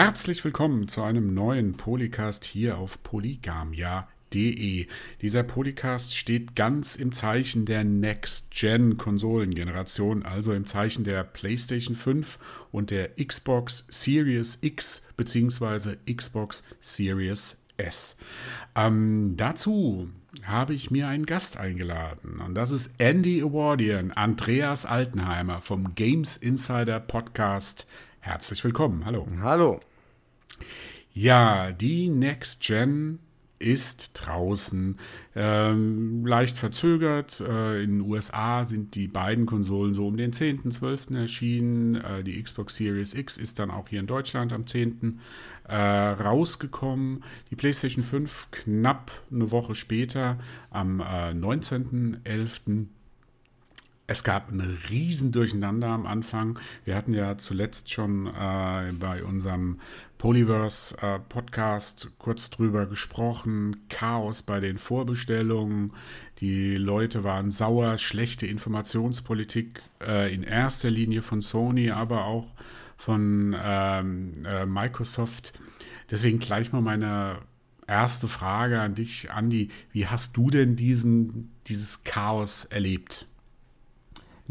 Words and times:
Herzlich 0.00 0.44
willkommen 0.44 0.86
zu 0.86 1.02
einem 1.02 1.34
neuen 1.34 1.76
Polycast 1.76 2.44
hier 2.44 2.78
auf 2.78 3.02
polygamia.de. 3.02 4.86
Dieser 5.20 5.42
Polycast 5.42 6.16
steht 6.16 6.54
ganz 6.54 6.94
im 6.94 7.10
Zeichen 7.10 7.66
der 7.66 7.82
Next-Gen-Konsolengeneration, 7.82 10.22
also 10.22 10.52
im 10.52 10.66
Zeichen 10.66 11.02
der 11.02 11.24
PlayStation 11.24 11.96
5 11.96 12.38
und 12.70 12.92
der 12.92 13.16
Xbox 13.16 13.86
Series 13.88 14.58
X 14.60 15.02
bzw. 15.16 15.96
Xbox 16.08 16.62
Series 16.78 17.60
S. 17.76 18.16
Ähm, 18.76 19.34
dazu 19.36 20.10
habe 20.44 20.74
ich 20.74 20.92
mir 20.92 21.08
einen 21.08 21.26
Gast 21.26 21.56
eingeladen 21.56 22.38
und 22.38 22.54
das 22.54 22.70
ist 22.70 22.92
Andy 22.98 23.42
Awardian, 23.42 24.12
Andreas 24.12 24.86
Altenheimer 24.86 25.60
vom 25.60 25.96
Games 25.96 26.36
Insider 26.36 27.00
Podcast 27.00 27.88
Herzlich 28.28 28.62
willkommen. 28.62 29.06
Hallo. 29.06 29.26
Hallo. 29.40 29.80
Ja, 31.20 31.72
die 31.72 32.08
Next 32.10 32.62
Gen 32.62 33.18
ist 33.58 34.12
draußen. 34.14 34.98
Ähm, 35.34 36.24
leicht 36.24 36.56
verzögert. 36.56 37.40
Äh, 37.40 37.82
in 37.82 37.98
den 37.98 38.00
USA 38.08 38.64
sind 38.64 38.94
die 38.94 39.08
beiden 39.08 39.44
Konsolen 39.44 39.94
so 39.94 40.06
um 40.06 40.16
den 40.16 40.32
10., 40.32 40.70
12. 40.70 41.10
erschienen. 41.16 41.96
Äh, 41.96 42.22
die 42.22 42.40
Xbox 42.40 42.76
Series 42.76 43.14
X 43.14 43.36
ist 43.36 43.58
dann 43.58 43.72
auch 43.72 43.88
hier 43.88 43.98
in 43.98 44.06
Deutschland 44.06 44.52
am 44.52 44.64
10. 44.64 45.18
Äh, 45.66 45.74
rausgekommen. 45.74 47.24
Die 47.50 47.56
PlayStation 47.56 48.04
5 48.04 48.52
knapp 48.52 49.10
eine 49.32 49.50
Woche 49.50 49.74
später 49.74 50.38
am 50.70 51.00
19.11 51.00 52.86
es 54.10 54.24
gab 54.24 54.50
ein 54.50 54.78
riesen 54.88 55.32
Durcheinander 55.32 55.88
am 55.88 56.06
Anfang. 56.06 56.58
Wir 56.86 56.96
hatten 56.96 57.12
ja 57.12 57.36
zuletzt 57.36 57.92
schon 57.92 58.26
äh, 58.26 58.90
bei 58.98 59.22
unserem 59.22 59.80
Polyverse 60.16 60.96
äh, 61.02 61.18
Podcast 61.18 62.10
kurz 62.16 62.48
drüber 62.48 62.86
gesprochen. 62.86 63.84
Chaos 63.90 64.40
bei 64.42 64.60
den 64.60 64.78
Vorbestellungen. 64.78 65.92
Die 66.40 66.76
Leute 66.76 67.22
waren 67.22 67.50
sauer. 67.50 67.98
Schlechte 67.98 68.46
Informationspolitik 68.46 69.82
äh, 70.00 70.34
in 70.34 70.42
erster 70.42 70.88
Linie 70.88 71.20
von 71.20 71.42
Sony, 71.42 71.90
aber 71.90 72.24
auch 72.24 72.54
von 72.96 73.54
ähm, 73.62 74.32
äh, 74.46 74.64
Microsoft. 74.64 75.52
Deswegen 76.10 76.38
gleich 76.38 76.72
mal 76.72 76.80
meine 76.80 77.40
erste 77.86 78.26
Frage 78.26 78.80
an 78.80 78.94
dich, 78.94 79.30
Andi. 79.30 79.68
Wie 79.92 80.06
hast 80.06 80.34
du 80.38 80.48
denn 80.48 80.76
diesen, 80.76 81.50
dieses 81.66 82.04
Chaos 82.04 82.64
erlebt? 82.64 83.27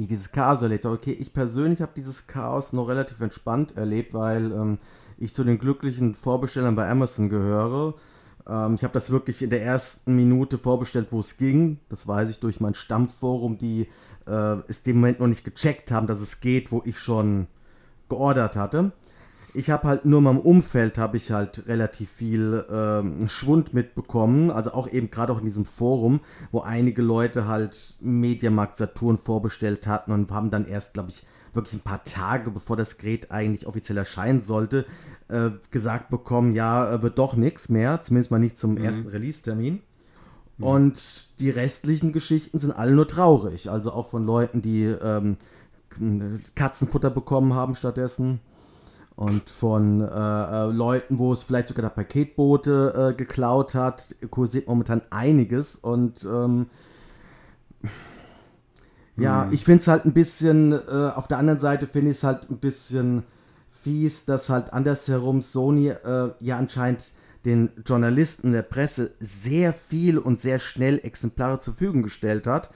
Dieses 0.06 0.32
Chaos 0.32 0.62
erlebt 0.62 0.86
habe. 0.86 0.96
Okay, 0.96 1.14
ich 1.14 1.34
persönlich 1.34 1.82
habe 1.82 1.94
dieses 1.96 2.28
Chaos 2.28 2.74
noch 2.74 2.88
relativ 2.88 3.20
entspannt 3.20 3.76
erlebt, 3.76 4.14
weil 4.14 4.52
ähm, 4.52 4.78
ich 5.18 5.34
zu 5.34 5.44
den 5.44 5.58
glücklichen 5.58 6.14
Vorbestellern 6.14 6.76
bei 6.76 6.88
Amazon 6.88 7.30
gehöre. 7.30 7.96
Ähm, 8.48 8.76
ich 8.76 8.84
habe 8.84 8.94
das 8.94 9.10
wirklich 9.10 9.42
in 9.42 9.50
der 9.50 9.64
ersten 9.64 10.16
Minute 10.16 10.60
vorbestellt, 10.60 11.08
wo 11.10 11.20
es 11.20 11.38
ging. 11.38 11.80
Das 11.90 12.08
weiß 12.08 12.30
ich 12.30 12.40
durch 12.40 12.60
mein 12.60 12.76
Stammforum, 12.76 13.58
die 13.58 13.88
äh, 14.28 14.58
es 14.68 14.84
dem 14.84 14.98
Moment 14.98 15.20
noch 15.20 15.28
nicht 15.28 15.44
gecheckt 15.44 15.92
haben, 15.92 16.06
dass 16.06 16.22
es 16.22 16.42
geht, 16.42 16.72
wo 16.72 16.84
ich 16.86 17.00
schon 17.00 17.48
geordert 18.08 18.56
hatte 18.56 18.92
ich 19.54 19.70
habe 19.70 19.88
halt 19.88 20.06
nur 20.06 20.20
in 20.20 20.26
meinem 20.26 20.40
Umfeld 20.40 20.98
habe 20.98 21.18
ich 21.18 21.32
halt 21.32 21.68
relativ 21.68 22.10
viel 22.10 22.66
ähm, 22.70 23.28
Schwund 23.28 23.74
mitbekommen, 23.74 24.52
also 24.52 24.74
auch 24.74 24.88
eben 24.92 25.10
gerade 25.10 25.34
auch 25.34 25.40
in 25.40 25.46
diesem 25.46 25.66
Forum, 25.66 26.20
wo 26.52 26.62
einige 26.62 27.02
Leute 27.02 27.48
halt 27.48 27.96
Mediamarkt 28.02 28.78
Saturn 28.78 29.18
vorbestellt 29.18 29.88
hatten 29.88 30.12
und 30.12 30.32
haben 30.32 30.52
dann 30.52 30.68
erst, 30.68 30.94
glaube 30.94 31.10
ich, 31.10 31.26
wirklich 31.54 31.76
ein 31.76 31.84
paar 31.84 32.04
Tage 32.04 32.52
bevor 32.52 32.78
das 32.78 32.98
Gerät 32.98 33.32
eigentlich 33.32 33.66
offiziell 33.68 33.98
erscheinen 33.98 34.42
sollte, 34.42 34.86
äh, 35.30 35.52
gesagt 35.72 36.10
bekommen, 36.10 36.54
ja, 36.54 36.94
äh, 36.94 37.02
wird 37.02 37.18
doch 37.18 37.36
nichts 37.36 37.70
mehr, 37.70 38.02
zumindest 38.02 38.32
mal 38.32 38.40
nicht 38.40 38.58
zum 38.58 38.72
mhm. 38.72 38.84
ersten 38.84 39.08
Release-Termin. 39.08 39.82
Mhm. 40.58 40.64
Und 40.64 41.40
die 41.40 41.50
restlichen 41.50 42.12
Geschichten 42.12 42.60
sind 42.60 42.74
alle 42.74 42.94
nur 42.94 43.08
traurig, 43.08 43.70
also 43.72 43.92
auch 43.92 44.10
von 44.10 44.26
Leuten, 44.26 44.62
die 44.62 44.84
ähm, 44.84 45.38
Katzenfutter 46.54 47.10
bekommen 47.10 47.54
haben 47.54 47.74
stattdessen 47.74 48.40
und 49.18 49.50
von 49.50 50.02
äh, 50.02 50.06
äh, 50.06 50.72
Leuten, 50.72 51.18
wo 51.18 51.34
es 51.34 51.42
vielleicht 51.42 51.68
sogar 51.68 51.82
der 51.82 51.90
Paketboote 51.90 53.12
äh, 53.12 53.18
geklaut 53.18 53.74
hat, 53.74 54.16
kursiert 54.30 54.68
momentan 54.68 55.02
einiges 55.10 55.76
und 55.76 56.24
ähm, 56.24 56.68
ja, 59.18 59.46
mhm. 59.46 59.54
ich 59.54 59.66
finde 59.66 59.82
es 59.82 59.88
halt 59.88 60.06
ein 60.06 60.14
bisschen, 60.14 60.72
äh, 60.72 61.12
auf 61.16 61.28
der 61.28 61.40
anderen 61.40 61.58
Seite 61.58 61.88
finde 61.88 62.12
ich 62.12 62.18
es 62.18 62.24
halt 62.24 62.48
ein 62.52 62.60
bisschen 62.60 63.24
fies, 63.68 64.26
dass 64.26 64.52
halt 64.52 64.72
andersherum 64.72 65.42
Sony 65.42 65.88
äh, 65.90 66.30
ja 66.40 66.60
anscheinend 66.60 67.14
den 67.44 67.72
Journalisten 67.84 68.52
der 68.52 68.62
Presse 68.62 69.16
sehr 69.20 69.74
viel 69.74 70.20
und 70.20 70.40
sehr 70.42 70.60
schnell 70.60 71.00
Exemplare 71.00 71.58
zur 71.58 71.74
Verfügung 71.74 72.04
gestellt 72.04 72.46
hat. 72.46 72.70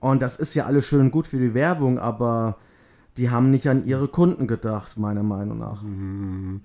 Und 0.00 0.22
das 0.22 0.36
ist 0.36 0.54
ja 0.54 0.66
alles 0.66 0.86
schön 0.86 1.00
und 1.00 1.10
gut 1.12 1.28
für 1.28 1.38
die 1.38 1.54
Werbung, 1.54 2.00
aber 2.00 2.56
die 3.16 3.30
haben 3.30 3.50
nicht 3.50 3.68
an 3.68 3.84
ihre 3.84 4.08
Kunden 4.08 4.48
gedacht, 4.48 4.98
meiner 4.98 5.22
Meinung 5.22 5.58
nach. 5.58 5.82
Mhm. 5.82 6.62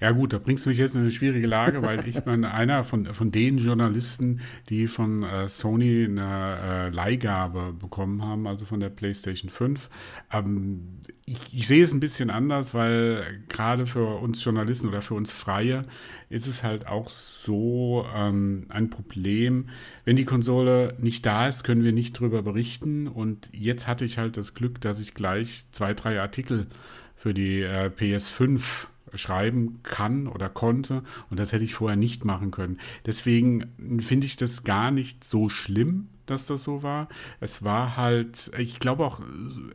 Ja 0.00 0.10
gut, 0.10 0.32
da 0.32 0.38
bringst 0.38 0.64
du 0.64 0.70
mich 0.70 0.78
jetzt 0.78 0.94
in 0.94 1.02
eine 1.02 1.12
schwierige 1.12 1.46
Lage, 1.46 1.82
weil 1.82 2.08
ich 2.08 2.20
bin 2.22 2.44
einer 2.44 2.82
von, 2.82 3.06
von 3.06 3.30
den 3.30 3.58
Journalisten, 3.58 4.40
die 4.68 4.88
von 4.88 5.22
äh, 5.22 5.48
Sony 5.48 6.04
eine 6.04 6.58
äh, 6.60 6.88
Leihgabe 6.88 7.72
bekommen 7.72 8.22
haben, 8.22 8.48
also 8.48 8.64
von 8.66 8.80
der 8.80 8.90
PlayStation 8.90 9.48
5. 9.48 9.90
Ähm, 10.32 10.98
ich, 11.24 11.38
ich, 11.52 11.66
sehe 11.68 11.84
es 11.84 11.92
ein 11.92 12.00
bisschen 12.00 12.30
anders, 12.30 12.74
weil 12.74 13.44
gerade 13.48 13.86
für 13.86 14.20
uns 14.20 14.42
Journalisten 14.42 14.88
oder 14.88 15.02
für 15.02 15.14
uns 15.14 15.32
Freie 15.32 15.84
ist 16.30 16.46
es 16.46 16.62
halt 16.62 16.86
auch 16.86 17.08
so 17.08 18.06
ähm, 18.14 18.66
ein 18.70 18.90
Problem. 18.90 19.68
Wenn 20.04 20.16
die 20.16 20.24
Konsole 20.24 20.96
nicht 20.98 21.24
da 21.26 21.46
ist, 21.46 21.62
können 21.62 21.84
wir 21.84 21.92
nicht 21.92 22.18
drüber 22.18 22.42
berichten. 22.42 23.06
Und 23.06 23.48
jetzt 23.52 23.86
hatte 23.86 24.04
ich 24.04 24.18
halt 24.18 24.36
das 24.36 24.54
Glück, 24.54 24.80
dass 24.80 24.98
ich 24.98 25.14
gleich 25.14 25.64
zwei, 25.72 25.91
drei 25.94 26.20
Artikel 26.20 26.66
für 27.14 27.34
die 27.34 27.60
äh, 27.62 27.90
PS5 27.90 28.86
schreiben 29.14 29.80
kann 29.82 30.26
oder 30.26 30.48
konnte 30.48 31.02
und 31.30 31.38
das 31.38 31.52
hätte 31.52 31.64
ich 31.64 31.74
vorher 31.74 31.96
nicht 31.96 32.24
machen 32.24 32.50
können. 32.50 32.78
Deswegen 33.06 34.00
finde 34.00 34.26
ich 34.26 34.36
das 34.36 34.64
gar 34.64 34.90
nicht 34.90 35.24
so 35.24 35.48
schlimm, 35.48 36.08
dass 36.26 36.46
das 36.46 36.64
so 36.64 36.82
war. 36.82 37.08
Es 37.40 37.62
war 37.62 37.96
halt, 37.96 38.50
ich 38.58 38.78
glaube 38.78 39.04
auch, 39.04 39.20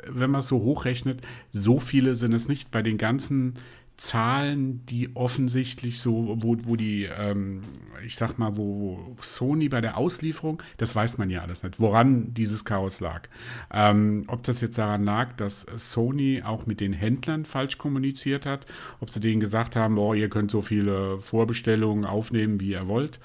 wenn 0.08 0.32
man 0.32 0.40
es 0.40 0.48
so 0.48 0.62
hochrechnet, 0.62 1.22
so 1.52 1.80
viele 1.80 2.16
sind 2.16 2.34
es 2.34 2.48
nicht 2.48 2.72
bei 2.72 2.82
den 2.82 2.98
ganzen 2.98 3.56
Zahlen, 3.98 4.86
die 4.86 5.16
offensichtlich 5.16 6.00
so, 6.00 6.38
wo, 6.40 6.56
wo 6.64 6.76
die, 6.76 7.06
ähm, 7.06 7.62
ich 8.06 8.16
sag 8.16 8.38
mal, 8.38 8.56
wo 8.56 9.16
Sony 9.20 9.70
bei 9.70 9.82
der 9.82 9.98
Auslieferung, 9.98 10.62
das 10.78 10.96
weiß 10.96 11.18
man 11.18 11.32
ja 11.32 11.42
alles 11.42 11.64
nicht, 11.64 11.80
woran 11.80 12.32
dieses 12.36 12.64
Chaos 12.64 13.00
lag. 13.00 13.28
Ähm, 13.74 14.24
ob 14.28 14.44
das 14.44 14.62
jetzt 14.62 14.78
daran 14.78 15.04
lag, 15.04 15.34
dass 15.34 15.66
Sony 15.76 16.44
auch 16.46 16.68
mit 16.68 16.80
den 16.80 16.94
Händlern 16.94 17.46
falsch 17.46 17.80
kommuniziert 17.80 18.46
hat, 18.46 18.68
ob 19.00 19.12
sie 19.12 19.20
denen 19.20 19.40
gesagt 19.40 19.76
haben, 19.76 19.98
oh, 19.98 20.14
ihr 20.14 20.30
könnt 20.30 20.52
so 20.52 20.62
viele 20.62 21.18
Vorbestellungen 21.18 22.06
aufnehmen, 22.06 22.60
wie 22.60 22.72
ihr 22.72 22.88
wollt, 22.88 23.20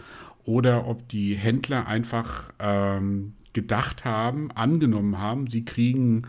oder 0.44 0.86
ob 0.86 1.06
die 1.08 1.34
Händler 1.34 1.86
einfach 1.86 2.50
ähm, 2.58 3.34
gedacht 3.52 4.06
haben, 4.06 4.50
angenommen 4.52 5.18
haben, 5.18 5.48
sie 5.48 5.66
kriegen 5.66 6.22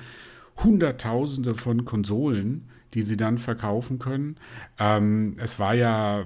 Hunderttausende 0.58 1.56
von 1.56 1.86
Konsolen 1.86 2.68
die 2.94 3.02
sie 3.02 3.18
dann 3.18 3.38
verkaufen 3.38 4.00
können. 4.00 4.38
Ähm, 4.80 5.36
es 5.40 5.60
war 5.60 5.74
ja 5.74 6.26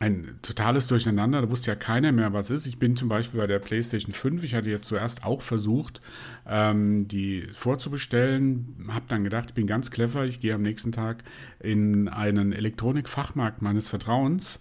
ein 0.00 0.38
totales 0.42 0.86
Durcheinander, 0.86 1.42
da 1.42 1.50
wusste 1.50 1.72
ja 1.72 1.74
keiner 1.74 2.12
mehr, 2.12 2.32
was 2.32 2.50
ist. 2.50 2.66
Ich 2.66 2.78
bin 2.78 2.94
zum 2.94 3.08
Beispiel 3.08 3.40
bei 3.40 3.48
der 3.48 3.58
PlayStation 3.58 4.12
5, 4.12 4.44
ich 4.44 4.54
hatte 4.54 4.70
jetzt 4.70 4.86
zuerst 4.86 5.24
auch 5.24 5.42
versucht, 5.42 6.00
ähm, 6.46 7.08
die 7.08 7.48
vorzubestellen, 7.52 8.86
habe 8.88 9.06
dann 9.08 9.24
gedacht, 9.24 9.46
ich 9.48 9.54
bin 9.54 9.66
ganz 9.66 9.90
clever, 9.90 10.24
ich 10.24 10.40
gehe 10.40 10.54
am 10.54 10.62
nächsten 10.62 10.92
Tag 10.92 11.24
in 11.58 12.08
einen 12.08 12.52
Elektronikfachmarkt 12.52 13.60
meines 13.60 13.88
Vertrauens 13.88 14.60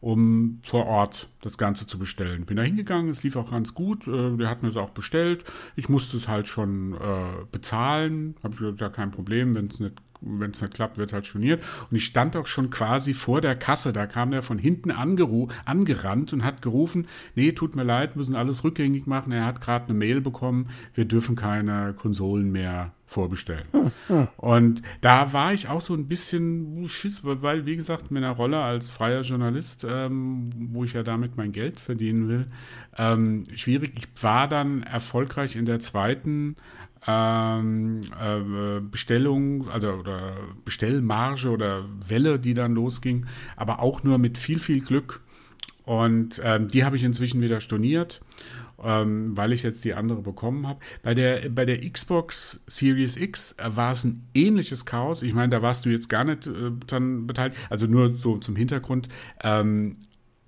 um 0.00 0.60
vor 0.62 0.86
Ort 0.86 1.28
das 1.40 1.58
Ganze 1.58 1.86
zu 1.86 1.98
bestellen. 1.98 2.44
Bin 2.44 2.58
da 2.58 2.62
hingegangen, 2.62 3.10
es 3.10 3.22
lief 3.22 3.34
auch 3.34 3.50
ganz 3.50 3.74
gut, 3.74 4.06
äh, 4.06 4.36
der 4.36 4.48
hat 4.48 4.62
mir 4.62 4.68
es 4.68 4.76
auch 4.76 4.90
bestellt. 4.90 5.44
Ich 5.74 5.88
musste 5.88 6.16
es 6.16 6.28
halt 6.28 6.48
schon 6.48 6.92
äh, 6.92 7.44
bezahlen, 7.50 8.36
habe 8.42 8.54
ich 8.54 8.78
da 8.78 8.88
kein 8.88 9.10
Problem, 9.10 9.54
wenn 9.54 9.66
es 9.66 9.80
nicht 9.80 9.94
wenn 10.26 10.50
es 10.50 10.60
nicht 10.60 10.74
klappt, 10.74 10.98
wird 10.98 11.12
halt 11.12 11.26
storniert. 11.26 11.64
Und 11.90 11.96
ich 11.96 12.04
stand 12.04 12.36
auch 12.36 12.46
schon 12.46 12.70
quasi 12.70 13.14
vor 13.14 13.40
der 13.40 13.56
Kasse. 13.56 13.92
Da 13.92 14.06
kam 14.06 14.30
der 14.30 14.42
von 14.42 14.58
hinten 14.58 14.90
angerannt 14.90 16.32
und 16.32 16.44
hat 16.44 16.62
gerufen, 16.62 17.06
nee, 17.34 17.52
tut 17.52 17.76
mir 17.76 17.84
leid, 17.84 18.16
müssen 18.16 18.36
alles 18.36 18.64
rückgängig 18.64 19.06
machen. 19.06 19.32
Er 19.32 19.46
hat 19.46 19.60
gerade 19.60 19.86
eine 19.86 19.94
Mail 19.94 20.20
bekommen, 20.20 20.68
wir 20.94 21.04
dürfen 21.04 21.36
keine 21.36 21.94
Konsolen 21.94 22.50
mehr 22.50 22.92
vorbestellen. 23.06 23.64
Und 24.36 24.82
da 25.00 25.32
war 25.32 25.54
ich 25.54 25.68
auch 25.68 25.80
so 25.80 25.94
ein 25.94 26.08
bisschen, 26.08 26.90
weil, 27.22 27.64
wie 27.64 27.76
gesagt, 27.76 28.10
mit 28.10 28.24
einer 28.24 28.34
Rolle 28.34 28.60
als 28.60 28.90
freier 28.90 29.22
Journalist, 29.22 29.86
ähm, 29.88 30.50
wo 30.56 30.82
ich 30.84 30.92
ja 30.92 31.04
damit 31.04 31.36
mein 31.36 31.52
Geld 31.52 31.78
verdienen 31.78 32.28
will, 32.28 32.46
ähm, 32.98 33.44
schwierig. 33.54 33.92
Ich 33.96 34.22
war 34.22 34.48
dann 34.48 34.82
erfolgreich 34.82 35.54
in 35.54 35.66
der 35.66 35.78
zweiten 35.80 36.56
ähm, 37.06 38.00
äh, 38.20 38.80
Bestellung, 38.80 39.68
also 39.68 39.92
oder 39.92 40.36
Bestellmarge 40.64 41.50
oder 41.50 41.84
Welle, 42.06 42.38
die 42.38 42.54
dann 42.54 42.74
losging, 42.74 43.26
aber 43.56 43.80
auch 43.80 44.02
nur 44.02 44.18
mit 44.18 44.38
viel, 44.38 44.58
viel 44.58 44.80
Glück. 44.80 45.22
Und 45.84 46.40
ähm, 46.42 46.66
die 46.66 46.84
habe 46.84 46.96
ich 46.96 47.04
inzwischen 47.04 47.40
wieder 47.42 47.60
storniert, 47.60 48.20
ähm, 48.82 49.36
weil 49.36 49.52
ich 49.52 49.62
jetzt 49.62 49.84
die 49.84 49.94
andere 49.94 50.20
bekommen 50.20 50.66
habe. 50.66 50.80
Bei 51.02 51.14
der, 51.14 51.48
bei 51.48 51.64
der 51.64 51.78
Xbox 51.88 52.60
Series 52.66 53.16
X 53.16 53.54
war 53.62 53.92
es 53.92 54.02
ein 54.02 54.26
ähnliches 54.34 54.84
Chaos. 54.84 55.22
Ich 55.22 55.32
meine, 55.32 55.50
da 55.50 55.62
warst 55.62 55.86
du 55.86 55.90
jetzt 55.90 56.08
gar 56.08 56.24
nicht 56.24 56.48
äh, 56.48 56.72
dann 56.88 57.28
beteiligt. 57.28 57.56
Also 57.70 57.86
nur 57.86 58.16
so 58.16 58.38
zum 58.38 58.56
Hintergrund. 58.56 59.08
Ähm, 59.44 59.98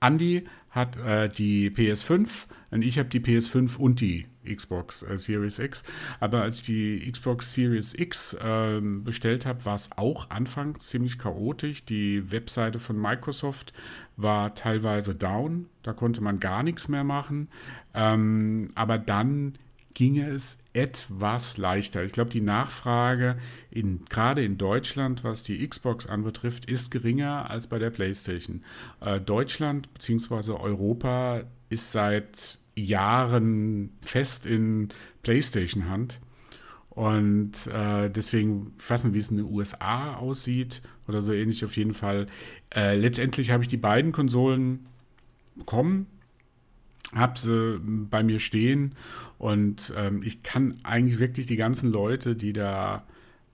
Andy 0.01 0.45
hat 0.71 0.97
äh, 0.97 1.29
die 1.29 1.71
PS5 1.71 2.47
und 2.71 2.83
ich 2.83 2.99
habe 2.99 3.09
die 3.09 3.21
PS5 3.21 3.77
und 3.77 4.01
die 4.01 4.27
Xbox 4.55 5.03
äh, 5.03 5.19
Series 5.19 5.59
X. 5.59 5.83
Aber 6.21 6.43
als 6.43 6.57
ich 6.57 6.63
die 6.65 7.11
Xbox 7.11 7.53
Series 7.53 7.95
X 7.95 8.35
äh, 8.35 8.81
bestellt 8.81 9.47
habe, 9.47 9.65
war 9.65 9.75
es 9.75 9.91
auch 9.97 10.31
anfangs 10.31 10.87
ziemlich 10.89 11.19
chaotisch. 11.19 11.85
Die 11.85 12.31
Webseite 12.31 12.79
von 12.79 13.01
Microsoft 13.01 13.73
war 14.17 14.55
teilweise 14.55 15.15
down. 15.15 15.67
Da 15.83 15.93
konnte 15.93 16.21
man 16.21 16.41
gar 16.41 16.63
nichts 16.63 16.89
mehr 16.89 17.05
machen. 17.05 17.49
Ähm, 17.95 18.71
aber 18.75 18.99
dann 18.99 19.55
ginge 19.99 20.29
es 20.29 20.59
etwas 20.75 21.59
leichter. 21.59 22.05
Ich 22.05 22.13
glaube, 22.13 22.31
die 22.31 22.41
Nachfrage 22.41 23.37
in, 23.69 24.03
gerade 24.09 24.45
in 24.45 24.57
Deutschland, 24.57 25.25
was 25.25 25.43
die 25.43 25.67
Xbox 25.67 26.07
anbetrifft, 26.07 26.67
ist 26.67 26.93
geringer 26.93 27.51
als 27.51 27.67
bei 27.67 27.81
der 27.81 27.91
PlayStation. 27.91 28.63
Äh, 29.01 29.21
Deutschland 29.21 29.93
bzw. 29.95 30.53
Europa 30.53 31.43
ist 31.69 31.91
seit 31.91 32.61
Jahren 32.85 33.91
fest 34.03 34.47
in 34.47 34.89
PlayStation-Hand. 35.23 36.21
Und 36.91 37.69
äh, 37.69 38.11
deswegen, 38.11 38.73
ich 38.79 38.91
weiß 38.91 39.05
wie 39.15 39.19
es 39.21 39.31
in 39.31 39.37
den 39.37 39.47
USA 39.47 40.17
aussieht 40.17 40.83
oder 41.07 41.23
so 41.23 41.33
ähnlich 41.33 41.65
auf 41.65 41.77
jeden 41.77 41.95
Fall. 41.95 42.27
Äh, 42.75 42.97
letztendlich 42.97 43.53
habe 43.53 43.63
ich 43.63 43.69
die 43.69 43.77
beiden 43.77 44.11
Konsolen 44.11 44.87
bekommen, 45.55 46.07
habe 47.15 47.39
sie 47.39 47.79
bei 47.81 48.25
mir 48.25 48.41
stehen 48.41 48.97
und 49.39 49.93
ähm, 49.97 50.23
ich 50.25 50.43
kann 50.43 50.81
eigentlich 50.83 51.21
wirklich 51.21 51.47
die 51.47 51.57
ganzen 51.57 51.93
Leute, 51.93 52.35
die 52.35 52.53
da 52.53 53.05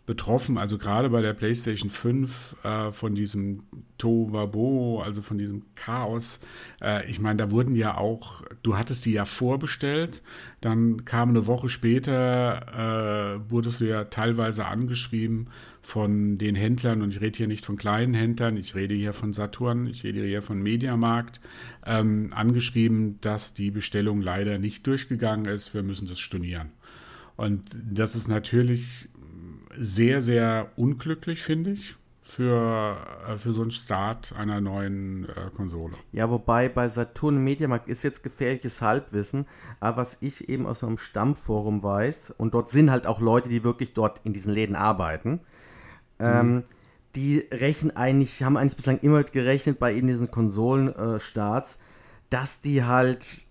betroffen, 0.06 0.58
also 0.58 0.76
gerade 0.76 1.08
bei 1.08 1.22
der 1.22 1.32
PlayStation 1.32 1.88
5 1.88 2.56
äh, 2.62 2.92
von 2.92 3.14
diesem 3.14 3.62
Tovabo, 3.96 5.00
also 5.02 5.22
von 5.22 5.38
diesem 5.38 5.62
Chaos. 5.76 6.40
Äh, 6.82 7.10
ich 7.10 7.20
meine, 7.20 7.38
da 7.38 7.50
wurden 7.50 7.74
ja 7.74 7.96
auch, 7.96 8.42
du 8.62 8.76
hattest 8.76 9.06
die 9.06 9.12
ja 9.12 9.24
vorbestellt, 9.24 10.22
dann 10.60 11.06
kam 11.06 11.30
eine 11.30 11.46
Woche 11.46 11.70
später, 11.70 13.38
äh, 13.38 13.50
wurdest 13.50 13.80
du 13.80 13.88
ja 13.88 14.04
teilweise 14.04 14.66
angeschrieben 14.66 15.48
von 15.80 16.36
den 16.36 16.54
Händlern 16.54 17.00
und 17.00 17.10
ich 17.10 17.22
rede 17.22 17.38
hier 17.38 17.48
nicht 17.48 17.64
von 17.64 17.76
kleinen 17.76 18.12
Händlern, 18.12 18.58
ich 18.58 18.74
rede 18.74 18.94
hier 18.94 19.14
von 19.14 19.32
Saturn, 19.32 19.86
ich 19.86 20.04
rede 20.04 20.22
hier 20.22 20.42
von 20.42 20.62
Mediamarkt, 20.62 21.40
ähm, 21.86 22.28
angeschrieben, 22.34 23.20
dass 23.22 23.54
die 23.54 23.70
Bestellung 23.70 24.20
leider 24.20 24.58
nicht 24.58 24.86
durchgegangen 24.86 25.46
ist, 25.46 25.72
wir 25.72 25.82
müssen 25.82 26.08
das 26.08 26.20
stornieren. 26.20 26.72
Und 27.36 27.62
das 27.74 28.14
ist 28.14 28.28
natürlich 28.28 29.08
sehr, 29.76 30.20
sehr 30.20 30.70
unglücklich, 30.76 31.42
finde 31.42 31.72
ich, 31.72 31.96
für, 32.22 32.96
äh, 33.28 33.36
für 33.36 33.52
so 33.52 33.62
einen 33.62 33.70
Start 33.70 34.34
einer 34.36 34.60
neuen 34.60 35.28
äh, 35.28 35.50
Konsole. 35.54 35.92
Ja, 36.12 36.30
wobei 36.30 36.68
bei 36.68 36.88
Saturn 36.88 37.42
Mediamarkt 37.44 37.88
ist 37.88 38.02
jetzt 38.02 38.22
gefährliches 38.22 38.80
Halbwissen, 38.80 39.46
aber 39.80 39.98
was 39.98 40.22
ich 40.22 40.48
eben 40.48 40.66
aus 40.66 40.82
meinem 40.82 40.98
Stammforum 40.98 41.82
weiß, 41.82 42.34
und 42.36 42.54
dort 42.54 42.70
sind 42.70 42.90
halt 42.90 43.06
auch 43.06 43.20
Leute, 43.20 43.48
die 43.48 43.62
wirklich 43.62 43.92
dort 43.92 44.20
in 44.24 44.32
diesen 44.32 44.52
Läden 44.52 44.76
arbeiten, 44.76 45.40
ähm, 46.18 46.46
mhm. 46.46 46.56
ähm, 46.58 46.64
die 47.14 47.38
rechnen 47.52 47.96
eigentlich, 47.96 48.42
haben 48.42 48.56
eigentlich 48.56 48.76
bislang 48.76 48.98
immer 48.98 49.22
gerechnet 49.22 49.78
bei 49.78 49.94
eben 49.94 50.08
diesen 50.08 50.30
Konsolenstarts, 50.30 51.74
äh, 51.74 51.78
dass 52.30 52.60
die 52.60 52.84
halt 52.84 53.46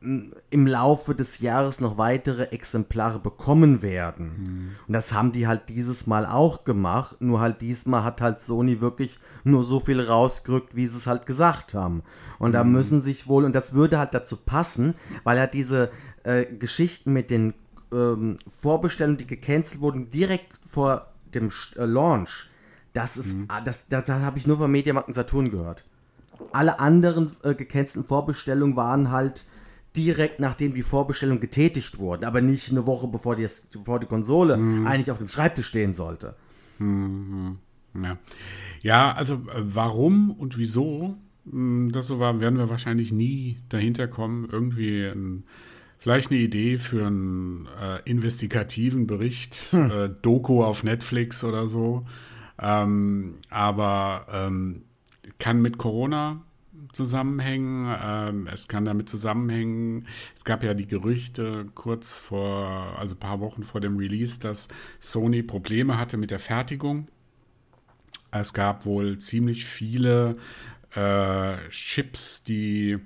im 0.00 0.66
Laufe 0.66 1.14
des 1.14 1.40
Jahres 1.40 1.80
noch 1.80 1.98
weitere 1.98 2.44
Exemplare 2.44 3.18
bekommen 3.18 3.82
werden. 3.82 4.44
Mhm. 4.46 4.70
Und 4.86 4.92
das 4.92 5.12
haben 5.12 5.32
die 5.32 5.48
halt 5.48 5.68
dieses 5.68 6.06
Mal 6.06 6.24
auch 6.24 6.64
gemacht, 6.64 7.16
nur 7.20 7.40
halt 7.40 7.60
diesmal 7.60 8.04
hat 8.04 8.20
halt 8.20 8.38
Sony 8.38 8.80
wirklich 8.80 9.18
nur 9.42 9.64
so 9.64 9.80
viel 9.80 10.00
rausgerückt, 10.00 10.76
wie 10.76 10.86
sie 10.86 10.98
es 10.98 11.08
halt 11.08 11.26
gesagt 11.26 11.74
haben. 11.74 12.02
Und 12.38 12.50
mhm. 12.50 12.52
da 12.52 12.64
müssen 12.64 13.00
sich 13.00 13.26
wohl, 13.26 13.44
und 13.44 13.56
das 13.56 13.74
würde 13.74 13.98
halt 13.98 14.14
dazu 14.14 14.36
passen, 14.36 14.94
weil 15.24 15.36
er 15.36 15.48
diese 15.48 15.90
äh, 16.22 16.46
Geschichten 16.46 17.12
mit 17.12 17.32
den 17.32 17.54
ähm, 17.92 18.36
Vorbestellungen, 18.46 19.18
die 19.18 19.26
gecancelt 19.26 19.80
wurden, 19.80 20.10
direkt 20.10 20.60
vor 20.64 21.08
dem 21.34 21.50
äh, 21.76 21.84
Launch, 21.84 22.46
das 22.92 23.16
ist, 23.16 23.36
mhm. 23.36 23.44
Ah, 23.48 23.60
das, 23.60 23.88
das, 23.88 24.04
das 24.04 24.20
habe 24.20 24.38
ich 24.38 24.46
nur 24.46 24.58
von 24.58 24.70
Mediamarkt 24.70 25.08
und 25.08 25.14
Saturn 25.14 25.50
gehört. 25.50 25.84
Alle 26.52 26.78
anderen 26.78 27.32
äh, 27.42 27.54
gecancelten 27.54 28.06
Vorbestellungen 28.06 28.76
waren 28.76 29.10
halt 29.10 29.44
direkt 29.98 30.40
nachdem 30.40 30.74
die 30.74 30.82
Vorbestellung 30.82 31.40
getätigt 31.40 31.98
wurde, 31.98 32.26
aber 32.26 32.40
nicht 32.40 32.70
eine 32.70 32.86
Woche 32.86 33.08
bevor 33.08 33.36
die, 33.36 33.46
bevor 33.72 33.98
die 33.98 34.06
Konsole 34.06 34.56
mhm. 34.56 34.86
eigentlich 34.86 35.10
auf 35.10 35.18
dem 35.18 35.28
Schreibtisch 35.28 35.66
stehen 35.66 35.92
sollte. 35.92 36.36
Mhm. 36.78 37.58
Ja. 38.00 38.18
ja, 38.80 39.12
also 39.12 39.34
äh, 39.34 39.38
warum 39.56 40.30
und 40.30 40.56
wieso 40.56 41.16
hm, 41.50 41.90
das 41.92 42.06
so 42.06 42.18
war, 42.18 42.40
werden 42.40 42.58
wir 42.58 42.70
wahrscheinlich 42.70 43.12
nie 43.12 43.58
dahinter 43.68 44.06
kommen. 44.08 44.48
Irgendwie 44.50 45.04
ein, 45.04 45.44
vielleicht 45.98 46.30
eine 46.30 46.40
Idee 46.40 46.78
für 46.78 47.06
einen 47.06 47.66
äh, 47.80 48.00
investigativen 48.04 49.06
Bericht, 49.06 49.56
hm. 49.70 49.90
äh, 49.90 50.10
Doku 50.22 50.62
auf 50.62 50.84
Netflix 50.84 51.44
oder 51.44 51.66
so. 51.66 52.06
Ähm, 52.60 53.36
aber 53.50 54.26
ähm, 54.32 54.82
kann 55.38 55.62
mit 55.62 55.78
Corona 55.78 56.42
zusammenhängen. 56.92 57.96
Ähm, 58.02 58.46
es 58.46 58.68
kann 58.68 58.84
damit 58.84 59.08
zusammenhängen, 59.08 60.06
es 60.36 60.44
gab 60.44 60.62
ja 60.62 60.74
die 60.74 60.86
Gerüchte 60.86 61.66
kurz 61.74 62.18
vor, 62.18 62.96
also 62.98 63.14
ein 63.14 63.20
paar 63.20 63.40
Wochen 63.40 63.62
vor 63.62 63.80
dem 63.80 63.96
Release, 63.96 64.40
dass 64.40 64.68
Sony 65.00 65.42
Probleme 65.42 65.98
hatte 65.98 66.16
mit 66.16 66.30
der 66.30 66.38
Fertigung. 66.38 67.08
Es 68.30 68.52
gab 68.52 68.84
wohl 68.84 69.18
ziemlich 69.18 69.64
viele 69.64 70.36
äh, 70.94 71.56
Chips, 71.70 72.44
die 72.44 72.98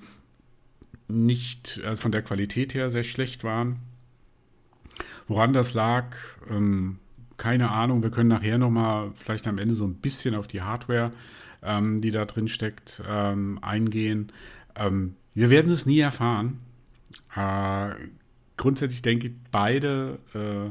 nicht 1.09 1.81
also 1.85 2.03
von 2.03 2.13
der 2.13 2.23
Qualität 2.23 2.75
her 2.75 2.91
sehr 2.91 3.05
schlecht 3.05 3.45
waren. 3.45 3.81
Woran 5.27 5.53
das 5.53 5.75
lag, 5.75 6.17
ähm, 6.51 6.99
keine 7.43 7.71
Ahnung. 7.71 8.03
Wir 8.03 8.11
können 8.11 8.29
nachher 8.29 8.59
nochmal 8.59 9.11
vielleicht 9.15 9.49
am 9.49 9.59
Ende 9.59 9.75
so 9.75 9.85
ein 9.85 9.95
bisschen 9.95 10.35
auf 10.35 10.47
die 10.47 10.63
Hardware 10.63 11.11
ähm, 11.63 12.01
die 12.01 12.11
da 12.11 12.25
drin 12.25 12.49
steckt, 12.49 13.03
ähm, 13.09 13.59
eingehen. 13.63 14.33
Ähm, 14.75 15.17
wir 15.35 15.51
werden 15.51 15.71
es 15.71 15.87
nie 15.87 16.01
erfahren. 16.01 16.61
Äh, 17.35 17.95
grundsätzlich 18.57 19.03
denke 19.03 19.29
ich, 19.29 19.33
beide 19.51 20.19
äh, 20.35 20.71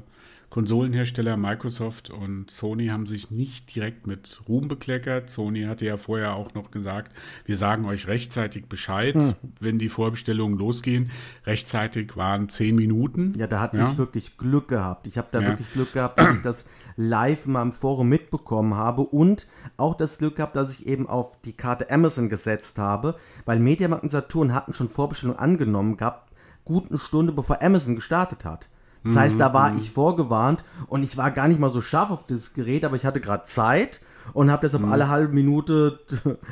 Konsolenhersteller 0.51 1.37
Microsoft 1.37 2.09
und 2.09 2.51
Sony 2.51 2.87
haben 2.87 3.07
sich 3.07 3.31
nicht 3.31 3.73
direkt 3.73 4.05
mit 4.05 4.41
Ruhm 4.49 4.67
bekleckert. 4.67 5.29
Sony 5.29 5.63
hatte 5.63 5.85
ja 5.85 5.95
vorher 5.95 6.35
auch 6.35 6.53
noch 6.53 6.71
gesagt, 6.71 7.13
wir 7.45 7.55
sagen 7.55 7.85
euch 7.85 8.09
rechtzeitig 8.09 8.65
Bescheid, 8.65 9.15
hm. 9.15 9.33
wenn 9.61 9.79
die 9.79 9.87
Vorbestellungen 9.87 10.57
losgehen. 10.57 11.09
Rechtzeitig 11.45 12.17
waren 12.17 12.49
zehn 12.49 12.75
Minuten. 12.75 13.31
Ja, 13.37 13.47
da 13.47 13.61
hatte 13.61 13.77
ja. 13.77 13.89
ich 13.89 13.97
wirklich 13.97 14.37
Glück 14.37 14.67
gehabt. 14.67 15.07
Ich 15.07 15.17
habe 15.17 15.29
da 15.31 15.39
ja. 15.39 15.47
wirklich 15.47 15.71
Glück 15.71 15.93
gehabt, 15.93 16.19
dass 16.19 16.33
ich 16.33 16.41
das 16.41 16.69
live 16.97 17.45
in 17.45 17.53
meinem 17.53 17.71
Forum 17.71 18.09
mitbekommen 18.09 18.75
habe 18.75 19.03
und 19.03 19.47
auch 19.77 19.95
das 19.95 20.17
Glück 20.17 20.35
gehabt, 20.35 20.57
dass 20.57 20.73
ich 20.73 20.85
eben 20.85 21.07
auf 21.07 21.39
die 21.43 21.53
Karte 21.53 21.89
Amazon 21.89 22.27
gesetzt 22.27 22.77
habe, 22.77 23.15
weil 23.45 23.59
Mediamarkt 23.59 24.03
und 24.03 24.09
Saturn 24.09 24.53
hatten 24.53 24.73
schon 24.73 24.89
Vorbestellungen 24.89 25.39
angenommen 25.39 25.95
gehabt, 25.95 26.29
gut 26.65 26.89
eine 26.89 26.99
Stunde 26.99 27.31
bevor 27.31 27.61
Amazon 27.61 27.95
gestartet 27.95 28.43
hat. 28.43 28.67
Das 29.03 29.17
heißt, 29.17 29.39
da 29.39 29.53
war 29.53 29.71
mhm. 29.71 29.79
ich 29.79 29.89
vorgewarnt 29.89 30.63
und 30.87 31.03
ich 31.03 31.17
war 31.17 31.31
gar 31.31 31.47
nicht 31.47 31.59
mal 31.59 31.69
so 31.69 31.81
scharf 31.81 32.11
auf 32.11 32.27
das 32.27 32.53
Gerät, 32.53 32.85
aber 32.85 32.95
ich 32.95 33.05
hatte 33.05 33.19
gerade 33.19 33.43
Zeit 33.43 33.99
und 34.33 34.51
habe 34.51 34.61
deshalb 34.61 34.85
mhm. 34.85 34.91
alle 34.91 35.09
halbe 35.09 35.33
Minute 35.33 35.99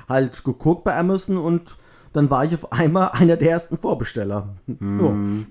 halt 0.09 0.43
geguckt 0.43 0.83
bei 0.83 0.97
Amazon 0.97 1.37
und 1.37 1.77
dann 2.13 2.31
war 2.31 2.45
ich 2.45 2.53
auf 2.55 2.71
einmal 2.71 3.09
einer 3.13 3.37
der 3.37 3.51
ersten 3.51 3.77
Vorbesteller. 3.77 4.55
Mhm. 4.65 5.47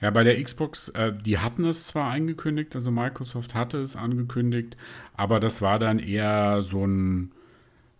Ja, 0.00 0.10
bei 0.10 0.24
der 0.24 0.42
Xbox, 0.42 0.90
äh, 0.90 1.12
die 1.12 1.38
hatten 1.38 1.64
es 1.64 1.86
zwar 1.86 2.12
angekündigt, 2.12 2.76
also 2.76 2.90
Microsoft 2.90 3.54
hatte 3.54 3.78
es 3.78 3.96
angekündigt, 3.96 4.76
aber 5.16 5.40
das 5.40 5.62
war 5.62 5.78
dann 5.78 5.98
eher 5.98 6.62
so 6.62 6.86
ein 6.86 7.32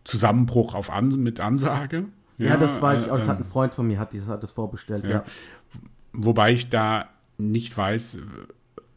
Zusammenbruch 0.05 0.75
auf 0.75 0.91
An 0.91 1.09
mit 1.09 1.41
Ansage. 1.41 2.05
Ja, 2.39 2.51
ja 2.51 2.57
das 2.59 2.83
weiß 2.83 3.03
äh, 3.03 3.07
ich 3.07 3.13
auch. 3.13 3.17
Das 3.17 3.29
hat 3.29 3.39
ein 3.39 3.43
ähm, 3.43 3.49
Freund 3.49 3.75
von 3.75 3.87
mir, 3.87 3.99
hat, 3.99 4.15
das, 4.15 4.29
hat 4.29 4.43
das 4.43 4.53
vorbestellt, 4.53 5.05
ja. 5.05 5.11
ja. 5.11 5.25
Wobei 6.13 6.53
ich 6.53 6.69
da 6.69 7.09
nicht 7.39 7.77
weiß, 7.77 8.19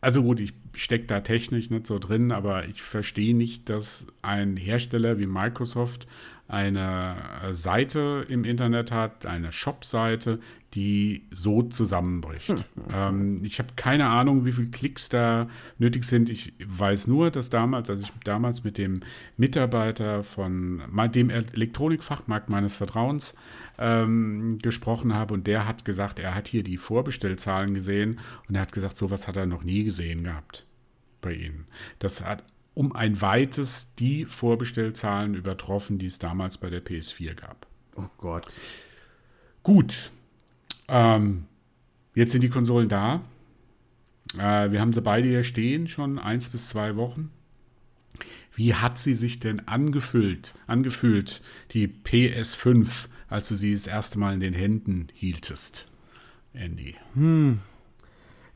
also 0.01 0.23
gut, 0.23 0.39
ich 0.39 0.53
stecke 0.73 1.05
da 1.05 1.21
technisch 1.21 1.69
nicht 1.69 1.87
so 1.87 1.99
drin, 1.99 2.31
aber 2.31 2.65
ich 2.67 2.81
verstehe 2.81 3.35
nicht, 3.35 3.69
dass 3.69 4.07
ein 4.21 4.55
Hersteller 4.55 5.19
wie 5.19 5.25
Microsoft 5.25 6.07
eine 6.47 7.15
Seite 7.51 8.25
im 8.27 8.43
Internet 8.43 8.91
hat, 8.91 9.27
eine 9.27 9.51
Shop-Seite, 9.51 10.39
die 10.73 11.27
so 11.31 11.61
zusammenbricht. 11.63 12.55
ähm, 12.93 13.39
ich 13.43 13.59
habe 13.59 13.69
keine 13.75 14.07
Ahnung, 14.07 14.45
wie 14.45 14.51
viele 14.51 14.71
Klicks 14.71 15.09
da 15.09 15.45
nötig 15.77 16.05
sind. 16.05 16.29
Ich 16.29 16.53
weiß 16.65 17.05
nur, 17.05 17.29
dass 17.29 17.51
damals, 17.51 17.89
als 17.91 18.01
ich 18.01 18.11
damals 18.23 18.63
mit 18.63 18.79
dem 18.79 19.01
Mitarbeiter 19.37 20.23
von 20.23 20.81
dem 21.13 21.29
Elektronikfachmarkt 21.29 22.49
meines 22.49 22.73
Vertrauens 22.75 23.35
ähm, 23.79 24.59
gesprochen 24.61 25.13
habe 25.13 25.33
und 25.33 25.47
der 25.47 25.65
hat 25.65 25.85
gesagt, 25.85 26.19
er 26.19 26.35
hat 26.35 26.47
hier 26.47 26.63
die 26.63 26.77
Vorbestellzahlen 26.77 27.73
gesehen 27.73 28.19
und 28.47 28.55
er 28.55 28.61
hat 28.61 28.73
gesagt, 28.73 28.97
sowas 28.97 29.27
hat 29.27 29.37
er 29.37 29.45
noch 29.45 29.63
nie 29.63 29.83
gesehen 29.83 30.23
gehabt 30.23 30.65
bei 31.21 31.33
Ihnen. 31.33 31.65
Das 31.99 32.23
hat 32.23 32.43
um 32.73 32.95
ein 32.95 33.21
weites 33.21 33.95
die 33.95 34.25
Vorbestellzahlen 34.25 35.33
übertroffen, 35.33 35.97
die 35.97 36.07
es 36.07 36.19
damals 36.19 36.57
bei 36.57 36.69
der 36.69 36.85
PS4 36.85 37.33
gab. 37.33 37.67
Oh 37.95 38.07
Gott. 38.17 38.53
Gut. 39.63 40.11
Ähm, 40.87 41.45
jetzt 42.15 42.31
sind 42.31 42.41
die 42.41 42.49
Konsolen 42.49 42.89
da. 42.89 43.21
Äh, 44.37 44.71
wir 44.71 44.79
haben 44.79 44.93
sie 44.93 45.01
beide 45.01 45.27
hier 45.27 45.43
stehen, 45.43 45.87
schon 45.87 46.19
eins 46.19 46.49
bis 46.49 46.69
zwei 46.69 46.95
Wochen. 46.95 47.31
Wie 48.53 48.75
hat 48.75 48.97
sie 48.97 49.13
sich 49.13 49.39
denn 49.39 49.67
angefühlt, 49.67 50.53
angefühlt, 50.67 51.41
die 51.71 51.87
PS5, 51.87 53.07
als 53.29 53.47
du 53.47 53.55
sie 53.55 53.73
das 53.73 53.87
erste 53.87 54.19
Mal 54.19 54.33
in 54.33 54.39
den 54.39 54.53
Händen 54.53 55.07
hieltest, 55.13 55.87
Andy? 56.53 56.95
Hm, 57.13 57.59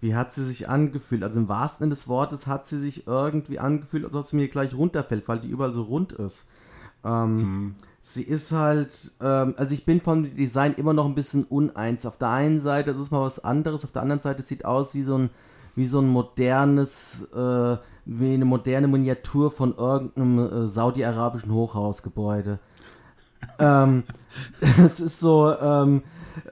wie 0.02 0.16
hat 0.16 0.34
sie 0.34 0.44
sich 0.44 0.68
angefühlt? 0.68 1.24
Also 1.24 1.40
im 1.40 1.48
wahrsten 1.48 1.86
Sinne 1.86 1.96
des 1.96 2.08
Wortes 2.08 2.48
hat 2.48 2.68
sie 2.68 2.78
sich 2.78 3.08
irgendwie 3.08 3.60
angefühlt, 3.60 4.04
als 4.04 4.16
ob 4.16 4.26
sie 4.26 4.36
mir 4.36 4.50
gleich 4.50 4.76
runterfällt, 4.76 5.28
weil 5.28 5.40
die 5.40 5.48
überall 5.48 5.74
so 5.74 5.84
rund 5.84 6.12
ist. 6.12 6.48
Ähm, 7.06 7.38
mhm. 7.38 7.76
Sie 8.02 8.24
ist 8.24 8.52
halt, 8.52 9.14
ähm, 9.22 9.54
also 9.56 9.74
ich 9.74 9.86
bin 9.86 10.02
vom 10.02 10.36
Design 10.36 10.74
immer 10.74 10.92
noch 10.92 11.06
ein 11.06 11.16
bisschen 11.16 11.46
uneins. 11.46 12.06
Auf 12.06 12.18
der 12.18 12.32
einen 12.32 12.60
Seite 12.60 12.92
ist 12.92 12.98
es 12.98 13.12
mal 13.12 13.22
was 13.22 13.40
anderes, 13.40 13.86
auf 13.86 13.92
der 13.92 14.02
anderen 14.02 14.20
Seite 14.20 14.44
sieht 14.44 14.66
aus 14.66 14.94
wie 14.94 15.04
so 15.04 15.18
ein, 15.18 15.30
wie 15.76 15.88
so 15.88 16.02
ein 16.02 16.10
modernes, 16.10 17.30
äh, 17.34 17.78
wie 18.06 18.34
eine 18.34 18.44
moderne 18.44 18.90
Miniatur 18.90 19.52
von 19.52 19.74
irgendeinem 19.74 20.40
äh, 20.40 20.68
saudi-arabischen 20.68 21.54
Hochhausgebäude. 21.54 22.60
Ähm, 23.60 24.04
das 24.78 25.00
ist 25.00 25.20
so, 25.20 25.56
ähm, 25.60 26.04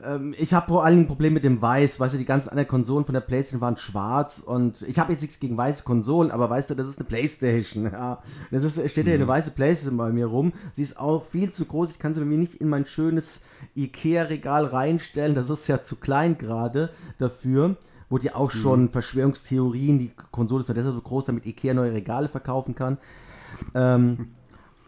ähm, 0.03 0.35
ich 0.37 0.53
habe 0.53 0.67
vor 0.67 0.83
allen 0.83 0.95
Dingen 0.95 1.05
ein 1.05 1.07
Problem 1.07 1.33
mit 1.33 1.43
dem 1.43 1.61
Weiß. 1.61 1.99
Weißt 1.99 2.13
du, 2.13 2.17
die 2.17 2.25
ganzen 2.25 2.49
anderen 2.49 2.67
Konsolen 2.67 3.05
von 3.05 3.13
der 3.13 3.21
PlayStation 3.21 3.61
waren 3.61 3.77
schwarz 3.77 4.39
und 4.39 4.81
ich 4.83 4.99
habe 4.99 5.11
jetzt 5.11 5.21
nichts 5.21 5.39
gegen 5.39 5.57
weiße 5.57 5.83
Konsolen, 5.83 6.31
aber 6.31 6.49
weißt 6.49 6.69
du, 6.69 6.75
das 6.75 6.87
ist 6.87 6.99
eine 6.99 7.07
PlayStation. 7.07 7.91
Ja. 8.01 8.21
Das 8.51 8.63
ist, 8.63 8.89
steht 8.89 9.07
ja 9.07 9.13
mhm. 9.13 9.21
eine 9.21 9.27
weiße 9.27 9.51
PlayStation 9.51 9.97
bei 9.97 10.11
mir 10.11 10.25
rum. 10.25 10.53
Sie 10.71 10.81
ist 10.81 10.99
auch 10.99 11.23
viel 11.23 11.51
zu 11.51 11.65
groß. 11.65 11.91
Ich 11.91 11.99
kann 11.99 12.13
sie 12.13 12.21
bei 12.21 12.25
mir 12.25 12.37
nicht 12.37 12.55
in 12.55 12.69
mein 12.69 12.85
schönes 12.85 13.41
Ikea-Regal 13.75 14.65
reinstellen. 14.65 15.35
Das 15.35 15.49
ist 15.49 15.67
ja 15.67 15.81
zu 15.81 15.97
klein 15.97 16.37
gerade 16.37 16.89
dafür 17.17 17.75
wurde 18.09 18.25
ja 18.25 18.35
auch 18.35 18.51
schon 18.51 18.83
mhm. 18.83 18.89
Verschwörungstheorien, 18.89 19.97
die 19.97 20.11
Konsole 20.31 20.61
ist 20.61 20.67
ja 20.67 20.73
deshalb 20.73 20.95
so 20.95 21.01
groß, 21.01 21.25
damit 21.25 21.45
Ikea 21.45 21.73
neue 21.73 21.93
Regale 21.93 22.27
verkaufen 22.27 22.75
kann. 22.75 22.97
Ähm, 23.73 24.31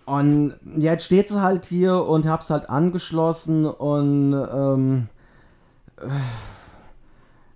und 0.05 0.53
jetzt 0.75 1.05
steht 1.05 1.29
sie 1.29 1.41
halt 1.41 1.65
hier 1.65 2.03
und 2.03 2.27
hab's 2.27 2.49
halt 2.49 2.69
angeschlossen 2.69 3.65
und 3.65 4.33
ähm, 4.33 5.07
äh, 5.97 6.07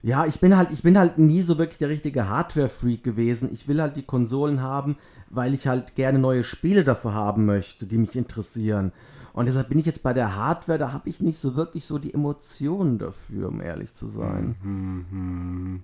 ja, 0.03 0.25
ich 0.25 0.39
bin 0.39 0.55
halt, 0.55 0.71
ich 0.71 0.83
bin 0.83 0.97
halt 0.97 1.17
nie 1.17 1.41
so 1.41 1.57
wirklich 1.57 1.79
der 1.79 1.89
richtige 1.89 2.29
Hardware-Freak 2.29 3.03
gewesen. 3.03 3.49
Ich 3.51 3.67
will 3.67 3.81
halt 3.81 3.97
die 3.97 4.03
Konsolen 4.03 4.61
haben, 4.61 4.95
weil 5.29 5.53
ich 5.53 5.67
halt 5.67 5.95
gerne 5.95 6.19
neue 6.19 6.43
Spiele 6.43 6.83
dafür 6.83 7.13
haben 7.13 7.45
möchte, 7.45 7.85
die 7.85 7.97
mich 7.97 8.15
interessieren. 8.15 8.93
Und 9.37 9.45
deshalb 9.45 9.69
bin 9.69 9.77
ich 9.77 9.85
jetzt 9.85 10.01
bei 10.01 10.13
der 10.13 10.35
Hardware, 10.35 10.79
da 10.79 10.91
habe 10.93 11.07
ich 11.07 11.21
nicht 11.21 11.37
so 11.37 11.55
wirklich 11.55 11.85
so 11.85 11.99
die 11.99 12.11
Emotionen 12.11 12.97
dafür, 12.97 13.49
um 13.49 13.61
ehrlich 13.61 13.93
zu 13.93 14.07
sein. 14.07 14.55
Mhm. 14.63 15.83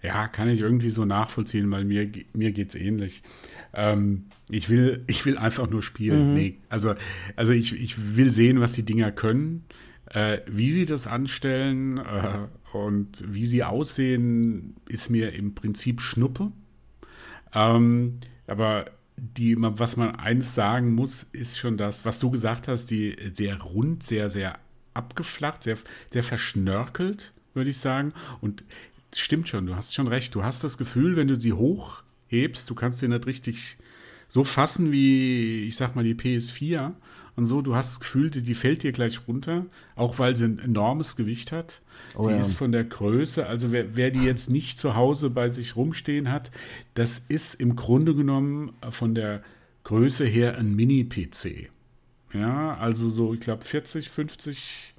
Ja, 0.00 0.26
kann 0.26 0.48
ich 0.48 0.60
irgendwie 0.60 0.88
so 0.88 1.04
nachvollziehen, 1.04 1.70
weil 1.70 1.84
mir, 1.84 2.10
mir 2.32 2.52
geht 2.52 2.70
es 2.70 2.74
ähnlich. 2.74 3.22
Ähm, 3.74 4.24
ich, 4.48 4.70
will, 4.70 5.04
ich 5.06 5.26
will 5.26 5.36
einfach 5.36 5.68
nur 5.68 5.82
spielen. 5.82 6.30
Mhm. 6.30 6.34
Nee, 6.34 6.58
also, 6.70 6.94
also 7.36 7.52
ich, 7.52 7.74
ich 7.74 8.16
will 8.16 8.32
sehen, 8.32 8.60
was 8.60 8.72
die 8.72 8.84
Dinger 8.86 9.12
können, 9.12 9.66
äh, 10.06 10.38
wie 10.46 10.70
sie 10.70 10.86
das 10.86 11.06
anstellen 11.06 11.98
äh, 11.98 12.48
und 12.72 13.22
wie 13.28 13.44
sie 13.44 13.64
aussehen, 13.64 14.76
ist 14.88 15.10
mir 15.10 15.34
im 15.34 15.54
Prinzip 15.54 16.00
Schnuppe. 16.00 16.52
Ähm, 17.52 18.20
aber 18.46 18.86
die, 19.16 19.56
was 19.58 19.96
man 19.96 20.16
eins 20.16 20.54
sagen 20.54 20.94
muss, 20.94 21.26
ist 21.32 21.58
schon 21.58 21.76
das, 21.76 22.04
was 22.04 22.18
du 22.18 22.30
gesagt 22.30 22.68
hast, 22.68 22.86
die 22.86 23.16
sehr 23.34 23.60
rund, 23.60 24.02
sehr, 24.02 24.30
sehr 24.30 24.58
abgeflacht, 24.92 25.62
sehr, 25.62 25.78
sehr 26.12 26.24
verschnörkelt, 26.24 27.32
würde 27.54 27.70
ich 27.70 27.78
sagen. 27.78 28.12
Und 28.40 28.64
stimmt 29.14 29.48
schon, 29.48 29.66
du 29.66 29.76
hast 29.76 29.94
schon 29.94 30.08
recht. 30.08 30.34
Du 30.34 30.42
hast 30.42 30.64
das 30.64 30.78
Gefühl, 30.78 31.16
wenn 31.16 31.28
du 31.28 31.40
sie 31.40 31.52
hochhebst, 31.52 32.68
du 32.68 32.74
kannst 32.74 32.98
sie 32.98 33.08
nicht 33.08 33.26
richtig 33.26 33.76
so 34.28 34.42
fassen 34.42 34.90
wie, 34.90 35.64
ich 35.66 35.76
sag 35.76 35.94
mal, 35.94 36.04
die 36.04 36.14
PS4 36.14 36.92
und 37.36 37.46
so. 37.46 37.62
Du 37.62 37.74
hast 37.74 37.92
das 37.92 38.00
Gefühl, 38.00 38.30
die, 38.30 38.42
die 38.42 38.54
fällt 38.54 38.82
dir 38.82 38.92
gleich 38.92 39.26
runter, 39.26 39.66
auch 39.96 40.18
weil 40.18 40.36
sie 40.36 40.44
ein 40.44 40.58
enormes 40.58 41.16
Gewicht 41.16 41.52
hat. 41.52 41.82
Oh, 42.16 42.28
die 42.28 42.34
ja. 42.34 42.40
ist 42.40 42.54
von 42.54 42.72
der 42.72 42.84
Größe, 42.84 43.46
also 43.46 43.72
wer, 43.72 43.96
wer, 43.96 44.10
die 44.10 44.24
jetzt 44.24 44.50
nicht 44.50 44.78
zu 44.78 44.94
Hause 44.94 45.30
bei 45.30 45.48
sich 45.48 45.76
rumstehen 45.76 46.30
hat, 46.30 46.50
das 46.94 47.22
ist 47.28 47.54
im 47.54 47.76
Grunde 47.76 48.14
genommen 48.14 48.72
von 48.90 49.14
der 49.14 49.42
Größe 49.84 50.24
her 50.24 50.56
ein 50.58 50.74
Mini-PC. 50.74 51.70
Ja, 52.32 52.76
also 52.76 53.10
so, 53.10 53.34
ich 53.34 53.40
glaube, 53.40 53.64
40, 53.64 54.10
50, 54.10 54.94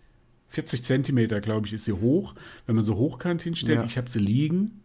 40 0.48 0.84
Zentimeter, 0.84 1.42
glaube 1.42 1.68
ich, 1.68 1.74
ist 1.74 1.86
sie 1.86 1.94
hoch. 1.94 2.36
Wenn 2.66 2.76
man 2.76 2.86
so 2.86 2.96
hochkant 2.96 3.42
hinstellt, 3.42 3.80
ja. 3.80 3.86
ich 3.86 3.98
habe 3.98 4.10
sie 4.10 4.20
liegen. 4.20 4.82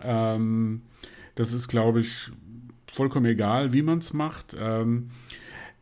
Ähm, 0.00 0.82
das 1.34 1.52
ist, 1.52 1.68
glaube 1.68 2.00
ich, 2.00 2.30
vollkommen 2.92 3.26
egal, 3.26 3.72
wie 3.72 3.82
man 3.82 3.98
es 3.98 4.12
macht. 4.12 4.56
Ähm, 4.58 5.10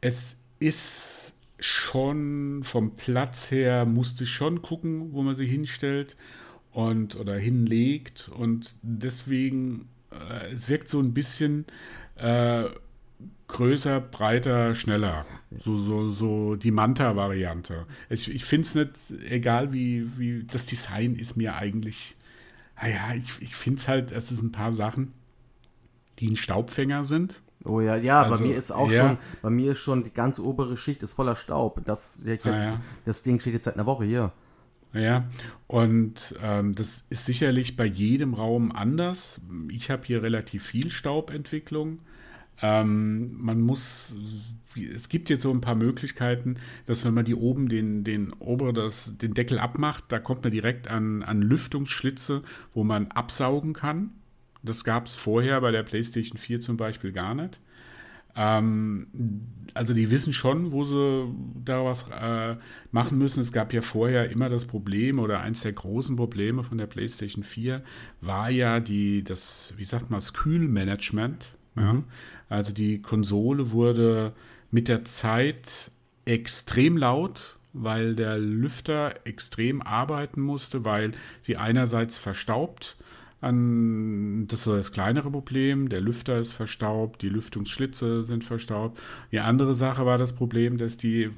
es 0.01 0.39
ist 0.59 1.35
schon 1.59 2.63
vom 2.65 2.97
Platz 2.97 3.51
her, 3.51 3.87
musste 3.87 4.27
schon 4.27 4.63
gucken, 4.63 5.13
wo 5.13 5.23
man 5.23 5.35
sie 5.35 5.47
hinstellt 5.47 6.17
und 6.73 7.17
oder 7.17 7.37
hinlegt. 7.37 8.29
Und 8.29 8.77
deswegen, 8.83 9.89
äh, 10.11 10.53
es 10.53 10.69
wirkt 10.69 10.89
so 10.89 11.01
ein 11.01 11.15
bisschen 11.15 11.65
äh, 12.17 12.65
größer, 13.49 14.01
breiter, 14.01 14.75
schneller. 14.75 15.25
So, 15.59 15.77
so, 15.77 16.11
so 16.11 16.57
die 16.57 16.71
Manta-Variante. 16.71 17.87
Ich, 18.11 18.33
ich 18.33 18.45
finde 18.45 18.67
es 18.67 18.75
nicht, 18.75 19.23
egal 19.31 19.73
wie, 19.73 20.07
wie, 20.19 20.45
das 20.45 20.67
Design 20.67 21.17
ist 21.17 21.37
mir 21.37 21.55
eigentlich, 21.55 22.17
naja, 22.81 23.15
ich, 23.15 23.41
ich 23.41 23.57
finde 23.57 23.81
es 23.81 23.89
halt, 23.89 24.13
es 24.13 24.33
ist 24.33 24.43
ein 24.43 24.53
paar 24.53 24.73
Sachen, 24.73 25.13
die 26.19 26.29
ein 26.29 26.37
Staubfänger 26.37 27.05
sind. 27.05 27.43
Oh 27.67 27.81
ja, 27.81 27.97
ja, 27.97 28.23
also, 28.23 28.37
bei 28.37 28.49
mir 28.49 28.57
ist 28.57 28.71
auch 28.71 28.91
ja. 28.91 29.09
schon, 29.09 29.19
bei 29.43 29.51
mir 29.51 29.73
ist 29.73 29.79
schon 29.79 30.05
die 30.05 30.13
ganze 30.13 30.45
obere 30.45 30.77
Schicht 30.77 31.03
ist 31.03 31.15
voller 31.15 31.37
Staub. 31.37 31.85
Das, 31.85 32.23
ich, 32.25 32.45
ah, 32.47 32.65
ja. 32.65 32.81
das 33.05 33.23
Ding 33.23 33.41
steht 33.41 33.55
jetzt 33.55 33.65
seit 33.65 33.75
einer 33.75 33.87
Woche 33.87 34.05
hier. 34.05 34.33
Ja, 34.93 35.29
und 35.67 36.35
ähm, 36.43 36.73
das 36.73 37.05
ist 37.11 37.27
sicherlich 37.27 37.77
bei 37.77 37.85
jedem 37.85 38.35
Raum 38.35 38.73
anders. 38.73 39.41
Ich 39.69 39.91
habe 39.91 40.07
hier 40.07 40.23
relativ 40.23 40.65
viel 40.65 40.91
Staubentwicklung. 40.91 41.99
Ähm, 42.63 43.37
man 43.39 43.61
muss, 43.61 44.17
es 44.95 45.09
gibt 45.11 45.29
jetzt 45.29 45.43
so 45.43 45.51
ein 45.51 45.61
paar 45.61 45.75
Möglichkeiten, 45.75 46.57
dass 46.87 47.05
wenn 47.05 47.13
man 47.13 47.27
die 47.27 47.35
oben 47.35 47.69
den, 47.69 48.05
den 48.05 48.33
obere, 48.35 48.73
das, 48.73 49.19
den 49.19 49.35
Deckel 49.35 49.59
abmacht, 49.59 50.05
da 50.09 50.19
kommt 50.19 50.45
man 50.45 50.53
direkt 50.53 50.89
an, 50.89 51.23
an 51.23 51.43
Lüftungsschlitze, 51.43 52.43
wo 52.73 52.83
man 52.83 53.09
absaugen 53.09 53.75
kann. 53.75 54.11
Das 54.63 54.85
gab 54.85 55.07
es 55.07 55.15
vorher 55.15 55.61
bei 55.61 55.71
der 55.71 55.83
PlayStation 55.83 56.39
4 56.39 56.61
zum 56.61 56.77
Beispiel 56.77 57.13
gar 57.13 57.35
nicht. 57.35 57.61
Ähm, 58.37 59.07
also 59.73 59.95
die 59.95 60.11
wissen 60.11 60.33
schon, 60.33 60.71
wo 60.71 60.85
sie 60.85 61.29
da 61.65 61.85
was 61.85 62.07
äh, 62.11 62.57
machen 62.93 63.19
müssen. 63.19 63.41
Es 63.41 63.53
gab 63.53 63.73
ja 63.73 63.81
vorher 63.81 64.31
immer 64.31 64.49
das 64.49 64.67
Problem 64.67 65.19
oder 65.19 65.41
eins 65.41 65.63
der 65.63 65.73
großen 65.73 66.17
Probleme 66.17 66.63
von 66.63 66.79
der 66.79 66.87
PlayStation 66.87 67.43
4 67.43 67.83
war 68.21 68.51
ja 68.51 68.81
die, 68.81 69.25
das, 69.25 69.75
wie 69.77 69.85
sagt 69.85 70.11
man, 70.11 70.19
das 70.21 70.35
Kühlmanagement. 70.35 71.57
Mhm. 71.75 71.83
Ja? 71.83 72.03
Also 72.49 72.73
die 72.73 73.01
Konsole 73.01 73.71
wurde 73.73 74.35
mit 74.71 74.89
der 74.89 75.05
Zeit 75.05 75.91
extrem 76.27 76.97
laut, 76.99 77.59
weil 77.73 78.15
der 78.15 78.39
Lüfter 78.39 79.15
extrem 79.25 79.81
arbeiten 79.81 80.41
musste, 80.41 80.85
weil 80.85 81.13
sie 81.41 81.57
einerseits 81.57 82.19
verstaubt 82.19 82.97
an, 83.47 84.47
das 84.49 84.61
ist 84.61 84.67
das 84.67 84.93
kleinere 84.93 85.31
Problem. 85.31 85.89
Der 85.89 86.01
Lüfter 86.01 86.39
ist 86.39 86.53
verstaubt, 86.53 87.23
die 87.23 87.29
Lüftungsschlitze 87.29 88.25
sind 88.25 88.45
verstaubt. 88.45 89.01
Die 89.33 89.41
andere 89.41 89.75
Sache 89.75 90.05
war 90.07 90.19
das 90.19 90.35
Problem, 90.35 90.77
dass 90.79 90.97
die, 90.97 91.31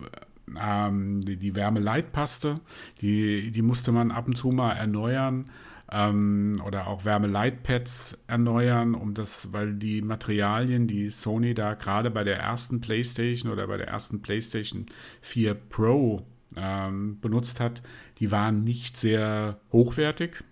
ähm, 0.60 1.24
die, 1.24 1.36
die 1.36 1.54
Wärmeleitpaste, 1.54 2.60
die, 3.00 3.50
die 3.50 3.62
musste 3.62 3.92
man 3.92 4.10
ab 4.10 4.26
und 4.26 4.36
zu 4.36 4.48
mal 4.50 4.72
erneuern. 4.72 5.50
ähm, 5.90 6.60
oder 6.66 6.86
auch 6.86 7.04
Wärmeleitpads 7.04 8.24
erneuern, 8.26 8.94
um 8.94 9.14
das, 9.14 9.52
weil 9.52 9.74
die 9.74 10.02
Materialien, 10.02 10.86
die 10.86 11.10
Sony 11.10 11.54
da 11.54 11.74
gerade 11.74 12.10
bei 12.10 12.24
der 12.24 12.38
ersten 12.38 12.80
PlayStation 12.80 13.50
oder 13.50 13.66
bei 13.66 13.78
der 13.78 13.88
ersten 13.88 14.20
PlayStation 14.20 14.86
4 15.22 15.54
Pro 15.54 16.26
ähm, 16.56 17.18
benutzt 17.20 17.60
hat, 17.60 17.82
die 18.18 18.30
waren 18.30 18.64
nicht 18.64 18.96
sehr 18.96 19.60
hochwertig, 19.72 20.44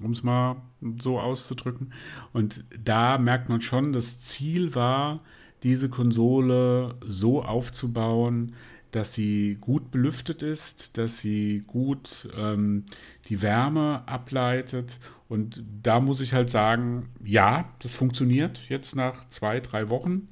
um 0.00 0.12
es 0.12 0.22
mal 0.22 0.62
so 1.00 1.20
auszudrücken. 1.20 1.92
Und 2.32 2.64
da 2.82 3.18
merkt 3.18 3.48
man 3.48 3.60
schon, 3.60 3.92
das 3.92 4.20
Ziel 4.20 4.74
war, 4.74 5.20
diese 5.62 5.88
Konsole 5.88 6.96
so 7.06 7.42
aufzubauen, 7.42 8.54
dass 8.90 9.14
sie 9.14 9.56
gut 9.60 9.90
belüftet 9.90 10.42
ist, 10.42 10.98
dass 10.98 11.18
sie 11.18 11.62
gut 11.66 12.28
ähm, 12.36 12.84
die 13.28 13.40
Wärme 13.40 14.02
ableitet. 14.06 14.98
Und 15.28 15.62
da 15.82 15.98
muss 15.98 16.20
ich 16.20 16.34
halt 16.34 16.50
sagen, 16.50 17.08
ja, 17.24 17.70
das 17.78 17.92
funktioniert 17.94 18.68
jetzt 18.68 18.94
nach 18.94 19.28
zwei, 19.30 19.60
drei 19.60 19.88
Wochen. 19.88 20.28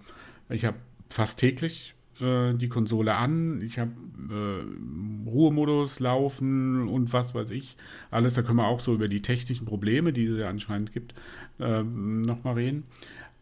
Ich 0.51 0.67
habe 0.67 0.77
fast 1.09 1.39
täglich 1.39 1.95
äh, 2.21 2.55
die 2.55 2.69
Konsole 2.69 3.15
an, 3.15 3.61
ich 3.63 3.79
habe 3.79 3.93
äh, 4.31 5.29
Ruhemodus 5.29 6.01
laufen 6.01 6.89
und 6.89 7.13
was 7.13 7.35
weiß 7.35 7.51
ich. 7.51 7.77
Alles, 8.11 8.35
da 8.35 8.43
können 8.43 8.59
wir 8.59 8.67
auch 8.67 8.81
so 8.81 8.95
über 8.95 9.09
die 9.09 9.23
technischen 9.23 9.67
Probleme, 9.67 10.13
die 10.13 10.27
es 10.27 10.43
anscheinend 10.43 10.93
gibt, 10.93 11.15
äh, 11.59 11.83
nochmal 11.83 12.55
reden. 12.55 12.85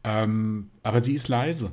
Ähm, 0.04 0.70
aber 0.82 1.02
sie 1.02 1.14
ist 1.14 1.28
leise. 1.28 1.72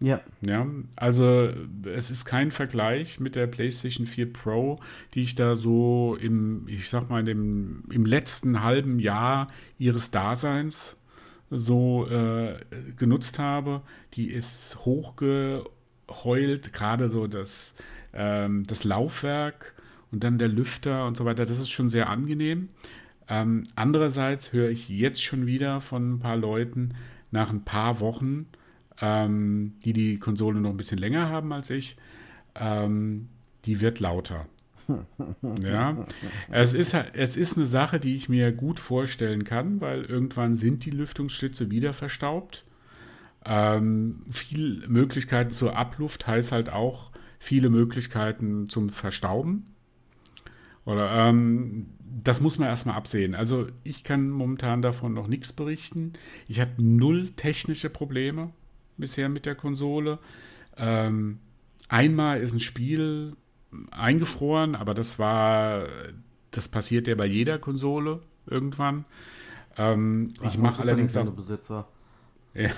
Ja. 0.00 0.20
Ja, 0.42 0.66
also 0.96 1.48
es 1.84 2.10
ist 2.10 2.24
kein 2.24 2.50
Vergleich 2.50 3.20
mit 3.20 3.36
der 3.36 3.46
PlayStation 3.46 4.06
4 4.06 4.32
Pro, 4.32 4.80
die 5.14 5.22
ich 5.22 5.34
da 5.34 5.56
so 5.56 6.18
im, 6.20 6.66
ich 6.68 6.90
sag 6.90 7.08
mal, 7.08 7.26
im, 7.26 7.84
im 7.90 8.04
letzten 8.04 8.62
halben 8.62 8.98
Jahr 8.98 9.48
ihres 9.78 10.10
Daseins 10.10 10.98
so 11.50 12.06
äh, 12.08 12.58
genutzt 12.96 13.38
habe. 13.38 13.82
Die 14.14 14.30
ist 14.30 14.84
hochgeheult, 16.08 16.72
gerade 16.72 17.08
so 17.08 17.26
das, 17.26 17.74
ähm, 18.12 18.64
das 18.66 18.84
Laufwerk 18.84 19.74
und 20.10 20.24
dann 20.24 20.38
der 20.38 20.48
Lüfter 20.48 21.06
und 21.06 21.16
so 21.16 21.24
weiter. 21.24 21.44
Das 21.44 21.58
ist 21.58 21.70
schon 21.70 21.90
sehr 21.90 22.08
angenehm. 22.08 22.68
Ähm, 23.28 23.64
andererseits 23.74 24.52
höre 24.52 24.70
ich 24.70 24.88
jetzt 24.88 25.22
schon 25.22 25.46
wieder 25.46 25.80
von 25.80 26.14
ein 26.14 26.18
paar 26.20 26.36
Leuten 26.36 26.94
nach 27.30 27.50
ein 27.50 27.64
paar 27.64 28.00
Wochen, 28.00 28.46
ähm, 29.00 29.74
die 29.84 29.92
die 29.92 30.18
Konsole 30.18 30.60
noch 30.60 30.70
ein 30.70 30.76
bisschen 30.76 30.98
länger 30.98 31.28
haben 31.30 31.52
als 31.52 31.70
ich, 31.70 31.96
ähm, 32.54 33.28
die 33.64 33.80
wird 33.80 34.00
lauter. 34.00 34.46
ja, 35.62 36.04
es 36.50 36.74
ist, 36.74 36.94
es 37.14 37.36
ist 37.38 37.56
eine 37.56 37.64
Sache, 37.64 37.98
die 37.98 38.16
ich 38.16 38.28
mir 38.28 38.52
gut 38.52 38.78
vorstellen 38.78 39.44
kann, 39.44 39.80
weil 39.80 40.04
irgendwann 40.04 40.56
sind 40.56 40.84
die 40.84 40.90
Lüftungsschlitze 40.90 41.70
wieder 41.70 41.94
verstaubt. 41.94 42.64
Ähm, 43.44 44.22
viel 44.30 44.86
Möglichkeiten 44.88 45.50
zur 45.50 45.76
Abluft 45.76 46.26
heißt 46.26 46.52
halt 46.52 46.70
auch 46.70 47.10
viele 47.38 47.68
Möglichkeiten 47.68 48.68
zum 48.68 48.88
Verstauben. 48.88 49.74
Oder 50.86 51.28
ähm, 51.28 51.86
das 52.22 52.40
muss 52.40 52.58
man 52.58 52.68
erstmal 52.68 52.96
absehen. 52.96 53.34
Also 53.34 53.66
ich 53.82 54.04
kann 54.04 54.30
momentan 54.30 54.82
davon 54.82 55.14
noch 55.14 55.26
nichts 55.26 55.52
berichten. 55.52 56.12
Ich 56.48 56.60
habe 56.60 56.70
null 56.78 57.30
technische 57.30 57.90
Probleme 57.90 58.50
bisher 58.96 59.28
mit 59.28 59.46
der 59.46 59.54
Konsole. 59.54 60.18
Ähm, 60.76 61.38
einmal 61.88 62.40
ist 62.40 62.52
ein 62.52 62.60
Spiel 62.60 63.36
eingefroren, 63.90 64.74
aber 64.74 64.94
das 64.94 65.18
war, 65.18 65.86
das 66.50 66.68
passiert 66.68 67.08
ja 67.08 67.14
bei 67.14 67.26
jeder 67.26 67.58
Konsole 67.58 68.20
irgendwann. 68.46 69.04
Ähm, 69.76 70.32
ich 70.42 70.58
mache 70.58 70.82
allerdings 70.82 71.16
auch. 71.16 71.26
Besitzer. 71.26 71.88
Ja, 72.54 72.70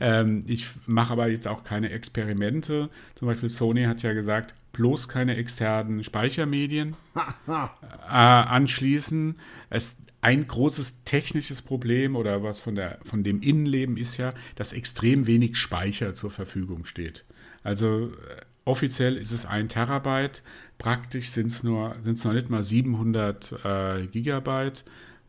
ähm, 0.00 0.44
ich 0.46 0.68
mache 0.86 1.12
aber 1.12 1.28
jetzt 1.28 1.48
auch 1.48 1.64
keine 1.64 1.90
Experimente. 1.90 2.88
Zum 3.16 3.26
Beispiel 3.26 3.50
Sony 3.50 3.84
hat 3.84 4.02
ja 4.02 4.12
gesagt, 4.12 4.54
bloß 4.72 5.08
keine 5.08 5.36
externen 5.36 6.04
Speichermedien 6.04 6.94
äh, 7.48 8.12
anschließen. 8.12 9.38
Es, 9.70 9.96
ein 10.20 10.46
großes 10.46 11.02
technisches 11.02 11.62
Problem 11.62 12.14
oder 12.14 12.44
was 12.44 12.60
von, 12.60 12.76
der, 12.76 13.00
von 13.04 13.24
dem 13.24 13.42
Innenleben 13.42 13.96
ist 13.96 14.16
ja, 14.18 14.34
dass 14.54 14.72
extrem 14.72 15.26
wenig 15.26 15.56
Speicher 15.56 16.14
zur 16.14 16.30
Verfügung 16.30 16.84
steht. 16.84 17.24
Also 17.64 18.06
äh, 18.06 18.42
offiziell 18.64 19.16
ist 19.16 19.32
es 19.32 19.46
ein 19.46 19.68
Terabyte, 19.68 20.42
praktisch 20.78 21.30
sind 21.30 21.48
es 21.48 21.64
nur, 21.64 21.96
sind's 22.04 22.24
noch 22.24 22.32
nicht 22.32 22.50
mal 22.50 22.62
700 22.62 23.64
äh, 23.64 24.06
Gigabyte, 24.06 24.84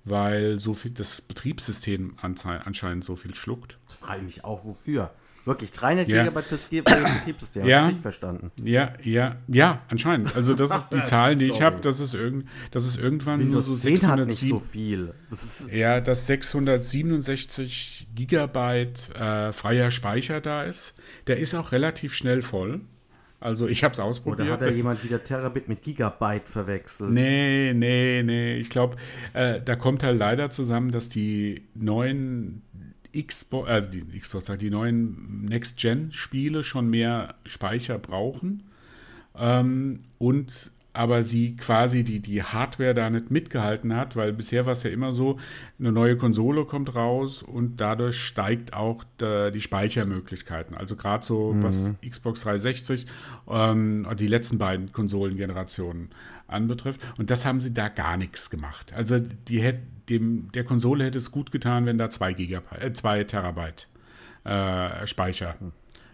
weil 0.05 0.59
so 0.59 0.73
viel 0.73 0.91
das 0.91 1.21
Betriebssystem 1.21 2.17
anscheinend 2.21 3.03
so 3.03 3.15
viel 3.15 3.35
schluckt. 3.35 3.77
Das 3.87 3.95
frage 3.95 4.19
ich 4.19 4.23
mich 4.23 4.43
auch, 4.43 4.65
wofür. 4.65 5.11
Wirklich 5.45 5.73
300 5.73 6.07
ja. 6.07 6.23
Gigabyte 6.23 6.45
fürs 6.45 6.67
Betriebssystem, 6.67 7.65
ja. 7.65 7.81
habe 7.81 7.91
ich 7.91 7.99
verstanden. 7.99 8.51
Ja, 8.63 8.93
ja, 9.03 9.35
ja, 9.47 9.81
anscheinend. 9.89 10.33
Also 10.37 10.53
das 10.53 10.71
ist 10.71 10.85
die 10.93 11.03
Zahlen, 11.03 11.37
die 11.37 11.49
ich 11.49 11.61
habe, 11.61 11.81
das 11.81 11.99
ist 11.99 12.13
irgend, 12.13 12.47
das 12.71 12.85
ist 12.85 12.97
irgendwann 12.97 13.39
Windows 13.39 13.67
nur 13.67 13.75
so 13.75 13.89
10 13.89 14.07
hat 14.07 14.25
nicht 14.25 14.39
so 14.39 14.59
viel. 14.59 15.13
Das 15.29 15.69
ja, 15.69 15.99
dass 15.99 16.27
667 16.27 18.07
Gigabyte 18.15 19.09
äh, 19.15 19.51
freier 19.51 19.91
Speicher 19.91 20.39
da 20.39 20.63
ist. 20.63 20.95
Der 21.27 21.39
ist 21.39 21.55
auch 21.55 21.73
relativ 21.73 22.13
schnell 22.13 22.41
voll. 22.41 22.79
Also 23.43 23.67
ich 23.67 23.83
habe 23.83 23.91
es 23.91 23.99
ausprobiert. 23.99 24.47
Oder 24.47 24.53
hat 24.53 24.61
da 24.61 24.69
jemand 24.69 25.03
wieder 25.03 25.21
Terabit 25.21 25.67
mit 25.67 25.81
Gigabyte 25.81 26.47
verwechselt? 26.47 27.11
Nee, 27.11 27.73
nee, 27.75 28.23
nee. 28.23 28.55
Ich 28.55 28.69
glaube, 28.69 28.95
äh, 29.33 29.59
da 29.59 29.75
kommt 29.75 30.01
halt 30.01 30.17
leider 30.17 30.49
zusammen, 30.49 30.91
dass 30.91 31.09
die 31.09 31.63
neuen 31.75 32.61
Xbox, 33.13 33.69
also 33.69 33.89
die 33.89 34.17
Xbox, 34.17 34.49
die 34.57 34.69
neuen 34.69 35.43
Next-Gen-Spiele 35.43 36.63
schon 36.63 36.89
mehr 36.89 37.35
Speicher 37.45 37.99
brauchen. 37.99 38.63
Ähm, 39.37 39.99
und 40.19 40.71
aber 40.93 41.23
sie 41.23 41.55
quasi 41.55 42.03
die, 42.03 42.19
die 42.19 42.43
Hardware 42.43 42.93
da 42.93 43.09
nicht 43.09 43.31
mitgehalten 43.31 43.95
hat, 43.95 44.15
weil 44.15 44.31
bisher 44.31 44.67
war 44.67 44.73
es 44.73 44.83
ja 44.83 44.91
immer 44.91 45.11
so, 45.11 45.39
eine 45.79 45.91
neue 45.91 46.17
Konsole 46.17 46.65
kommt 46.65 46.93
raus 46.95 47.41
und 47.41 47.81
dadurch 47.81 48.17
steigt 48.17 48.73
auch 48.73 49.03
da, 49.17 49.49
die 49.49 49.61
Speichermöglichkeiten. 49.61 50.77
Also 50.77 50.95
gerade 50.95 51.25
so 51.25 51.51
mhm. 51.51 51.63
was 51.63 51.91
Xbox 52.07 52.41
360, 52.41 53.07
ähm, 53.49 54.07
die 54.19 54.27
letzten 54.27 54.59
beiden 54.59 54.91
Konsolengenerationen 54.91 56.09
anbetrifft. 56.47 57.01
Und 57.17 57.31
das 57.31 57.45
haben 57.45 57.59
sie 57.59 57.73
da 57.73 57.89
gar 57.89 58.17
nichts 58.17 58.51
gemacht. 58.51 58.93
Also 58.93 59.19
die 59.19 59.61
hätte, 59.61 59.81
dem, 60.09 60.51
der 60.51 60.63
Konsole 60.63 61.05
hätte 61.05 61.17
es 61.17 61.31
gut 61.31 61.51
getan, 61.51 61.85
wenn 61.85 61.97
da 61.97 62.09
zwei, 62.11 62.33
Gigabyte, 62.33 62.83
äh, 62.83 62.93
zwei 62.93 63.23
Terabyte 63.23 63.87
äh, 64.43 65.07
Speicher 65.07 65.55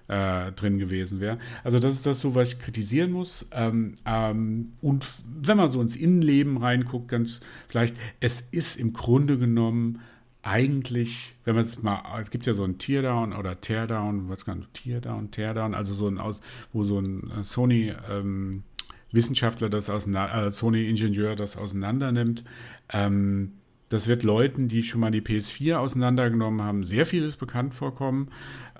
äh, 0.10 0.52
drin 0.52 0.80
gewesen 0.80 1.20
wäre. 1.20 1.38
Also 1.64 1.80
das 1.80 1.94
ist 1.94 2.06
das 2.06 2.20
so, 2.20 2.36
was 2.36 2.54
ich 2.54 2.60
kritisieren 2.60 3.12
muss. 3.12 3.46
Ähm, 3.52 3.96
ähm, 4.06 4.74
und 4.82 5.14
wenn 5.26 5.58
man 5.58 5.70
so 5.70 5.82
ins 5.82 5.96
Innenleben 5.96 6.58
reinguckt, 6.58 7.08
ganz 7.08 7.40
vielleicht, 7.68 7.96
es 8.20 8.42
ist 8.42 8.76
im 8.76 8.94
Grunde 8.94 9.38
genommen 9.38 10.02
eigentlich, 10.42 11.36
wenn 11.46 11.56
man 11.56 11.64
es 11.64 11.84
mal, 11.84 12.02
es 12.22 12.32
gibt 12.32 12.46
ja 12.46 12.54
so 12.54 12.64
ein 12.64 12.78
Teardown 12.78 13.34
oder 13.34 13.62
Teardown, 13.62 14.30
was 14.30 14.46
kann 14.46 14.66
Teardown, 14.74 15.32
Teardown, 15.32 15.76
also 15.76 15.94
so 15.94 16.08
ein 16.08 16.18
aus, 16.18 16.42
wo 16.74 16.84
so 16.84 17.00
ein 17.00 17.30
äh, 17.32 17.44
Sony 17.44 17.94
ähm, 18.10 18.64
Wissenschaftler 19.12 19.70
das 19.70 19.90
auseinander, 19.90 20.48
äh, 20.48 20.52
Sony-Ingenieur 20.52 21.36
das 21.36 21.58
auseinander 21.58 22.12
nimmt. 22.12 22.44
Ähm, 22.92 23.54
das 23.90 24.08
wird 24.08 24.24
Leuten, 24.24 24.68
die 24.68 24.84
schon 24.84 25.02
mal 25.02 25.12
die 25.12 25.22
PS4 25.22 25.78
auseinandergenommen 25.78 26.62
haben, 26.62 26.84
sehr 26.84 27.06
vieles 27.06 27.36
bekannt 27.36 27.74
vorkommen. 27.74 28.30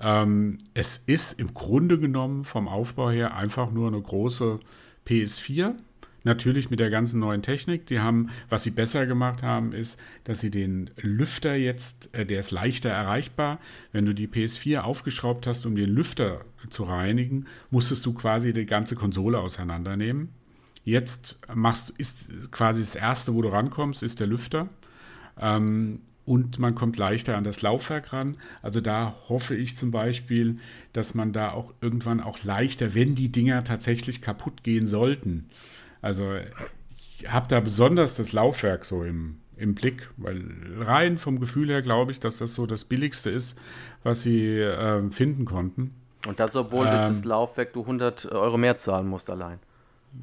Ähm, 0.00 0.58
es 0.72 0.96
ist 0.96 1.38
im 1.38 1.52
Grunde 1.52 1.98
genommen 1.98 2.44
vom 2.44 2.68
Aufbau 2.68 3.10
her 3.10 3.36
einfach 3.36 3.70
nur 3.72 3.88
eine 3.88 4.00
große 4.00 4.60
PS4. 5.06 5.74
Natürlich 6.22 6.70
mit 6.70 6.80
der 6.80 6.90
ganzen 6.90 7.18
neuen 7.18 7.42
Technik. 7.42 7.86
Die 7.86 8.00
haben, 8.00 8.28
was 8.50 8.62
sie 8.62 8.70
besser 8.70 9.06
gemacht 9.06 9.42
haben, 9.42 9.72
ist, 9.72 9.98
dass 10.24 10.40
sie 10.40 10.50
den 10.50 10.90
Lüfter 11.00 11.54
jetzt, 11.54 12.14
äh, 12.14 12.24
der 12.24 12.40
ist 12.40 12.50
leichter 12.50 12.90
erreichbar. 12.90 13.58
Wenn 13.90 14.06
du 14.06 14.14
die 14.14 14.28
PS4 14.28 14.80
aufgeschraubt 14.80 15.46
hast, 15.46 15.66
um 15.66 15.74
den 15.74 15.90
Lüfter 15.90 16.44
zu 16.68 16.84
reinigen, 16.84 17.46
musstest 17.70 18.04
du 18.06 18.12
quasi 18.12 18.52
die 18.52 18.66
ganze 18.66 18.94
Konsole 18.94 19.38
auseinandernehmen. 19.38 20.28
Jetzt 20.84 21.40
machst, 21.52 21.90
ist 21.98 22.52
quasi 22.52 22.80
das 22.80 22.94
erste, 22.94 23.34
wo 23.34 23.42
du 23.42 23.48
rankommst, 23.48 24.02
ist 24.02 24.20
der 24.20 24.26
Lüfter. 24.26 24.68
Ähm, 25.38 26.00
und 26.26 26.60
man 26.60 26.74
kommt 26.76 26.96
leichter 26.96 27.36
an 27.36 27.42
das 27.42 27.60
Laufwerk 27.60 28.12
ran. 28.12 28.36
Also 28.62 28.80
da 28.80 29.16
hoffe 29.28 29.56
ich 29.56 29.76
zum 29.76 29.90
Beispiel, 29.90 30.58
dass 30.92 31.14
man 31.14 31.32
da 31.32 31.50
auch 31.50 31.74
irgendwann 31.80 32.20
auch 32.20 32.44
leichter, 32.44 32.94
wenn 32.94 33.16
die 33.16 33.30
Dinger 33.32 33.64
tatsächlich 33.64 34.22
kaputt 34.22 34.62
gehen 34.62 34.86
sollten. 34.86 35.48
Also 36.02 36.34
ich 36.94 37.28
habe 37.28 37.48
da 37.48 37.58
besonders 37.60 38.14
das 38.14 38.32
Laufwerk 38.32 38.84
so 38.84 39.02
im, 39.02 39.38
im 39.56 39.74
Blick, 39.74 40.10
weil 40.18 40.44
rein 40.78 41.18
vom 41.18 41.40
Gefühl 41.40 41.68
her 41.68 41.82
glaube 41.82 42.12
ich, 42.12 42.20
dass 42.20 42.38
das 42.38 42.54
so 42.54 42.64
das 42.64 42.84
Billigste 42.84 43.30
ist, 43.30 43.58
was 44.04 44.22
sie 44.22 44.58
äh, 44.58 45.10
finden 45.10 45.44
konnten. 45.44 45.94
Und 46.26 46.38
das, 46.38 46.54
obwohl 46.54 46.86
ähm, 46.86 46.92
durch 46.92 47.06
das 47.06 47.24
Laufwerk 47.24 47.72
du 47.72 47.80
100 47.80 48.32
Euro 48.32 48.56
mehr 48.56 48.76
zahlen 48.76 49.08
musst 49.08 49.30
allein. 49.30 49.58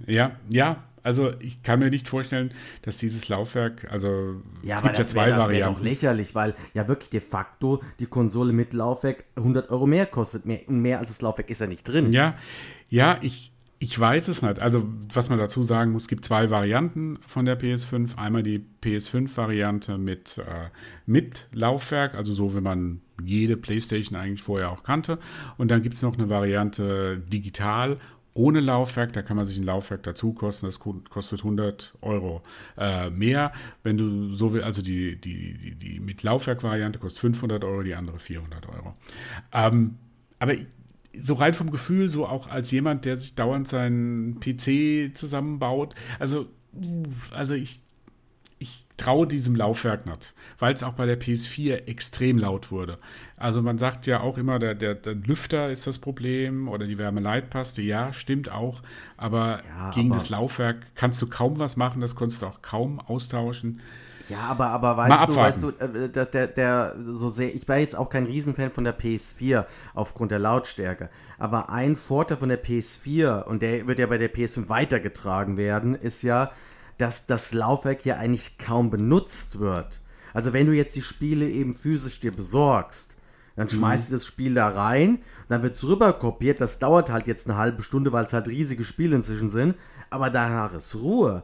Ja, 0.06 0.32
ja, 0.50 0.84
Also 1.08 1.32
ich 1.39 1.63
kann 1.63 1.80
mir 1.80 1.89
nicht 1.89 2.06
vorstellen, 2.06 2.52
dass 2.82 2.98
dieses 2.98 3.30
Laufwerk, 3.30 3.89
also 3.89 4.41
ja, 4.62 4.76
es 4.76 4.84
gibt 4.84 5.00
das 5.00 5.13
ja 5.13 5.15
zwei 5.15 5.28
wäre 5.28 5.38
wär 5.38 5.46
Varianten. 5.46 5.76
doch 5.76 5.82
lächerlich, 5.82 6.36
weil 6.36 6.54
ja 6.74 6.89
wirklich 6.89 7.10
de 7.10 7.22
facto 7.22 7.82
die 8.02 8.08
Konsole 8.08 8.52
mit 8.52 8.74
Laufwerk 8.74 9.24
100 9.38 9.70
Euro 9.70 9.88
mehr 9.88 10.06
kostet. 10.06 10.46
Mehr, 10.46 10.60
mehr 10.67 11.00
als 11.00 11.10
das 11.10 11.22
Laufwerk 11.22 11.50
ist 11.50 11.62
ja 11.62 11.67
nicht 11.67 11.88
drin. 11.88 12.12
Ja, 12.12 12.36
ja, 12.89 13.20
ich, 13.22 13.54
ich 13.80 13.98
weiß 13.98 14.28
es 14.28 14.41
nicht. 14.41 14.60
Also, 14.60 14.84
was 15.13 15.30
man 15.30 15.39
dazu 15.39 15.63
sagen 15.63 15.93
muss, 15.93 16.02
es 16.02 16.08
gibt 16.10 16.26
zwei 16.26 16.50
Varianten 16.50 17.20
von 17.26 17.46
der 17.46 17.58
PS5. 17.58 18.17
Einmal 18.17 18.43
die 18.43 18.65
PS5-Variante 18.84 19.98
mit, 19.98 20.39
äh, 20.39 20.70
mit 21.06 21.48
Laufwerk, 21.54 22.15
also 22.15 22.34
so 22.34 22.54
wie 22.54 22.60
man 22.60 23.00
jede 23.24 23.56
PlayStation 23.56 24.20
eigentlich 24.20 24.43
vorher 24.43 24.72
auch 24.72 24.84
kannte. 24.84 25.20
Und 25.58 25.72
dann 25.72 25.84
gibt 25.84 25.96
es 25.96 26.02
noch 26.02 26.17
eine 26.17 26.30
Variante 26.30 27.17
digital 27.17 27.98
ohne 28.38 28.60
Laufwerk, 28.60 29.13
da 29.13 29.21
kann 29.21 29.36
man 29.36 29.45
sich 29.45 29.58
ein 29.58 29.63
Laufwerk 29.63 30.04
dazu 30.04 30.34
kosten, 30.34 30.67
das 30.67 30.80
kostet 30.80 31.39
100 31.39 31.95
Euro 32.02 32.43
äh, 32.78 33.10
mehr. 33.10 33.52
Wenn 33.84 33.97
du 33.97 34.34
so 34.34 34.54
will, 34.54 34.62
also 34.62 34.82
die, 34.82 35.19
die, 35.19 35.58
die, 35.58 35.76
die 35.76 36.00
mit 36.00 36.23
Laufwerk-Variante 36.23 37.00
kostet 37.00 37.19
500 37.21 37.63
Euro, 37.63 37.84
die 37.84 37.95
andere 37.95 38.19
400 38.19 38.67
Euro. 38.69 38.95
Ähm, 39.52 39.97
aber 40.39 40.56
so 41.13 41.34
rein 41.34 41.54
vom 41.54 41.71
Gefühl, 41.71 42.10
so 42.10 42.28
auch 42.28 42.47
als 42.47 42.69
jemand, 42.71 43.06
der 43.06 43.17
sich 43.17 43.34
dauernd 43.34 43.67
seinen 43.67 44.39
PC 44.39 45.17
zusammenbaut, 45.17 45.95
also, 46.19 46.47
also 47.32 47.56
ich, 47.56 47.82
traue 48.97 49.27
diesem 49.27 49.55
Laufwerk 49.55 50.05
nicht, 50.05 50.33
weil 50.60 50.73
es 50.73 50.83
auch 50.83 50.93
bei 50.93 51.05
der 51.05 51.19
PS4 51.19 51.88
extrem 51.88 52.39
laut 52.39 52.71
wurde. 52.71 52.97
Also 53.38 53.62
man 53.62 53.77
sagt 53.77 54.07
ja 54.07 54.21
auch 54.21 54.38
immer, 54.38 54.60
der, 54.60 54.73
der, 54.73 54.95
der 54.95 55.13
Lüfter 55.13 55.69
ist 55.69 55.86
das 55.86 55.99
Problem 55.99 56.67
oder 56.67 56.88
die 56.88 56.97
Wärmeleitpaste, 56.97 57.81
ja, 57.81 58.12
stimmt 58.12 58.51
auch, 58.51 58.81
aber 59.15 59.62
ja, 59.67 59.91
gegen 59.91 60.12
aber 60.12 60.19
das 60.19 60.29
Laufwerk 60.29 60.95
kannst 60.95 61.21
du 61.21 61.27
kaum 61.27 61.60
was 61.60 61.77
machen, 61.77 62.01
das 62.01 62.15
konntest 62.15 62.41
du 62.41 62.47
auch 62.47 62.62
kaum 62.62 62.99
austauschen. 62.99 63.79
Ja, 64.29 64.39
aber, 64.39 64.67
aber 64.67 64.97
weißt 64.97 65.29
du, 65.29 65.36
weißt 65.36 65.63
du, 65.63 65.69
äh, 65.69 66.10
der, 66.10 66.25
der, 66.25 66.47
der, 66.47 66.95
so 66.99 67.29
sehr, 67.29 67.53
ich 67.55 67.67
war 67.67 67.77
jetzt 67.77 67.95
auch 67.95 68.10
kein 68.10 68.25
Riesenfan 68.25 68.71
von 68.71 68.83
der 68.83 68.97
PS4 68.97 69.65
aufgrund 69.93 70.31
der 70.31 70.39
Lautstärke. 70.39 71.10
Aber 71.38 71.69
ein 71.69 71.95
Vorteil 71.95 72.38
von 72.38 72.49
der 72.49 72.62
PS4, 72.62 73.43
und 73.43 73.62
der 73.62 73.88
wird 73.88 73.99
ja 73.99 74.07
bei 74.07 74.17
der 74.17 74.33
PS5 74.33 74.67
weitergetragen 74.67 75.55
werden, 75.55 75.95
ist 75.95 76.23
ja, 76.23 76.51
dass 76.97 77.27
das 77.27 77.53
Laufwerk 77.53 78.05
ja 78.05 78.17
eigentlich 78.17 78.57
kaum 78.57 78.89
benutzt 78.89 79.60
wird. 79.60 80.01
Also 80.33 80.53
wenn 80.53 80.67
du 80.67 80.73
jetzt 80.73 80.95
die 80.95 81.01
Spiele 81.01 81.49
eben 81.49 81.73
physisch 81.73 82.19
dir 82.19 82.36
besorgst, 82.36 83.17
dann 83.55 83.69
schmeißt 83.69 84.10
mhm. 84.10 84.12
du 84.12 84.17
das 84.17 84.25
Spiel 84.27 84.53
da 84.53 84.67
rein, 84.69 85.19
dann 85.47 85.63
wird 85.63 85.75
es 85.75 85.83
rüber 85.88 86.13
kopiert, 86.13 86.62
das 86.62 86.79
dauert 86.79 87.10
halt 87.10 87.27
jetzt 87.27 87.49
eine 87.49 87.57
halbe 87.57 87.81
Stunde, 87.81 88.13
weil 88.13 88.25
es 88.25 88.33
halt 88.33 88.47
riesige 88.47 88.83
Spiele 88.83 89.15
inzwischen 89.15 89.49
sind, 89.49 89.75
aber 90.10 90.29
danach 90.29 90.73
ist 90.75 90.95
Ruhe. 90.95 91.43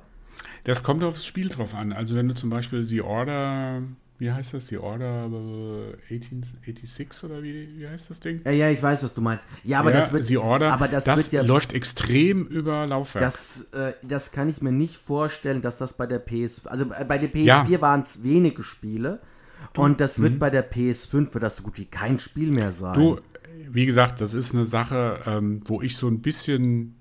Das 0.63 0.83
kommt 0.83 1.03
aufs 1.03 1.25
Spiel 1.25 1.49
drauf 1.49 1.73
an. 1.73 1.91
Also 1.91 2.15
wenn 2.15 2.27
du 2.27 2.35
zum 2.35 2.49
Beispiel 2.49 2.85
die 2.85 3.01
Order 3.01 3.81
wie 4.23 4.31
heißt 4.31 4.53
das, 4.53 4.67
die 4.67 4.77
Order 4.77 5.25
1886 6.09 7.23
oder 7.25 7.43
wie, 7.43 7.77
wie 7.77 7.85
heißt 7.85 8.09
das 8.09 8.21
Ding? 8.21 8.41
Ja, 8.45 8.51
ja, 8.51 8.69
ich 8.69 8.81
weiß, 8.81 9.03
was 9.03 9.13
du 9.13 9.19
meinst. 9.19 9.49
Ja, 9.65 9.81
aber 9.81 9.91
ja, 9.91 9.97
das 9.97 10.13
wird. 10.13 10.29
Die 10.29 10.37
Order, 10.37 10.71
aber 10.71 10.87
das, 10.87 11.03
das 11.03 11.29
ja, 11.33 11.41
läuft 11.41 11.73
extrem 11.73 12.47
über 12.47 12.87
Laufwerk. 12.87 13.21
Das, 13.21 13.69
äh, 13.73 13.91
das 14.01 14.31
kann 14.31 14.47
ich 14.47 14.61
mir 14.61 14.71
nicht 14.71 14.95
vorstellen, 14.95 15.61
dass 15.61 15.77
das 15.77 15.97
bei 15.97 16.07
der 16.07 16.19
PS. 16.19 16.67
Also 16.67 16.85
bei 16.85 17.17
der 17.17 17.33
PS4 17.33 17.69
ja. 17.69 17.81
waren 17.81 17.99
es 17.99 18.23
wenige 18.23 18.63
Spiele. 18.63 19.19
Du, 19.73 19.81
und 19.81 19.99
das 19.99 20.21
wird 20.21 20.35
mhm. 20.35 20.39
bei 20.39 20.49
der 20.49 20.71
PS5 20.71 21.33
wird 21.33 21.43
das 21.43 21.57
so 21.57 21.63
gut 21.63 21.77
wie 21.77 21.85
kein 21.85 22.17
Spiel 22.17 22.49
mehr 22.49 22.71
sein. 22.71 22.93
Du, 22.93 23.19
wie 23.69 23.85
gesagt, 23.85 24.21
das 24.21 24.33
ist 24.33 24.53
eine 24.53 24.63
Sache, 24.63 25.19
ähm, 25.25 25.63
wo 25.65 25.81
ich 25.81 25.97
so 25.97 26.07
ein 26.07 26.21
bisschen 26.21 26.95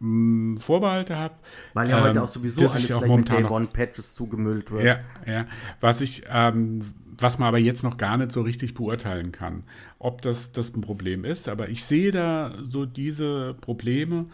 Vorbehalte 0.00 1.16
habe. 1.16 1.34
Weil 1.74 1.88
ja 1.88 1.98
ähm, 1.98 2.04
heute 2.04 2.22
auch 2.22 2.28
sowieso 2.28 2.68
alles 2.68 2.92
auch 2.92 3.02
gleich 3.02 3.16
mit 3.16 3.30
Day 3.30 3.44
One 3.44 3.66
Patches 3.66 4.14
zugemüllt 4.14 4.70
wird. 4.70 4.84
Ja, 4.84 5.00
ja. 5.26 5.46
Was 5.80 6.00
ich, 6.00 6.24
ähm, 6.30 6.82
was 7.18 7.38
man 7.38 7.48
aber 7.48 7.58
jetzt 7.58 7.82
noch 7.82 7.96
gar 7.96 8.16
nicht 8.18 8.30
so 8.30 8.42
richtig 8.42 8.74
beurteilen 8.74 9.32
kann, 9.32 9.64
ob 9.98 10.20
das, 10.20 10.52
das 10.52 10.74
ein 10.74 10.82
Problem 10.82 11.24
ist. 11.24 11.48
Aber 11.48 11.70
ich 11.70 11.84
sehe 11.84 12.10
da 12.10 12.54
so 12.68 12.84
diese 12.84 13.54
Probleme 13.60 14.26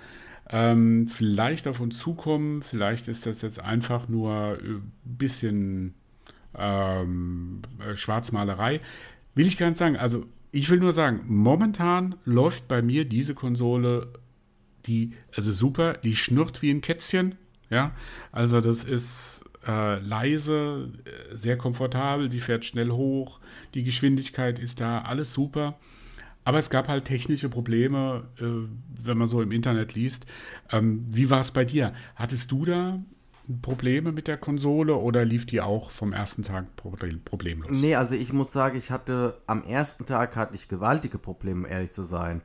ähm, 0.50 1.06
vielleicht 1.08 1.68
auf 1.68 1.80
uns 1.80 1.98
zukommen. 1.98 2.62
Vielleicht 2.62 3.06
ist 3.08 3.26
das 3.26 3.42
jetzt 3.42 3.60
einfach 3.60 4.08
nur 4.08 4.58
ein 4.60 4.92
bisschen 5.04 5.94
ähm, 6.56 7.62
Schwarzmalerei. 7.94 8.80
Will 9.34 9.46
ich 9.46 9.58
gar 9.58 9.68
nicht 9.68 9.78
sagen. 9.78 9.96
Also 9.96 10.26
ich 10.50 10.68
will 10.68 10.78
nur 10.78 10.92
sagen, 10.92 11.22
momentan 11.26 12.16
läuft 12.24 12.68
bei 12.68 12.82
mir 12.82 13.06
diese 13.06 13.34
Konsole 13.34 14.08
die, 14.86 15.12
also 15.36 15.52
super, 15.52 15.94
die 15.94 16.16
schnurrt 16.16 16.62
wie 16.62 16.70
ein 16.70 16.80
Kätzchen. 16.80 17.36
Ja, 17.70 17.92
also 18.32 18.60
das 18.60 18.84
ist 18.84 19.44
äh, 19.66 19.98
leise, 20.00 20.90
äh, 21.04 21.36
sehr 21.36 21.56
komfortabel, 21.56 22.28
die 22.28 22.40
fährt 22.40 22.64
schnell 22.64 22.90
hoch, 22.90 23.40
die 23.74 23.82
Geschwindigkeit 23.82 24.58
ist 24.58 24.80
da, 24.80 25.00
alles 25.02 25.32
super. 25.32 25.78
Aber 26.44 26.58
es 26.58 26.70
gab 26.70 26.88
halt 26.88 27.04
technische 27.04 27.48
Probleme, 27.48 28.24
äh, 28.38 28.44
wenn 29.04 29.16
man 29.16 29.28
so 29.28 29.40
im 29.40 29.52
Internet 29.52 29.94
liest. 29.94 30.26
Ähm, 30.70 31.06
wie 31.08 31.30
war 31.30 31.40
es 31.40 31.52
bei 31.52 31.64
dir? 31.64 31.94
Hattest 32.16 32.50
du 32.50 32.64
da 32.64 32.98
Probleme 33.60 34.12
mit 34.12 34.28
der 34.28 34.36
Konsole 34.36 34.96
oder 34.96 35.24
lief 35.24 35.46
die 35.46 35.60
auch 35.60 35.90
vom 35.90 36.12
ersten 36.12 36.42
Tag 36.42 36.66
problemlos? 37.24 37.70
Nee, 37.70 37.94
also 37.94 38.14
ich 38.14 38.32
muss 38.32 38.52
sagen, 38.52 38.76
ich 38.76 38.90
hatte 38.90 39.40
am 39.46 39.62
ersten 39.64 40.06
Tag 40.06 40.36
hatte 40.36 40.54
ich 40.54 40.68
gewaltige 40.68 41.18
Probleme, 41.18 41.68
ehrlich 41.68 41.92
zu 41.92 42.02
sein. 42.02 42.42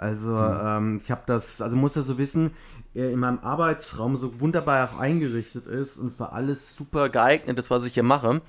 Also 0.00 0.30
mhm. 0.30 0.58
ähm, 0.64 1.00
ich 1.02 1.10
habe 1.10 1.20
das, 1.26 1.60
also 1.60 1.76
muss 1.76 1.94
ja 1.94 2.00
so 2.00 2.16
wissen, 2.16 2.52
äh, 2.94 3.12
in 3.12 3.18
meinem 3.18 3.38
Arbeitsraum 3.40 4.16
so 4.16 4.40
wunderbar 4.40 4.88
auch 4.88 4.98
eingerichtet 4.98 5.66
ist 5.66 5.98
und 5.98 6.10
für 6.10 6.32
alles 6.32 6.74
super 6.74 7.10
geeignet 7.10 7.58
ist, 7.58 7.70
was 7.70 7.84
ich 7.84 7.92
hier 7.92 8.02
mache. 8.02 8.40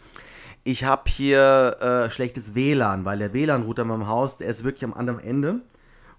Ich 0.63 0.85
habe 0.85 1.09
hier 1.09 1.75
äh, 1.81 2.09
schlechtes 2.09 2.55
WLAN, 2.55 3.03
weil 3.03 3.19
der 3.19 3.33
WLAN-Router 3.33 3.81
in 3.81 3.89
meinem 3.89 4.07
Haus, 4.07 4.37
der 4.37 4.47
ist 4.47 4.63
wirklich 4.63 4.85
am 4.85 4.93
anderen 4.93 5.19
Ende. 5.19 5.59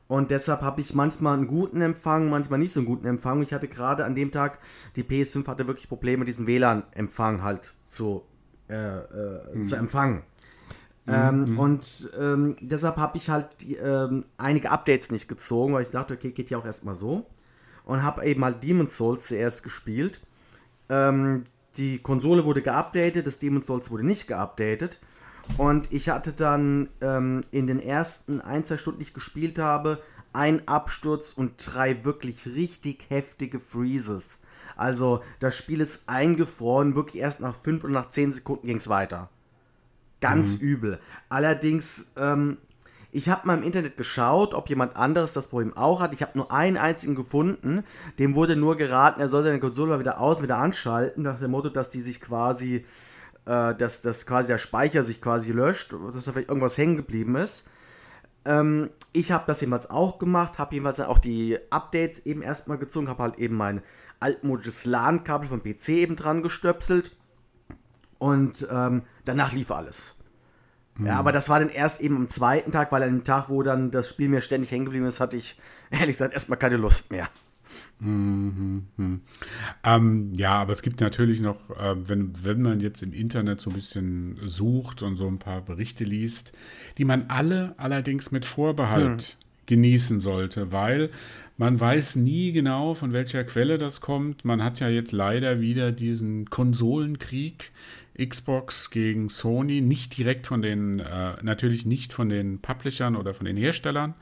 Und 0.06 0.30
deshalb 0.30 0.60
habe 0.60 0.82
ich 0.82 0.94
manchmal 0.94 1.38
einen 1.38 1.46
guten 1.46 1.80
Empfang, 1.80 2.28
manchmal 2.28 2.58
nicht 2.58 2.74
so 2.74 2.80
einen 2.80 2.86
guten 2.86 3.06
Empfang. 3.06 3.40
Ich 3.40 3.54
hatte 3.54 3.68
gerade 3.68 4.04
an 4.04 4.14
dem 4.14 4.32
Tag, 4.32 4.58
die 4.96 5.04
PS5 5.04 5.46
hatte 5.46 5.66
wirklich 5.66 5.88
Probleme, 5.88 6.26
diesen 6.26 6.46
WLAN-Empfang 6.46 7.42
halt 7.42 7.72
zu, 7.84 8.22
äh, 8.68 8.74
äh, 8.74 9.56
mhm. 9.56 9.64
zu 9.64 9.76
empfangen. 9.76 10.24
Ähm, 11.08 11.44
mhm. 11.44 11.58
Und 11.58 12.10
ähm, 12.18 12.56
deshalb 12.60 12.96
habe 12.96 13.18
ich 13.18 13.28
halt 13.28 13.60
die, 13.60 13.76
ähm, 13.76 14.24
einige 14.38 14.70
Updates 14.70 15.10
nicht 15.10 15.28
gezogen, 15.28 15.74
weil 15.74 15.82
ich 15.82 15.90
dachte, 15.90 16.14
okay, 16.14 16.30
geht 16.30 16.50
ja 16.50 16.58
auch 16.58 16.64
erstmal 16.64 16.94
so. 16.94 17.26
Und 17.84 18.02
habe 18.02 18.24
eben 18.24 18.40
mal 18.40 18.54
Demon's 18.54 18.96
Souls 18.96 19.26
zuerst 19.26 19.64
gespielt. 19.64 20.20
Ähm, 20.88 21.44
die 21.76 21.98
Konsole 21.98 22.44
wurde 22.44 22.62
geupdatet, 22.62 23.26
das 23.26 23.38
Demon's 23.38 23.66
Souls 23.66 23.90
wurde 23.90 24.06
nicht 24.06 24.28
geupdatet. 24.28 25.00
Und 25.58 25.92
ich 25.92 26.08
hatte 26.08 26.32
dann 26.32 26.88
ähm, 27.00 27.42
in 27.50 27.66
den 27.66 27.80
ersten 27.80 28.40
ein, 28.40 28.64
zwei 28.64 28.76
Stunden, 28.76 29.00
die 29.00 29.06
ich 29.06 29.14
gespielt 29.14 29.58
habe, 29.58 30.00
einen 30.32 30.66
Absturz 30.68 31.32
und 31.32 31.54
drei 31.56 32.04
wirklich 32.04 32.46
richtig 32.46 33.06
heftige 33.10 33.58
Freezes. 33.58 34.40
Also 34.76 35.22
das 35.40 35.56
Spiel 35.56 35.80
ist 35.80 36.04
eingefroren, 36.06 36.94
wirklich 36.94 37.20
erst 37.22 37.40
nach 37.40 37.54
fünf 37.54 37.84
oder 37.84 37.92
nach 37.92 38.08
zehn 38.08 38.32
Sekunden 38.32 38.66
ging 38.66 38.78
es 38.78 38.88
weiter. 38.88 39.28
Ganz 40.22 40.54
mhm. 40.54 40.60
übel. 40.60 40.98
Allerdings, 41.28 42.12
ähm, 42.16 42.56
ich 43.10 43.28
habe 43.28 43.46
mal 43.46 43.58
im 43.58 43.64
Internet 43.64 43.98
geschaut, 43.98 44.54
ob 44.54 44.70
jemand 44.70 44.96
anderes 44.96 45.32
das 45.32 45.48
Problem 45.48 45.76
auch 45.76 46.00
hat. 46.00 46.14
Ich 46.14 46.22
habe 46.22 46.38
nur 46.38 46.50
einen 46.50 46.78
einzigen 46.78 47.14
gefunden. 47.14 47.82
Dem 48.18 48.34
wurde 48.34 48.56
nur 48.56 48.76
geraten, 48.76 49.20
er 49.20 49.28
soll 49.28 49.42
seine 49.42 49.60
Konsole 49.60 49.90
mal 49.90 49.98
wieder 49.98 50.20
aus, 50.20 50.42
wieder 50.42 50.56
anschalten, 50.56 51.24
nach 51.24 51.38
dem 51.38 51.50
Motto, 51.50 51.68
dass 51.68 51.90
die 51.90 52.00
sich 52.00 52.20
quasi, 52.20 52.86
äh, 53.44 53.74
dass, 53.74 54.00
dass 54.00 54.24
quasi 54.24 54.46
der 54.46 54.58
Speicher 54.58 55.02
sich 55.02 55.20
quasi 55.20 55.50
löscht, 55.50 55.92
dass 55.92 56.24
da 56.24 56.32
vielleicht 56.32 56.48
irgendwas 56.48 56.78
hängen 56.78 56.96
geblieben 56.96 57.34
ist. 57.34 57.68
Ähm, 58.44 58.90
ich 59.12 59.32
habe 59.32 59.44
das 59.48 59.60
jedenfalls 59.60 59.90
auch 59.90 60.20
gemacht, 60.20 60.58
habe 60.58 60.74
jedenfalls 60.74 61.00
auch 61.00 61.18
die 61.18 61.58
Updates 61.70 62.26
eben 62.26 62.42
erstmal 62.42 62.78
gezogen, 62.78 63.08
habe 63.08 63.24
halt 63.24 63.38
eben 63.40 63.56
mein 63.56 63.82
altmodisches 64.20 64.84
LAN-Kabel 64.84 65.48
vom 65.48 65.62
PC 65.62 65.88
eben 65.88 66.14
dran 66.14 66.42
gestöpselt 66.44 67.10
und 68.22 68.68
ähm, 68.70 69.02
danach 69.24 69.52
lief 69.52 69.72
alles. 69.72 70.16
Mhm. 70.96 71.06
Ja, 71.06 71.18
aber 71.18 71.32
das 71.32 71.48
war 71.48 71.58
dann 71.58 71.70
erst 71.70 72.00
eben 72.00 72.16
am 72.16 72.28
zweiten 72.28 72.70
Tag, 72.70 72.92
weil 72.92 73.02
an 73.02 73.10
dem 73.10 73.24
Tag, 73.24 73.48
wo 73.48 73.64
dann 73.64 73.90
das 73.90 74.08
Spiel 74.08 74.28
mir 74.28 74.40
ständig 74.40 74.70
hängen 74.70 74.84
geblieben 74.84 75.06
ist, 75.06 75.18
hatte 75.18 75.36
ich 75.36 75.58
ehrlich 75.90 76.14
gesagt 76.14 76.32
erstmal 76.32 76.58
keine 76.58 76.76
Lust 76.76 77.10
mehr. 77.10 77.28
Mhm, 77.98 78.86
mhm. 78.96 79.20
Ähm, 79.82 80.32
ja, 80.36 80.54
aber 80.54 80.72
es 80.72 80.82
gibt 80.82 81.00
natürlich 81.00 81.40
noch, 81.40 81.70
äh, 81.70 81.96
wenn, 82.08 82.32
wenn 82.44 82.62
man 82.62 82.78
jetzt 82.78 83.02
im 83.02 83.12
Internet 83.12 83.60
so 83.60 83.70
ein 83.70 83.74
bisschen 83.74 84.38
sucht 84.44 85.02
und 85.02 85.16
so 85.16 85.26
ein 85.26 85.38
paar 85.38 85.60
Berichte 85.60 86.04
liest, 86.04 86.52
die 86.98 87.04
man 87.04 87.26
alle 87.28 87.74
allerdings 87.76 88.30
mit 88.30 88.44
Vorbehalt 88.44 89.22
hm. 89.22 89.36
genießen 89.66 90.20
sollte, 90.20 90.70
weil 90.70 91.10
man 91.58 91.78
weiß 91.78 92.16
nie 92.16 92.52
genau, 92.52 92.94
von 92.94 93.12
welcher 93.12 93.44
Quelle 93.44 93.78
das 93.78 94.00
kommt. 94.00 94.44
Man 94.44 94.64
hat 94.64 94.80
ja 94.80 94.88
jetzt 94.88 95.12
leider 95.12 95.60
wieder 95.60 95.92
diesen 95.92 96.50
Konsolenkrieg 96.50 97.70
Xbox 98.18 98.90
gegen 98.90 99.28
Sony, 99.28 99.80
nicht 99.80 100.16
direkt 100.16 100.46
von 100.46 100.62
den, 100.62 101.00
äh, 101.00 101.34
natürlich 101.42 101.86
nicht 101.86 102.12
von 102.12 102.28
den 102.28 102.60
Publishern 102.60 103.16
oder 103.16 103.34
von 103.34 103.46
den 103.46 103.56
Herstellern, 103.56 104.14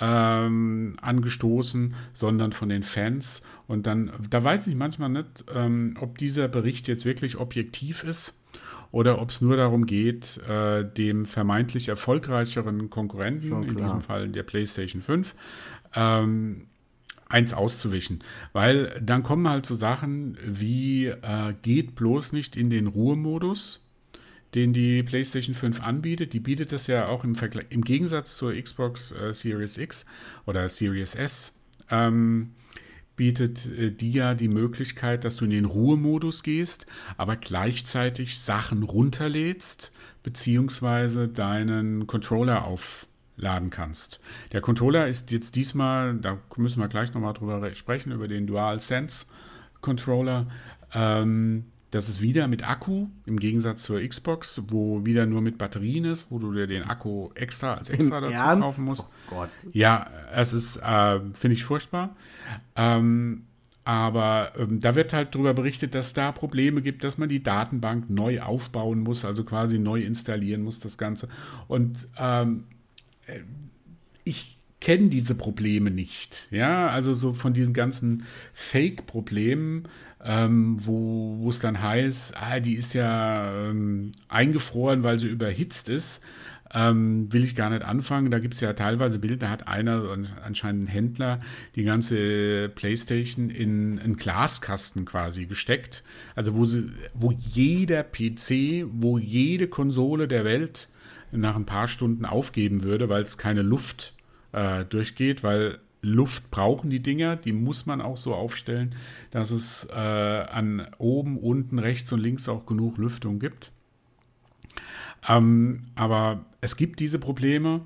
ähm, 0.00 0.96
angestoßen, 1.00 1.94
sondern 2.12 2.52
von 2.52 2.68
den 2.68 2.82
Fans. 2.82 3.42
Und 3.66 3.86
dann, 3.86 4.12
da 4.28 4.42
weiß 4.44 4.66
ich 4.66 4.74
manchmal 4.74 5.08
nicht, 5.08 5.44
ähm, 5.54 5.96
ob 6.00 6.18
dieser 6.18 6.48
Bericht 6.48 6.88
jetzt 6.88 7.04
wirklich 7.04 7.38
objektiv 7.38 8.04
ist 8.04 8.38
oder 8.90 9.20
ob 9.20 9.30
es 9.30 9.40
nur 9.40 9.56
darum 9.56 9.86
geht, 9.86 10.38
äh, 10.48 10.84
dem 10.84 11.24
vermeintlich 11.24 11.88
erfolgreicheren 11.88 12.90
Konkurrenten, 12.90 13.62
in 13.64 13.76
diesem 13.76 14.00
Fall 14.00 14.28
der 14.28 14.42
PlayStation 14.42 15.02
5, 15.02 15.34
ähm, 15.94 16.66
eins 17.28 17.54
auszuwischen. 17.54 18.20
Weil 18.52 19.00
dann 19.02 19.22
kommen 19.22 19.48
halt 19.48 19.66
so 19.66 19.74
Sachen 19.74 20.38
wie, 20.44 21.06
äh, 21.06 21.54
geht 21.62 21.94
bloß 21.94 22.32
nicht 22.32 22.56
in 22.56 22.70
den 22.70 22.86
Ruhemodus 22.86 23.86
den 24.54 24.72
die 24.72 25.02
PlayStation 25.02 25.54
5 25.54 25.82
anbietet. 25.82 26.32
Die 26.32 26.40
bietet 26.40 26.72
das 26.72 26.86
ja 26.86 27.06
auch 27.08 27.24
im, 27.24 27.34
Vergleich, 27.34 27.66
im 27.68 27.82
Gegensatz 27.82 28.36
zur 28.36 28.54
Xbox 28.54 29.12
äh, 29.12 29.32
Series 29.32 29.76
X 29.76 30.06
oder 30.46 30.68
Series 30.68 31.14
S. 31.14 31.58
Ähm, 31.90 32.54
bietet 33.16 33.66
äh, 33.66 33.90
die 33.90 34.12
ja 34.12 34.34
die 34.34 34.48
Möglichkeit, 34.48 35.24
dass 35.24 35.36
du 35.36 35.44
in 35.44 35.50
den 35.50 35.66
Ruhemodus 35.66 36.42
gehst, 36.42 36.86
aber 37.18 37.36
gleichzeitig 37.36 38.38
Sachen 38.38 38.82
runterlädst, 38.82 39.92
beziehungsweise 40.22 41.28
deinen 41.28 42.06
Controller 42.06 42.64
aufladen 43.36 43.70
kannst. 43.70 44.20
Der 44.52 44.60
Controller 44.60 45.06
ist 45.06 45.30
jetzt 45.30 45.56
diesmal, 45.56 46.14
da 46.14 46.38
müssen 46.56 46.80
wir 46.80 46.88
gleich 46.88 47.12
nochmal 47.14 47.34
drüber 47.34 47.74
sprechen, 47.74 48.12
über 48.12 48.28
den 48.28 48.46
DualSense 48.46 49.26
Controller. 49.80 50.46
Ähm, 50.92 51.66
das 51.90 52.08
ist 52.08 52.20
wieder 52.20 52.48
mit 52.48 52.68
Akku, 52.68 53.06
im 53.26 53.38
Gegensatz 53.38 53.84
zur 53.84 54.06
Xbox, 54.06 54.62
wo 54.68 55.06
wieder 55.06 55.24
nur 55.24 55.40
mit 55.40 55.56
Batterien 55.56 56.04
ist, 56.04 56.30
wo 56.30 56.38
du 56.38 56.52
dir 56.52 56.66
den 56.66 56.82
Akku 56.82 57.30
extra 57.34 57.74
als 57.74 57.90
extra 57.90 58.18
Im 58.18 58.24
dazu 58.24 58.34
Ernst? 58.34 58.62
kaufen 58.62 58.84
musst. 58.84 59.02
Oh 59.02 59.34
Gott. 59.34 59.50
Ja, 59.72 60.10
es 60.34 60.52
ist, 60.52 60.78
äh, 60.78 61.20
finde 61.32 61.54
ich 61.54 61.64
furchtbar. 61.64 62.16
Ähm, 62.74 63.44
aber 63.84 64.52
ähm, 64.58 64.80
da 64.80 64.96
wird 64.96 65.12
halt 65.12 65.32
darüber 65.32 65.54
berichtet, 65.54 65.94
dass 65.94 66.12
da 66.12 66.32
Probleme 66.32 66.82
gibt, 66.82 67.04
dass 67.04 67.18
man 67.18 67.28
die 67.28 67.44
Datenbank 67.44 68.10
neu 68.10 68.42
aufbauen 68.42 68.98
muss, 68.98 69.24
also 69.24 69.44
quasi 69.44 69.78
neu 69.78 70.00
installieren 70.02 70.62
muss, 70.62 70.80
das 70.80 70.98
Ganze. 70.98 71.28
Und 71.68 72.08
ähm, 72.18 72.64
äh, 72.74 72.75
ich 74.24 74.58
kenne 74.80 75.08
diese 75.08 75.34
Probleme 75.34 75.90
nicht. 75.90 76.48
Ja, 76.50 76.90
also 76.90 77.14
so 77.14 77.32
von 77.32 77.52
diesen 77.52 77.74
ganzen 77.74 78.24
Fake-Problemen 78.52 79.88
ähm, 80.26 80.84
wo 80.84 81.48
es 81.48 81.60
dann 81.60 81.80
heißt, 81.80 82.36
ah, 82.36 82.58
die 82.58 82.74
ist 82.74 82.94
ja 82.94 83.68
ähm, 83.68 84.12
eingefroren, 84.28 85.04
weil 85.04 85.18
sie 85.18 85.28
überhitzt 85.28 85.88
ist. 85.88 86.20
Ähm, 86.74 87.32
will 87.32 87.44
ich 87.44 87.54
gar 87.54 87.70
nicht 87.70 87.84
anfangen. 87.84 88.32
Da 88.32 88.40
gibt 88.40 88.54
es 88.54 88.60
ja 88.60 88.72
teilweise 88.72 89.20
Bilder, 89.20 89.36
da 89.36 89.50
hat 89.50 89.68
einer, 89.68 90.02
anscheinend 90.44 90.84
ein 90.84 90.86
Händler, 90.88 91.40
die 91.76 91.84
ganze 91.84 92.68
Playstation 92.70 93.50
in 93.50 94.00
einen 94.00 94.16
Glaskasten 94.16 95.04
quasi 95.04 95.46
gesteckt. 95.46 96.02
Also 96.34 96.56
wo, 96.56 96.64
sie, 96.64 96.90
wo 97.14 97.30
jeder 97.30 98.02
PC, 98.02 98.84
wo 98.90 99.16
jede 99.16 99.68
Konsole 99.68 100.26
der 100.26 100.44
Welt 100.44 100.88
nach 101.32 101.56
ein 101.56 101.66
paar 101.66 101.88
Stunden 101.88 102.24
aufgeben 102.24 102.84
würde, 102.84 103.08
weil 103.08 103.22
es 103.22 103.38
keine 103.38 103.62
Luft 103.62 104.14
äh, 104.52 104.84
durchgeht, 104.84 105.42
weil 105.42 105.78
Luft 106.02 106.50
brauchen 106.50 106.90
die 106.90 107.02
Dinger, 107.02 107.36
die 107.36 107.52
muss 107.52 107.86
man 107.86 108.00
auch 108.00 108.16
so 108.16 108.34
aufstellen, 108.34 108.94
dass 109.30 109.50
es 109.50 109.88
äh, 109.90 109.94
an 109.94 110.86
oben, 110.98 111.38
unten, 111.38 111.78
rechts 111.78 112.12
und 112.12 112.20
links 112.20 112.48
auch 112.48 112.64
genug 112.66 112.98
Lüftung 112.98 113.38
gibt. 113.38 113.72
Ähm, 115.28 115.82
aber 115.94 116.44
es 116.60 116.76
gibt 116.76 117.00
diese 117.00 117.18
Probleme. 117.18 117.80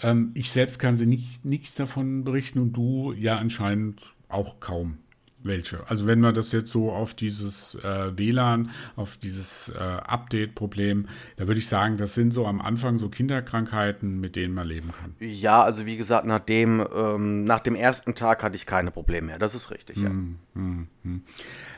Ähm, 0.00 0.32
ich 0.34 0.50
selbst 0.50 0.78
kann 0.78 0.96
sie 0.96 1.06
nicht 1.06 1.44
nichts 1.44 1.74
davon 1.74 2.24
berichten 2.24 2.58
und 2.58 2.72
du 2.72 3.12
ja 3.12 3.36
anscheinend 3.36 4.14
auch 4.28 4.58
kaum 4.60 4.98
welche. 5.44 5.88
Also 5.88 6.06
wenn 6.06 6.20
man 6.20 6.34
das 6.34 6.52
jetzt 6.52 6.70
so 6.70 6.90
auf 6.90 7.14
dieses 7.14 7.74
äh, 7.76 8.16
WLAN, 8.16 8.70
auf 8.96 9.16
dieses 9.16 9.70
äh, 9.70 9.78
Update-Problem, 9.78 11.08
da 11.36 11.46
würde 11.48 11.58
ich 11.58 11.68
sagen, 11.68 11.96
das 11.96 12.14
sind 12.14 12.32
so 12.32 12.46
am 12.46 12.60
Anfang 12.60 12.98
so 12.98 13.08
Kinderkrankheiten, 13.08 14.20
mit 14.20 14.36
denen 14.36 14.54
man 14.54 14.66
leben 14.66 14.90
kann. 14.92 15.14
Ja, 15.18 15.62
also 15.62 15.86
wie 15.86 15.96
gesagt, 15.96 16.26
nach 16.26 16.40
dem, 16.40 16.84
ähm, 16.94 17.44
nach 17.44 17.60
dem 17.60 17.74
ersten 17.74 18.14
Tag 18.14 18.42
hatte 18.42 18.56
ich 18.56 18.66
keine 18.66 18.90
Probleme 18.90 19.28
mehr. 19.28 19.38
Das 19.38 19.54
ist 19.54 19.70
richtig, 19.70 19.98
ja. 19.98 20.08
Mm, 20.08 20.38
mm, 20.54 20.88
mm. 21.02 21.22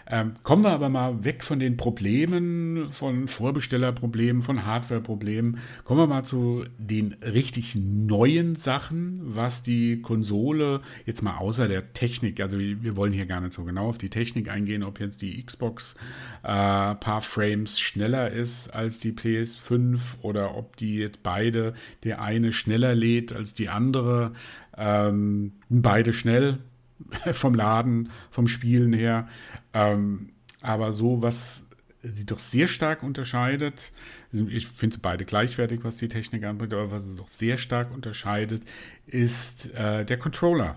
Ähm, 0.07 0.35
kommen 0.43 0.65
wir 0.65 0.71
aber 0.71 0.89
mal 0.89 1.25
weg 1.25 1.43
von 1.43 1.59
den 1.59 1.77
Problemen, 1.77 2.91
von 2.91 3.29
Vorbestellerproblemen, 3.29 4.43
von 4.43 4.65
Hardwareproblemen. 4.67 5.59
Kommen 5.85 6.01
wir 6.01 6.07
mal 6.07 6.25
zu 6.25 6.65
den 6.79 7.15
richtig 7.15 7.75
neuen 7.75 8.55
Sachen, 8.55 9.21
was 9.25 9.63
die 9.63 10.03
Konsole 10.03 10.81
jetzt 11.07 11.23
mal 11.23 11.37
außer 11.37 11.69
der 11.69 11.93
Technik, 11.95 12.41
also 12.41 12.59
wir 12.59 12.97
wollen 12.97 13.13
hier 13.13 13.27
gar 13.27 13.41
nicht 13.41 13.55
so 13.55 13.65
genau 13.65 13.89
auf 13.89 13.99
die 13.99 14.11
Technik 14.11 14.51
eingehen, 14.51 14.83
ob 14.83 15.01
jetzt 15.01 15.23
die 15.23 15.43
Xbox 15.43 15.95
äh, 16.43 16.47
paar 16.47 17.21
Frames 17.23 17.81
schneller 17.81 18.31
ist 18.31 18.69
als 18.69 18.99
die 18.99 19.13
PS5 19.13 20.19
oder 20.23 20.57
ob 20.57 20.77
die 20.77 20.97
jetzt 20.97 21.23
beide, 21.23 21.75
der 22.03 22.21
eine 22.21 22.53
schneller 22.53 22.95
lädt 22.95 23.35
als 23.35 23.55
die 23.55 23.69
andere, 23.69 24.33
ähm, 24.77 25.53
beide 25.69 26.13
schnell 26.13 26.59
vom 27.33 27.55
Laden, 27.55 28.11
vom 28.31 28.49
Spielen 28.49 28.93
her. 28.93 29.29
Ähm, 29.73 30.31
aber 30.61 30.93
so, 30.93 31.23
was 31.23 31.65
sie 32.03 32.27
doch 32.27 32.39
sehr 32.39 32.69
stark 32.69 33.03
unterscheidet, 33.03 33.93
ich 34.33 34.67
finde 34.67 34.97
sie 34.97 35.01
beide 35.01 35.25
gleichwertig, 35.25 35.85
was 35.85 35.97
die 35.97 36.09
Technik 36.09 36.45
anbringt, 36.45 36.75
aber 36.75 36.91
was 36.91 37.05
sie 37.05 37.17
doch 37.17 37.29
sehr 37.29 37.57
stark 37.57 37.93
unterscheidet, 37.93 38.63
ist 39.07 39.73
äh, 39.75 40.05
der 40.05 40.19
Controller. 40.19 40.77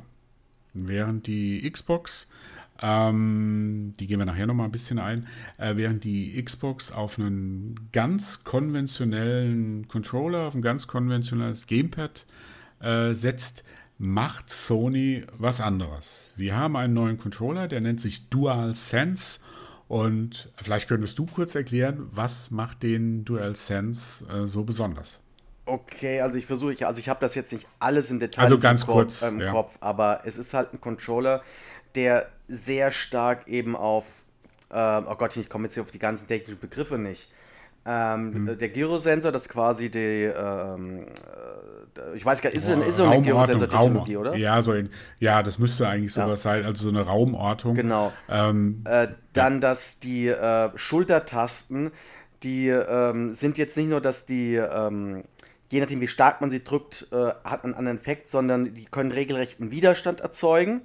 Während 0.73 1.27
die 1.27 1.69
Xbox, 1.69 2.27
ähm, 2.81 3.93
die 3.99 4.07
gehen 4.07 4.19
wir 4.19 4.25
nachher 4.25 4.47
nochmal 4.47 4.67
ein 4.67 4.71
bisschen 4.71 4.99
ein, 4.99 5.27
äh, 5.57 5.75
während 5.75 6.03
die 6.03 6.41
Xbox 6.41 6.91
auf 6.91 7.17
einen 7.17 7.89
ganz 7.91 8.43
konventionellen 8.43 9.87
Controller, 9.87 10.47
auf 10.47 10.55
ein 10.55 10.61
ganz 10.61 10.87
konventionelles 10.87 11.65
Gamepad 11.65 12.25
äh, 12.79 13.13
setzt, 13.13 13.63
macht 13.97 14.49
Sony 14.49 15.25
was 15.37 15.61
anderes. 15.61 16.33
Sie 16.37 16.53
haben 16.53 16.75
einen 16.75 16.93
neuen 16.93 17.17
Controller, 17.17 17.67
der 17.67 17.81
nennt 17.81 17.99
sich 17.99 18.29
DualSense. 18.29 19.39
Und 19.87 20.51
vielleicht 20.61 20.89
könntest 20.89 21.17
du 21.17 21.25
kurz 21.25 21.55
erklären, 21.55 22.07
was 22.11 22.51
macht 22.51 22.83
den 22.83 23.23
DualSense 23.23 24.25
äh, 24.27 24.47
so 24.47 24.63
besonders? 24.63 25.21
Okay, 25.65 26.21
also 26.21 26.37
ich 26.37 26.45
versuche, 26.45 26.87
also 26.87 26.99
ich 26.99 27.09
habe 27.09 27.19
das 27.19 27.35
jetzt 27.35 27.51
nicht 27.51 27.67
alles 27.79 28.09
in 28.09 28.19
Detail 28.19 28.43
also 28.43 28.57
ganz 28.57 28.83
im, 28.83 28.87
kurz, 28.87 29.19
Kopf, 29.19 29.31
ähm, 29.31 29.39
ja. 29.41 29.51
Kopf, 29.51 29.77
aber 29.81 30.21
es 30.23 30.37
ist 30.37 30.53
halt 30.53 30.73
ein 30.73 30.79
Controller, 30.79 31.41
der 31.95 32.27
sehr 32.47 32.91
stark 32.91 33.47
eben 33.47 33.75
auf, 33.75 34.23
äh, 34.69 35.01
oh 35.05 35.15
Gott, 35.15 35.35
ich 35.35 35.49
komme 35.49 35.65
jetzt 35.65 35.73
hier 35.73 35.83
auf 35.83 35.91
die 35.91 35.99
ganzen 35.99 36.27
technischen 36.27 36.59
Begriffe 36.59 36.97
nicht. 36.97 37.29
Ähm, 37.85 38.47
hm. 38.47 38.57
Der 38.57 38.69
Gyrosensor, 38.69 39.31
das 39.31 39.43
ist 39.43 39.49
quasi 39.49 39.89
die, 39.89 40.23
ähm, 40.23 41.05
ich 42.15 42.25
weiß 42.25 42.41
gar 42.41 42.49
nicht, 42.49 42.57
ist, 42.57 42.69
ist 42.69 42.97
so 42.97 43.05
eine 43.05 43.21
Gyrosensor-Technologie, 43.21 44.17
oder? 44.17 44.35
Ja, 44.35 44.61
so 44.61 44.73
in, 44.73 44.89
ja, 45.19 45.43
das 45.43 45.59
müsste 45.59 45.87
eigentlich 45.87 46.13
sowas 46.13 46.43
ja. 46.43 46.51
sein, 46.51 46.65
also 46.65 46.85
so 46.85 46.89
eine 46.89 47.01
Raumortung. 47.01 47.75
Genau. 47.75 48.13
Ähm, 48.29 48.83
äh, 48.85 49.07
dann, 49.33 49.53
ja. 49.55 49.59
dass 49.59 49.99
die 49.99 50.27
äh, 50.27 50.69
Schultertasten, 50.75 51.91
die 52.43 52.67
ähm, 52.69 53.33
sind 53.35 53.57
jetzt 53.57 53.77
nicht 53.77 53.89
nur, 53.89 54.01
dass 54.01 54.25
die, 54.25 54.55
ähm, 54.55 55.23
je 55.69 55.79
nachdem 55.79 56.01
wie 56.01 56.07
stark 56.07 56.41
man 56.41 56.51
sie 56.51 56.63
drückt, 56.63 57.07
äh, 57.11 57.31
hat 57.43 57.63
einen 57.63 57.73
anderen 57.73 57.97
Effekt, 57.97 58.29
sondern 58.29 58.73
die 58.73 58.85
können 58.85 59.11
regelrechten 59.11 59.71
Widerstand 59.71 60.21
erzeugen, 60.21 60.81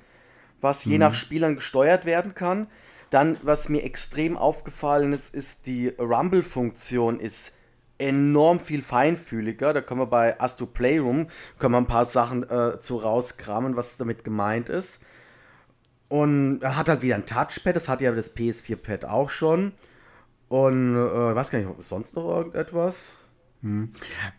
was 0.61 0.85
je 0.85 0.95
mhm. 0.95 1.01
nach 1.01 1.15
Spielern 1.15 1.57
gesteuert 1.57 2.05
werden 2.05 2.35
kann. 2.35 2.69
Dann, 3.11 3.37
was 3.43 3.69
mir 3.69 3.85
extrem 3.85 4.39
aufgefallen 4.39 5.13
ist, 5.13 5.35
ist 5.35 5.67
die 5.67 5.89
Rumble-Funktion 5.89 7.21
ist 7.21 7.59
enorm 8.03 8.61
viel 8.61 8.83
feinfühliger. 8.83 9.73
Da 9.73 9.81
können 9.81 10.01
wir 10.01 10.07
bei 10.07 10.39
Astro 10.41 10.67
Playroom 10.67 11.29
können 11.59 11.73
wir 11.73 11.79
ein 11.79 11.87
paar 11.87 12.05
Sachen 12.05 12.43
äh, 12.49 12.79
zu 12.79 12.97
rauskramen, 12.97 13.77
was 13.77 13.97
damit 13.97 14.25
gemeint 14.25 14.69
ist. 14.69 15.05
Und 16.09 16.61
er 16.61 16.77
hat 16.77 16.89
halt 16.89 17.03
wieder 17.03 17.15
ein 17.15 17.25
Touchpad, 17.25 17.75
das 17.75 17.89
hat 17.89 18.03
ja 18.03 18.13
das 18.13 18.37
PS4-Pad 18.37 19.07
auch 19.07 19.31
schon. 19.31 19.73
Und 20.49 20.95
äh, 20.95 21.35
weiß 21.35 21.51
gar 21.51 21.61
nicht, 21.61 21.71
sonst 21.79 22.17
noch 22.17 22.29
irgendetwas? 22.29 23.17
Hm. 23.63 23.91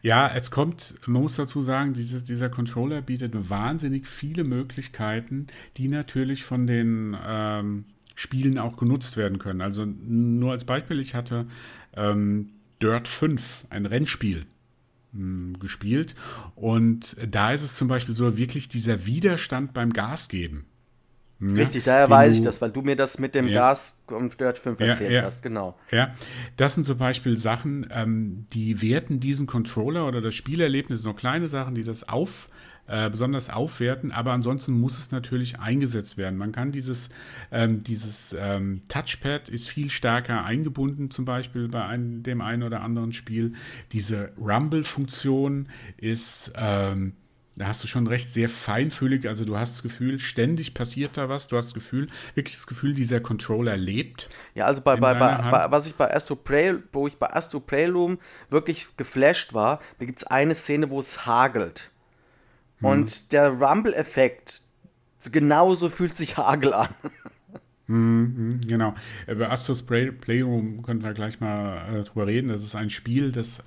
Ja, 0.01 0.27
es 0.27 0.51
kommt, 0.51 0.95
man 1.07 1.23
muss 1.23 1.37
dazu 1.37 1.61
sagen, 1.61 1.93
dieses, 1.93 2.23
dieser 2.25 2.49
Controller 2.49 3.01
bietet 3.01 3.49
wahnsinnig 3.49 4.07
viele 4.07 4.43
Möglichkeiten, 4.43 5.47
die 5.77 5.87
natürlich 5.87 6.43
von 6.43 6.67
den 6.67 7.17
ähm, 7.25 7.85
Spielen 8.13 8.59
auch 8.59 8.77
genutzt 8.77 9.17
werden 9.17 9.39
können. 9.39 9.61
Also 9.61 9.85
nur 9.85 10.51
als 10.51 10.65
Beispiel, 10.65 10.99
ich 10.99 11.15
hatte 11.15 11.47
ähm, 11.95 12.49
Dirt 12.83 13.07
5, 13.07 13.65
ein 13.69 13.85
Rennspiel 13.85 14.45
hm, 15.13 15.57
gespielt. 15.59 16.15
Und 16.55 17.15
da 17.25 17.53
ist 17.53 17.63
es 17.63 17.75
zum 17.75 17.87
Beispiel 17.87 18.15
so 18.15 18.37
wirklich 18.37 18.67
dieser 18.67 19.05
Widerstand 19.05 19.73
beim 19.73 19.91
Gas 19.91 20.27
geben. 20.27 20.65
Ja, 21.39 21.55
Richtig, 21.55 21.83
daher 21.83 22.09
weiß 22.09 22.35
ich 22.35 22.41
das, 22.41 22.61
weil 22.61 22.71
du 22.71 22.83
mir 22.83 22.95
das 22.95 23.19
mit 23.19 23.35
dem 23.35 23.47
ja. 23.47 23.71
Gas 23.71 24.03
Dirt 24.39 24.59
5 24.59 24.79
erzählt 24.79 25.11
ja, 25.11 25.23
hast, 25.23 25.41
genau. 25.41 25.77
Ja, 25.91 26.13
das 26.55 26.75
sind 26.75 26.85
zum 26.85 26.97
Beispiel 26.97 27.35
Sachen, 27.35 27.87
ähm, 27.91 28.45
die 28.53 28.81
werten 28.81 29.19
diesen 29.19 29.45
Controller 29.45 30.07
oder 30.07 30.21
das 30.21 30.35
Spielerlebnis, 30.35 31.03
noch 31.03 31.15
kleine 31.15 31.49
Sachen, 31.49 31.75
die 31.75 31.83
das 31.83 32.07
auf, 32.07 32.49
äh, 32.87 33.09
besonders 33.09 33.49
aufwerten, 33.49 34.11
aber 34.11 34.31
ansonsten 34.33 34.73
muss 34.73 34.99
es 34.99 35.11
natürlich 35.11 35.59
eingesetzt 35.59 36.17
werden. 36.17 36.37
Man 36.37 36.51
kann 36.51 36.71
dieses, 36.71 37.09
ähm, 37.51 37.83
dieses 37.83 38.35
ähm, 38.37 38.81
Touchpad 38.89 39.49
ist 39.49 39.69
viel 39.69 39.89
stärker 39.89 40.43
eingebunden, 40.43 41.09
zum 41.09 41.25
Beispiel 41.25 41.67
bei 41.67 41.85
einem, 41.85 42.23
dem 42.23 42.41
einen 42.41 42.63
oder 42.63 42.81
anderen 42.81 43.13
Spiel. 43.13 43.53
Diese 43.91 44.31
Rumble-Funktion 44.37 45.69
ist 45.97 46.53
ähm, 46.55 47.13
da 47.55 47.67
hast 47.67 47.83
du 47.83 47.87
schon 47.87 48.07
recht, 48.07 48.33
sehr 48.33 48.49
feinfühlig. 48.49 49.27
Also 49.27 49.45
du 49.45 49.57
hast 49.57 49.75
das 49.75 49.83
Gefühl, 49.83 50.19
ständig 50.19 50.73
passiert 50.73 51.17
da 51.17 51.29
was. 51.29 51.47
Du 51.47 51.55
hast 51.55 51.67
das 51.67 51.73
Gefühl, 51.75 52.09
wirklich 52.33 52.55
das 52.55 52.65
Gefühl, 52.65 52.95
dieser 52.95 53.19
Controller 53.19 53.77
lebt. 53.77 54.27
Ja, 54.55 54.65
also 54.65 54.81
bei, 54.81 54.95
bei, 54.95 55.13
bei, 55.13 55.31
was 55.69 55.85
ich 55.85 55.93
bei 55.93 56.11
Astro 56.13 56.35
Play, 56.35 56.75
wo 56.91 57.07
ich 57.07 57.17
bei 57.17 57.31
Astro 57.31 57.59
Playroom 57.59 58.17
wirklich 58.49 58.87
geflasht 58.97 59.53
war, 59.53 59.79
da 59.99 60.05
gibt 60.05 60.17
es 60.17 60.23
eine 60.25 60.55
Szene, 60.55 60.89
wo 60.89 60.99
es 60.99 61.27
hagelt. 61.27 61.91
Hm. 62.83 62.89
Und 62.89 63.31
der 63.31 63.49
Rumble-Effekt, 63.49 64.61
genauso 65.31 65.89
fühlt 65.89 66.17
sich 66.17 66.37
Hagel 66.37 66.73
an. 66.73 66.89
Mhm, 67.85 68.61
genau. 68.65 68.95
Über 69.27 69.51
Astros 69.51 69.83
Playroom 69.83 70.83
können 70.83 71.03
wir 71.03 71.11
gleich 71.11 71.41
mal 71.41 71.99
äh, 71.99 72.03
drüber 72.03 72.27
reden. 72.27 72.47
Das 72.47 72.63
ist 72.63 72.75
ein 72.75 72.89
Spiel, 72.89 73.33
das 73.33 73.61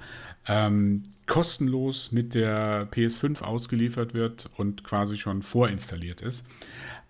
ähm, 0.48 1.02
kostenlos 1.26 2.12
mit 2.12 2.34
der 2.34 2.88
PS5 2.90 3.42
ausgeliefert 3.42 4.14
wird 4.14 4.48
und 4.56 4.84
quasi 4.84 5.18
schon 5.18 5.42
vorinstalliert 5.42 6.22
ist. 6.22 6.44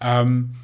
Ähm, 0.01 0.57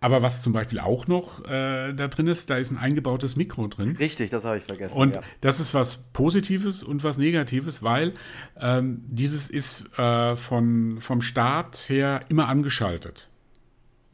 aber 0.00 0.22
was 0.22 0.42
zum 0.42 0.52
Beispiel 0.52 0.78
auch 0.78 1.06
noch 1.08 1.44
äh, 1.44 1.92
da 1.92 2.08
drin 2.08 2.28
ist, 2.28 2.50
da 2.50 2.56
ist 2.56 2.70
ein 2.70 2.78
eingebautes 2.78 3.34
Mikro 3.36 3.66
drin. 3.66 3.96
Richtig, 3.98 4.30
das 4.30 4.44
habe 4.44 4.58
ich 4.58 4.64
vergessen. 4.64 4.96
Und 4.96 5.16
ja. 5.16 5.22
das 5.40 5.58
ist 5.58 5.74
was 5.74 5.96
Positives 6.12 6.82
und 6.84 7.02
was 7.02 7.18
Negatives, 7.18 7.82
weil 7.82 8.14
ähm, 8.60 9.02
dieses 9.08 9.50
ist 9.50 9.98
äh, 9.98 10.36
von, 10.36 10.98
vom 11.00 11.20
Start 11.20 11.88
her 11.88 12.20
immer 12.28 12.48
angeschaltet. 12.48 13.28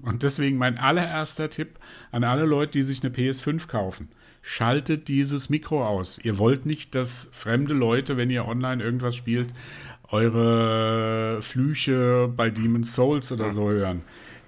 Und 0.00 0.22
deswegen 0.22 0.56
mein 0.56 0.78
allererster 0.78 1.50
Tipp 1.50 1.78
an 2.10 2.24
alle 2.24 2.44
Leute, 2.44 2.72
die 2.72 2.82
sich 2.82 3.02
eine 3.04 3.14
PS5 3.14 3.66
kaufen 3.68 4.08
schaltet 4.46 5.08
dieses 5.08 5.48
Mikro 5.48 5.86
aus. 5.86 6.20
Ihr 6.22 6.36
wollt 6.36 6.66
nicht, 6.66 6.94
dass 6.94 7.30
fremde 7.32 7.72
Leute, 7.72 8.18
wenn 8.18 8.28
ihr 8.28 8.46
online 8.46 8.84
irgendwas 8.84 9.16
spielt, 9.16 9.54
eure 10.10 11.40
Flüche 11.40 12.30
bei 12.36 12.50
Demon's 12.50 12.94
Souls 12.94 13.32
oder 13.32 13.52
so 13.52 13.70
hören 13.70 14.04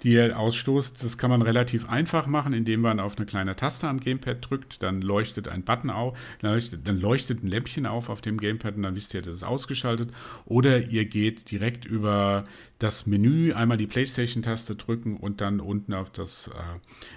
die 0.06 0.12
ihr 0.12 0.38
ausstoßt. 0.38 1.02
Das 1.02 1.18
kann 1.18 1.30
man 1.30 1.42
relativ 1.42 1.88
einfach 1.88 2.28
machen, 2.28 2.52
indem 2.52 2.80
man 2.80 3.00
auf 3.00 3.16
eine 3.16 3.26
kleine 3.26 3.56
Taste 3.56 3.88
am 3.88 3.98
Gamepad 3.98 4.38
drückt, 4.48 4.80
dann 4.84 5.02
leuchtet 5.02 5.48
ein 5.48 5.64
Button 5.64 5.90
auf, 5.90 6.16
dann 6.40 7.00
leuchtet 7.00 7.42
ein 7.42 7.48
Lämpchen 7.48 7.86
auf 7.86 8.08
auf 8.08 8.20
dem 8.20 8.38
Gamepad 8.38 8.76
und 8.76 8.84
dann 8.84 8.94
wisst 8.94 9.14
ihr, 9.14 9.22
das 9.22 9.34
ist 9.34 9.42
ausgeschaltet. 9.42 10.10
Oder 10.44 10.84
ihr 10.84 11.06
geht 11.06 11.50
direkt 11.50 11.84
über 11.86 12.44
das 12.78 13.08
Menü, 13.08 13.52
einmal 13.52 13.78
die 13.78 13.88
PlayStation-Taste 13.88 14.76
drücken 14.76 15.16
und 15.16 15.40
dann 15.40 15.58
unten 15.58 15.92
auf 15.92 16.10
das 16.10 16.48
äh, 16.48 16.52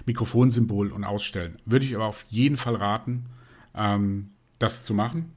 Mikrofonsymbol 0.06 0.90
und 0.90 1.04
ausstellen. 1.04 1.60
Würde 1.64 1.86
ich 1.86 1.94
aber 1.94 2.06
auf 2.06 2.24
jeden 2.28 2.56
Fall 2.56 2.74
raten, 2.74 3.26
ähm, 3.72 4.30
das 4.58 4.84
zu 4.84 4.94
machen. 4.94 5.32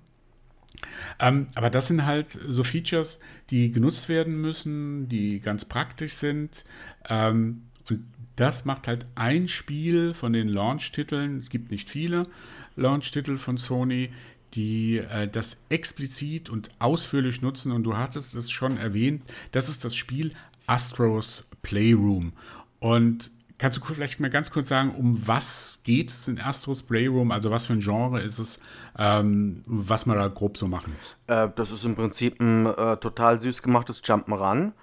Ähm, 1.20 1.48
aber 1.56 1.70
das 1.70 1.88
sind 1.88 2.06
halt 2.06 2.38
so 2.48 2.64
Features, 2.64 3.20
die 3.50 3.72
genutzt 3.72 4.10
werden 4.10 4.40
müssen, 4.40 5.08
die 5.10 5.40
ganz 5.40 5.66
praktisch 5.66 6.14
sind. 6.14 6.66
Ähm, 7.10 7.64
und 7.90 8.06
das 8.36 8.66
macht 8.66 8.88
halt 8.88 9.06
ein 9.16 9.48
Spiel 9.48 10.14
von 10.14 10.34
den 10.34 10.48
Launch-Titeln, 10.48 11.40
es 11.40 11.50
gibt 11.50 11.72
nicht 11.72 11.90
viele 11.90 12.28
Launch-Titel 12.76 13.38
von 13.38 13.58
Sony, 13.58 14.10
die 14.54 14.98
äh, 14.98 15.28
das 15.28 15.58
explizit 15.70 16.50
und 16.50 16.70
ausführlich 16.80 17.42
nutzen. 17.42 17.72
Und 17.72 17.84
du 17.84 17.98
hattest 17.98 18.36
es 18.36 18.52
schon 18.52 18.78
erwähnt, 18.78 19.24
das 19.52 19.70
ist 19.70 19.84
das 19.86 19.96
Spiel 19.96 20.34
Astros 20.68 21.50
Playroom. 21.62 22.34
Und 22.80 23.32
Kannst 23.64 23.78
du 23.78 23.86
vielleicht 23.86 24.20
mal 24.20 24.30
ganz 24.30 24.52
kurz 24.52 24.68
sagen, 24.68 24.94
um 24.94 25.26
was 25.26 25.80
geht 25.86 26.10
es 26.10 26.28
in 26.28 26.38
Astros 26.38 26.84
Playroom? 26.84 27.32
Also 27.32 27.50
was 27.50 27.68
für 27.68 27.72
ein 27.72 27.80
Genre 27.80 28.22
ist 28.22 28.38
es, 28.38 28.60
ähm, 28.98 29.64
was 29.66 30.06
man 30.06 30.18
da 30.18 30.28
grob 30.28 30.58
so 30.58 30.68
machen 30.68 30.94
muss? 30.98 31.16
Äh, 31.28 31.50
das 31.56 31.72
ist 31.72 31.86
im 31.86 31.96
Prinzip 31.96 32.42
ein 32.42 32.66
äh, 32.66 32.98
total 32.98 33.40
süß 33.40 33.62
gemachtes 33.62 34.04
Jump'n'Run, 34.04 34.74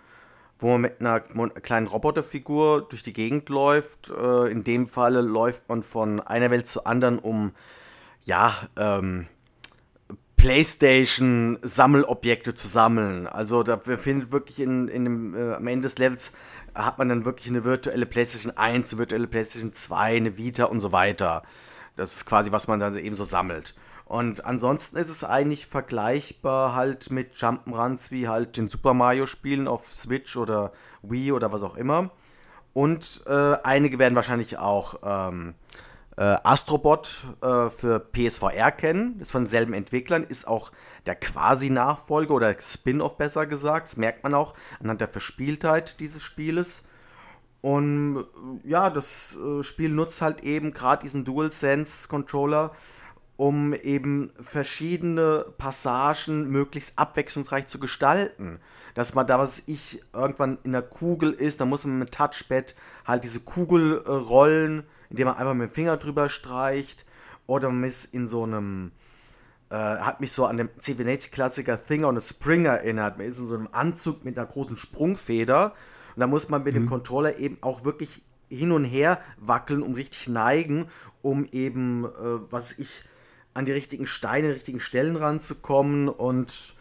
wo 0.61 0.68
man 0.68 0.83
mit 0.83 1.01
einer 1.01 1.18
kleinen 1.20 1.87
Roboterfigur 1.87 2.87
durch 2.88 3.03
die 3.03 3.12
Gegend 3.12 3.49
läuft. 3.49 4.11
Äh, 4.11 4.51
in 4.51 4.64
dem 4.64 4.87
Falle 4.87 5.23
läuft 5.23 5.68
man 5.68 5.83
von 5.83 6.20
einer 6.20 6.51
Welt 6.51 6.68
zur 6.68 6.87
anderen, 6.87 7.18
um 7.18 7.53
ja, 8.25 8.55
ähm, 8.77 9.27
Playstation-Sammelobjekte 10.37 12.55
zu 12.55 12.66
sammeln. 12.66 13.27
Also 13.27 13.62
da 13.62 13.77
findet 13.79 14.33
wirklich 14.33 14.61
in, 14.61 14.88
in 14.88 15.05
dem, 15.05 15.35
äh, 15.35 15.53
am 15.55 15.66
Ende 15.66 15.83
des 15.83 15.99
Levels 15.99 16.33
hat 16.75 16.96
man 16.99 17.11
dann 17.11 17.27
wirklich 17.27 17.49
eine 17.49 17.64
virtuelle 17.64 18.07
PlayStation 18.07 18.57
1, 18.57 18.92
eine 18.92 18.99
virtuelle 18.99 19.27
PlayStation 19.27 19.75
2, 19.75 20.16
eine 20.16 20.38
Vita 20.38 20.64
und 20.64 20.81
so 20.81 20.92
weiter. 20.92 21.42
Das 21.96 22.16
ist 22.16 22.25
quasi, 22.25 22.53
was 22.53 22.68
man 22.68 22.81
dann 22.81 22.96
eben 22.96 23.14
so 23.14 23.25
sammelt. 23.25 23.75
Und 24.11 24.44
ansonsten 24.44 24.96
ist 24.96 25.09
es 25.09 25.23
eigentlich 25.23 25.68
vergleichbar 25.68 26.75
halt 26.75 27.12
mit 27.12 27.37
Jump'n'Runs 27.37 28.11
wie 28.11 28.27
halt 28.27 28.57
den 28.57 28.68
Super 28.68 28.92
Mario 28.92 29.25
Spielen 29.25 29.68
auf 29.68 29.94
Switch 29.94 30.37
oder 30.37 30.73
Wii 31.03 31.31
oder 31.31 31.53
was 31.53 31.62
auch 31.62 31.77
immer. 31.77 32.11
Und 32.73 33.23
äh, 33.27 33.55
einige 33.62 34.01
werden 34.01 34.16
wahrscheinlich 34.16 34.59
auch 34.59 34.96
ähm, 35.05 35.55
äh, 36.16 36.37
Astrobot 36.42 37.25
äh, 37.40 37.70
für 37.70 38.01
PSVR 38.01 38.73
kennen, 38.73 39.20
ist 39.20 39.31
von 39.31 39.44
denselben 39.44 39.75
Entwicklern, 39.75 40.25
ist 40.25 40.49
auch 40.49 40.73
der 41.07 41.14
Quasi-Nachfolger 41.14 42.35
oder 42.35 42.57
Spin-off 42.59 43.16
besser 43.16 43.46
gesagt. 43.46 43.90
Das 43.90 43.96
merkt 43.96 44.25
man 44.25 44.35
auch 44.35 44.55
anhand 44.81 45.01
der 45.01 45.07
Verspieltheit 45.07 46.01
dieses 46.01 46.25
Spieles. 46.25 46.88
Und 47.61 48.25
ja, 48.64 48.90
das 48.90 49.37
äh, 49.37 49.62
Spiel 49.62 49.90
nutzt 49.90 50.20
halt 50.20 50.42
eben 50.42 50.75
gerade 50.75 51.05
diesen 51.05 51.25
DualSense-Controller, 51.25 52.73
um 53.40 53.72
eben 53.72 54.33
verschiedene 54.38 55.46
Passagen 55.57 56.50
möglichst 56.50 56.98
abwechslungsreich 56.98 57.66
zu 57.66 57.81
gestalten. 57.81 58.59
Dass 58.94 59.14
man 59.14 59.26
da, 59.26 59.38
was 59.38 59.62
ich 59.66 60.03
irgendwann 60.12 60.59
in 60.62 60.72
der 60.72 60.83
Kugel 60.83 61.33
ist, 61.33 61.61
da 61.61 61.64
muss 61.64 61.87
man 61.87 61.98
mit 61.98 62.12
Touchpad 62.12 62.74
halt 63.07 63.24
diese 63.24 63.40
Kugel 63.40 64.03
äh, 64.05 64.11
rollen 64.11 64.85
indem 65.11 65.26
man 65.26 65.37
einfach 65.37 65.55
mit 65.55 65.68
dem 65.68 65.74
Finger 65.74 65.96
drüber 65.96 66.29
streicht. 66.29 67.05
Oder 67.46 67.68
man 67.68 67.85
ist 67.85 68.14
in 68.14 68.29
so 68.29 68.44
einem, 68.44 68.92
äh, 69.70 69.74
hat 69.74 70.20
mich 70.20 70.33
so 70.33 70.46
an 70.46 70.57
den 70.57 70.68
CB80-Klassiker 70.68 71.85
Thing 71.85 72.05
on 72.05 72.16
a 72.16 72.20
Spring 72.20 72.64
erinnert. 72.64 73.18
Man 73.18 73.26
ist 73.26 73.38
in 73.38 73.46
so 73.46 73.57
einem 73.57 73.68
Anzug 73.72 74.24
mit 74.24 74.38
einer 74.38 74.46
großen 74.46 74.76
Sprungfeder. 74.76 75.74
Und 76.14 76.20
da 76.20 76.26
muss 76.26 76.48
man 76.48 76.62
mit 76.62 76.74
mhm. 76.74 76.81
dem 76.81 76.88
Controller 76.88 77.38
eben 77.38 77.59
auch 77.61 77.85
wirklich 77.85 78.22
hin 78.48 78.72
und 78.72 78.85
her 78.85 79.20
wackeln 79.38 79.83
und 79.83 79.94
richtig 79.94 80.29
neigen, 80.29 80.87
um 81.22 81.44
eben, 81.53 82.05
äh, 82.05 82.09
was 82.50 82.79
ich, 82.79 83.05
an 83.55 83.65
die 83.65 83.73
richtigen 83.73 84.07
Steine, 84.07 84.51
richtigen 84.51 84.81
Stellen 84.81 85.17
ranzukommen. 85.17 86.09
Und 86.09 86.75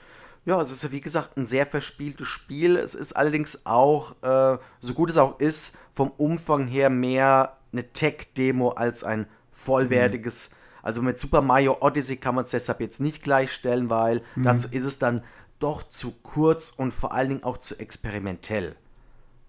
ja, 0.46 0.62
es 0.62 0.72
ist 0.72 0.84
ja 0.84 0.92
wie 0.92 1.00
gesagt 1.00 1.38
ein 1.38 1.46
sehr 1.46 1.66
verspieltes 1.66 2.28
Spiel. 2.28 2.76
Es 2.76 2.96
ist 2.96 3.14
allerdings 3.14 3.66
auch, 3.66 4.16
äh, 4.24 4.58
so 4.80 4.94
gut 4.94 5.10
es 5.10 5.18
auch 5.18 5.40
ist, 5.40 5.78
vom 5.92 6.12
Umfang 6.12 6.68
her 6.68 6.90
mehr 6.90 7.58
eine 7.72 7.92
Tech-Demo 7.92 8.70
als 8.70 9.04
ein 9.04 9.28
vollwertiges. 9.52 10.52
Mhm. 10.52 10.56
Also 10.82 11.02
mit 11.02 11.20
Super 11.20 11.42
Mario 11.42 11.78
Odyssey 11.82 12.18
kann 12.18 12.36
man 12.36 12.46
es 12.46 12.52
deshalb 12.52 12.80
jetzt 12.80 13.02
nicht 13.02 13.24
gleichstellen, 13.24 13.90
weil 13.90 14.22
mhm. 14.36 14.44
dazu 14.44 14.70
ist 14.72 14.86
es 14.86 14.98
dann 14.98 15.24
doch 15.60 15.88
zu 15.88 16.12
kurz 16.24 16.72
und 16.72 16.94
vor 16.94 17.14
allen 17.14 17.30
Dingen 17.30 17.44
auch 17.44 17.58
zu 17.58 17.78
experimentell. 17.80 18.76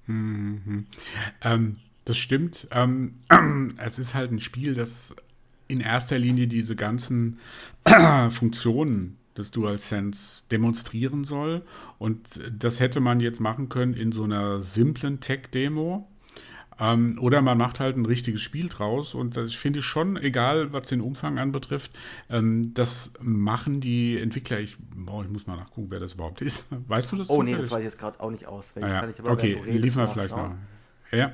Mhm. 0.06 0.86
Ähm, 1.40 1.76
das 2.04 2.18
stimmt. 2.18 2.66
Ähm, 2.72 3.20
es 3.78 3.98
ist 3.98 4.14
halt 4.14 4.32
ein 4.32 4.40
Spiel, 4.40 4.74
das 4.74 5.14
in 5.70 5.80
erster 5.80 6.18
Linie 6.18 6.46
diese 6.46 6.76
ganzen 6.76 7.38
Funktionen 8.30 9.16
des 9.36 9.50
DualSense 9.50 10.44
demonstrieren 10.50 11.24
soll. 11.24 11.62
Und 11.98 12.40
das 12.50 12.80
hätte 12.80 13.00
man 13.00 13.20
jetzt 13.20 13.40
machen 13.40 13.68
können 13.68 13.94
in 13.94 14.12
so 14.12 14.24
einer 14.24 14.62
simplen 14.62 15.20
Tech-Demo. 15.20 16.06
Ähm, 16.80 17.18
oder 17.20 17.42
man 17.42 17.58
macht 17.58 17.78
halt 17.78 17.96
ein 17.96 18.06
richtiges 18.06 18.40
Spiel 18.40 18.68
draus 18.68 19.14
und 19.14 19.36
ich 19.36 19.58
finde 19.58 19.82
schon, 19.82 20.16
egal 20.16 20.72
was 20.72 20.88
den 20.88 21.02
Umfang 21.02 21.38
anbetrifft, 21.38 21.90
ähm, 22.30 22.72
das 22.72 23.12
machen 23.20 23.82
die 23.82 24.18
Entwickler. 24.18 24.60
Ich, 24.60 24.78
boah, 24.78 25.22
ich 25.22 25.28
muss 25.28 25.46
mal 25.46 25.56
nachgucken, 25.56 25.88
wer 25.90 26.00
das 26.00 26.14
überhaupt 26.14 26.40
ist. 26.40 26.66
Weißt 26.88 27.12
du 27.12 27.16
das? 27.16 27.28
Oh 27.28 27.42
nee, 27.42 27.54
das 27.54 27.70
weiß 27.70 27.80
ich 27.80 27.84
jetzt 27.84 27.98
gerade 27.98 28.18
auch 28.20 28.30
nicht 28.30 28.46
aus. 28.46 28.74
Ah, 28.80 28.88
ja. 28.88 29.08
okay, 29.24 29.60
liefern 29.66 30.06
wir 30.06 30.08
vielleicht 30.08 30.34
noch. 30.34 30.54
Ja, 31.12 31.32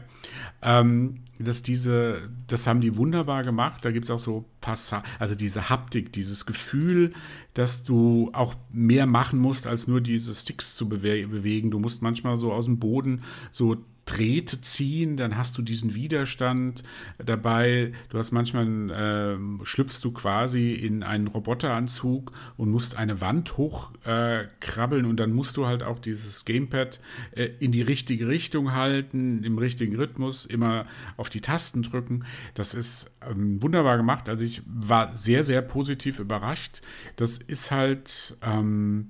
ähm, 0.63 1.21
dass 1.39 1.63
diese, 1.63 2.29
das 2.47 2.67
haben 2.67 2.81
die 2.81 2.97
wunderbar 2.97 3.43
gemacht. 3.43 3.85
Da 3.85 3.91
gibt 3.91 4.05
es 4.07 4.11
auch 4.11 4.19
so 4.19 4.45
Passagen, 4.61 5.05
also 5.19 5.35
diese 5.35 5.69
Haptik, 5.69 6.13
dieses 6.13 6.47
Gefühl, 6.47 7.13
dass 7.55 7.85
du 7.85 8.31
auch 8.33 8.55
mehr 8.71 9.07
machen 9.07 9.39
musst, 9.39 9.67
als 9.67 9.87
nur 9.87 10.01
diese 10.01 10.35
Sticks 10.35 10.77
zu 10.77 10.89
bewe 10.89 11.27
bewegen. 11.29 11.71
Du 11.71 11.79
musst 11.79 12.03
manchmal 12.03 12.39
so 12.39 12.53
aus 12.53 12.67
dem 12.67 12.79
Boden 12.79 13.23
so 13.53 13.77
Drähte 14.07 14.61
ziehen, 14.61 15.17
dann 15.17 15.37
hast 15.37 15.59
du 15.59 15.63
diesen 15.63 15.97
Widerstand 15.97 16.85
dabei. 17.19 17.93
Du 18.09 18.19
hast 18.19 18.31
manchmal, 18.31 18.91
äh, 18.91 19.65
schlüpfst 19.65 20.01
du 20.03 20.13
quasi 20.13 20.73
in 20.73 21.03
einen 21.03 21.27
Roboteranzug 21.27 22.31
und 22.57 22.71
musst 22.71 22.97
eine 22.97 23.21
Wand 23.21 23.57
hochkrabbeln 23.57 25.05
äh, 25.05 25.09
und 25.09 25.17
dann 25.19 25.33
musst 25.33 25.57
du 25.57 25.67
halt 25.67 25.83
auch 25.83 25.99
dieses 25.99 26.45
Gamepad 26.45 27.01
äh, 27.33 27.49
in 27.59 27.73
die 27.73 27.83
richtige 27.83 28.29
Richtung 28.29 28.75
halten, 28.75 29.43
im 29.43 29.59
richtigen 29.59 29.97
Rhythmus, 29.97 30.47
immer 30.47 30.87
auf 31.17 31.29
die 31.29 31.41
Tasten 31.41 31.83
drücken. 31.83 32.25
Das 32.55 32.75
ist 32.75 33.17
ähm, 33.29 33.61
wunderbar 33.61 33.97
gemacht. 33.97 34.29
Also 34.29 34.45
ich 34.45 34.63
war 34.67 35.17
sehr, 35.17 35.43
sehr 35.43 35.63
positiv 35.63 36.21
überrascht. 36.21 36.81
Das 37.17 37.39
ist 37.39 37.73
halt 37.73 38.37
ähm, 38.41 39.09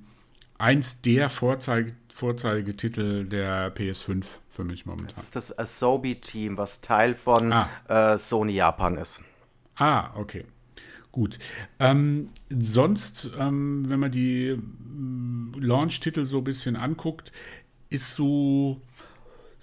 eins 0.59 1.03
der 1.03 1.29
Vorzeige 1.29 1.93
Vorzeigetitel 2.17 3.27
der 3.27 3.75
PS5 3.77 4.25
für 4.49 4.65
mich 4.65 4.87
momentan. 4.87 5.15
Das 5.15 5.25
ist 5.25 5.37
das 5.37 5.59
Asobi-Team, 5.59 6.57
was 6.57 6.81
Teil 6.81 7.15
von 7.15 7.53
ah. 7.53 7.69
äh, 7.89 8.17
Sony 8.17 8.55
Japan 8.55 8.97
ist. 8.97 9.23
Ah, 9.75 10.15
okay. 10.17 10.47
Gut. 11.13 11.39
Ähm, 11.79 12.31
sonst, 12.49 13.31
ähm, 13.39 13.85
wenn 13.91 14.01
man 14.01 14.11
die 14.13 14.47
ähm, 14.47 15.53
Launch-Titel 15.59 16.25
so 16.25 16.39
ein 16.39 16.45
bisschen 16.45 16.77
anguckt, 16.77 17.33
ist 17.91 18.15
so 18.15 18.81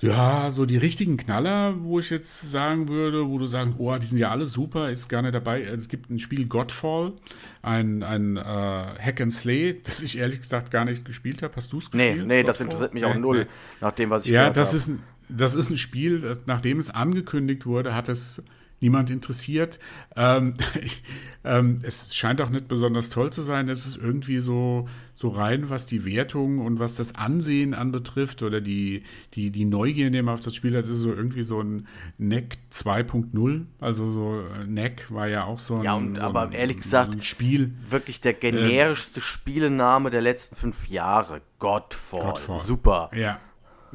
ja, 0.07 0.51
so 0.51 0.65
die 0.65 0.77
richtigen 0.77 1.17
Knaller, 1.17 1.75
wo 1.81 1.99
ich 1.99 2.09
jetzt 2.09 2.51
sagen 2.51 2.89
würde, 2.89 3.27
wo 3.27 3.37
du 3.37 3.45
sagst, 3.45 3.75
oh, 3.77 3.97
die 3.97 4.05
sind 4.05 4.17
ja 4.17 4.31
alle 4.31 4.45
super, 4.45 4.89
ist 4.89 5.11
nicht 5.11 5.31
dabei. 5.31 5.61
Es 5.61 5.87
gibt 5.87 6.09
ein 6.09 6.19
Spiel 6.19 6.47
Godfall, 6.47 7.13
ein, 7.61 8.03
ein 8.03 8.37
äh, 8.37 8.41
Hack 8.41 9.21
and 9.21 9.33
Slay, 9.33 9.81
das 9.83 10.01
ich 10.01 10.17
ehrlich 10.17 10.41
gesagt 10.41 10.71
gar 10.71 10.85
nicht 10.85 11.05
gespielt 11.05 11.41
habe. 11.41 11.55
Hast 11.55 11.71
du 11.71 11.77
es 11.77 11.91
gespielt? 11.91 12.17
Nee, 12.17 12.23
nee, 12.23 12.25
Godfall? 12.25 12.43
das 12.43 12.61
interessiert 12.61 12.93
mich 12.93 13.05
auch 13.05 13.15
null, 13.15 13.39
nee. 13.39 13.47
nach 13.81 13.91
dem, 13.91 14.09
was 14.09 14.25
ich 14.25 14.31
ja, 14.31 14.41
gehört 14.41 14.57
habe. 14.57 14.65
Ja, 14.65 14.71
das 14.71 14.73
ist 14.73 14.87
ein 14.89 15.03
das 15.29 15.55
ist 15.55 15.69
ein 15.69 15.77
Spiel, 15.77 16.37
nachdem 16.45 16.79
es 16.79 16.89
angekündigt 16.89 17.65
wurde, 17.65 17.95
hat 17.95 18.09
es 18.09 18.43
niemand 18.83 19.09
interessiert. 19.09 19.79
Ähm, 20.15 20.53
ähm, 21.43 21.79
es 21.81 22.15
scheint 22.15 22.39
auch 22.41 22.49
nicht 22.49 22.67
besonders 22.67 23.09
toll 23.09 23.33
zu 23.33 23.41
sein. 23.41 23.67
Es 23.69 23.87
ist 23.87 23.95
irgendwie 23.95 24.39
so, 24.39 24.87
so 25.15 25.29
rein, 25.29 25.71
was 25.71 25.87
die 25.87 26.05
Wertung 26.05 26.59
und 26.59 26.77
was 26.77 26.93
das 26.93 27.15
Ansehen 27.15 27.73
anbetrifft 27.73 28.43
oder 28.43 28.61
die, 28.61 29.03
die, 29.33 29.49
die 29.49 29.65
Neugier, 29.65 30.11
die 30.11 30.21
man 30.21 30.35
auf 30.35 30.41
das 30.41 30.53
Spiel 30.53 30.77
hat, 30.77 30.83
ist 30.83 30.97
so 30.97 31.11
irgendwie 31.11 31.43
so 31.43 31.61
ein 31.61 31.87
NEC 32.19 32.57
2.0. 32.71 33.65
Also 33.79 34.11
so 34.11 34.43
äh, 34.53 34.67
NEC 34.67 35.09
war 35.09 35.27
ja 35.27 35.45
auch 35.45 35.59
so 35.59 35.75
ein, 35.75 35.83
ja, 35.83 35.95
und, 35.95 36.17
so 36.17 36.21
aber 36.21 36.43
ein, 36.43 36.51
ehrlich 36.51 36.77
gesagt, 36.77 37.15
so 37.15 37.21
Spiel. 37.21 37.73
Wirklich 37.89 38.21
der 38.21 38.33
generischste 38.33 39.19
äh, 39.19 39.23
Spielename 39.23 40.11
der 40.11 40.21
letzten 40.21 40.55
fünf 40.55 40.89
Jahre. 40.89 41.41
Godfall. 41.57 42.21
Godfall. 42.21 42.57
Super. 42.57 43.09
Ja. 43.15 43.39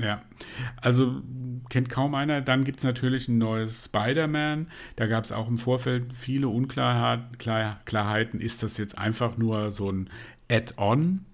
Ja, 0.01 0.23
also 0.81 1.23
kennt 1.69 1.91
kaum 1.91 2.15
einer. 2.15 2.41
Dann 2.41 2.65
gibt 2.65 2.79
es 2.79 2.85
natürlich 2.85 3.29
ein 3.29 3.39
neues 3.39 3.87
Spider-Man. 3.87 4.69
Da 4.97 5.07
gab 5.07 5.25
es 5.25 5.33
auch 5.33 5.49
im 5.49 5.59
Vorfeld 5.59 6.15
viele 6.15 6.49
Unklarheiten. 6.49 8.41
Ist 8.41 8.63
das 8.63 8.79
jetzt 8.79 8.97
einfach 8.97 9.37
nur 9.37 9.73
so 9.73 9.91
ein 9.91 10.09
Add-on 10.51 11.25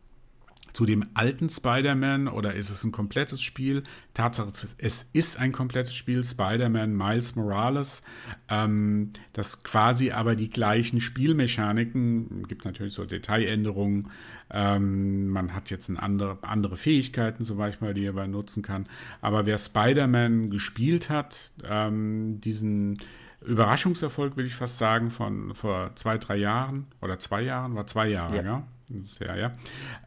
zu 0.74 0.84
dem 0.84 1.06
alten 1.14 1.48
Spider-Man 1.48 2.28
oder 2.28 2.54
ist 2.54 2.68
es 2.68 2.84
ein 2.84 2.92
komplettes 2.92 3.40
Spiel? 3.40 3.84
Tatsache, 4.12 4.48
es 4.76 5.08
ist 5.12 5.38
ein 5.38 5.52
komplettes 5.52 5.94
Spiel, 5.94 6.22
Spider-Man 6.22 6.94
Miles 6.94 7.36
Morales, 7.36 8.02
ähm, 8.48 9.12
das 9.32 9.62
quasi 9.62 10.10
aber 10.10 10.34
die 10.34 10.50
gleichen 10.50 11.00
Spielmechaniken, 11.00 12.46
gibt 12.48 12.64
natürlich 12.64 12.92
so 12.92 13.06
Detailänderungen, 13.06 14.10
ähm, 14.50 15.28
man 15.28 15.54
hat 15.54 15.70
jetzt 15.70 15.88
andere, 15.90 16.38
andere 16.42 16.76
Fähigkeiten 16.76 17.44
zum 17.44 17.56
Beispiel, 17.56 17.94
die 17.94 18.06
er 18.06 18.26
nutzen 18.26 18.62
kann, 18.62 18.88
aber 19.20 19.46
wer 19.46 19.58
Spider-Man 19.58 20.50
gespielt 20.50 21.08
hat, 21.08 21.52
ähm, 21.64 22.40
diesen 22.40 22.98
Überraschungserfolg, 23.44 24.36
will 24.36 24.46
ich 24.46 24.54
fast 24.56 24.78
sagen, 24.78 25.10
von 25.10 25.54
vor 25.54 25.94
zwei, 25.94 26.18
drei 26.18 26.36
Jahren 26.36 26.86
oder 27.00 27.18
zwei 27.18 27.42
Jahren, 27.42 27.76
war 27.76 27.86
zwei 27.86 28.08
Jahre, 28.08 28.36
ja. 28.36 28.42
ja? 28.42 28.66
Sehr, 29.02 29.36
ja. 29.36 29.52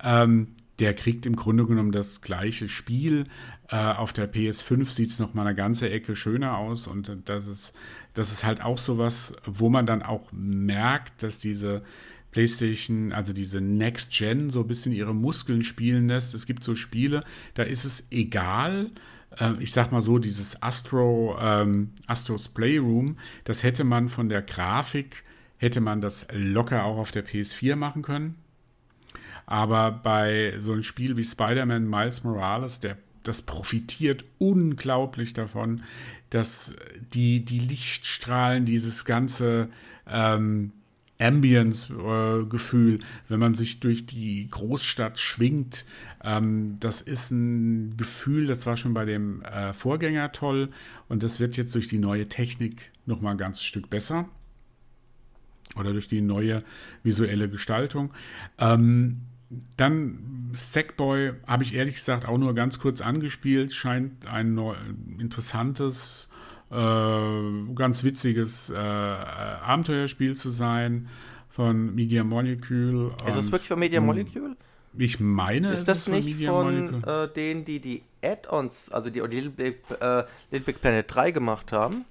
Ähm, 0.02 0.56
der 0.80 0.94
kriegt 0.94 1.26
im 1.26 1.36
Grunde 1.36 1.66
genommen 1.66 1.92
das 1.92 2.22
gleiche 2.22 2.68
Spiel. 2.68 3.26
Äh, 3.70 3.76
auf 3.76 4.14
der 4.14 4.32
PS5 4.32 4.86
sieht 4.86 5.10
es 5.10 5.20
noch 5.20 5.34
mal 5.34 5.46
eine 5.46 5.56
ganze 5.56 5.90
Ecke 5.90 6.16
schöner 6.16 6.58
aus 6.58 6.88
und 6.88 7.12
das 7.26 7.48
ist, 7.48 7.74
das 8.14 8.32
ist 8.32 8.46
halt 8.46 8.62
auch 8.62 8.78
sowas, 8.78 9.36
wo 9.46 9.70
man 9.70 9.86
dann 9.86 10.04
auch 10.04 10.32
merkt, 10.32 11.24
dass 11.24 11.40
diese 11.40 11.84
PlayStation, 12.32 13.12
also 13.12 13.34
diese 13.34 13.62
Next 13.62 14.12
Gen, 14.12 14.50
so 14.50 14.62
ein 14.62 14.68
bisschen 14.68 14.94
ihre 14.94 15.16
Muskeln 15.16 15.64
spielen 15.64 16.08
lässt. 16.08 16.36
Es 16.36 16.46
gibt 16.46 16.64
so 16.64 16.76
Spiele, 16.76 17.24
da 17.56 17.64
ist 17.64 17.84
es 17.84 18.08
egal. 18.12 18.92
Äh, 19.38 19.54
ich 19.60 19.72
sag 19.72 19.92
mal 19.92 20.02
so, 20.02 20.20
dieses 20.20 20.62
Astro, 20.62 21.38
ähm, 21.42 21.92
Astros 22.06 22.50
Playroom, 22.50 23.18
das 23.46 23.64
hätte 23.64 23.84
man 23.84 24.10
von 24.10 24.30
der 24.30 24.44
Grafik, 24.44 25.24
hätte 25.58 25.82
man 25.82 26.02
das 26.02 26.28
locker 26.32 26.84
auch 26.84 26.98
auf 26.98 27.12
der 27.12 27.26
PS4 27.26 27.76
machen 27.76 28.04
können 28.04 28.36
aber 29.48 29.92
bei 29.92 30.56
so 30.60 30.74
einem 30.74 30.84
Spiel 30.84 31.18
wie 31.18 31.24
Spider-Man 31.24 31.90
Miles 31.90 32.24
Morales, 32.24 32.80
der, 32.80 32.98
das 33.24 33.42
profitiert 33.42 34.26
unglaublich 34.38 35.34
davon, 35.34 35.82
dass 36.30 36.76
die, 37.14 37.44
die 37.44 37.60
Lichtstrahlen, 37.60 38.66
dieses 38.66 39.06
ganze 39.06 39.70
ähm, 40.06 40.74
Ambience-Gefühl, 41.20 43.00
wenn 43.30 43.40
man 43.40 43.54
sich 43.54 43.80
durch 43.80 44.06
die 44.06 44.50
Großstadt 44.50 45.18
schwingt. 45.18 45.86
Ähm, 46.24 46.78
das 46.82 47.00
ist 47.00 47.32
ein 47.32 47.96
Gefühl, 47.96 48.48
das 48.48 48.66
war 48.66 48.76
schon 48.76 48.94
bei 48.94 49.06
dem 49.06 49.42
äh, 49.44 49.72
Vorgänger 49.72 50.34
toll 50.34 50.70
und 51.08 51.24
das 51.24 51.40
wird 51.40 51.56
jetzt 51.56 51.74
durch 51.74 51.88
die 51.88 52.00
neue 52.00 52.28
Technik 52.28 52.92
nochmal 53.06 53.32
ein 53.32 53.38
ganzes 53.38 53.64
Stück 53.64 53.90
besser. 53.90 54.28
Oder 55.78 55.94
durch 55.94 56.08
die 56.08 56.22
neue 56.22 56.64
visuelle 57.04 57.50
Gestaltung. 57.50 58.12
Ähm, 58.58 59.22
dann 59.50 60.52
Sackboy 60.54 61.34
habe 61.46 61.64
ich 61.64 61.74
ehrlich 61.74 61.96
gesagt 61.96 62.26
auch 62.26 62.38
nur 62.38 62.54
ganz 62.54 62.80
kurz 62.80 63.02
angespielt. 63.02 63.74
Scheint 63.74 64.28
ein 64.28 64.54
neu, 64.54 64.76
interessantes, 65.20 66.30
äh, 66.72 66.76
ganz 67.76 68.04
witziges 68.04 68.70
äh, 68.70 68.76
Abenteuerspiel 68.76 70.36
zu 70.36 70.50
sein 70.50 71.08
von 71.50 71.96
Media 71.96 72.24
Molecule. 72.24 73.16
Ist 73.28 73.38
das 73.38 73.52
wirklich 73.52 73.70
von 73.70 73.80
Media 73.80 74.02
Molecule? 74.02 74.56
Ich 74.98 75.20
meine, 75.20 75.72
ist 75.72 75.88
das 75.88 76.08
nicht 76.08 76.44
von, 76.46 77.02
von 77.02 77.04
äh, 77.04 77.28
denen, 77.34 77.66
die 77.66 77.80
die 77.80 78.02
Add-ons, 78.24 78.92
also 78.92 79.10
die, 79.10 79.22
die 79.30 79.42
Little, 79.42 79.52
Big, 79.52 79.78
äh, 80.00 80.24
Little 80.52 80.66
Big 80.66 80.82
Planet 80.82 81.06
3 81.08 81.32
gemacht 81.32 81.72
haben? 81.72 82.06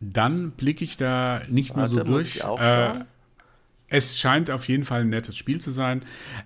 Dann 0.00 0.50
blicke 0.52 0.82
ich 0.82 0.96
da 0.96 1.42
nicht 1.48 1.76
mehr 1.76 1.88
so 1.88 2.02
durch. 2.02 2.36
Ich 2.36 2.44
auch 2.44 2.60
äh, 2.60 2.92
es 3.90 4.18
scheint 4.18 4.50
auf 4.50 4.68
jeden 4.68 4.84
Fall 4.84 5.02
ein 5.02 5.10
nettes 5.10 5.36
Spiel 5.36 5.60
zu 5.60 5.70
sein. 5.70 6.02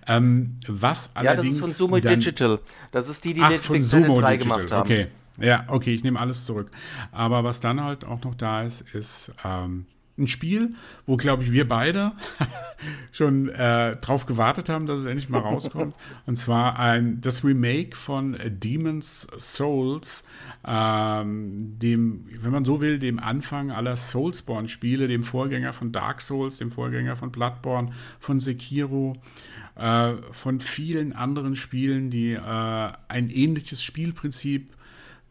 Ähm, 0.07 0.57
was 0.67 1.11
allerdings. 1.15 1.25
Ja, 1.25 1.35
das 1.35 1.45
ist 1.45 1.59
von 1.61 1.71
Sumo 1.71 1.99
dann, 1.99 2.19
Digital. 2.19 2.59
Das 2.91 3.07
ist 3.07 3.23
die, 3.23 3.33
die 3.33 3.41
ach, 3.41 3.49
Big 3.49 3.61
Planet 3.61 3.91
3 3.91 4.03
Digital. 4.09 4.37
gemacht 4.37 4.71
haben. 4.71 4.81
Okay. 4.81 5.07
Ja, 5.39 5.65
okay, 5.67 5.93
ich 5.93 6.03
nehme 6.03 6.19
alles 6.19 6.45
zurück. 6.45 6.71
Aber 7.11 7.43
was 7.43 7.59
dann 7.59 7.83
halt 7.83 8.03
auch 8.05 8.21
noch 8.23 8.35
da 8.35 8.63
ist, 8.63 8.81
ist 8.93 9.31
ähm, 9.43 9.85
ein 10.17 10.27
Spiel, 10.27 10.75
wo, 11.05 11.17
glaube 11.17 11.43
ich, 11.43 11.51
wir 11.51 11.67
beide 11.67 12.13
schon 13.11 13.49
äh, 13.49 13.97
drauf 13.97 14.25
gewartet 14.25 14.69
haben, 14.69 14.85
dass 14.85 15.01
es 15.01 15.05
endlich 15.05 15.29
mal 15.29 15.39
rauskommt. 15.39 15.95
Und 16.25 16.37
zwar 16.37 16.79
ein, 16.79 17.19
das 17.19 17.43
Remake 17.43 17.95
von 17.95 18.37
Demon's 18.45 19.27
Souls, 19.37 20.23
ähm, 20.65 21.77
dem, 21.79 22.27
wenn 22.41 22.51
man 22.51 22.65
so 22.65 22.79
will, 22.79 22.97
dem 22.99 23.19
Anfang 23.19 23.71
aller 23.71 23.97
Soulsborne-Spiele, 23.97 25.07
dem 25.07 25.23
Vorgänger 25.23 25.73
von 25.73 25.91
Dark 25.91 26.21
Souls, 26.21 26.57
dem 26.57 26.71
Vorgänger 26.71 27.15
von 27.15 27.31
Bloodborne, 27.31 27.91
von 28.19 28.39
Sekiro, 28.39 29.17
äh, 29.75 30.13
von 30.31 30.61
vielen 30.61 31.13
anderen 31.13 31.55
Spielen, 31.55 32.09
die 32.09 32.31
äh, 32.31 32.39
ein 32.39 33.29
ähnliches 33.29 33.83
Spielprinzip 33.83 34.69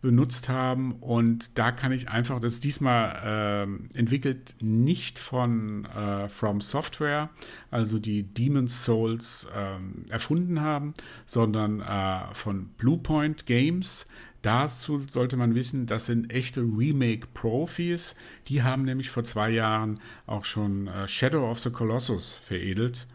benutzt 0.05 0.51
haben. 0.51 0.93
Und 1.01 1.59
da 1.59 1.73
kann 1.73 1.91
ich 1.91 2.11
einfach, 2.11 2.39
das 2.39 2.53
ist 2.53 2.65
diesmal 2.65 3.67
äh, 3.95 3.99
entwickelt 3.99 4.55
nicht 4.61 5.19
von 5.19 5.87
äh, 5.87 6.29
From 6.29 6.61
Software, 6.61 7.31
also 7.71 7.99
die 7.99 8.23
Demon's 8.23 8.85
Souls 8.85 9.49
äh, 9.57 10.13
erfunden 10.13 10.61
haben, 10.61 10.93
sondern 11.25 11.81
äh, 11.81 12.35
von 12.35 12.67
Bluepoint 12.77 13.47
Games. 13.47 14.07
Dazu 14.43 15.01
sollte 15.07 15.39
man 15.39 15.55
wissen, 15.55 15.87
das 15.87 16.05
sind 16.05 16.31
echte 16.31 16.61
Remake-Profis. 16.61 18.15
Die 18.49 18.63
haben 18.63 18.83
nämlich 18.83 19.09
vor 19.09 19.25
zwei 19.25 19.49
Jahren 19.49 20.01
auch 20.27 20.45
schon 20.45 20.87
äh, 20.87 21.09
Shadow 21.09 21.51
of 21.51 21.61
the 21.61 21.71
Colossus 21.71 22.35
veredelt. 22.35 23.07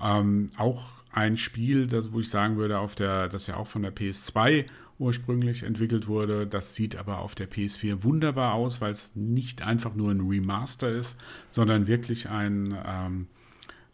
Ähm, 0.00 0.46
auch 0.56 0.84
ein 1.10 1.36
Spiel, 1.36 1.88
das, 1.88 2.12
wo 2.12 2.20
ich 2.20 2.30
sagen 2.30 2.56
würde, 2.56 2.78
auf 2.78 2.94
der, 2.94 3.28
das 3.28 3.48
ja 3.48 3.56
auch 3.56 3.66
von 3.66 3.82
der 3.82 3.92
PS2 3.92 4.66
ursprünglich 4.98 5.62
entwickelt 5.62 6.08
wurde. 6.08 6.46
Das 6.46 6.74
sieht 6.74 6.96
aber 6.96 7.18
auf 7.18 7.34
der 7.34 7.50
PS4 7.50 8.02
wunderbar 8.02 8.54
aus, 8.54 8.80
weil 8.80 8.92
es 8.92 9.14
nicht 9.14 9.62
einfach 9.62 9.94
nur 9.94 10.10
ein 10.10 10.20
Remaster 10.20 10.90
ist, 10.90 11.18
sondern 11.50 11.86
wirklich 11.86 12.28
ein, 12.28 12.76
ähm, 12.86 13.28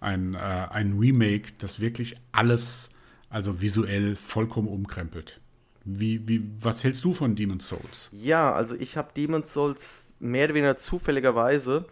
ein, 0.00 0.34
äh, 0.34 0.38
ein 0.38 0.98
Remake, 0.98 1.52
das 1.58 1.80
wirklich 1.80 2.16
alles, 2.32 2.90
also 3.28 3.60
visuell 3.60 4.16
vollkommen 4.16 4.68
umkrempelt. 4.68 5.40
Wie, 5.84 6.28
wie, 6.28 6.48
was 6.60 6.84
hältst 6.84 7.04
du 7.04 7.12
von 7.12 7.34
Demon's 7.34 7.68
Souls? 7.68 8.08
Ja, 8.12 8.52
also 8.52 8.76
ich 8.76 8.96
habe 8.96 9.10
Demon's 9.16 9.52
Souls 9.52 10.16
mehr 10.20 10.44
oder 10.44 10.54
weniger 10.54 10.76
zufälligerweise 10.76 11.86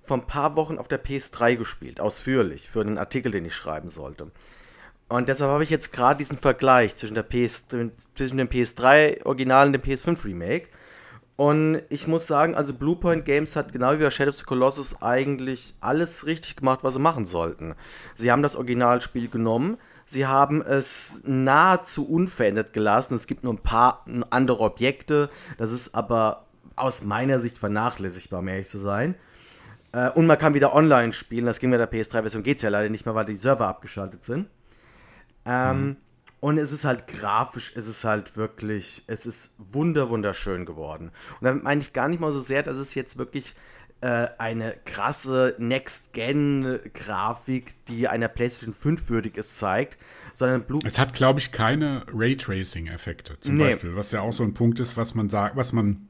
vor 0.00 0.18
ein 0.18 0.26
paar 0.26 0.56
Wochen 0.56 0.78
auf 0.78 0.88
der 0.88 1.02
PS3 1.02 1.56
gespielt, 1.56 2.00
ausführlich, 2.00 2.68
für 2.68 2.80
einen 2.80 2.98
Artikel, 2.98 3.32
den 3.32 3.44
ich 3.44 3.54
schreiben 3.54 3.88
sollte. 3.88 4.30
Und 5.12 5.28
deshalb 5.28 5.50
habe 5.50 5.62
ich 5.62 5.68
jetzt 5.68 5.92
gerade 5.92 6.16
diesen 6.16 6.38
Vergleich 6.38 6.96
zwischen, 6.96 7.14
der 7.14 7.22
PS, 7.22 7.68
zwischen 8.14 8.38
dem 8.38 8.48
PS3-Original 8.48 9.66
und 9.66 9.74
dem 9.74 9.82
PS5-Remake. 9.82 10.68
Und 11.36 11.82
ich 11.90 12.06
muss 12.06 12.26
sagen, 12.26 12.54
also 12.54 12.72
Bluepoint 12.72 13.26
Games 13.26 13.54
hat 13.54 13.74
genau 13.74 13.92
wie 13.92 14.02
bei 14.04 14.10
Shadow 14.10 14.30
of 14.30 14.36
the 14.36 14.44
Colossus 14.44 15.02
eigentlich 15.02 15.74
alles 15.82 16.24
richtig 16.24 16.56
gemacht, 16.56 16.78
was 16.80 16.94
sie 16.94 17.00
machen 17.00 17.26
sollten. 17.26 17.74
Sie 18.14 18.32
haben 18.32 18.42
das 18.42 18.56
Originalspiel 18.56 19.28
genommen, 19.28 19.76
sie 20.06 20.24
haben 20.26 20.62
es 20.62 21.20
nahezu 21.26 22.08
unverändert 22.08 22.72
gelassen. 22.72 23.14
Es 23.14 23.26
gibt 23.26 23.44
nur 23.44 23.52
ein 23.52 23.62
paar 23.62 24.06
andere 24.30 24.60
Objekte, 24.60 25.28
das 25.58 25.72
ist 25.72 25.94
aber 25.94 26.46
aus 26.74 27.04
meiner 27.04 27.38
Sicht 27.38 27.58
vernachlässigbar, 27.58 28.40
um 28.40 28.48
ehrlich 28.48 28.68
zu 28.68 28.78
sein. 28.78 29.14
Äh, 29.92 30.08
und 30.12 30.26
man 30.26 30.38
kann 30.38 30.54
wieder 30.54 30.74
online 30.74 31.12
spielen. 31.12 31.44
Das 31.44 31.60
ging 31.60 31.68
mit 31.68 31.80
der 31.80 31.92
PS3-Version, 31.92 32.42
geht 32.42 32.56
es 32.56 32.62
ja 32.62 32.70
leider 32.70 32.88
nicht 32.88 33.04
mehr, 33.04 33.14
weil 33.14 33.26
die 33.26 33.36
Server 33.36 33.68
abgeschaltet 33.68 34.22
sind. 34.22 34.48
Ähm, 35.44 35.86
mhm. 35.86 35.96
Und 36.40 36.56
es 36.58 36.72
ist 36.72 36.84
halt 36.84 37.06
grafisch, 37.06 37.70
es 37.76 37.86
ist 37.86 38.02
halt 38.02 38.36
wirklich, 38.36 39.04
es 39.06 39.26
ist 39.26 39.54
wunder, 39.58 40.10
wunderschön 40.10 40.66
geworden. 40.66 41.12
Und 41.40 41.44
damit 41.44 41.62
meine 41.62 41.80
ich 41.80 41.92
gar 41.92 42.08
nicht 42.08 42.18
mal 42.18 42.32
so 42.32 42.40
sehr, 42.40 42.64
dass 42.64 42.74
es 42.76 42.96
jetzt 42.96 43.16
wirklich 43.16 43.54
äh, 44.00 44.26
eine 44.38 44.74
krasse 44.84 45.54
Next-Gen-Grafik, 45.58 47.84
die 47.86 48.08
einer 48.08 48.26
PlayStation 48.26 48.74
5 48.74 49.08
würdig 49.08 49.36
ist, 49.36 49.56
zeigt, 49.58 49.98
sondern 50.34 50.64
Blue. 50.64 50.80
Es 50.84 50.98
hat, 50.98 51.14
glaube 51.14 51.38
ich, 51.38 51.52
keine 51.52 52.04
Raytracing-Effekte 52.12 53.38
zum 53.38 53.58
nee. 53.58 53.70
Beispiel, 53.70 53.94
was 53.94 54.10
ja 54.10 54.22
auch 54.22 54.32
so 54.32 54.42
ein 54.42 54.54
Punkt 54.54 54.80
ist, 54.80 54.96
was 54.96 55.14
man 55.14 55.30
sagt, 55.30 55.54
was 55.54 55.72
man 55.72 56.08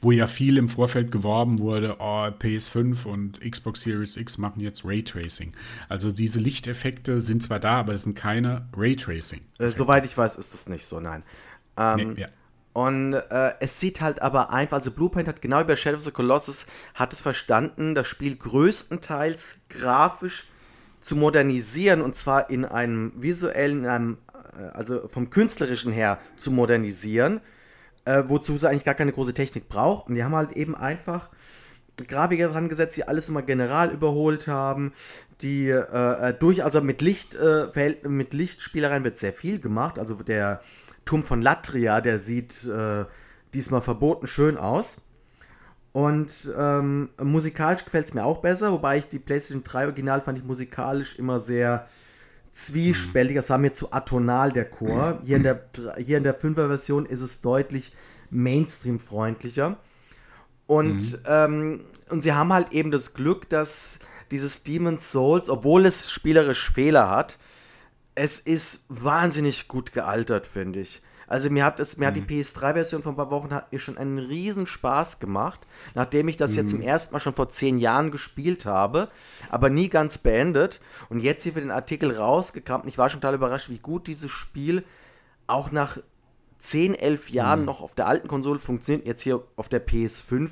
wo 0.00 0.12
ja 0.12 0.26
viel 0.26 0.58
im 0.58 0.68
Vorfeld 0.68 1.10
geworben 1.10 1.58
wurde, 1.58 1.96
oh, 1.98 2.26
PS5 2.26 3.06
und 3.06 3.40
Xbox 3.40 3.82
Series 3.82 4.16
X 4.16 4.38
machen 4.38 4.60
jetzt 4.60 4.84
Raytracing. 4.84 5.52
Also 5.88 6.12
diese 6.12 6.38
Lichteffekte 6.40 7.20
sind 7.20 7.42
zwar 7.42 7.60
da, 7.60 7.80
aber 7.80 7.94
es 7.94 8.04
sind 8.04 8.14
keine 8.14 8.68
Raytracing. 8.76 9.40
Äh, 9.58 9.68
soweit 9.68 10.06
ich 10.06 10.16
weiß, 10.16 10.36
ist 10.36 10.54
das 10.54 10.68
nicht 10.68 10.86
so, 10.86 11.00
nein. 11.00 11.22
Ähm, 11.76 12.14
nee, 12.14 12.20
ja. 12.22 12.26
Und 12.76 13.14
äh, 13.14 13.54
es 13.60 13.80
sieht 13.80 14.02
halt 14.02 14.20
aber 14.20 14.50
einfach, 14.50 14.76
also 14.76 14.90
Blueprint 14.90 15.28
hat 15.28 15.40
genau 15.40 15.60
wie 15.60 15.64
bei 15.64 15.76
Shadow 15.76 15.96
of 15.96 16.02
the 16.02 16.10
Colossus, 16.10 16.66
hat 16.92 17.14
es 17.14 17.22
verstanden, 17.22 17.94
das 17.94 18.06
Spiel 18.06 18.36
größtenteils 18.36 19.60
grafisch 19.70 20.44
zu 21.00 21.16
modernisieren 21.16 22.02
und 22.02 22.16
zwar 22.16 22.50
in 22.50 22.66
einem 22.66 23.12
visuellen, 23.16 23.84
in 23.84 23.86
einem, 23.86 24.18
äh, 24.58 24.64
also 24.74 25.08
vom 25.08 25.30
künstlerischen 25.30 25.90
her 25.90 26.18
zu 26.36 26.50
modernisieren 26.50 27.40
äh, 28.06 28.24
wozu 28.26 28.56
sie 28.56 28.68
eigentlich 28.68 28.84
gar 28.84 28.94
keine 28.94 29.12
große 29.12 29.34
Technik 29.34 29.68
braucht. 29.68 30.08
Und 30.08 30.14
die 30.14 30.24
haben 30.24 30.34
halt 30.34 30.52
eben 30.52 30.74
einfach 30.74 31.28
Grafiker 32.08 32.48
dran 32.48 32.68
gesetzt, 32.68 32.96
die 32.96 33.08
alles 33.08 33.28
immer 33.28 33.42
general 33.42 33.90
überholt 33.90 34.48
haben, 34.48 34.92
die 35.42 35.68
äh, 35.68 36.28
äh 36.28 36.34
durch, 36.34 36.62
also 36.62 36.80
mit 36.80 37.02
Licht, 37.02 37.34
äh, 37.34 37.96
mit 38.08 38.32
Lichtspielereien 38.32 39.04
wird 39.04 39.18
sehr 39.18 39.32
viel 39.32 39.60
gemacht. 39.60 39.98
Also 39.98 40.14
der 40.14 40.60
Turm 41.04 41.22
von 41.22 41.42
Latria, 41.42 42.00
der 42.00 42.18
sieht 42.18 42.64
äh, 42.64 43.04
diesmal 43.54 43.82
verboten 43.82 44.26
schön 44.26 44.56
aus. 44.56 45.08
Und 45.92 46.52
ähm, 46.58 47.08
musikalisch 47.18 47.84
gefällt 47.86 48.06
es 48.06 48.14
mir 48.14 48.26
auch 48.26 48.38
besser, 48.38 48.70
wobei 48.70 48.98
ich 48.98 49.08
die 49.08 49.18
PlayStation 49.18 49.64
3 49.64 49.86
Original 49.86 50.20
fand 50.20 50.36
ich 50.36 50.44
musikalisch 50.44 51.18
immer 51.18 51.40
sehr 51.40 51.86
zwiespältig. 52.56 53.36
Das 53.36 53.50
war 53.50 53.58
mir 53.58 53.72
zu 53.72 53.92
atonal, 53.92 54.50
der 54.50 54.64
Chor. 54.64 55.20
Hier 55.22 55.36
in 55.36 55.42
der, 55.42 55.68
hier 55.98 56.16
in 56.16 56.24
der 56.24 56.38
5er 56.38 56.68
Version 56.68 57.06
ist 57.06 57.20
es 57.20 57.40
deutlich 57.40 57.92
Mainstream-freundlicher. 58.30 59.76
Und, 60.66 61.12
mhm. 61.12 61.18
ähm, 61.26 61.80
und 62.10 62.22
sie 62.22 62.32
haben 62.32 62.52
halt 62.52 62.72
eben 62.72 62.90
das 62.90 63.14
Glück, 63.14 63.48
dass 63.50 63.98
dieses 64.30 64.62
Demon's 64.62 65.10
Souls, 65.12 65.48
obwohl 65.48 65.84
es 65.84 66.10
spielerisch 66.10 66.70
Fehler 66.70 67.10
hat, 67.10 67.38
es 68.14 68.40
ist 68.40 68.86
wahnsinnig 68.88 69.68
gut 69.68 69.92
gealtert, 69.92 70.46
finde 70.46 70.80
ich. 70.80 71.02
Also 71.26 71.50
mir 71.50 71.64
hat 71.64 71.80
es, 71.80 71.96
mir 71.96 72.04
mhm. 72.04 72.08
hat 72.08 72.16
die 72.16 72.34
mhm. 72.34 72.40
PS3-Version 72.42 73.02
von 73.02 73.14
ein 73.14 73.16
paar 73.16 73.30
Wochen 73.30 73.52
hat 73.52 73.72
mir 73.72 73.78
schon 73.78 73.98
einen 73.98 74.18
riesen 74.18 74.66
Spaß 74.66 75.18
gemacht, 75.18 75.66
nachdem 75.94 76.28
ich 76.28 76.36
das 76.36 76.52
mhm. 76.52 76.56
jetzt 76.56 76.70
zum 76.70 76.80
ersten 76.80 77.14
Mal 77.14 77.20
schon 77.20 77.34
vor 77.34 77.48
zehn 77.48 77.78
Jahren 77.78 78.10
gespielt 78.10 78.66
habe, 78.66 79.08
aber 79.50 79.70
nie 79.70 79.88
ganz 79.88 80.18
beendet. 80.18 80.80
Und 81.08 81.20
jetzt 81.20 81.42
hier 81.42 81.52
für 81.52 81.60
den 81.60 81.70
Artikel 81.70 82.12
rausgekramt. 82.12 82.84
Und 82.84 82.88
ich 82.88 82.98
war 82.98 83.08
schon 83.08 83.20
total 83.20 83.34
überrascht, 83.34 83.68
wie 83.68 83.78
gut 83.78 84.06
dieses 84.06 84.30
Spiel 84.30 84.84
auch 85.46 85.70
nach 85.70 85.98
10, 86.58 86.94
11 86.94 87.30
Jahren 87.30 87.60
mhm. 87.60 87.66
noch 87.66 87.82
auf 87.82 87.94
der 87.94 88.06
alten 88.06 88.28
Konsole 88.28 88.58
funktioniert. 88.58 89.06
Jetzt 89.06 89.22
hier 89.22 89.42
auf 89.56 89.68
der 89.68 89.86
PS5 89.86 90.50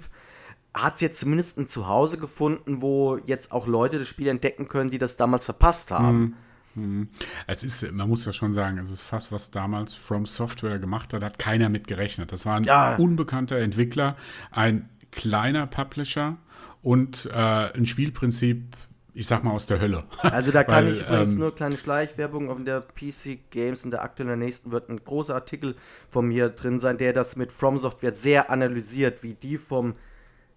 hat 0.75 0.97
es 0.97 1.01
jetzt 1.01 1.21
zumindest 1.21 1.59
ein 1.59 1.69
Zuhause 1.69 2.19
gefunden, 2.19 2.83
wo 2.83 3.19
jetzt 3.25 3.53
auch 3.53 3.67
Leute 3.67 4.01
das 4.01 4.09
Spiel 4.09 4.29
entdecken 4.29 4.69
können, 4.69 4.91
die 4.91 4.99
das 4.99 5.17
damals 5.17 5.45
verpasst 5.45 5.93
haben. 5.93 6.19
Mhm. 6.19 6.35
Mhm. 6.75 7.09
Es 7.47 7.63
ist, 7.63 7.91
man 7.93 8.09
muss 8.09 8.25
ja 8.25 8.33
schon 8.33 8.55
sagen, 8.55 8.79
es 8.79 8.91
ist 8.91 9.03
fast, 9.03 9.33
was 9.33 9.51
damals 9.51 9.95
From 9.95 10.27
Software 10.27 10.79
gemacht 10.79 11.13
hat, 11.13 11.23
hat 11.23 11.39
keiner 11.39 11.69
mit 11.69 11.87
gerechnet. 11.87 12.33
Das 12.33 12.47
war 12.47 12.57
ein 12.57 12.65
ja. 12.65 12.97
unbekannter 12.97 13.59
Entwickler, 13.59 14.17
ein 14.51 14.89
kleiner 15.11 15.67
Publisher 15.67 16.37
und 16.83 17.27
äh, 17.33 17.39
ein 17.39 17.87
Spielprinzip, 17.87 18.77
ich 19.15 19.27
sag 19.27 19.45
mal, 19.45 19.53
aus 19.53 19.67
der 19.67 19.81
Hölle. 19.81 20.05
Also 20.23 20.51
da 20.51 20.65
kann 20.65 20.87
Weil, 20.87 20.93
ich 20.93 21.03
übrigens 21.03 21.35
ähm, 21.35 21.41
nur 21.41 21.55
kleine 21.55 21.79
Schleichwerbung 21.79 22.51
auf 22.51 22.59
der 22.65 22.81
PC 22.81 23.51
Games 23.51 23.85
in 23.85 23.91
der 23.91 24.03
aktuellen 24.03 24.39
nächsten 24.39 24.73
wird 24.73 24.91
ein 24.91 25.03
großer 25.05 25.35
Artikel 25.35 25.77
von 26.11 26.27
mir 26.27 26.49
drin 26.51 26.81
sein, 26.81 26.99
der 26.99 27.13
das 27.13 27.37
mit 27.37 27.53
From 27.53 27.79
Software 27.79 28.15
sehr 28.15 28.51
analysiert, 28.51 29.23
wie 29.23 29.35
die 29.35 29.57
vom 29.57 29.95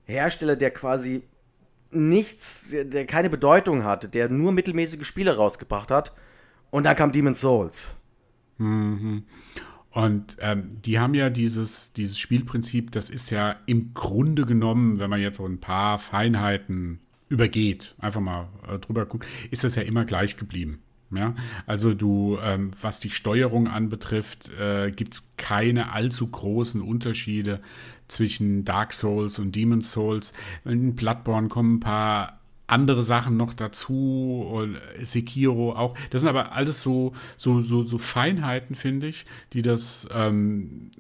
Hersteller, 0.05 0.55
der 0.55 0.72
quasi 0.72 1.24
nichts, 1.91 2.71
der 2.71 3.05
keine 3.05 3.29
Bedeutung 3.29 3.83
hatte, 3.83 4.09
der 4.09 4.29
nur 4.29 4.51
mittelmäßige 4.51 5.05
Spiele 5.05 5.35
rausgebracht 5.35 5.91
hat. 5.91 6.13
Und 6.69 6.85
dann 6.85 6.95
kam 6.95 7.11
Demon's 7.11 7.41
Souls. 7.41 7.95
Mhm. 8.57 9.23
Und 9.91 10.38
ähm, 10.41 10.69
die 10.81 10.99
haben 10.99 11.13
ja 11.13 11.29
dieses, 11.29 11.91
dieses 11.93 12.19
Spielprinzip, 12.19 12.91
das 12.91 13.09
ist 13.09 13.29
ja 13.31 13.55
im 13.65 13.93
Grunde 13.93 14.45
genommen, 14.45 14.99
wenn 14.99 15.09
man 15.09 15.21
jetzt 15.21 15.38
so 15.38 15.45
ein 15.45 15.59
paar 15.59 15.97
Feinheiten 15.97 16.99
übergeht, 17.29 17.95
einfach 17.97 18.21
mal 18.21 18.47
äh, 18.67 18.77
drüber 18.79 19.05
guckt, 19.05 19.25
ist 19.49 19.63
das 19.63 19.75
ja 19.75 19.81
immer 19.81 20.05
gleich 20.05 20.38
geblieben. 20.38 20.79
Ja, 21.09 21.35
also 21.65 21.93
du, 21.93 22.37
ähm, 22.43 22.71
was 22.81 22.99
die 22.99 23.11
Steuerung 23.11 23.69
anbetrifft, 23.69 24.49
äh, 24.59 24.91
gibt 24.91 25.13
es 25.13 25.23
keine 25.37 25.93
allzu 25.93 26.27
großen 26.27 26.81
Unterschiede 26.81 27.61
zwischen 28.09 28.65
Dark 28.65 28.93
Souls 28.93 29.39
und 29.39 29.55
Demon's 29.55 29.91
Souls. 29.93 30.33
In 30.65 30.95
Bloodborne 30.95 31.47
kommen 31.47 31.75
ein 31.75 31.79
paar 31.79 32.41
andere 32.67 33.01
Sachen 33.01 33.37
noch 33.37 33.53
dazu 33.53 34.45
und 34.51 34.77
Sekiro 34.99 35.73
auch. 35.73 35.97
Das 36.09 36.21
sind 36.21 36.29
aber 36.29 36.51
alles 36.51 36.81
so, 36.81 37.13
so, 37.37 37.61
so, 37.61 37.83
so 37.85 37.97
Feinheiten, 37.97 38.75
finde 38.75 39.07
ich, 39.07 39.25
die 39.53 39.61
das 39.61 40.07
ähm, 40.11 40.91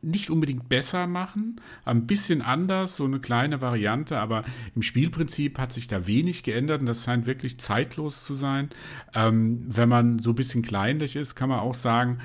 nicht 0.00 0.30
unbedingt 0.30 0.68
besser 0.68 1.06
machen, 1.06 1.60
ein 1.84 2.06
bisschen 2.06 2.42
anders, 2.42 2.96
so 2.96 3.04
eine 3.04 3.20
kleine 3.20 3.60
Variante, 3.60 4.18
aber 4.18 4.44
im 4.74 4.82
Spielprinzip 4.82 5.58
hat 5.58 5.72
sich 5.72 5.88
da 5.88 6.06
wenig 6.06 6.42
geändert 6.42 6.80
und 6.80 6.86
das 6.86 7.04
scheint 7.04 7.26
wirklich 7.26 7.58
zeitlos 7.60 8.24
zu 8.24 8.34
sein. 8.34 8.70
Ähm, 9.14 9.62
wenn 9.66 9.88
man 9.88 10.18
so 10.18 10.30
ein 10.30 10.36
bisschen 10.36 10.62
kleinlich 10.62 11.16
ist, 11.16 11.34
kann 11.34 11.48
man 11.48 11.60
auch 11.60 11.74
sagen, 11.74 12.18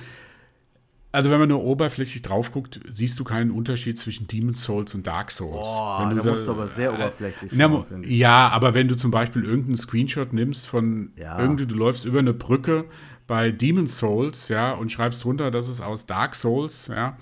also 1.14 1.30
wenn 1.30 1.40
man 1.40 1.48
nur 1.48 1.64
oberflächlich 1.64 2.24
drauf 2.24 2.52
guckt, 2.52 2.82
siehst 2.92 3.20
du 3.20 3.24
keinen 3.24 3.52
Unterschied 3.52 4.00
zwischen 4.00 4.26
Demon's 4.26 4.64
Souls 4.64 4.96
und 4.96 5.06
Dark 5.06 5.30
Souls. 5.30 5.52
Boah, 5.62 6.12
da, 6.16 6.24
musst 6.24 6.48
du 6.48 6.52
aber 6.52 6.68
sehr 6.68 6.90
äh, 6.90 6.96
oberflächlich 6.96 7.52
na, 7.54 7.68
schauen, 7.70 8.04
Ja, 8.08 8.50
aber 8.50 8.74
wenn 8.74 8.88
du 8.88 8.96
zum 8.96 9.12
Beispiel 9.12 9.44
irgendeinen 9.44 9.78
Screenshot 9.78 10.34
nimmst 10.34 10.66
von 10.66 11.12
ja. 11.16 11.40
irgendwie, 11.40 11.68
du 11.68 11.76
läufst 11.76 12.06
über 12.06 12.18
eine 12.18 12.34
Brücke 12.34 12.86
bei 13.28 13.52
Demon's 13.52 14.00
Souls, 14.00 14.50
ja, 14.50 14.74
und 14.74 14.92
schreibst 14.92 15.26
runter, 15.26 15.52
das 15.52 15.70
ist 15.70 15.82
aus 15.82 16.06
Dark 16.06 16.36
Souls, 16.36 16.88
ja, 16.88 17.18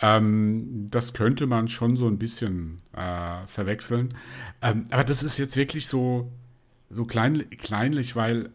ähm, 0.00 0.86
das 0.90 1.14
könnte 1.14 1.46
man 1.46 1.68
schon 1.68 1.96
so 1.96 2.06
ein 2.06 2.18
bisschen 2.18 2.82
äh, 2.94 3.46
verwechseln. 3.46 4.14
Ähm, 4.60 4.86
aber 4.90 5.04
das 5.04 5.22
ist 5.22 5.38
jetzt 5.38 5.56
wirklich 5.56 5.86
so, 5.86 6.30
so 6.90 7.04
klein, 7.04 7.48
kleinlich, 7.50 8.16
weil 8.16 8.50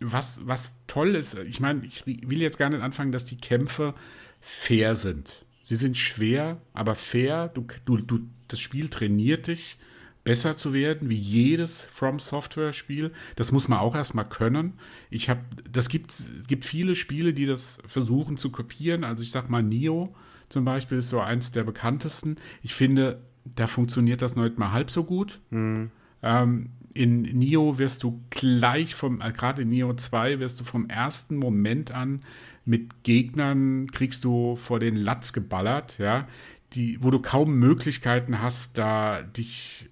was, 0.00 0.40
was 0.46 0.76
toll 0.86 1.14
ist, 1.14 1.38
ich 1.38 1.60
meine, 1.60 1.84
ich 1.84 2.06
will 2.06 2.40
jetzt 2.40 2.58
gar 2.58 2.70
nicht 2.70 2.82
anfangen, 2.82 3.12
dass 3.12 3.26
die 3.26 3.36
Kämpfe 3.36 3.94
fair 4.40 4.94
sind. 4.94 5.44
Sie 5.62 5.76
sind 5.76 5.96
schwer, 5.96 6.60
aber 6.72 6.94
fair. 6.94 7.48
Du, 7.48 7.66
du, 7.84 7.98
du, 7.98 8.20
das 8.48 8.60
Spiel 8.60 8.88
trainiert 8.88 9.46
dich, 9.46 9.76
besser 10.24 10.56
zu 10.56 10.72
werden, 10.72 11.08
wie 11.08 11.16
jedes 11.16 11.82
From 11.82 12.18
Software 12.18 12.72
Spiel. 12.72 13.12
Das 13.36 13.52
muss 13.52 13.68
man 13.68 13.78
auch 13.78 13.94
erstmal 13.94 14.28
können. 14.28 14.74
Ich 15.10 15.30
habe, 15.30 15.40
das 15.70 15.88
gibt, 15.88 16.14
gibt 16.46 16.64
viele 16.64 16.94
Spiele, 16.94 17.32
die 17.32 17.46
das 17.46 17.78
versuchen 17.86 18.36
zu 18.36 18.50
kopieren. 18.52 19.04
Also 19.04 19.22
ich 19.22 19.30
sag 19.30 19.48
mal, 19.48 19.62
Nio 19.62 20.14
zum 20.48 20.64
Beispiel 20.64 20.98
ist 20.98 21.10
so 21.10 21.20
eins 21.20 21.52
der 21.52 21.64
bekanntesten. 21.64 22.36
Ich 22.62 22.74
finde, 22.74 23.20
da 23.44 23.66
funktioniert 23.66 24.22
das 24.22 24.36
noch 24.36 24.44
nicht 24.44 24.58
mal 24.58 24.72
halb 24.72 24.90
so 24.90 25.04
gut. 25.04 25.40
Mhm. 25.50 25.90
Ähm, 26.22 26.70
in 26.92 27.22
Nio 27.22 27.78
wirst 27.78 28.02
du 28.02 28.20
gleich 28.30 28.94
vom, 28.94 29.20
äh, 29.20 29.32
gerade 29.32 29.62
in 29.62 29.70
Nio 29.70 29.94
2 29.94 30.40
wirst 30.40 30.60
du 30.60 30.64
vom 30.64 30.88
ersten 30.88 31.36
Moment 31.36 31.92
an 31.92 32.20
mit 32.64 33.04
Gegnern 33.04 33.90
kriegst 33.90 34.24
du 34.24 34.56
vor 34.56 34.80
den 34.80 34.96
Latz 34.96 35.32
geballert, 35.32 35.98
ja, 35.98 36.28
die, 36.72 37.02
wo 37.02 37.10
du 37.10 37.20
kaum 37.20 37.58
Möglichkeiten 37.58 38.40
hast, 38.40 38.78
da 38.78 39.22
dich 39.22 39.89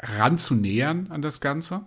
ranzunähern 0.00 1.10
an 1.10 1.22
das 1.22 1.40
Ganze. 1.40 1.82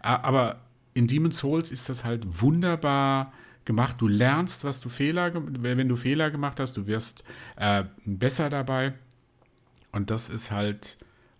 Aber 0.00 0.60
in 0.92 1.06
Demon's 1.06 1.38
Souls 1.38 1.70
ist 1.70 1.88
das 1.88 2.04
halt 2.04 2.42
wunderbar 2.42 3.32
gemacht. 3.64 3.96
Du 3.98 4.08
lernst, 4.08 4.64
was 4.64 4.80
du 4.80 4.88
Fehler, 4.88 5.32
wenn 5.34 5.88
du 5.88 5.96
Fehler 5.96 6.30
gemacht 6.30 6.60
hast, 6.60 6.76
du 6.76 6.86
wirst 6.86 7.24
äh, 7.56 7.84
besser 8.04 8.50
dabei. 8.50 8.94
Und 9.92 10.10
das 10.10 10.28
ist 10.28 10.50
halt 10.50 10.98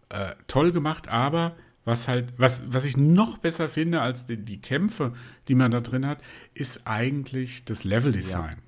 äh, 0.08 0.34
toll 0.46 0.72
gemacht, 0.72 1.08
aber 1.08 1.56
was 1.84 2.08
halt, 2.08 2.32
was, 2.38 2.62
was 2.72 2.84
ich 2.84 2.96
noch 2.96 3.38
besser 3.38 3.68
finde 3.68 4.00
als 4.00 4.26
die, 4.26 4.38
die 4.38 4.60
Kämpfe, 4.60 5.12
die 5.48 5.54
man 5.54 5.70
da 5.70 5.80
drin 5.80 6.06
hat, 6.06 6.22
ist 6.54 6.86
eigentlich 6.86 7.64
das 7.64 7.84
Leveldesign. 7.84 8.58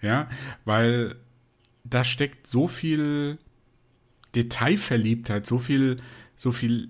Ja. 0.00 0.08
ja, 0.08 0.28
weil 0.64 1.16
da 1.82 2.04
steckt 2.04 2.46
so 2.46 2.68
viel 2.68 3.38
Detailverliebtheit, 4.34 5.44
so 5.44 5.58
viel, 5.58 5.96
so 6.40 6.52
viel 6.52 6.88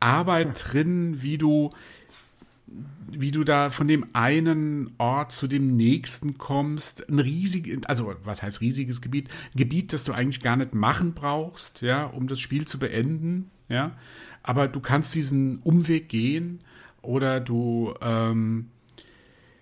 Arbeit 0.00 0.64
drin, 0.72 1.22
wie 1.22 1.38
du, 1.38 1.70
wie 3.08 3.30
du 3.30 3.44
da 3.44 3.70
von 3.70 3.86
dem 3.86 4.04
einen 4.14 4.90
Ort 4.98 5.30
zu 5.30 5.46
dem 5.46 5.76
nächsten 5.76 6.38
kommst. 6.38 7.08
Ein 7.08 7.20
riesiges, 7.20 7.86
also 7.86 8.14
was 8.24 8.42
heißt 8.42 8.60
riesiges 8.60 9.00
Gebiet? 9.00 9.28
Ein 9.54 9.58
Gebiet, 9.58 9.92
das 9.92 10.02
du 10.02 10.12
eigentlich 10.12 10.42
gar 10.42 10.56
nicht 10.56 10.74
machen 10.74 11.14
brauchst, 11.14 11.82
ja, 11.82 12.04
um 12.04 12.26
das 12.26 12.40
Spiel 12.40 12.66
zu 12.66 12.80
beenden, 12.80 13.50
ja. 13.68 13.96
Aber 14.42 14.66
du 14.66 14.80
kannst 14.80 15.14
diesen 15.14 15.60
Umweg 15.60 16.08
gehen 16.08 16.58
oder 17.00 17.38
du, 17.38 17.94
ähm, 18.00 18.70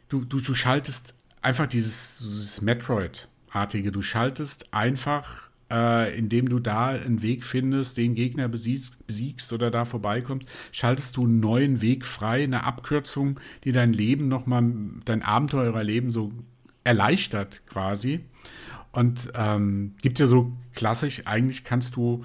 du, 0.09 0.25
du, 0.25 0.41
du 0.41 0.55
schaltest 0.55 1.15
einfach 1.43 1.67
dieses, 1.67 2.21
dieses 2.21 2.63
Metroid-artige, 2.63 3.93
du 3.93 4.01
schaltest 4.01 4.73
einfach 4.73 5.52
äh, 5.73 6.17
indem 6.17 6.49
du 6.49 6.59
da 6.59 6.89
einen 6.89 7.23
Weg 7.23 7.45
findest, 7.45 7.97
den 7.97 8.15
Gegner 8.15 8.49
besiegst, 8.49 9.05
besiegst 9.07 9.53
oder 9.53 9.71
da 9.71 9.85
vorbeikommst, 9.87 10.47
schaltest 10.71 11.17
du 11.17 11.25
einen 11.25 11.41
neuen 11.41 11.81
Weg 11.81 12.05
frei, 12.05 12.45
eine 12.45 12.65
Abkürzung, 12.65 13.41
die 13.65 13.73
dein 13.73 13.93
Leben 13.93 14.29
nochmal, 14.29 14.71
dein 15.05 15.23
Abenteurerleben 15.23 16.13
so 16.13 16.31
erleichtert 16.85 17.63
quasi. 17.67 18.21
Und 18.93 19.33
ähm, 19.35 19.95
gibt 20.03 20.19
ja 20.19 20.27
so 20.27 20.53
klassisch, 20.75 21.23
eigentlich 21.25 21.65
kannst 21.65 21.97
du, 21.97 22.23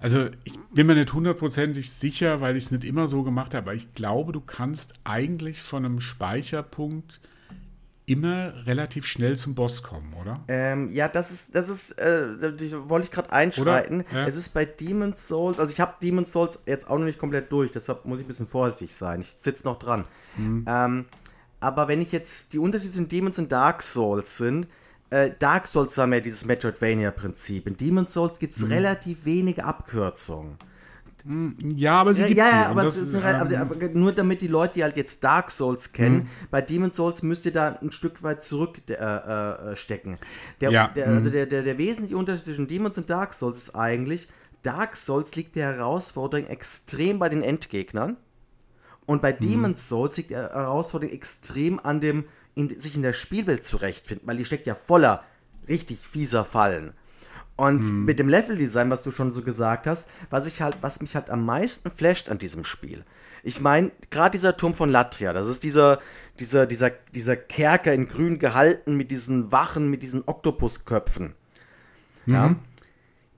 also 0.00 0.26
ich 0.42 0.54
bin 0.74 0.88
mir 0.88 0.96
nicht 0.96 1.12
hundertprozentig 1.12 1.92
sicher, 1.92 2.40
weil 2.40 2.56
ich 2.56 2.64
es 2.64 2.70
nicht 2.72 2.82
immer 2.82 3.06
so 3.06 3.22
gemacht 3.22 3.54
habe, 3.54 3.70
aber 3.70 3.74
ich 3.74 3.94
glaube, 3.94 4.32
du 4.32 4.40
kannst 4.40 4.94
eigentlich 5.04 5.62
von 5.62 5.84
einem 5.84 6.00
Speicherpunkt 6.00 7.20
immer 8.12 8.66
relativ 8.66 9.06
schnell 9.06 9.36
zum 9.36 9.54
Boss 9.54 9.82
kommen, 9.82 10.14
oder? 10.20 10.40
Ähm, 10.48 10.88
ja, 10.90 11.08
das 11.08 11.30
ist, 11.30 11.54
das 11.54 11.68
ist, 11.68 11.92
äh, 11.98 12.26
da 12.40 12.88
wollte 12.88 13.06
ich 13.06 13.10
gerade 13.10 13.32
einschreiten. 13.32 14.04
Ja. 14.12 14.26
Es 14.26 14.36
ist 14.36 14.50
bei 14.50 14.64
Demon's 14.64 15.26
Souls, 15.26 15.58
also 15.58 15.72
ich 15.72 15.80
habe 15.80 15.94
Demon's 16.02 16.32
Souls 16.32 16.62
jetzt 16.66 16.88
auch 16.88 16.98
noch 16.98 17.06
nicht 17.06 17.18
komplett 17.18 17.50
durch, 17.50 17.70
deshalb 17.70 18.04
muss 18.04 18.18
ich 18.20 18.24
ein 18.24 18.28
bisschen 18.28 18.46
vorsichtig 18.46 18.94
sein. 18.94 19.20
Ich 19.20 19.34
sitze 19.38 19.64
noch 19.66 19.78
dran. 19.78 20.04
Mhm. 20.36 20.64
Ähm, 20.68 21.04
aber 21.60 21.88
wenn 21.88 22.02
ich 22.02 22.12
jetzt 22.12 22.52
die 22.52 22.58
Unterschiede 22.58 22.92
zwischen 22.92 23.08
Demon's 23.08 23.38
und 23.38 23.50
Dark 23.52 23.82
Souls 23.82 24.36
sind, 24.36 24.66
äh, 25.10 25.30
Dark 25.38 25.68
Souls 25.68 25.96
haben 25.98 26.12
ja 26.12 26.20
dieses 26.20 26.44
Metroidvania-Prinzip. 26.46 27.66
In 27.66 27.76
Demon's 27.76 28.12
Souls 28.14 28.38
gibt 28.38 28.54
es 28.54 28.62
mhm. 28.62 28.72
relativ 28.72 29.24
wenige 29.24 29.64
Abkürzungen. 29.64 30.56
Hm, 31.24 31.56
ja, 31.76 32.00
aber 32.00 32.14
sie 32.14 32.22
ja, 32.22 32.28
ja, 32.28 32.48
ja, 32.48 32.66
aber, 32.70 32.84
es 32.84 32.96
ist 32.96 33.22
halt, 33.22 33.36
aber, 33.36 33.56
aber, 33.58 33.88
nur 33.90 34.12
damit 34.12 34.40
die 34.40 34.48
Leute, 34.48 34.74
die 34.74 34.82
halt 34.82 34.96
jetzt 34.96 35.22
Dark 35.22 35.52
Souls 35.52 35.92
kennen, 35.92 36.16
mhm. 36.16 36.28
bei 36.50 36.60
Demon's 36.60 36.96
Souls 36.96 37.22
müsst 37.22 37.46
ihr 37.46 37.52
da 37.52 37.74
ein 37.74 37.92
Stück 37.92 38.22
weit 38.22 38.42
zurückstecken. 38.42 38.96
Äh, 38.98 39.72
äh, 39.72 39.76
stecken. 39.76 40.18
der, 40.60 40.70
ja. 40.70 40.88
der, 40.88 41.08
also 41.08 41.28
mhm. 41.28 41.32
der, 41.32 41.46
der, 41.46 41.62
der 41.62 41.78
wesentliche 41.78 42.16
Unterschied 42.16 42.44
zwischen 42.44 42.66
Demon's 42.66 42.98
und 42.98 43.08
Dark 43.08 43.34
Souls 43.34 43.56
ist 43.58 43.76
eigentlich, 43.76 44.28
Dark 44.62 44.96
Souls 44.96 45.36
liegt 45.36 45.54
die 45.54 45.62
Herausforderung 45.62 46.46
extrem 46.46 47.18
bei 47.20 47.28
den 47.28 47.42
Endgegnern 47.42 48.16
und 49.06 49.22
bei 49.22 49.32
mhm. 49.32 49.36
Demon's 49.40 49.88
Souls 49.88 50.16
liegt 50.16 50.30
die 50.30 50.36
Herausforderung 50.36 51.14
extrem 51.14 51.78
an 51.78 52.00
dem, 52.00 52.24
in, 52.56 52.68
sich 52.80 52.96
in 52.96 53.02
der 53.02 53.12
Spielwelt 53.12 53.64
zurechtfinden, 53.64 54.26
weil 54.26 54.36
die 54.36 54.44
steckt 54.44 54.66
ja 54.66 54.74
voller 54.74 55.22
richtig 55.68 55.98
fieser 55.98 56.44
Fallen. 56.44 56.94
Und 57.62 57.84
hm. 57.84 58.04
mit 58.06 58.18
dem 58.18 58.28
Leveldesign, 58.28 58.90
was 58.90 59.04
du 59.04 59.12
schon 59.12 59.32
so 59.32 59.42
gesagt 59.42 59.86
hast, 59.86 60.08
was 60.30 60.48
ich 60.48 60.60
halt, 60.60 60.78
was 60.80 61.00
mich 61.00 61.14
halt 61.14 61.30
am 61.30 61.46
meisten 61.46 61.92
flasht 61.92 62.28
an 62.28 62.38
diesem 62.38 62.64
Spiel. 62.64 63.04
Ich 63.44 63.60
meine, 63.60 63.92
gerade 64.10 64.32
dieser 64.36 64.56
Turm 64.56 64.74
von 64.74 64.90
Latria, 64.90 65.32
das 65.32 65.46
ist 65.46 65.62
dieser, 65.62 66.00
dieser, 66.40 66.66
dieser, 66.66 66.90
dieser 67.14 67.36
Kerker 67.36 67.92
in 67.92 68.08
grün 68.08 68.40
gehalten 68.40 68.96
mit 68.96 69.12
diesen 69.12 69.52
Wachen, 69.52 69.88
mit 69.88 70.02
diesen 70.02 70.24
Oktopusköpfen. 70.26 71.34
Mhm. 72.26 72.34
Ja. 72.34 72.56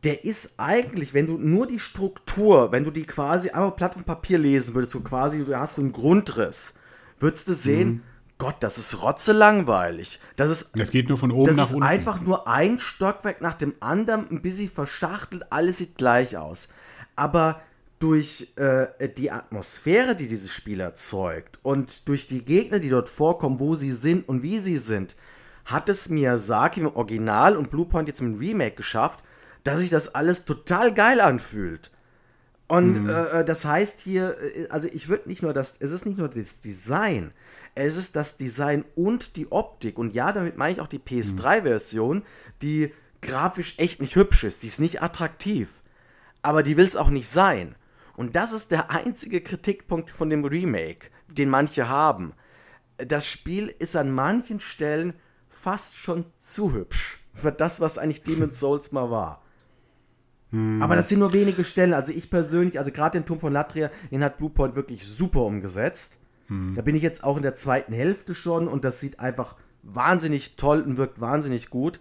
Der 0.04 0.24
ist 0.24 0.54
eigentlich, 0.56 1.12
wenn 1.12 1.26
du 1.26 1.36
nur 1.36 1.66
die 1.66 1.78
Struktur, 1.78 2.72
wenn 2.72 2.84
du 2.84 2.90
die 2.90 3.04
quasi 3.04 3.50
einmal 3.50 3.72
platt 3.72 3.92
von 3.92 4.04
Papier 4.04 4.38
lesen 4.38 4.74
würdest, 4.74 4.94
so 4.94 5.00
quasi, 5.00 5.44
du 5.44 5.54
hast 5.54 5.74
so 5.74 5.82
einen 5.82 5.92
Grundriss, 5.92 6.76
würdest 7.18 7.46
du 7.48 7.52
sehen, 7.52 7.88
mhm 7.88 8.02
Gott, 8.39 8.57
das 8.61 8.78
ist 8.78 9.03
rotzelangweilig. 9.03 10.18
Das 10.37 10.51
ist. 10.51 10.72
Das 10.76 10.91
geht 10.91 11.09
nur 11.09 11.18
von 11.18 11.30
oben 11.30 11.45
nach 11.45 11.51
unten. 11.51 11.59
Das 11.59 11.72
ist 11.72 11.82
einfach 11.82 12.20
nur 12.20 12.49
ein 12.49 12.80
Stockwerk 12.80 13.41
nach 13.41 13.55
dem 13.55 13.74
anderen, 13.80 14.28
ein 14.30 14.43
bisschen 14.43 14.70
verschachtelt, 14.70 15.47
alles 15.51 15.78
sieht 15.78 15.97
gleich 15.97 16.37
aus. 16.37 16.68
Aber 17.16 17.61
durch 18.01 18.53
äh, 18.57 19.09
die 19.16 19.30
Atmosphäre, 19.30 20.16
die 20.16 20.28
dieses 20.28 20.53
Spiel 20.53 20.80
erzeugt 20.80 21.59
und 21.62 22.09
durch 22.09 22.26
die 22.26 22.45
Gegner, 22.45 22.78
die 22.78 22.91
dort 22.91 23.09
vorkommen, 23.09 23.61
wo 23.61 23.76
sie 23.76 23.93
sind 23.93 24.28
und 24.28 24.43
wie 24.43 24.59
sie 24.59 24.78
sind, 24.78 25.16
hat 25.64 25.89
es 25.89 26.09
Miyazaki 26.09 26.80
im 26.80 26.95
Original 26.95 27.57
und 27.57 27.70
Bluepoint 27.70 28.09
jetzt 28.09 28.20
mit 28.20 28.35
dem 28.35 28.39
Remake 28.39 28.74
geschafft, 28.74 29.20
dass 29.62 29.80
sich 29.80 29.91
das 29.91 30.14
alles 30.14 30.45
total 30.45 30.93
geil 30.93 31.20
anfühlt. 31.20 31.91
Und 32.66 33.05
mhm. 33.05 33.09
äh, 33.09 33.41
äh 33.41 33.45
das 33.45 33.64
heißt 33.64 34.01
hier, 34.01 34.37
äh, 34.39 34.68
also 34.68 34.89
ich 34.93 35.09
würde 35.09 35.28
nicht 35.28 35.43
nur 35.43 35.53
das, 35.53 35.76
es 35.78 35.93
ist 35.93 36.05
nicht 36.05 36.18
nur 36.18 36.28
das 36.28 36.61
Design, 36.61 37.32
es 37.74 37.96
ist 37.96 38.16
das 38.16 38.36
Design 38.36 38.84
und 38.94 39.36
die 39.36 39.50
Optik. 39.50 39.98
Und 39.98 40.14
ja, 40.14 40.32
damit 40.32 40.56
meine 40.56 40.74
ich 40.74 40.80
auch 40.80 40.86
die 40.88 40.98
PS3-Version, 40.98 42.22
die 42.62 42.92
grafisch 43.20 43.74
echt 43.78 44.00
nicht 44.00 44.16
hübsch 44.16 44.44
ist. 44.44 44.62
Die 44.62 44.68
ist 44.68 44.80
nicht 44.80 45.02
attraktiv. 45.02 45.82
Aber 46.42 46.62
die 46.62 46.76
will 46.76 46.86
es 46.86 46.96
auch 46.96 47.10
nicht 47.10 47.28
sein. 47.28 47.74
Und 48.16 48.36
das 48.36 48.52
ist 48.52 48.70
der 48.70 48.90
einzige 48.90 49.40
Kritikpunkt 49.40 50.10
von 50.10 50.30
dem 50.30 50.44
Remake, 50.44 51.08
den 51.28 51.50
manche 51.50 51.88
haben. 51.88 52.32
Das 52.98 53.26
Spiel 53.26 53.74
ist 53.78 53.96
an 53.96 54.12
manchen 54.12 54.60
Stellen 54.60 55.14
fast 55.48 55.96
schon 55.96 56.26
zu 56.38 56.72
hübsch 56.72 57.18
für 57.32 57.50
das, 57.50 57.80
was 57.80 57.98
eigentlich 57.98 58.22
Demon's 58.22 58.60
Souls 58.60 58.92
mal 58.92 59.10
war. 59.10 59.42
Hm. 60.50 60.80
Aber 60.80 60.94
das 60.94 61.08
sind 61.08 61.18
nur 61.18 61.32
wenige 61.32 61.64
Stellen. 61.64 61.94
Also 61.94 62.12
ich 62.12 62.30
persönlich, 62.30 62.78
also 62.78 62.92
gerade 62.92 63.18
den 63.18 63.26
Turm 63.26 63.40
von 63.40 63.52
Latria, 63.52 63.90
den 64.12 64.22
hat 64.22 64.36
Bluepoint 64.38 64.76
wirklich 64.76 65.04
super 65.04 65.40
umgesetzt. 65.40 66.20
Da 66.74 66.82
bin 66.82 66.95
ich 66.95 67.03
jetzt 67.03 67.24
auch 67.24 67.36
in 67.36 67.42
der 67.42 67.55
zweiten 67.55 67.92
Hälfte 67.92 68.34
schon 68.34 68.68
und 68.68 68.84
das 68.84 69.01
sieht 69.01 69.20
einfach 69.20 69.57
wahnsinnig 69.82 70.57
toll 70.57 70.80
und 70.82 70.97
wirkt 70.97 71.20
wahnsinnig 71.20 71.70
gut. 71.70 72.01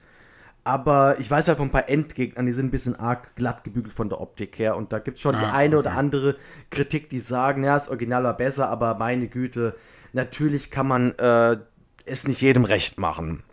Aber 0.66 1.20
ich 1.20 1.30
weiß 1.30 1.48
ja 1.48 1.56
von 1.56 1.68
ein 1.68 1.72
paar 1.72 1.90
Endgegnern, 1.90 2.46
die 2.46 2.54
sind 2.54 2.68
ein 2.68 2.72
bisschen 2.72 2.96
arg 2.96 3.36
glatt 3.36 3.66
gebügelt 3.66 3.94
von 3.94 4.08
der 4.08 4.22
Optik 4.22 4.58
her. 4.60 4.78
Und 4.78 4.94
da 4.94 5.00
gibt 5.00 5.18
es 5.18 5.22
schon 5.22 5.36
ah, 5.36 5.40
die 5.40 5.46
eine 5.46 5.78
okay. 5.78 5.88
oder 5.88 5.98
andere 5.98 6.38
Kritik, 6.70 7.10
die 7.10 7.20
sagen, 7.20 7.66
ja, 7.66 7.74
das 7.74 7.90
Original 7.90 8.24
war 8.24 8.38
besser, 8.38 8.70
aber 8.70 8.96
meine 8.98 9.28
Güte, 9.28 9.76
natürlich 10.14 10.72
kann 10.72 10.88
man 10.88 11.12
äh, 11.18 11.58
es 12.06 12.28
nicht 12.28 12.42
jedem 12.42 12.64
recht 12.64 12.98
machen. 12.98 13.44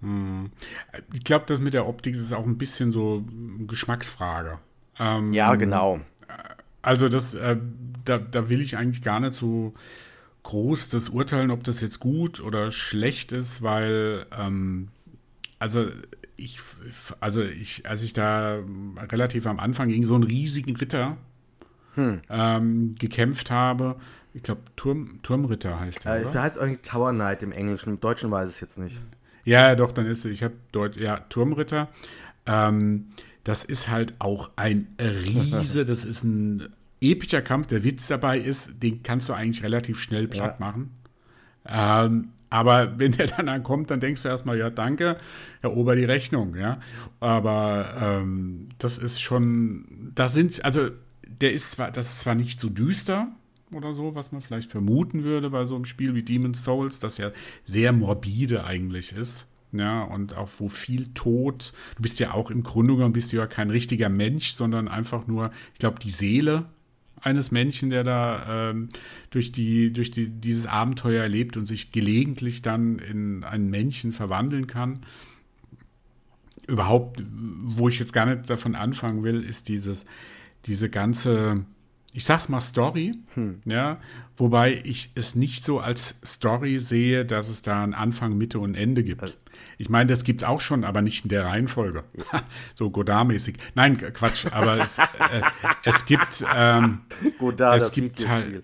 Hm. 0.00 0.52
Ich 1.12 1.24
glaube, 1.24 1.46
das 1.48 1.60
mit 1.60 1.74
der 1.74 1.88
Optik 1.88 2.14
ist 2.14 2.32
auch 2.32 2.46
ein 2.46 2.58
bisschen 2.58 2.92
so 2.92 3.24
Geschmacksfrage. 3.66 4.58
Ähm, 4.98 5.32
ja, 5.32 5.56
genau. 5.56 6.00
Also 6.82 7.08
das, 7.08 7.34
äh, 7.34 7.56
da, 8.04 8.18
da 8.18 8.48
will 8.48 8.60
ich 8.60 8.76
eigentlich 8.76 9.02
gar 9.02 9.18
nicht 9.18 9.34
so 9.34 9.74
groß 10.44 10.90
das 10.90 11.08
urteilen, 11.08 11.50
ob 11.50 11.64
das 11.64 11.80
jetzt 11.80 11.98
gut 11.98 12.40
oder 12.40 12.70
schlecht 12.70 13.32
ist, 13.32 13.62
weil 13.62 14.26
ähm, 14.38 14.88
also 15.58 15.88
ich, 16.36 16.60
also 17.20 17.42
ich, 17.42 17.88
als 17.88 18.02
ich 18.02 18.12
da 18.12 18.58
relativ 18.98 19.46
am 19.46 19.58
Anfang 19.58 19.88
gegen 19.88 20.04
so 20.04 20.14
einen 20.14 20.24
riesigen 20.24 20.76
Ritter 20.76 21.16
hm. 21.94 22.20
ähm, 22.28 22.94
gekämpft 22.98 23.50
habe, 23.50 23.96
ich 24.32 24.42
glaube 24.42 24.62
Turm, 24.76 25.20
Turmritter 25.22 25.78
heißt 25.78 26.04
der. 26.04 26.22
Äh, 26.22 26.24
oder? 26.24 26.42
heißt 26.42 26.56
irgendwie 26.56 26.82
Tower 26.82 27.12
Knight 27.12 27.42
im 27.42 27.52
Englischen, 27.52 27.90
im 27.90 28.00
Deutschen 28.00 28.30
weiß 28.30 28.48
ich 28.48 28.56
es 28.56 28.60
jetzt 28.60 28.78
nicht. 28.78 29.02
Ja, 29.44 29.74
doch, 29.74 29.92
dann 29.92 30.06
ist 30.06 30.20
es, 30.20 30.24
ich 30.26 30.42
habe 30.42 30.54
dort, 30.72 30.96
ja, 30.96 31.20
Turmritter. 31.28 31.88
Ähm, 32.46 33.06
das 33.44 33.62
ist 33.62 33.88
halt 33.88 34.14
auch 34.18 34.50
ein 34.56 34.88
Riese, 35.00 35.84
das 35.84 36.04
ist 36.04 36.24
ein 36.24 36.68
epischer 37.10 37.42
Kampf. 37.42 37.66
Der 37.68 37.84
Witz 37.84 38.08
dabei 38.08 38.38
ist, 38.38 38.82
den 38.82 39.02
kannst 39.02 39.28
du 39.28 39.32
eigentlich 39.32 39.62
relativ 39.62 39.98
schnell 40.00 40.28
platt 40.28 40.56
ja. 40.60 40.66
machen. 40.66 40.90
Ähm, 41.66 42.28
aber 42.50 42.92
wenn 42.98 43.12
der 43.12 43.26
dann 43.26 43.48
ankommt, 43.48 43.90
dann 43.90 44.00
denkst 44.00 44.22
du 44.22 44.28
erstmal, 44.28 44.58
ja, 44.58 44.70
danke, 44.70 45.16
erober 45.62 45.96
die 45.96 46.04
Rechnung, 46.04 46.54
ja. 46.56 46.78
Aber 47.20 47.94
ähm, 48.00 48.68
das 48.78 48.98
ist 48.98 49.20
schon, 49.20 50.12
da 50.14 50.28
sind, 50.28 50.64
also 50.64 50.90
der 51.26 51.52
ist 51.52 51.72
zwar, 51.72 51.90
das 51.90 52.06
ist 52.06 52.20
zwar 52.20 52.34
nicht 52.34 52.60
so 52.60 52.68
düster 52.68 53.28
oder 53.72 53.94
so, 53.94 54.14
was 54.14 54.30
man 54.30 54.40
vielleicht 54.40 54.70
vermuten 54.70 55.24
würde 55.24 55.50
bei 55.50 55.64
so 55.66 55.74
einem 55.74 55.84
Spiel 55.84 56.14
wie 56.14 56.22
Demon's 56.22 56.64
Souls, 56.64 57.00
das 57.00 57.18
ja 57.18 57.32
sehr 57.64 57.92
morbide 57.92 58.64
eigentlich 58.64 59.12
ist. 59.12 59.48
Ja, 59.72 60.04
und 60.04 60.36
auch 60.36 60.48
wo 60.58 60.68
viel 60.68 61.06
Tod, 61.14 61.72
du 61.96 62.02
bist 62.02 62.20
ja 62.20 62.32
auch 62.32 62.52
im 62.52 62.62
Grunde 62.62 62.94
genommen 62.94 63.12
bist 63.12 63.32
du 63.32 63.36
ja 63.36 63.48
kein 63.48 63.70
richtiger 63.70 64.08
Mensch, 64.08 64.52
sondern 64.52 64.86
einfach 64.86 65.26
nur, 65.26 65.50
ich 65.72 65.80
glaube, 65.80 65.98
die 65.98 66.10
Seele 66.10 66.66
eines 67.24 67.50
Menschen, 67.50 67.90
der 67.90 68.04
da 68.04 68.70
ähm, 68.70 68.88
durch, 69.30 69.52
die, 69.52 69.92
durch 69.92 70.10
die, 70.10 70.28
dieses 70.28 70.66
Abenteuer 70.66 71.22
erlebt 71.22 71.56
und 71.56 71.66
sich 71.66 71.90
gelegentlich 71.90 72.62
dann 72.62 72.98
in 72.98 73.44
ein 73.44 73.68
Männchen 73.70 74.12
verwandeln 74.12 74.66
kann. 74.66 75.00
Überhaupt, 76.66 77.22
wo 77.30 77.88
ich 77.88 77.98
jetzt 77.98 78.12
gar 78.12 78.26
nicht 78.26 78.48
davon 78.48 78.74
anfangen 78.74 79.22
will, 79.22 79.42
ist 79.42 79.68
dieses, 79.68 80.06
diese 80.66 80.88
ganze, 80.88 81.64
ich 82.14 82.24
sag's 82.24 82.48
mal 82.48 82.60
Story, 82.60 83.16
hm. 83.34 83.56
ja, 83.64 83.98
wobei 84.36 84.80
ich 84.84 85.10
es 85.16 85.34
nicht 85.34 85.64
so 85.64 85.80
als 85.80 86.20
Story 86.24 86.78
sehe, 86.78 87.24
dass 87.26 87.48
es 87.48 87.62
da 87.62 87.82
einen 87.82 87.92
Anfang, 87.92 88.38
Mitte 88.38 88.60
und 88.60 88.76
Ende 88.76 89.02
gibt. 89.02 89.20
Also, 89.20 89.34
ich 89.78 89.88
meine, 89.88 90.06
das 90.08 90.22
gibt's 90.22 90.44
auch 90.44 90.60
schon, 90.60 90.84
aber 90.84 91.02
nicht 91.02 91.24
in 91.24 91.30
der 91.30 91.44
Reihenfolge. 91.44 92.04
so 92.76 92.88
Godard-mäßig. 92.88 93.56
Nein, 93.74 93.98
Quatsch, 93.98 94.46
aber 94.52 94.78
es, 94.78 94.98
äh, 94.98 95.42
es 95.82 96.06
gibt, 96.06 96.44
ähm, 96.54 97.00
Godard, 97.38 97.82
es 97.82 97.92
gibt 97.92 98.28
halt, 98.28 98.62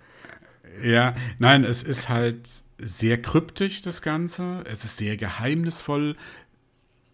ja, 0.80 1.16
nein, 1.40 1.64
es 1.64 1.82
ist 1.82 2.08
halt 2.08 2.48
sehr 2.78 3.20
kryptisch, 3.20 3.82
das 3.82 4.00
Ganze. 4.00 4.64
Es 4.64 4.84
ist 4.84 4.96
sehr 4.96 5.16
geheimnisvoll 5.16 6.16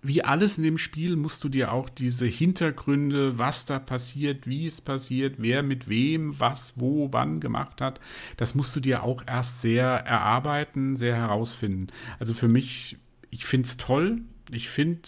wie 0.07 0.23
alles 0.23 0.59
in 0.59 0.65
dem 0.65 0.79
Spiel 0.79 1.17
musst 1.17 1.43
du 1.43 1.49
dir 1.49 1.73
auch 1.73 1.89
diese 1.89 2.27
Hintergründe, 2.27 3.39
was 3.39 3.67
da 3.67 3.79
passiert, 3.79 4.47
wie 4.47 4.67
es 4.67 4.81
passiert, 4.81 5.37
wer 5.39 5.63
mit 5.63 5.89
wem, 5.89 6.39
was, 6.39 6.75
wo, 6.77 7.13
wann 7.13 7.41
gemacht 7.41 7.81
hat, 7.81 8.01
das 8.37 8.55
musst 8.55 8.75
du 8.77 8.81
dir 8.81 9.03
auch 9.03 9.25
erst 9.27 9.63
sehr 9.63 9.87
erarbeiten, 9.87 10.97
sehr 10.97 11.17
herausfinden. 11.17 11.89
Also 12.19 12.35
für 12.35 12.49
mich, 12.49 12.99
ich 13.31 13.45
finde 13.45 13.67
es 13.67 13.77
toll. 13.77 14.23
Ich 14.51 14.69
finde, 14.69 15.01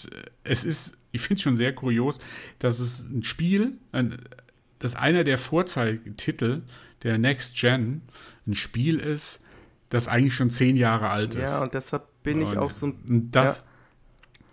es 0.42 0.64
ist, 0.64 0.96
ich 1.12 1.20
finde 1.20 1.36
es 1.36 1.42
schon 1.42 1.56
sehr 1.56 1.74
kurios, 1.74 2.18
dass 2.58 2.80
es 2.80 3.00
ein 3.00 3.22
Spiel, 3.22 3.78
ein, 3.92 4.18
dass 4.80 4.96
einer 4.96 5.22
der 5.22 5.38
Vorzeigetitel 5.38 6.62
der 7.04 7.18
Next 7.18 7.56
Gen 7.56 8.02
ein 8.46 8.54
Spiel 8.54 8.98
ist, 8.98 9.40
das 9.90 10.08
eigentlich 10.08 10.34
schon 10.34 10.50
zehn 10.50 10.76
Jahre 10.76 11.08
alt 11.08 11.34
ist. 11.34 11.42
Ja, 11.42 11.62
und 11.62 11.72
deshalb 11.72 12.04
bin 12.22 12.42
ich 12.42 12.56
auch 12.58 12.70
so. 12.70 12.92
Das, 13.06 13.64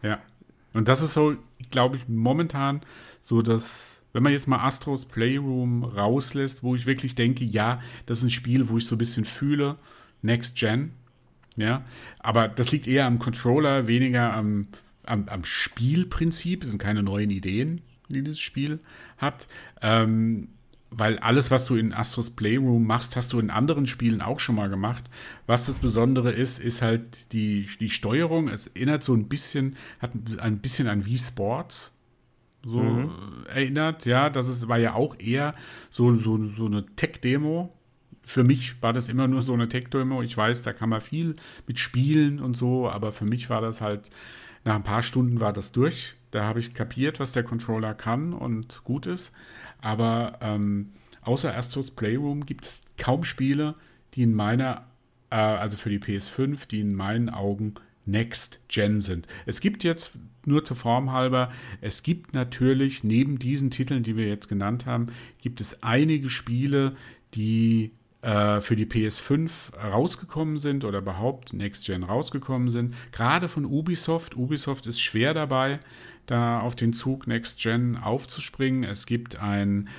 ja. 0.02 0.10
ja. 0.10 0.22
Und 0.76 0.90
das 0.90 1.02
ist 1.02 1.14
so, 1.14 1.38
glaube 1.72 1.96
ich, 1.96 2.10
momentan 2.10 2.82
so, 3.24 3.42
dass, 3.42 4.02
wenn 4.12 4.24
man 4.24 4.34
jetzt 4.34 4.50
mal 4.50 4.60
Astros 4.60 5.06
Playroom 5.06 5.86
rauslässt, 5.86 6.64
wo 6.64 6.76
ich 6.76 6.86
wirklich 6.86 7.16
denke, 7.16 7.46
ja, 7.46 7.82
das 8.06 8.18
ist 8.18 8.26
ein 8.26 8.30
Spiel, 8.30 8.68
wo 8.68 8.78
ich 8.78 8.86
so 8.86 8.96
ein 8.96 8.98
bisschen 8.98 9.24
fühle, 9.24 9.78
Next 10.22 10.58
Gen, 10.58 10.92
ja, 11.56 11.86
aber 12.20 12.50
das 12.50 12.74
liegt 12.74 12.88
eher 12.88 13.06
am 13.06 13.20
Controller, 13.20 13.88
weniger 13.88 14.34
am, 14.34 14.68
am, 15.06 15.30
am 15.30 15.46
Spielprinzip, 15.46 16.64
es 16.64 16.72
sind 16.72 16.80
keine 16.80 17.04
neuen 17.04 17.30
Ideen, 17.30 17.80
die 18.10 18.22
dieses 18.22 18.42
Spiel 18.42 18.80
hat. 19.18 19.48
Ähm, 19.82 20.50
weil 20.98 21.20
alles, 21.20 21.52
was 21.52 21.66
du 21.66 21.76
in 21.76 21.94
Astros 21.94 22.30
Playroom 22.30 22.86
machst, 22.86 23.16
hast 23.16 23.34
du 23.34 23.40
in 23.40 23.50
anderen 23.50 23.86
Spielen 23.86 24.22
auch 24.22 24.40
schon 24.40 24.56
mal 24.56 24.70
gemacht. 24.70 25.04
Was 25.46 25.66
das 25.66 25.80
Besondere 25.80 26.32
ist, 26.32 26.60
ist 26.60 26.82
halt 26.82 27.34
die, 27.34 27.68
die 27.80 27.90
Steuerung. 27.90 28.48
Es 28.48 28.68
erinnert 28.68 29.04
so 29.04 29.14
ein 29.14 29.28
bisschen, 29.28 29.76
hat 30.00 30.12
ein 30.38 30.60
bisschen 30.60 30.88
an 30.88 31.06
Wii 31.06 31.18
Sports 31.18 31.98
so 32.64 32.80
mhm. 32.80 33.12
erinnert. 33.48 34.06
Ja, 34.06 34.30
das 34.30 34.48
ist, 34.48 34.68
war 34.70 34.78
ja 34.78 34.94
auch 34.94 35.20
eher 35.20 35.54
so, 35.90 36.18
so, 36.18 36.46
so 36.48 36.66
eine 36.66 36.86
Tech-Demo. 36.96 37.74
Für 38.24 38.44
mich 38.44 38.82
war 38.82 38.94
das 38.94 39.10
immer 39.10 39.28
nur 39.28 39.42
so 39.42 39.54
eine 39.54 39.68
Tech-Demo. 39.68 40.24
Ich 40.24 40.36
weiß, 40.36 40.62
da 40.62 40.72
kann 40.72 40.90
man 40.90 41.02
viel 41.02 41.36
mit 41.68 41.78
spielen 41.78 42.40
und 42.40 42.56
so, 42.56 42.90
aber 42.90 43.12
für 43.12 43.26
mich 43.26 43.50
war 43.50 43.62
das 43.62 43.82
halt, 43.82 44.10
nach 44.64 44.76
ein 44.76 44.84
paar 44.84 45.04
Stunden 45.04 45.42
war 45.42 45.54
das 45.54 45.74
durch. 45.74 46.16
Da 46.36 46.44
habe 46.44 46.60
ich 46.60 46.74
kapiert, 46.74 47.22
was 47.22 47.32
der 47.32 47.44
Controller 47.44 47.94
kann 47.94 48.34
und 48.34 48.84
gut 48.84 49.06
ist. 49.06 49.32
Aber 49.80 50.38
ähm, 50.42 50.92
außer 51.22 51.56
Astros 51.56 51.92
Playroom 51.92 52.46
gibt 52.46 52.66
es 52.66 52.82
kaum 52.98 53.24
Spiele, 53.24 53.76
die 54.14 54.24
in 54.24 54.34
meiner, 54.34 54.86
äh, 55.30 55.38
also 55.38 55.78
für 55.78 55.90
die 55.90 56.00
PS5, 56.00 56.68
die 56.68 56.82
in 56.82 56.94
meinen 56.94 57.30
Augen 57.30 57.76
Next 58.06 58.60
Gen 58.68 59.00
sind. 59.00 59.28
Es 59.46 59.62
gibt 59.62 59.86
jetzt, 59.86 60.12
nur 60.44 60.66
zur 60.66 60.76
Form 60.76 61.14
halber, 61.14 61.54
es 61.80 62.04
gibt 62.04 62.34
natürlich 62.34 63.06
neben 63.06 63.40
diesen 63.40 63.72
Titeln, 63.72 64.04
die 64.04 64.18
wir 64.18 64.28
jetzt 64.28 64.50
genannt 64.50 64.86
haben, 64.86 65.06
gibt 65.40 65.62
es 65.62 65.84
einige 65.84 66.30
Spiele, 66.30 66.98
die 67.34 67.94
äh, 68.26 68.60
für 68.60 68.76
die 68.76 68.88
PS5 68.88 69.78
rausgekommen 69.78 70.58
sind 70.58 70.84
oder 70.84 70.98
überhaupt 70.98 71.54
Next 71.54 71.86
Gen 71.86 72.04
rausgekommen 72.04 72.72
sind. 72.72 72.96
Gerade 73.12 73.48
von 73.48 73.66
Ubisoft. 73.66 74.36
Ubisoft 74.36 74.88
ist 74.88 75.00
schwer 75.00 75.36
dabei, 75.36 75.80
da 76.26 76.60
auf 76.60 76.76
den 76.76 76.94
Zug 76.94 77.28
Next 77.28 77.60
Gen 77.60 77.98
aufzuspringen. 77.98 78.84
Es 78.84 79.06
gibt 79.06 79.36
ein 79.36 79.90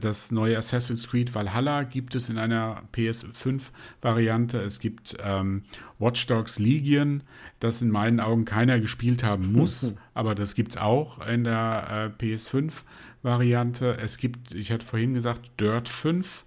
das 0.00 0.30
neue 0.30 0.58
Assassin's 0.58 1.08
Creed 1.08 1.34
Valhalla 1.34 1.84
gibt 1.84 2.14
es 2.14 2.28
in 2.28 2.38
einer 2.38 2.82
PS5-Variante. 2.92 4.60
Es 4.60 4.80
gibt 4.80 5.16
ähm, 5.22 5.62
Watch 5.98 6.26
Dogs 6.26 6.58
Legion, 6.58 7.22
das 7.60 7.80
in 7.80 7.90
meinen 7.90 8.18
Augen 8.18 8.44
keiner 8.44 8.80
gespielt 8.80 9.22
haben 9.22 9.52
muss, 9.52 9.94
aber 10.14 10.34
das 10.34 10.54
gibt 10.54 10.72
es 10.72 10.78
auch 10.78 11.24
in 11.24 11.44
der 11.44 12.12
äh, 12.18 12.24
PS5-Variante. 12.24 13.98
Es 13.98 14.18
gibt, 14.18 14.52
ich 14.52 14.72
hatte 14.72 14.84
vorhin 14.84 15.14
gesagt, 15.14 15.60
Dirt 15.60 15.88
5. 15.88 16.44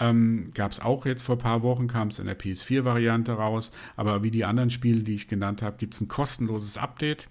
Ähm, 0.00 0.50
Gab 0.54 0.72
es 0.72 0.80
auch 0.80 1.06
jetzt 1.06 1.22
vor 1.22 1.36
ein 1.36 1.40
paar 1.40 1.62
Wochen, 1.62 1.88
kam 1.88 2.08
es 2.08 2.18
in 2.18 2.26
der 2.26 2.38
PS4-Variante 2.38 3.32
raus. 3.32 3.72
Aber 3.96 4.22
wie 4.22 4.30
die 4.30 4.44
anderen 4.44 4.70
Spiele, 4.70 5.02
die 5.02 5.14
ich 5.14 5.28
genannt 5.28 5.62
habe, 5.62 5.76
gibt 5.76 5.94
es 5.94 6.00
ein 6.00 6.08
kostenloses 6.08 6.78
Update 6.78 7.28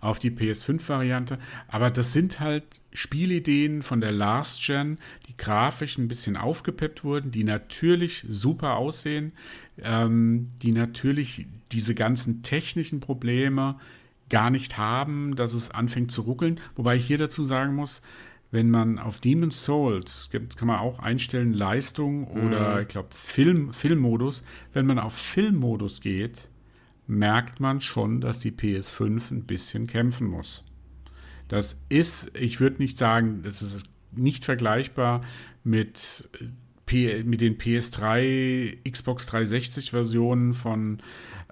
auf 0.00 0.18
die 0.18 0.30
PS5-Variante. 0.30 1.38
Aber 1.66 1.90
das 1.90 2.12
sind 2.12 2.40
halt 2.40 2.64
Spielideen 2.92 3.82
von 3.82 4.00
der 4.00 4.12
Last 4.12 4.64
Gen, 4.64 4.98
die 5.28 5.36
grafisch 5.36 5.98
ein 5.98 6.08
bisschen 6.08 6.36
aufgepeppt 6.36 7.04
wurden, 7.04 7.30
die 7.30 7.44
natürlich 7.44 8.24
super 8.28 8.76
aussehen, 8.76 9.32
ähm, 9.82 10.50
die 10.62 10.72
natürlich 10.72 11.46
diese 11.72 11.94
ganzen 11.94 12.42
technischen 12.42 13.00
Probleme 13.00 13.76
gar 14.28 14.50
nicht 14.50 14.76
haben, 14.76 15.36
dass 15.36 15.52
es 15.54 15.70
anfängt 15.70 16.12
zu 16.12 16.22
ruckeln. 16.22 16.60
Wobei 16.76 16.96
ich 16.96 17.06
hier 17.06 17.18
dazu 17.18 17.44
sagen 17.44 17.74
muss, 17.74 18.02
wenn 18.50 18.70
man 18.70 18.98
auf 18.98 19.20
Demon's 19.20 19.62
Souls, 19.64 20.30
kann 20.30 20.68
man 20.68 20.78
auch 20.78 20.98
einstellen 21.00 21.52
Leistung 21.52 22.26
oder 22.28 22.76
mhm. 22.76 22.82
ich 22.82 22.88
glaube 22.88 23.08
Film, 23.12 23.72
Filmmodus, 23.72 24.42
wenn 24.72 24.86
man 24.86 24.98
auf 24.98 25.14
Filmmodus 25.14 26.00
geht, 26.00 26.48
merkt 27.06 27.60
man 27.60 27.80
schon, 27.80 28.20
dass 28.20 28.38
die 28.38 28.52
PS5 28.52 29.30
ein 29.30 29.44
bisschen 29.44 29.86
kämpfen 29.86 30.26
muss. 30.26 30.64
Das 31.48 31.80
ist, 31.88 32.36
ich 32.36 32.60
würde 32.60 32.82
nicht 32.82 32.98
sagen, 32.98 33.42
das 33.42 33.62
ist 33.62 33.84
nicht 34.12 34.44
vergleichbar 34.44 35.22
mit, 35.64 36.28
P 36.86 37.22
mit 37.24 37.40
den 37.40 37.58
PS3, 37.58 38.90
Xbox 38.90 39.26
360 39.26 39.90
Versionen 39.90 40.54
von 40.54 41.02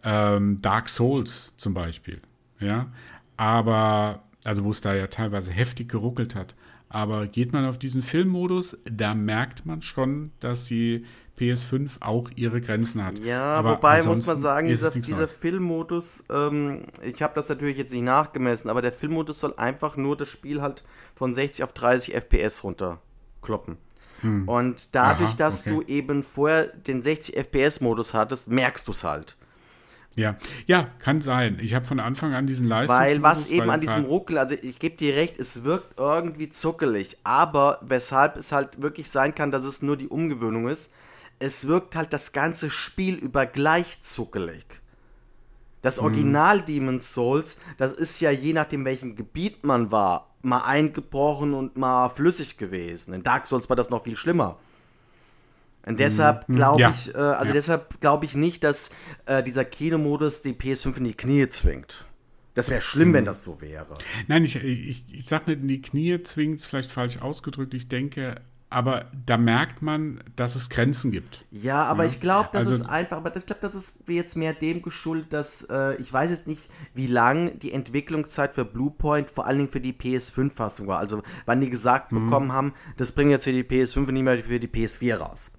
ähm, 0.03 0.61
Dark 0.63 0.89
Souls 0.89 1.55
zum 1.57 1.75
Beispiel. 1.75 2.21
Ja, 2.61 2.93
aber, 3.37 4.25
also 4.45 4.65
wo 4.65 4.71
es 4.71 4.81
da 4.81 4.95
ja 4.95 5.07
teilweise 5.09 5.51
heftig 5.51 5.89
geruckelt 5.89 6.35
hat. 6.35 6.55
Aber 6.97 7.27
geht 7.27 7.53
man 7.53 7.67
auf 7.67 7.77
diesen 7.77 8.01
Filmmodus, 8.01 8.79
da 8.91 9.13
merkt 9.13 9.67
man 9.67 9.83
schon, 9.83 10.33
dass 10.41 10.65
die 10.65 11.05
PS5 11.39 12.01
auch 12.01 12.31
ihre 12.37 12.63
Grenzen 12.63 13.05
hat. 13.05 13.19
Ja, 13.19 13.43
Aber 13.43 13.73
wobei 13.73 14.03
muss 14.03 14.25
man 14.25 14.39
sagen, 14.39 14.69
dieser, 14.69 14.93
dieser 14.93 15.29
Filmmodus, 15.29 16.25
ähm, 16.31 16.87
ich 17.03 17.21
habe 17.21 17.35
das 17.35 17.51
natürlich 17.51 17.77
jetzt 17.77 17.93
nicht 17.93 18.05
nachgemessen, 18.05 18.71
aber 18.71 18.81
der 18.81 18.95
Filmmodus 18.95 19.41
soll 19.41 19.53
einfach 19.59 19.99
nur 19.99 20.17
das 20.17 20.31
Spiel 20.31 20.63
halt 20.63 20.85
von 21.15 21.35
60 21.35 21.65
auf 21.65 21.75
30 21.75 22.15
FPS 22.15 22.65
runterkloppen. 22.65 23.77
Hm. 24.23 24.49
Und 24.49 24.95
dadurch, 24.95 25.33
Aha, 25.33 25.37
dass 25.37 25.67
okay. 25.67 25.75
du 25.75 25.83
eben 25.83 26.23
vorher 26.23 26.69
den 26.69 27.03
60 27.03 27.37
FPS-Modus 27.37 28.15
hattest, 28.15 28.49
merkst 28.51 28.89
du 28.89 28.93
es 28.93 29.05
halt. 29.05 29.37
Ja, 30.17 30.37
ja, 30.67 30.89
kann 30.99 31.21
sein. 31.21 31.59
Ich 31.61 31.75
habe 31.75 31.85
von 31.85 32.01
Anfang 32.01 32.33
an 32.33 32.47
diesen 32.47 32.67
Leistungs 32.67 32.99
Weil 32.99 33.23
was 33.23 33.47
eben 33.49 33.69
an 33.69 33.83
diesem 33.83 34.07
Ruckel, 34.07 34.39
also 34.39 34.57
ich 34.61 34.79
gebe 34.79 34.97
dir 34.97 35.15
recht, 35.15 35.39
es 35.39 35.63
wirkt 35.65 35.99
irgendwie 35.99 36.49
zuckelig, 36.49 37.19
aber 37.23 37.79
weshalb 37.83 38.39
es 38.39 38.51
halt 38.51 38.81
wirklich 38.81 39.11
sein 39.11 39.35
kann, 39.35 39.51
dass 39.51 39.67
es 39.67 39.83
nur 39.83 39.99
die 39.99 40.09
Umgewöhnung 40.09 40.69
ist, 40.69 40.95
es 41.39 41.69
wirkt 41.69 41.97
halt 41.97 42.15
das 42.15 42.33
ganze 42.33 42.71
Spiel 42.71 43.17
über 43.17 43.45
gleich 43.45 44.01
zuckelig. 44.03 44.65
Das 45.83 45.99
mhm. 46.01 46.07
Original 46.07 46.59
hm. 46.61 46.65
Demon's 46.65 47.13
Souls, 47.13 47.59
das 47.77 47.93
ist 47.93 48.19
ja 48.21 48.31
je 48.31 48.55
nachdem, 48.55 48.87
welchem 48.87 49.17
Gebiet 49.17 49.67
man 49.67 49.91
war, 49.91 50.31
mal 50.41 50.63
eingebrochen 50.63 51.53
und 51.53 51.77
mal 51.77 52.09
flüssig 52.09 52.57
gewesen. 52.57 53.13
In 53.13 53.23
Dark 53.23 53.47
Souls 53.47 53.69
war 53.69 53.77
das 53.77 53.91
noch 53.91 54.05
viel 54.05 54.17
schlimmer. 54.17 54.57
Und 55.87 56.01
deshalb 56.01 56.49
mhm. 56.49 56.55
glaube 56.57 56.81
ja. 56.81 56.91
ich, 56.91 57.15
äh, 57.15 57.19
also 57.19 57.47
ja. 57.47 57.53
deshalb 57.53 58.01
glaube 58.01 58.25
ich 58.25 58.35
nicht, 58.35 58.65
dass 58.65 58.91
äh, 59.25 59.43
dieser 59.43 59.65
Kinomodus 59.65 60.43
die 60.43 60.53
PS5 60.53 60.99
in 60.99 61.05
die 61.05 61.15
Knie 61.15 61.49
zwingt. 61.49 62.07
Das 62.55 62.71
wäre 62.71 62.81
schlimm, 62.81 63.13
wenn 63.13 63.27
das 63.27 63.43
so 63.43 63.61
wäre. 63.61 63.99
Nein, 64.29 64.43
ich, 64.45 64.57
ich, 64.57 65.05
ich 65.13 65.27
sage 65.27 65.51
nicht 65.51 65.61
in 65.61 65.69
die 65.69 65.83
Knie 65.83 66.23
zwingend, 66.23 66.63
vielleicht 66.63 66.91
falsch 66.91 67.19
ausgedrückt. 67.19 67.75
Ich 67.75 67.87
denke, 67.87 68.41
aber 68.69 69.07
da 69.25 69.37
merkt 69.37 69.81
man, 69.81 70.25
dass 70.35 70.57
es 70.57 70.71
Grenzen 70.71 71.13
gibt. 71.13 71.45
Ja, 71.51 71.85
aber 71.85 72.05
ja? 72.05 72.11
ich 72.11 72.19
glaube, 72.19 72.49
das 72.53 72.67
also, 72.67 72.83
ist 72.83 72.89
einfach, 72.89 73.19
aber 73.19 73.37
ich 73.37 73.47
glaube, 73.47 73.61
das 73.61 73.75
ist 73.75 74.09
jetzt 74.09 74.37
mehr 74.37 74.55
dem 74.55 74.83
geschuldet, 74.83 75.33
dass 75.33 75.69
äh, 75.71 75.95
ich 75.97 76.13
weiß 76.13 76.31
jetzt 76.31 76.49
nicht, 76.49 76.69
wie 76.93 77.07
lang 77.07 77.59
die 77.59 77.73
Entwicklungszeit 77.73 78.55
für 78.55 78.65
Bluepoint 78.65 79.31
vor 79.31 79.47
allen 79.47 79.59
Dingen 79.59 79.71
für 79.71 79.81
die 79.81 79.93
PS5-Fassung 79.93 80.89
war. 80.89 80.99
Also 80.99 81.23
wann 81.45 81.61
die 81.61 81.71
gesagt 81.71 82.11
mhm. 82.11 82.25
bekommen 82.25 82.53
haben, 82.53 82.73
das 82.97 83.13
bringen 83.13 83.31
jetzt 83.31 83.45
für 83.45 83.53
die 83.53 83.65
PS5 83.65 83.99
und 83.99 84.13
nicht 84.13 84.23
mehr 84.23 84.39
für 84.39 84.59
die 84.59 84.69
PS4 84.69 85.15
raus. 85.17 85.53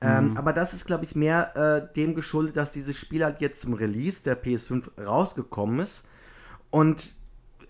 Ähm, 0.00 0.30
mhm. 0.30 0.36
aber 0.36 0.52
das 0.52 0.74
ist, 0.74 0.84
glaube 0.84 1.04
ich, 1.04 1.14
mehr 1.14 1.56
äh, 1.56 1.94
dem 1.94 2.14
geschuldet, 2.14 2.56
dass 2.56 2.72
dieses 2.72 2.96
Spiel 2.96 3.24
halt 3.24 3.40
jetzt 3.40 3.60
zum 3.60 3.74
Release 3.74 4.22
der 4.22 4.42
PS5 4.42 5.02
rausgekommen 5.02 5.80
ist. 5.80 6.08
Und 6.70 7.14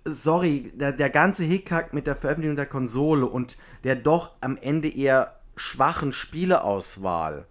sorry, 0.05 0.73
der, 0.75 0.93
der 0.93 1.11
ganze 1.11 1.45
Hickhack 1.45 1.93
mit 1.93 2.07
der 2.07 2.17
Veröffentlichung 2.17 2.57
der 2.57 2.67
Konsole 2.67 3.27
und 3.27 3.59
der 3.85 3.97
doch 3.97 4.33
am 4.41 4.57
Ende 4.57 4.89
eher 4.89 5.41
schwachen 5.57 6.13
Spieleauswahl, 6.13 7.47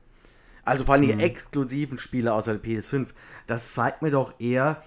also 0.65 0.85
vor 0.85 0.95
allem 0.95 1.03
die 1.03 1.13
mhm. 1.13 1.19
exklusiven 1.19 1.97
Spiele 1.97 2.33
außer 2.33 2.57
der 2.57 2.63
PS5, 2.63 3.07
das 3.47 3.73
zeigt 3.73 4.01
mir 4.01 4.11
doch 4.11 4.39
eher, 4.39 4.81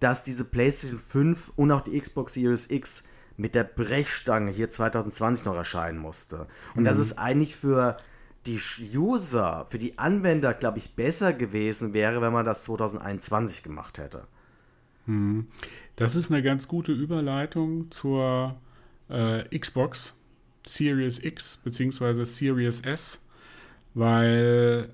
dass 0.00 0.22
diese 0.22 0.44
PlayStation 0.44 0.98
5 0.98 1.52
und 1.56 1.70
auch 1.70 1.80
die 1.82 1.98
Xbox 1.98 2.34
Series 2.34 2.70
X 2.70 3.04
mit 3.36 3.54
der 3.54 3.64
Brechstange 3.64 4.50
hier 4.50 4.68
2020 4.68 5.44
noch 5.44 5.56
erscheinen 5.56 5.98
musste. 5.98 6.46
Und 6.74 6.82
mhm. 6.82 6.84
das 6.84 6.98
ist 6.98 7.18
eigentlich 7.18 7.56
für 7.56 7.96
die 8.46 8.60
User, 8.94 9.66
für 9.68 9.78
die 9.78 9.98
Anwender, 9.98 10.54
glaube 10.54 10.78
ich, 10.78 10.94
besser 10.94 11.32
gewesen 11.32 11.94
wäre, 11.94 12.20
wenn 12.20 12.32
man 12.32 12.44
das 12.44 12.64
2021 12.64 13.62
gemacht 13.62 13.98
hätte. 13.98 14.22
Mhm. 15.06 15.46
Das 15.96 16.16
ist 16.16 16.30
eine 16.30 16.42
ganz 16.42 16.68
gute 16.68 16.92
Überleitung 16.92 17.90
zur 17.90 18.56
äh, 19.08 19.58
Xbox 19.58 20.14
Series 20.66 21.18
X 21.18 21.58
bzw. 21.58 22.24
Series 22.24 22.80
S, 22.80 23.24
weil 23.94 24.90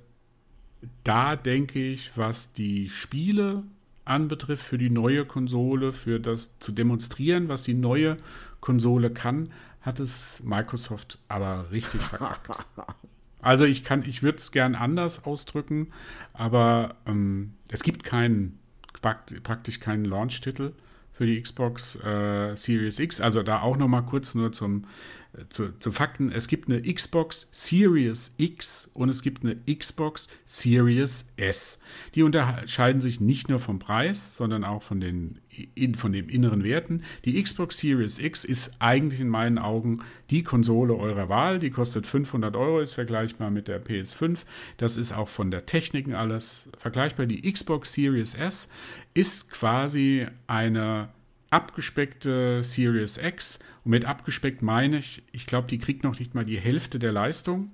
da 1.05 1.36
denke 1.36 1.78
ich, 1.78 2.16
was 2.16 2.53
die 2.53 2.88
Spiele 2.88 3.64
anbetrifft 4.05 4.64
für 4.64 4.78
die 4.78 4.90
neue 4.90 5.24
Konsole, 5.24 5.92
für 5.92 6.18
das 6.18 6.51
zu 6.59 6.72
demonstrieren, 6.72 7.49
was 7.49 7.62
die 7.62 7.74
neue 7.74 8.16
Konsole 8.61 9.11
kann, 9.11 9.53
hat 9.82 10.01
es 10.01 10.42
Microsoft 10.44 11.18
aber 11.28 11.70
richtig 11.70 12.01
verkackt. 12.01 12.66
Also 13.41 13.64
ich 13.64 13.84
kann, 13.84 14.05
ich 14.05 14.22
würde 14.22 14.39
es 14.39 14.51
gern 14.51 14.74
anders 14.74 15.24
ausdrücken, 15.24 15.89
aber 16.32 16.97
ähm, 17.07 17.55
es 17.68 17.82
gibt 17.82 18.05
keinen, 18.05 18.59
praktisch 19.01 19.80
keinen 19.80 20.05
Launch-Titel 20.05 20.72
für 21.18 21.26
die 21.26 21.43
Xbox 21.43 21.97
äh, 21.97 22.55
Series 22.55 23.01
X. 23.01 23.20
Also 23.20 23.43
da 23.43 23.61
auch 23.61 23.76
noch 23.76 23.89
mal 23.89 24.03
kurz 24.03 24.36
nur 24.36 24.53
zum, 24.53 24.84
äh, 25.32 25.49
zu, 25.51 25.76
zu 25.78 25.91
Fakten. 25.91 26.30
Es 26.30 26.47
gibt 26.47 26.68
eine 26.68 26.80
Xbox 26.80 27.49
Series 27.51 28.34
X 28.39 28.89
und 28.95 29.09
es 29.09 29.22
gibt 29.22 29.45
eine 29.45 29.57
Xbox 29.57 30.28
Series 30.47 31.32
S. 31.36 31.80
Die 32.14 32.22
unterscheiden 32.22 33.01
sich 33.01 33.20
nicht 33.20 33.49
nur 33.49 33.59
vom 33.59 33.80
Preis, 33.80 34.36
sondern 34.36 34.62
auch 34.62 34.84
von 34.84 35.01
den 35.01 35.41
in, 35.74 35.94
von 35.94 36.12
den 36.12 36.28
inneren 36.28 36.64
Werten. 36.64 37.02
Die 37.24 37.42
Xbox 37.42 37.78
Series 37.78 38.18
X 38.18 38.44
ist 38.44 38.76
eigentlich 38.78 39.20
in 39.20 39.28
meinen 39.28 39.59
Augen 39.59 40.00
die 40.30 40.42
Konsole 40.42 40.94
eurer 40.94 41.28
Wahl. 41.28 41.59
Die 41.59 41.70
kostet 41.70 42.06
500 42.06 42.56
Euro, 42.56 42.80
ist 42.80 42.94
vergleichbar 42.94 43.50
mit 43.50 43.68
der 43.68 43.84
PS5. 43.84 44.44
Das 44.76 44.96
ist 44.96 45.12
auch 45.12 45.28
von 45.28 45.50
der 45.50 45.66
Technik 45.66 46.09
alles 46.14 46.68
vergleichbar. 46.78 47.26
Die 47.26 47.50
Xbox 47.50 47.92
Series 47.92 48.34
S 48.34 48.68
ist 49.14 49.50
quasi 49.50 50.26
eine 50.46 51.09
abgespeckte 51.50 52.62
Series 52.62 53.18
X. 53.18 53.59
Und 53.84 53.90
mit 53.90 54.04
abgespeckt 54.04 54.62
meine 54.62 54.98
ich, 54.98 55.22
ich 55.32 55.46
glaube, 55.46 55.68
die 55.68 55.78
kriegt 55.78 56.04
noch 56.04 56.18
nicht 56.18 56.34
mal 56.34 56.44
die 56.44 56.59
Hälfte 56.59 56.98
der 56.98 57.12
Leistung 57.12 57.72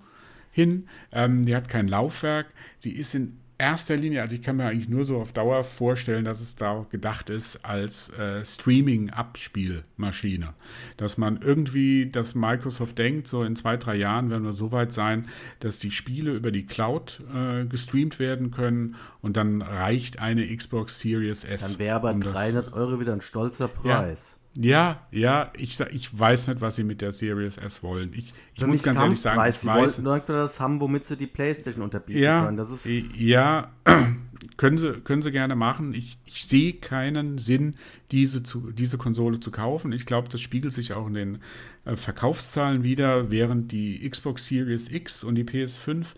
hin. 0.51 0.89
Ähm, 1.12 1.45
die 1.45 1.55
hat 1.57 1.68
kein 1.68 1.89
Laufwerk. 1.89 2.47
Sie 2.78 2.93
ist 2.93 3.14
in 3.14 3.39
erster 3.59 3.97
Linie, 3.97 4.23
also 4.23 4.35
ich 4.35 4.43
kann 4.43 4.57
mir 4.57 4.67
eigentlich 4.67 4.89
nur 4.89 5.05
so 5.05 5.19
auf 5.19 5.33
Dauer 5.33 5.65
vorstellen, 5.65 6.25
dass 6.25 6.41
es 6.41 6.57
da 6.57 6.87
gedacht 6.91 7.31
ist 7.31 7.65
als 7.65 8.11
äh, 8.11 8.45
Streaming-Abspielmaschine. 8.45 10.55
Dass 10.97 11.19
man 11.19 11.41
irgendwie, 11.41 12.11
dass 12.11 12.35
Microsoft 12.35 12.99
denkt, 12.99 13.29
so 13.29 13.45
in 13.45 13.57
zwei, 13.57 13.77
drei 13.77 13.97
Jahren 13.97 14.31
werden 14.31 14.45
wir 14.45 14.53
so 14.53 14.73
weit 14.73 14.93
sein, 14.93 15.29
dass 15.61 15.79
die 15.79 15.91
Spiele 15.91 16.33
über 16.33 16.51
die 16.51 16.67
Cloud 16.67 17.23
äh, 17.35 17.65
gestreamt 17.65 18.19
werden 18.19 18.51
können 18.51 18.97
und 19.23 19.37
dann 19.37 19.63
reicht 19.63 20.19
eine 20.19 20.55
Xbox 20.55 21.01
Series 21.01 21.45
S. 21.45 21.73
Dann 21.73 21.79
wäre 21.79 21.97
aber 21.97 22.13
um 22.13 22.21
300 22.21 22.73
Euro 22.73 23.01
wieder 23.01 23.13
ein 23.13 23.21
stolzer 23.21 23.69
Preis. 23.69 24.39
Ja. 24.39 24.43
Ja, 24.57 25.07
ja, 25.11 25.53
ich, 25.57 25.81
ich 25.81 26.17
weiß 26.19 26.49
nicht, 26.49 26.61
was 26.61 26.77
sie 26.77 26.85
mit 26.85 27.01
der 27.01 27.11
Series 27.11 27.57
S 27.57 27.83
wollen. 27.83 28.13
Ich, 28.15 28.33
ich 28.55 28.67
muss 28.67 28.85
ganz 28.85 29.01
ehrlich 29.01 29.21
sagen, 29.21 29.49
ich 29.49 29.57
sie 29.57 29.69
weiß, 29.69 30.05
wollten 30.05 30.33
das 30.33 30.61
haben, 30.61 30.81
womit 30.81 31.05
sie 31.05 31.17
die 31.17 31.27
Playstation 31.27 31.83
unterbieten 31.83 32.23
ja, 32.23 32.45
können. 32.45 32.57
Das 32.57 32.71
ist 32.71 33.17
ja, 33.17 33.73
können 34.57 34.79
sie, 34.79 35.01
können 35.01 35.23
sie 35.23 35.33
gerne 35.33 35.57
machen. 35.57 35.93
Ich, 35.93 36.19
ich 36.25 36.45
sehe 36.45 36.75
keinen 36.75 37.39
Sinn, 37.39 37.75
diese, 38.13 38.45
zu, 38.45 38.71
diese 38.71 38.97
Konsole 38.97 39.41
zu 39.41 39.51
kaufen. 39.51 39.91
Ich 39.91 40.07
glaube, 40.07 40.29
das 40.29 40.41
spiegelt 40.41 40.73
sich 40.73 40.93
auch 40.93 41.09
in 41.09 41.15
den 41.15 41.39
äh, 41.85 41.97
Verkaufszahlen 41.97 42.85
wieder, 42.85 43.33
während 43.33 43.73
die 43.73 44.09
Xbox 44.09 44.47
Series 44.47 44.89
X 44.89 45.25
und 45.25 45.35
die 45.35 45.45
PS5 45.45 46.15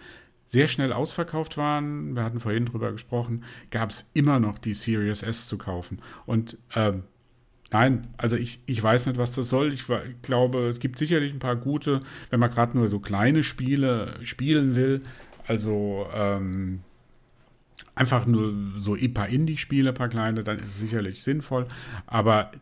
sehr 0.48 0.68
schnell 0.68 0.92
ausverkauft 0.92 1.56
waren, 1.56 2.14
wir 2.14 2.22
hatten 2.22 2.38
vorhin 2.38 2.66
drüber 2.66 2.92
gesprochen, 2.92 3.44
gab 3.70 3.90
es 3.90 4.10
immer 4.14 4.38
noch 4.38 4.58
die 4.58 4.74
Series 4.74 5.22
S 5.22 5.48
zu 5.48 5.58
kaufen. 5.58 6.00
Und 6.24 6.56
ähm, 6.74 7.02
Nein, 7.72 8.06
also 8.16 8.36
ich, 8.36 8.60
ich 8.66 8.82
weiß 8.82 9.06
nicht, 9.06 9.18
was 9.18 9.32
das 9.32 9.48
soll. 9.48 9.72
Ich, 9.72 9.88
ich 9.88 10.22
glaube, 10.22 10.68
es 10.68 10.78
gibt 10.78 10.98
sicherlich 10.98 11.32
ein 11.32 11.40
paar 11.40 11.56
gute, 11.56 12.00
wenn 12.30 12.40
man 12.40 12.50
gerade 12.50 12.76
nur 12.76 12.88
so 12.88 13.00
kleine 13.00 13.42
Spiele 13.42 14.14
spielen 14.22 14.76
will. 14.76 15.02
Also 15.46 16.06
ähm, 16.14 16.80
einfach 17.94 18.26
nur 18.26 18.54
so 18.76 18.94
ein 18.94 19.14
paar 19.14 19.28
Indie-Spiele, 19.28 19.90
ein 19.90 19.94
paar 19.94 20.08
kleine, 20.08 20.44
dann 20.44 20.56
ist 20.56 20.66
es 20.66 20.78
sicherlich 20.78 21.22
sinnvoll. 21.22 21.66
Aber 22.06 22.52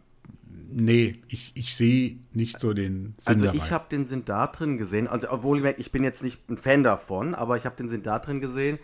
nee, 0.70 1.20
ich, 1.28 1.52
ich 1.55 1.76
sehe 1.76 2.18
nicht 2.32 2.59
so 2.59 2.72
den 2.72 3.14
Sinn 3.18 3.26
Also 3.26 3.46
ich 3.52 3.72
habe 3.72 3.86
den 3.90 4.07
Sinn 4.07 4.24
da 4.24 4.46
drin 4.46 4.78
gesehen, 4.78 5.07
also 5.07 5.30
obwohl 5.30 5.64
ich 5.76 5.92
bin 5.92 6.02
jetzt 6.02 6.22
nicht 6.22 6.48
ein 6.48 6.57
Fan 6.57 6.82
davon, 6.82 7.34
aber 7.34 7.57
ich 7.57 7.66
habe 7.66 7.76
den 7.76 7.88
Sinn 7.88 8.02
da 8.02 8.18
drin 8.18 8.40
gesehen, 8.40 8.78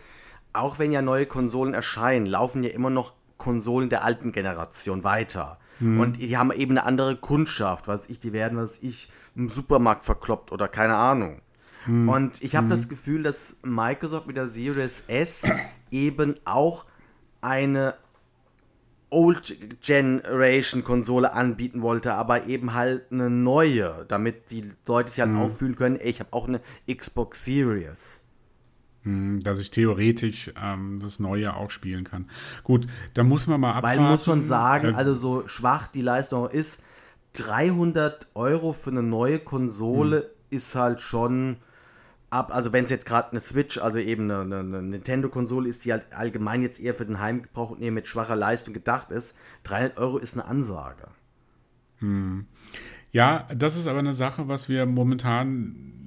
auch 0.53 0.79
wenn 0.79 0.93
ja 0.93 1.03
neue 1.03 1.27
Konsolen 1.27 1.75
erscheinen, 1.75 2.27
laufen 2.27 2.65
ja 2.65 2.71
immer 2.71 2.91
noch 2.91 3.15
Konsolen 3.41 3.89
der 3.89 4.05
alten 4.05 4.31
Generation 4.31 5.03
weiter. 5.03 5.59
Mhm. 5.81 5.99
Und 5.99 6.21
die 6.21 6.37
haben 6.37 6.53
eben 6.53 6.73
eine 6.73 6.87
andere 6.87 7.17
Kundschaft, 7.17 7.89
was 7.89 8.09
ich, 8.09 8.21
die 8.21 8.33
werden, 8.33 8.57
was 8.57 8.79
ich, 8.83 9.09
im 9.35 9.49
Supermarkt 9.49 10.05
verkloppt 10.05 10.53
oder 10.53 10.69
keine 10.69 10.95
Ahnung. 10.95 11.41
Mhm. 11.87 12.09
Und 12.09 12.43
ich 12.43 12.55
habe 12.55 12.67
mhm. 12.67 12.71
das 12.71 12.89
Gefühl, 12.89 13.23
dass 13.25 13.57
Microsoft 13.63 14.29
mit 14.29 14.37
der 14.37 14.47
Series 14.47 15.05
S 15.09 15.47
eben 15.91 16.37
auch 16.45 16.87
eine 17.41 17.95
Old 19.09 19.81
Generation 19.81 20.85
Konsole 20.85 21.33
anbieten 21.33 21.83
wollte, 21.83 22.15
aber 22.15 22.47
eben 22.47 22.75
halt 22.75 23.11
eine 23.11 23.29
neue, 23.29 24.05
damit 24.07 24.53
die 24.53 24.73
Leute 24.87 25.11
sich 25.11 25.21
halt 25.21 25.33
mhm. 25.33 25.41
auffühlen 25.41 25.75
können, 25.75 25.97
ey, 25.97 26.11
ich 26.11 26.21
habe 26.21 26.33
auch 26.33 26.47
eine 26.47 26.61
Xbox 26.89 27.45
Series. 27.45 28.23
Hm, 29.03 29.41
dass 29.41 29.61
ich 29.61 29.71
theoretisch 29.71 30.53
ähm, 30.63 31.01
das 31.03 31.21
Neue 31.21 31.55
auch 31.55 31.71
spielen 31.71 32.05
kann. 32.05 32.29
Gut, 32.65 32.87
da 33.15 33.23
muss 33.23 33.47
man 33.47 33.61
mal 33.61 33.71
abwarten. 33.71 33.87
Weil 33.87 33.99
man 34.03 34.13
muss 34.13 34.25
schon 34.27 34.43
sagen, 34.43 34.95
also 34.95 35.15
so 35.15 35.49
schwach 35.49 35.87
die 35.87 36.03
Leistung 36.03 36.49
ist, 36.51 36.85
300 37.33 38.31
Euro 38.35 38.73
für 38.73 38.91
eine 38.91 39.03
neue 39.03 39.39
Konsole 39.39 40.19
hm. 40.19 40.27
ist 40.51 40.75
halt 40.75 41.01
schon 41.01 41.57
ab, 42.29 42.55
also 42.55 42.73
wenn 42.73 42.85
es 42.85 42.91
jetzt 42.91 43.07
gerade 43.07 43.31
eine 43.31 43.41
Switch, 43.41 43.79
also 43.79 43.99
eben 43.99 44.31
eine, 44.31 44.59
eine 44.59 44.83
Nintendo-Konsole 44.83 45.69
ist, 45.69 45.85
die 45.85 45.93
halt 45.93 46.13
allgemein 46.13 46.63
jetzt 46.63 46.81
eher 46.81 46.95
für 46.95 47.07
den 47.07 47.21
Heimgebrauch 47.21 47.71
und 47.71 47.81
eher 47.81 47.93
mit 47.93 48.07
schwacher 48.07 48.37
Leistung 48.37 48.75
gedacht 48.75 49.11
ist, 49.11 49.37
300 49.65 49.99
Euro 49.99 50.19
ist 50.19 50.35
eine 50.35 50.47
Ansage. 50.47 51.09
Hm. 51.99 52.47
Ja, 53.13 53.49
das 53.55 53.77
ist 53.77 53.89
aber 53.89 53.99
eine 53.99 54.15
Sache, 54.15 54.47
was 54.47 54.69
wir 54.69 54.87
momentan 54.87 56.00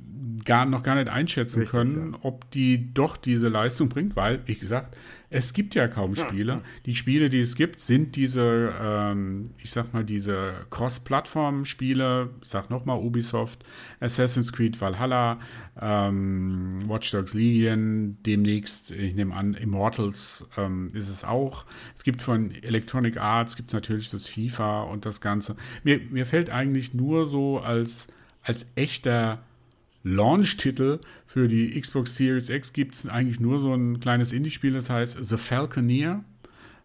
gar, 0.46 0.66
noch 0.66 0.84
gar 0.84 0.96
nicht 0.96 1.10
einschätzen 1.10 1.62
Richtig, 1.62 1.72
können, 1.72 2.14
ja. 2.14 2.20
ob 2.22 2.50
die 2.52 2.94
doch 2.94 3.18
diese 3.18 3.48
Leistung 3.48 3.90
bringt, 3.90 4.16
weil, 4.16 4.42
wie 4.46 4.56
gesagt, 4.56 4.96
es 5.34 5.54
gibt 5.54 5.74
ja 5.74 5.88
kaum 5.88 6.16
Spiele. 6.16 6.62
Die 6.86 6.94
Spiele, 6.94 7.28
die 7.28 7.42
es 7.42 7.56
gibt, 7.56 7.80
sind 7.80 8.16
diese, 8.16 8.72
ähm, 8.80 9.46
ich 9.58 9.72
sag 9.72 9.92
mal, 9.92 10.04
diese 10.04 10.54
Cross-Plattform-Spiele, 10.70 12.30
ich 12.44 12.50
sag 12.50 12.70
nochmal 12.70 13.00
Ubisoft, 13.00 13.66
Assassin's 14.00 14.54
Creed 14.54 14.80
Valhalla, 14.80 15.40
ähm, 15.82 16.84
Watch 16.86 17.10
Dogs 17.10 17.34
Legion, 17.34 18.18
demnächst, 18.24 18.92
ich 18.92 19.16
nehme 19.16 19.34
an, 19.34 19.56
Immortals 19.56 20.48
ähm, 20.56 20.90
ist 20.94 21.10
es 21.10 21.24
auch. 21.24 21.66
Es 21.96 22.04
gibt 22.04 22.22
von 22.22 22.52
Electronic 22.52 23.18
Arts, 23.18 23.56
gibt 23.56 23.70
es 23.70 23.74
natürlich 23.74 24.12
das 24.12 24.28
FIFA 24.28 24.84
und 24.84 25.08
das 25.08 25.20
Ganze. 25.20 25.56
Mir, 25.84 26.00
mir 26.12 26.28
fällt 26.28 26.52
eigentlich 26.52 26.94
nur 26.94 27.26
so 27.26 27.60
als, 27.60 28.08
als 28.44 28.68
echter 28.76 29.42
Launch-Titel 30.04 31.00
für 31.26 31.48
die 31.48 31.80
Xbox 31.80 32.16
Series 32.16 32.50
X 32.50 32.74
gibt 32.74 32.96
es 32.96 33.08
eigentlich 33.08 33.40
nur 33.40 33.60
so 33.60 33.72
ein 33.74 34.00
kleines 34.00 34.34
Indie-Spiel, 34.34 34.74
das 34.74 34.90
heißt 34.90 35.24
The 35.24 35.38
Falconeer. 35.38 36.24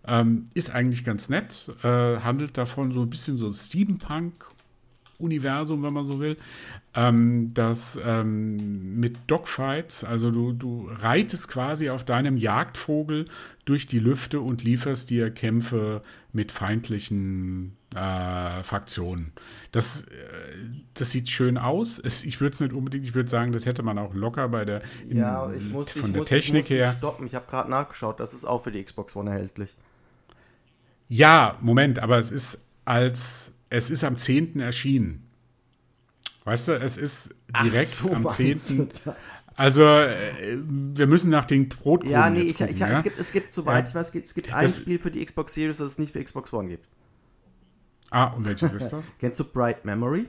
Ähm, 0.06 0.44
ist 0.54 0.70
eigentlich 0.74 1.04
ganz 1.04 1.28
nett, 1.28 1.70
äh, 1.82 2.20
handelt 2.20 2.56
davon 2.56 2.92
so 2.92 3.02
ein 3.02 3.10
bisschen 3.10 3.36
so 3.36 3.52
Steampunk-Universum, 3.52 5.82
wenn 5.82 5.92
man 5.92 6.06
so 6.06 6.20
will. 6.20 6.38
Ähm, 6.94 7.52
das 7.52 7.98
ähm, 8.02 8.98
mit 8.98 9.18
Dogfights, 9.26 10.04
also 10.04 10.30
du, 10.30 10.52
du 10.52 10.88
reitest 10.90 11.48
quasi 11.48 11.90
auf 11.90 12.04
deinem 12.04 12.38
Jagdvogel 12.38 13.26
durch 13.64 13.86
die 13.86 13.98
Lüfte 13.98 14.40
und 14.40 14.64
lieferst 14.64 15.10
dir 15.10 15.30
Kämpfe 15.30 16.02
mit 16.32 16.52
feindlichen 16.52 17.77
äh, 17.98 18.62
Fraktionen. 18.62 19.32
Das, 19.72 20.02
äh, 20.02 20.06
das 20.94 21.10
sieht 21.10 21.28
schön 21.28 21.58
aus. 21.58 21.98
Es, 21.98 22.24
ich 22.24 22.40
würde 22.40 22.54
es 22.54 22.60
nicht 22.60 22.72
unbedingt, 22.72 23.04
ich 23.04 23.14
würde 23.14 23.28
sagen, 23.28 23.52
das 23.52 23.66
hätte 23.66 23.82
man 23.82 23.98
auch 23.98 24.14
locker 24.14 24.48
bei 24.48 24.64
der 24.64 24.82
in, 25.08 25.18
ja, 25.18 25.50
ich 25.52 25.68
muss, 25.70 25.92
von 25.92 26.06
ich 26.06 26.12
der 26.12 26.20
muss, 26.20 26.28
Technik 26.28 26.64
ich 26.64 26.70
muss 26.70 26.78
her. 26.78 26.94
Stoppen. 26.98 27.26
Ich 27.26 27.34
habe 27.34 27.46
gerade 27.48 27.70
nachgeschaut, 27.70 28.20
das 28.20 28.32
ist 28.34 28.44
auch 28.44 28.62
für 28.62 28.70
die 28.70 28.82
Xbox 28.82 29.16
One 29.16 29.30
erhältlich. 29.30 29.76
Ja, 31.08 31.58
Moment, 31.60 31.98
aber 31.98 32.18
es 32.18 32.30
ist 32.30 32.58
als 32.84 33.52
es 33.70 33.90
ist 33.90 34.04
am 34.04 34.16
10. 34.16 34.60
erschienen. 34.60 35.24
Weißt 36.44 36.68
du, 36.68 36.72
es 36.80 36.96
ist 36.96 37.34
direkt 37.62 37.88
so, 37.88 38.10
am 38.10 38.26
10. 38.26 38.88
Also, 39.54 39.82
äh, 39.82 40.56
wir 40.64 41.06
müssen 41.06 41.30
nach 41.30 41.44
den 41.44 41.68
Brotkuchen 41.68 42.10
Ja, 42.10 42.30
nee, 42.30 42.40
ich, 42.40 42.56
gucken, 42.56 42.72
ich, 42.72 42.78
ja? 42.78 42.88
Es, 42.88 43.02
gibt, 43.02 43.18
es 43.18 43.32
gibt, 43.32 43.52
soweit 43.52 43.84
ja. 43.84 43.88
ich 43.90 43.94
weiß, 43.94 44.14
es 44.14 44.34
gibt 44.34 44.54
ein 44.54 44.68
Spiel 44.68 44.98
für 44.98 45.10
die 45.10 45.22
Xbox 45.22 45.52
Series, 45.52 45.76
das 45.76 45.88
es 45.88 45.98
nicht 45.98 46.12
für 46.12 46.24
Xbox 46.24 46.50
One 46.54 46.68
gibt. 46.68 46.86
Ah, 48.10 48.28
und 48.28 48.46
welches 48.46 48.72
ist 48.74 48.92
das? 48.92 49.04
Kennst 49.18 49.40
du 49.40 49.44
Bright 49.44 49.84
Memory? 49.84 50.28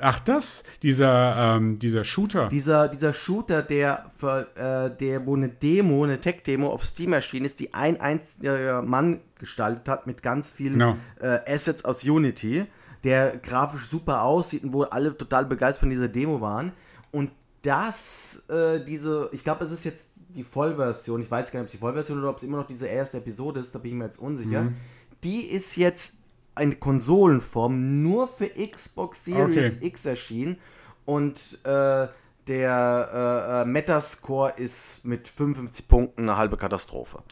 Ach, 0.00 0.20
das? 0.20 0.62
Dieser, 0.82 1.56
ähm, 1.56 1.78
dieser 1.78 2.04
Shooter. 2.04 2.48
Dieser, 2.48 2.88
dieser 2.88 3.12
Shooter, 3.12 3.62
der, 3.62 4.06
für, 4.16 4.46
äh, 4.56 4.96
der, 4.96 5.26
wo 5.26 5.34
eine 5.34 5.48
Demo, 5.48 6.04
eine 6.04 6.20
Tech-Demo 6.20 6.68
auf 6.68 6.84
Steam 6.84 7.12
erschienen 7.12 7.46
ist, 7.46 7.60
die 7.60 7.74
ein 7.74 8.00
einziger 8.00 8.82
Mann 8.82 9.20
gestaltet 9.38 9.88
hat 9.88 10.06
mit 10.06 10.22
ganz 10.22 10.52
vielen 10.52 10.78
genau. 10.78 10.96
äh, 11.20 11.38
Assets 11.50 11.84
aus 11.84 12.04
Unity, 12.04 12.66
der 13.04 13.38
grafisch 13.38 13.86
super 13.86 14.22
aussieht 14.22 14.64
und 14.64 14.72
wo 14.72 14.82
alle 14.82 15.16
total 15.16 15.46
begeistert 15.46 15.80
von 15.80 15.90
dieser 15.90 16.08
Demo 16.08 16.40
waren. 16.40 16.72
Und 17.10 17.30
das, 17.62 18.44
äh, 18.48 18.84
diese, 18.84 19.28
ich 19.32 19.44
glaube, 19.44 19.64
es 19.64 19.72
ist 19.72 19.84
jetzt 19.84 20.10
die 20.28 20.44
Vollversion, 20.44 21.20
ich 21.22 21.30
weiß 21.30 21.50
gar 21.50 21.60
nicht, 21.60 21.64
ob 21.64 21.66
es 21.66 21.72
die 21.72 21.78
Vollversion 21.78 22.18
oder 22.18 22.30
ob 22.30 22.36
es 22.36 22.42
immer 22.42 22.58
noch 22.58 22.66
diese 22.66 22.86
erste 22.86 23.18
Episode 23.18 23.60
ist, 23.60 23.74
da 23.74 23.78
bin 23.78 23.92
ich 23.92 23.96
mir 23.96 24.04
jetzt 24.04 24.18
unsicher. 24.18 24.62
Mhm. 24.62 24.76
Die 25.24 25.42
ist 25.42 25.76
jetzt 25.76 26.18
eine 26.54 26.74
Konsolenform 26.74 28.02
nur 28.02 28.28
für 28.28 28.48
Xbox 28.48 29.24
Series 29.24 29.76
okay. 29.76 29.86
X 29.86 30.06
erschienen 30.06 30.58
und 31.04 31.58
äh, 31.64 32.08
der 32.46 33.10
äh, 33.12 33.62
äh, 33.62 33.64
Metascore 33.64 34.52
ist 34.56 35.04
mit 35.04 35.28
55 35.28 35.88
Punkten 35.88 36.22
eine 36.22 36.36
halbe 36.36 36.56
Katastrophe. 36.56 37.22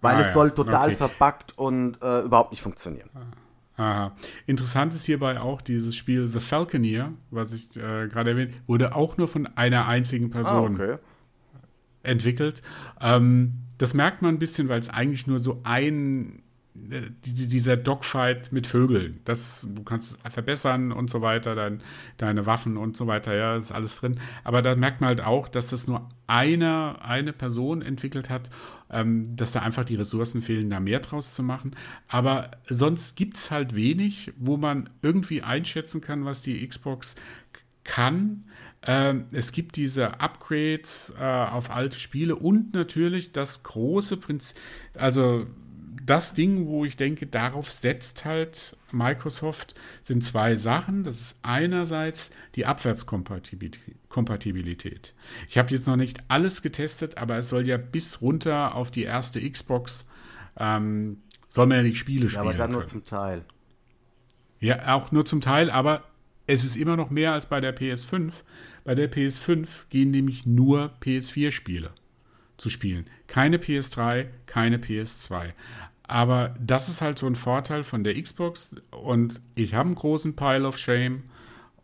Weil 0.00 0.16
ah, 0.16 0.20
es 0.20 0.28
ja. 0.28 0.32
soll 0.34 0.50
total 0.52 0.88
okay. 0.88 0.96
verbuggt 0.96 1.58
und 1.58 2.00
äh, 2.02 2.20
überhaupt 2.20 2.52
nicht 2.52 2.62
funktionieren. 2.62 3.10
Aha. 3.76 4.14
Interessant 4.46 4.94
ist 4.94 5.04
hierbei 5.04 5.40
auch 5.40 5.60
dieses 5.60 5.96
Spiel 5.96 6.28
The 6.28 6.38
Falconeer, 6.38 7.12
was 7.30 7.52
ich 7.52 7.76
äh, 7.76 8.06
gerade 8.06 8.30
erwähnt, 8.30 8.54
wurde 8.66 8.94
auch 8.94 9.16
nur 9.16 9.26
von 9.26 9.48
einer 9.56 9.86
einzigen 9.88 10.30
Person 10.30 10.80
ah, 10.80 10.84
okay. 10.84 10.98
entwickelt. 12.04 12.62
Ähm, 13.00 13.64
das 13.78 13.94
merkt 13.94 14.22
man 14.22 14.36
ein 14.36 14.38
bisschen, 14.38 14.68
weil 14.68 14.78
es 14.78 14.88
eigentlich 14.88 15.26
nur 15.26 15.40
so 15.40 15.60
ein 15.64 16.42
dieser 16.76 17.76
Dogfight 17.76 18.50
mit 18.50 18.66
Vögeln, 18.66 19.20
das 19.24 19.66
du 19.70 19.84
kannst 19.84 20.18
verbessern 20.28 20.90
und 20.90 21.08
so 21.08 21.22
weiter, 21.22 21.54
dein, 21.54 21.80
deine 22.16 22.46
Waffen 22.46 22.76
und 22.76 22.96
so 22.96 23.06
weiter, 23.06 23.32
ja, 23.34 23.56
ist 23.56 23.70
alles 23.70 23.96
drin. 23.96 24.18
Aber 24.42 24.60
da 24.60 24.74
merkt 24.74 25.00
man 25.00 25.08
halt 25.08 25.20
auch, 25.20 25.46
dass 25.46 25.68
das 25.68 25.86
nur 25.86 26.08
eine, 26.26 27.00
eine 27.00 27.32
Person 27.32 27.80
entwickelt 27.80 28.28
hat, 28.28 28.50
ähm, 28.90 29.36
dass 29.36 29.52
da 29.52 29.60
einfach 29.60 29.84
die 29.84 29.94
Ressourcen 29.94 30.42
fehlen, 30.42 30.68
da 30.68 30.80
mehr 30.80 30.98
draus 30.98 31.34
zu 31.34 31.44
machen. 31.44 31.76
Aber 32.08 32.50
sonst 32.68 33.14
gibt 33.14 33.36
es 33.36 33.52
halt 33.52 33.76
wenig, 33.76 34.32
wo 34.36 34.56
man 34.56 34.90
irgendwie 35.00 35.42
einschätzen 35.42 36.00
kann, 36.00 36.24
was 36.24 36.42
die 36.42 36.66
Xbox 36.66 37.14
kann. 37.84 38.44
Ähm, 38.82 39.26
es 39.30 39.52
gibt 39.52 39.76
diese 39.76 40.18
Upgrades 40.20 41.14
äh, 41.18 41.24
auf 41.24 41.70
alte 41.70 42.00
Spiele 42.00 42.34
und 42.34 42.74
natürlich 42.74 43.30
das 43.30 43.62
große 43.62 44.16
Prinzip, 44.16 44.58
also 44.94 45.46
das 46.04 46.34
Ding, 46.34 46.66
wo 46.66 46.84
ich 46.84 46.96
denke, 46.96 47.26
darauf 47.26 47.72
setzt 47.72 48.24
halt 48.24 48.76
Microsoft, 48.92 49.74
sind 50.02 50.22
zwei 50.22 50.56
Sachen. 50.56 51.04
Das 51.04 51.20
ist 51.20 51.38
einerseits 51.42 52.30
die 52.54 52.66
Abwärtskompatibilität. 52.66 55.14
Ich 55.48 55.56
habe 55.56 55.70
jetzt 55.70 55.86
noch 55.86 55.96
nicht 55.96 56.18
alles 56.28 56.62
getestet, 56.62 57.16
aber 57.16 57.38
es 57.38 57.48
soll 57.48 57.66
ja 57.66 57.78
bis 57.78 58.20
runter 58.20 58.74
auf 58.74 58.90
die 58.90 59.04
erste 59.04 59.48
Xbox, 59.48 60.08
ähm, 60.58 61.22
soll 61.48 61.66
man 61.66 61.78
ja 61.78 61.84
die 61.84 61.94
Spiele 61.94 62.28
spielen. 62.28 62.44
Ja, 62.44 62.50
aber 62.50 62.58
dann 62.58 62.72
nur 62.72 62.84
zum 62.84 63.04
Teil. 63.04 63.44
Ja, 64.60 64.94
auch 64.94 65.12
nur 65.12 65.24
zum 65.24 65.40
Teil, 65.40 65.70
aber 65.70 66.04
es 66.46 66.64
ist 66.64 66.76
immer 66.76 66.96
noch 66.96 67.10
mehr 67.10 67.32
als 67.32 67.46
bei 67.46 67.60
der 67.60 67.76
PS5. 67.76 68.42
Bei 68.84 68.94
der 68.94 69.10
PS5 69.10 69.68
gehen 69.88 70.10
nämlich 70.10 70.44
nur 70.44 70.92
PS4-Spiele 71.00 71.92
zu 72.56 72.70
spielen. 72.70 73.06
Keine 73.26 73.58
PS3, 73.58 74.26
keine 74.46 74.78
PS2. 74.78 75.52
Aber 76.06 76.54
das 76.60 76.88
ist 76.88 77.00
halt 77.00 77.18
so 77.18 77.26
ein 77.26 77.34
Vorteil 77.34 77.82
von 77.82 78.04
der 78.04 78.20
Xbox 78.20 78.76
und 78.90 79.40
ich 79.54 79.74
habe 79.74 79.86
einen 79.86 79.94
großen 79.94 80.36
Pile 80.36 80.66
of 80.66 80.76
Shame 80.76 81.24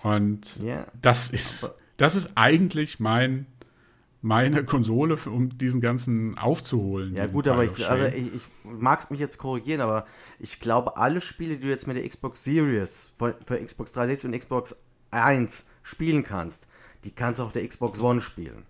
und 0.03 0.59
yeah. 0.63 0.87
das 1.01 1.29
ist 1.29 1.71
das 1.97 2.15
ist 2.15 2.31
eigentlich 2.35 3.01
mein 3.01 3.47
meine 4.23 4.65
Konsole, 4.65 5.17
um 5.17 5.57
diesen 5.57 5.81
ganzen 5.81 6.37
aufzuholen. 6.37 7.15
Ja 7.15 7.27
gut, 7.27 7.49
aber 7.49 7.65
ich, 7.65 7.89
also 7.89 8.07
ich, 8.07 8.35
ich 8.35 8.43
mag 8.65 9.01
es 9.01 9.11
mich 9.11 9.19
jetzt 9.19 9.39
korrigieren, 9.39 9.81
aber 9.81 10.05
ich 10.39 10.61
glaube, 10.61 10.99
alle 10.99 11.21
Spiele, 11.23 11.57
die 11.57 11.63
du 11.63 11.69
jetzt 11.69 11.87
mit 11.87 11.97
der 11.97 12.07
Xbox 12.07 12.45
Series 12.45 13.13
für, 13.17 13.37
für 13.47 13.59
Xbox 13.65 13.93
360 13.93 14.31
und 14.31 14.39
Xbox 14.39 14.83
1 15.11 15.69
spielen 15.83 16.23
kannst, 16.23 16.69
die 17.05 17.13
kannst 17.13 17.41
du 17.41 17.45
auf 17.45 17.53
der 17.53 17.67
Xbox 17.67 18.01
One 18.01 18.21
spielen. 18.21 18.67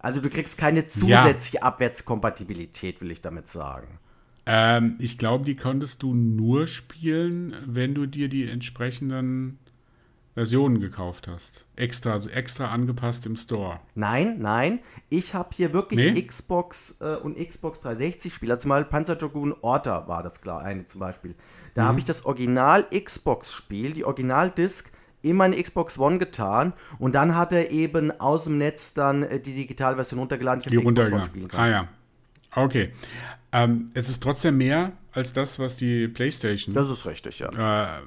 Also 0.00 0.20
du 0.20 0.28
kriegst 0.30 0.58
keine 0.58 0.84
zusätzliche 0.86 1.58
ja. 1.58 1.62
Abwärtskompatibilität, 1.62 3.00
will 3.00 3.10
ich 3.10 3.20
damit 3.20 3.48
sagen. 3.48 4.00
Ähm, 4.46 4.96
ich 4.98 5.18
glaube, 5.18 5.44
die 5.44 5.56
konntest 5.56 6.02
du 6.02 6.14
nur 6.14 6.66
spielen, 6.68 7.54
wenn 7.66 7.94
du 7.94 8.06
dir 8.06 8.28
die 8.28 8.48
entsprechenden 8.48 9.58
Versionen 10.36 10.80
gekauft 10.80 11.28
hast. 11.28 11.64
Extra, 11.76 12.12
also 12.12 12.28
extra 12.28 12.70
angepasst 12.70 13.24
im 13.24 13.36
Store. 13.36 13.80
Nein, 13.94 14.36
nein. 14.38 14.80
Ich 15.08 15.34
habe 15.34 15.48
hier 15.56 15.72
wirklich 15.72 16.12
nee? 16.12 16.22
Xbox 16.22 16.98
äh, 17.00 17.16
und 17.16 17.38
Xbox 17.38 17.80
360 17.80 18.34
Spieler. 18.34 18.58
Zum 18.58 18.68
Beispiel 18.68 18.90
Panzer 18.90 19.16
Dragoon 19.16 19.54
Orta 19.62 20.06
war 20.06 20.22
das 20.22 20.42
klar, 20.42 20.60
eine 20.60 20.84
zum 20.84 21.00
Beispiel. 21.00 21.34
Da 21.72 21.84
mhm. 21.84 21.88
habe 21.88 21.98
ich 22.00 22.04
das 22.04 22.26
Original 22.26 22.84
Xbox 22.84 23.52
Spiel, 23.52 23.94
die 23.94 24.04
Original 24.04 24.50
Disc 24.50 24.92
in 25.22 25.36
meine 25.36 25.60
Xbox 25.60 25.98
One 25.98 26.18
getan 26.18 26.74
und 26.98 27.14
dann 27.14 27.34
hat 27.34 27.52
er 27.52 27.70
eben 27.70 28.12
aus 28.20 28.44
dem 28.44 28.58
Netz 28.58 28.92
dann 28.92 29.22
äh, 29.22 29.40
die 29.40 29.54
Digitalversion 29.54 30.20
runtergeladen, 30.20 30.62
die, 30.62 30.68
die 30.68 30.84
Xbox 30.84 31.12
One 31.12 31.24
spielen 31.24 31.48
kann. 31.48 31.60
Ah 31.60 31.68
ja. 31.68 31.88
Okay. 32.54 32.92
Ähm, 33.56 33.90
es 33.94 34.10
ist 34.10 34.22
trotzdem 34.22 34.58
mehr 34.58 34.92
als 35.12 35.32
das, 35.32 35.58
was 35.58 35.76
die 35.76 36.08
PlayStation. 36.08 36.74
Das 36.74 36.90
ist 36.90 37.06
richtig, 37.06 37.38
ja. 37.38 37.96
Äh, 37.98 38.02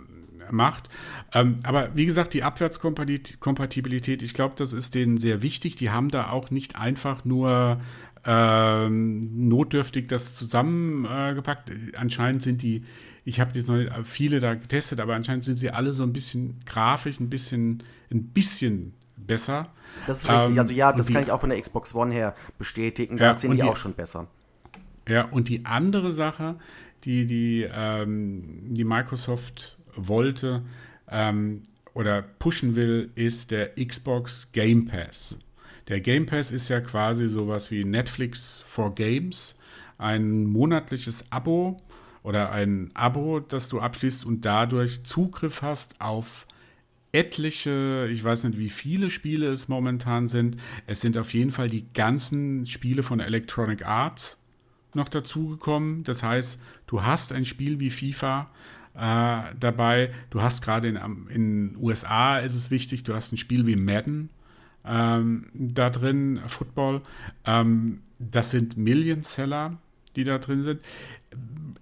macht. 0.51 0.89
Ähm, 1.33 1.55
aber 1.63 1.95
wie 1.95 2.05
gesagt, 2.05 2.33
die 2.35 2.43
Abwärtskompatibilität, 2.43 4.21
ich 4.21 4.33
glaube, 4.33 4.53
das 4.57 4.73
ist 4.73 4.93
denen 4.93 5.17
sehr 5.17 5.41
wichtig. 5.41 5.75
Die 5.75 5.89
haben 5.89 6.09
da 6.09 6.29
auch 6.29 6.51
nicht 6.51 6.75
einfach 6.75 7.25
nur 7.25 7.81
ähm, 8.25 9.47
notdürftig 9.49 10.07
das 10.07 10.35
zusammengepackt. 10.35 11.71
Äh, 11.71 11.95
anscheinend 11.97 12.43
sind 12.43 12.61
die, 12.61 12.83
ich 13.25 13.39
habe 13.39 13.51
jetzt 13.55 13.69
noch 13.69 13.77
nicht 13.77 13.91
viele 14.03 14.39
da 14.39 14.53
getestet, 14.53 14.99
aber 14.99 15.15
anscheinend 15.15 15.45
sind 15.45 15.57
sie 15.57 15.71
alle 15.71 15.93
so 15.93 16.03
ein 16.03 16.13
bisschen 16.13 16.59
grafisch, 16.65 17.19
ein 17.19 17.29
bisschen, 17.29 17.83
ein 18.11 18.25
bisschen 18.27 18.93
besser. 19.17 19.69
Das 20.05 20.19
ist 20.19 20.29
richtig. 20.29 20.51
Ähm, 20.51 20.59
also 20.59 20.73
ja, 20.73 20.93
das 20.93 21.11
kann 21.11 21.23
ich 21.23 21.31
auch 21.31 21.41
von 21.41 21.49
der 21.49 21.59
Xbox 21.59 21.95
One 21.95 22.13
her 22.13 22.35
bestätigen. 22.59 23.17
Da 23.17 23.25
ja, 23.25 23.35
sind 23.35 23.53
die, 23.53 23.61
die, 23.61 23.63
auch 23.63 23.75
schon 23.75 23.93
besser. 23.93 24.27
Ja, 25.09 25.25
und 25.25 25.49
die 25.49 25.65
andere 25.65 26.11
Sache, 26.11 26.55
die, 27.03 27.25
die, 27.25 27.67
ähm, 27.73 28.73
die 28.75 28.83
Microsoft 28.83 29.79
wollte 29.95 30.61
ähm, 31.09 31.63
oder 31.95 32.21
pushen 32.21 32.75
will, 32.75 33.09
ist 33.15 33.49
der 33.49 33.73
Xbox 33.75 34.51
Game 34.51 34.85
Pass. 34.85 35.39
Der 35.87 35.99
Game 35.99 36.27
Pass 36.27 36.51
ist 36.51 36.69
ja 36.69 36.79
quasi 36.79 37.27
sowas 37.27 37.71
wie 37.71 37.83
Netflix 37.83 38.63
for 38.65 38.93
Games, 38.93 39.57
ein 39.97 40.45
monatliches 40.45 41.31
Abo 41.31 41.77
oder 42.21 42.51
ein 42.51 42.91
Abo, 42.93 43.39
das 43.39 43.67
du 43.67 43.79
abschließt 43.79 44.27
und 44.27 44.45
dadurch 44.45 45.03
Zugriff 45.03 45.63
hast 45.63 45.99
auf 45.99 46.45
etliche, 47.11 48.07
ich 48.11 48.23
weiß 48.23 48.43
nicht, 48.43 48.59
wie 48.59 48.69
viele 48.69 49.09
Spiele 49.09 49.47
es 49.47 49.67
momentan 49.67 50.27
sind. 50.27 50.57
Es 50.85 51.01
sind 51.01 51.17
auf 51.17 51.33
jeden 51.33 51.49
Fall 51.49 51.67
die 51.67 51.91
ganzen 51.95 52.67
Spiele 52.67 53.01
von 53.01 53.19
Electronic 53.19 53.87
Arts 53.87 54.39
noch 54.95 55.09
dazugekommen. 55.09 56.03
Das 56.03 56.23
heißt, 56.23 56.59
du 56.87 57.03
hast 57.03 57.33
ein 57.33 57.45
Spiel 57.45 57.79
wie 57.79 57.89
FIFA 57.89 58.49
äh, 58.95 59.55
dabei. 59.59 60.11
Du 60.29 60.41
hast 60.41 60.61
gerade 60.61 60.87
in 60.87 60.95
den 61.29 61.77
USA 61.79 62.39
ist 62.39 62.55
es 62.55 62.71
wichtig, 62.71 63.03
du 63.03 63.13
hast 63.13 63.31
ein 63.31 63.37
Spiel 63.37 63.65
wie 63.65 63.75
Madden 63.75 64.29
ähm, 64.85 65.45
da 65.53 65.89
drin, 65.89 66.39
Football. 66.47 67.01
Ähm, 67.45 68.01
das 68.17 68.51
sind 68.51 68.77
Million 68.77 69.23
Seller. 69.23 69.77
die 70.15 70.23
da 70.23 70.39
drin 70.39 70.63
sind. 70.63 70.81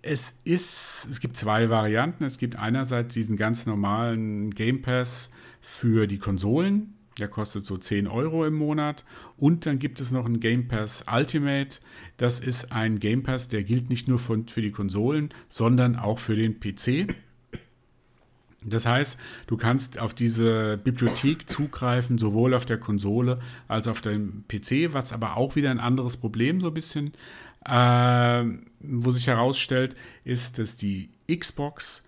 Es 0.02 0.34
ist, 0.44 1.08
es 1.10 1.20
gibt 1.22 1.38
zwei 1.38 1.70
Varianten. 1.70 2.26
Es 2.26 2.38
gibt 2.38 2.58
einerseits 2.58 3.14
diesen 3.14 3.38
ganz 3.38 3.66
normalen 3.66 4.54
Game 4.54 4.82
Pass 4.82 5.32
für 5.62 6.08
die 6.08 6.20
Konsolen. 6.20 6.94
Der 7.20 7.28
kostet 7.28 7.66
so 7.66 7.78
10 7.78 8.08
Euro 8.08 8.46
im 8.46 8.54
Monat. 8.54 9.06
Und 9.38 9.66
dann 9.66 9.80
gibt 9.80 10.00
es 10.00 10.12
noch 10.12 10.26
einen 10.26 10.40
Game 10.40 10.68
Pass 10.68 11.06
Ultimate. 11.12 11.80
Das 12.18 12.40
ist 12.40 12.72
ein 12.72 13.00
Game 13.00 13.24
Pass, 13.24 13.48
der 13.48 13.64
gilt 13.64 13.90
nicht 13.90 14.08
nur 14.08 14.20
für 14.20 14.62
die 14.62 14.72
Konsolen, 14.72 15.30
sondern 15.50 15.96
auch 15.96 16.20
für 16.20 16.36
den 16.36 16.60
PC. 16.60 17.08
Das 18.64 18.86
heißt, 18.86 19.20
du 19.48 19.56
kannst 19.56 20.00
auf 20.00 20.14
diese 20.14 20.78
Bibliothek 20.78 21.48
zugreifen, 21.50 22.18
sowohl 22.18 22.54
auf 22.54 22.66
der 22.66 22.78
Konsole 22.78 23.40
als 23.68 23.88
auf 23.88 24.02
dem 24.02 24.44
PC, 24.48 24.94
was 24.94 25.14
aber 25.14 25.38
auch 25.38 25.56
wieder 25.56 25.72
ein 25.72 25.80
anderes 25.80 26.18
Problem 26.18 26.60
so 26.60 26.68
ein 26.68 26.74
bisschen, 26.74 27.14
äh, 27.66 28.44
wo 28.80 29.12
sich 29.12 29.28
herausstellt, 29.28 29.96
ist, 30.24 30.60
dass 30.60 30.76
die 30.76 31.10
Xbox, 31.34 32.04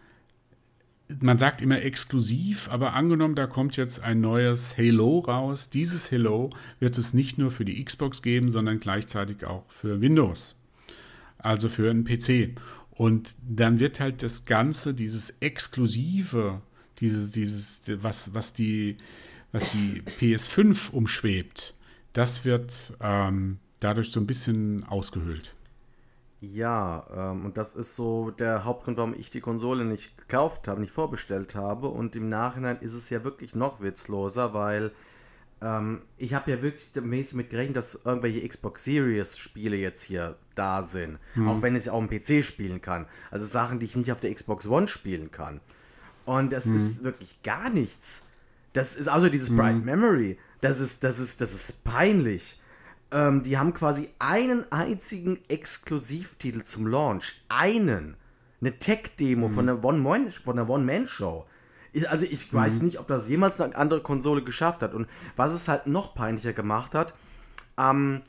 man 1.21 1.39
sagt 1.39 1.61
immer 1.61 1.81
exklusiv, 1.81 2.69
aber 2.69 2.93
angenommen, 2.93 3.35
da 3.35 3.47
kommt 3.47 3.77
jetzt 3.77 4.01
ein 4.01 4.21
neues 4.21 4.77
Halo 4.77 5.19
raus. 5.19 5.69
Dieses 5.69 6.11
Halo 6.11 6.51
wird 6.79 6.97
es 6.97 7.13
nicht 7.13 7.37
nur 7.37 7.51
für 7.51 7.65
die 7.65 7.83
Xbox 7.83 8.21
geben, 8.21 8.51
sondern 8.51 8.79
gleichzeitig 8.79 9.43
auch 9.45 9.63
für 9.69 10.01
Windows, 10.01 10.55
also 11.39 11.67
für 11.67 11.89
einen 11.89 12.03
PC. 12.03 12.55
Und 12.91 13.35
dann 13.47 13.79
wird 13.79 13.99
halt 13.99 14.21
das 14.21 14.45
Ganze, 14.45 14.93
dieses 14.93 15.29
Exklusive, 15.39 16.61
dieses, 16.99 17.31
dieses, 17.31 17.81
was, 17.87 18.33
was 18.33 18.53
die, 18.53 18.97
was 19.51 19.71
die 19.71 20.03
PS5 20.19 20.91
umschwebt, 20.91 21.75
das 22.13 22.45
wird 22.45 22.93
ähm, 23.01 23.57
dadurch 23.79 24.11
so 24.11 24.19
ein 24.19 24.27
bisschen 24.27 24.83
ausgehöhlt. 24.83 25.53
Ja, 26.41 27.05
ähm, 27.13 27.45
und 27.45 27.57
das 27.57 27.73
ist 27.73 27.95
so 27.95 28.31
der 28.31 28.63
Hauptgrund, 28.63 28.97
warum 28.97 29.13
ich 29.13 29.29
die 29.29 29.41
Konsole 29.41 29.83
nicht 29.83 30.15
gekauft 30.17 30.67
habe, 30.67 30.79
nicht 30.79 30.93
vorbestellt 30.93 31.55
habe. 31.55 31.89
Und 31.89 32.15
im 32.15 32.29
Nachhinein 32.29 32.77
ist 32.79 32.93
es 32.93 33.09
ja 33.09 33.23
wirklich 33.23 33.55
noch 33.55 33.81
witzloser, 33.81 34.53
weil 34.53 34.91
ähm, 35.61 36.01
ich 36.17 36.33
habe 36.33 36.51
ja 36.51 36.61
wirklich 36.61 36.91
damit 36.93 37.49
gerechnet, 37.49 37.75
dass 37.75 37.99
irgendwelche 38.05 38.47
Xbox 38.47 38.85
Series 38.85 39.37
Spiele 39.37 39.75
jetzt 39.75 40.03
hier 40.03 40.37
da 40.55 40.81
sind. 40.81 41.19
Mhm. 41.35 41.49
Auch 41.49 41.61
wenn 41.61 41.75
es 41.75 41.89
auch 41.89 41.97
am 41.97 42.09
PC 42.09 42.43
spielen 42.43 42.81
kann. 42.81 43.05
Also 43.31 43.45
Sachen, 43.45 43.79
die 43.79 43.85
ich 43.85 43.97
nicht 43.97 44.11
auf 44.11 44.21
der 44.21 44.33
Xbox 44.33 44.67
One 44.67 44.87
spielen 44.87 45.31
kann. 45.31 45.59
Und 46.25 46.53
das 46.53 46.67
mhm. 46.67 46.75
ist 46.75 47.03
wirklich 47.03 47.41
gar 47.43 47.69
nichts. 47.69 48.27
Das 48.71 48.95
ist 48.95 49.09
also 49.09 49.27
dieses 49.27 49.49
mhm. 49.49 49.57
Bright 49.57 49.83
Memory. 49.83 50.37
Das 50.61 50.79
ist, 50.79 51.03
das 51.03 51.19
ist, 51.19 51.41
das 51.41 51.53
ist 51.53 51.83
peinlich. 51.83 52.58
Ähm, 53.11 53.41
die 53.41 53.57
haben 53.57 53.73
quasi 53.73 54.09
einen 54.19 54.71
einzigen 54.71 55.39
Exklusivtitel 55.47 56.63
zum 56.63 56.87
Launch. 56.87 57.41
Einen. 57.49 58.15
Eine 58.61 58.77
Tech-Demo 58.77 59.47
mhm. 59.47 59.53
von 59.53 59.69
einer 59.69 60.69
One-Man-Show. 60.69 61.45
Also 62.07 62.25
ich 62.29 62.53
weiß 62.53 62.79
mhm. 62.79 62.85
nicht, 62.85 62.99
ob 62.99 63.07
das 63.07 63.27
jemals 63.27 63.59
eine 63.59 63.75
andere 63.75 64.01
Konsole 64.01 64.43
geschafft 64.43 64.83
hat. 64.83 64.93
Und 64.93 65.07
was 65.35 65.53
es 65.53 65.67
halt 65.67 65.87
noch 65.87 66.13
peinlicher 66.13 66.53
gemacht 66.53 66.93
hat, 66.93 67.13
am 67.75 68.21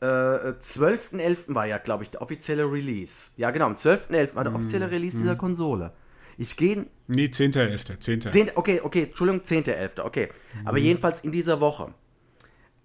äh, 0.00 0.04
12.11. 0.06 1.54
war 1.54 1.66
ja, 1.66 1.78
glaube 1.78 2.04
ich, 2.04 2.10
der 2.10 2.22
offizielle 2.22 2.70
Release. 2.70 3.32
Ja, 3.36 3.50
genau, 3.50 3.66
am 3.66 3.74
12.11. 3.74 4.34
war 4.34 4.44
der 4.44 4.54
offizielle 4.54 4.86
mhm. 4.86 4.92
Release 4.92 5.16
mhm. 5.16 5.22
dieser 5.22 5.36
Konsole. 5.36 5.92
Ich 6.38 6.56
gehe. 6.56 6.86
Nee, 7.06 7.26
10.11. 7.26 8.00
10. 8.00 8.30
10. 8.30 8.50
Okay, 8.54 8.80
okay, 8.82 9.04
Entschuldigung, 9.04 9.42
10.11. 9.42 10.00
Okay. 10.02 10.28
Mhm. 10.60 10.68
Aber 10.68 10.78
jedenfalls 10.78 11.20
in 11.20 11.32
dieser 11.32 11.60
Woche. 11.60 11.92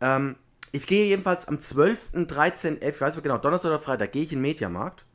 Ähm, 0.02 0.36
ich 0.76 0.88
gehe 0.88 1.06
jedenfalls 1.06 1.48
am 1.48 1.58
12., 1.58 2.12
13., 2.28 2.82
11., 2.82 2.96
ich 2.96 3.02
weiß 3.02 3.16
nicht 3.16 3.24
genau, 3.24 3.38
Donnerstag 3.38 3.70
oder 3.70 3.80
Freitag, 3.80 4.12
gehe 4.12 4.24
ich 4.24 4.34
in 4.34 4.40
den 4.40 4.44
Mediamarkt 4.44 5.06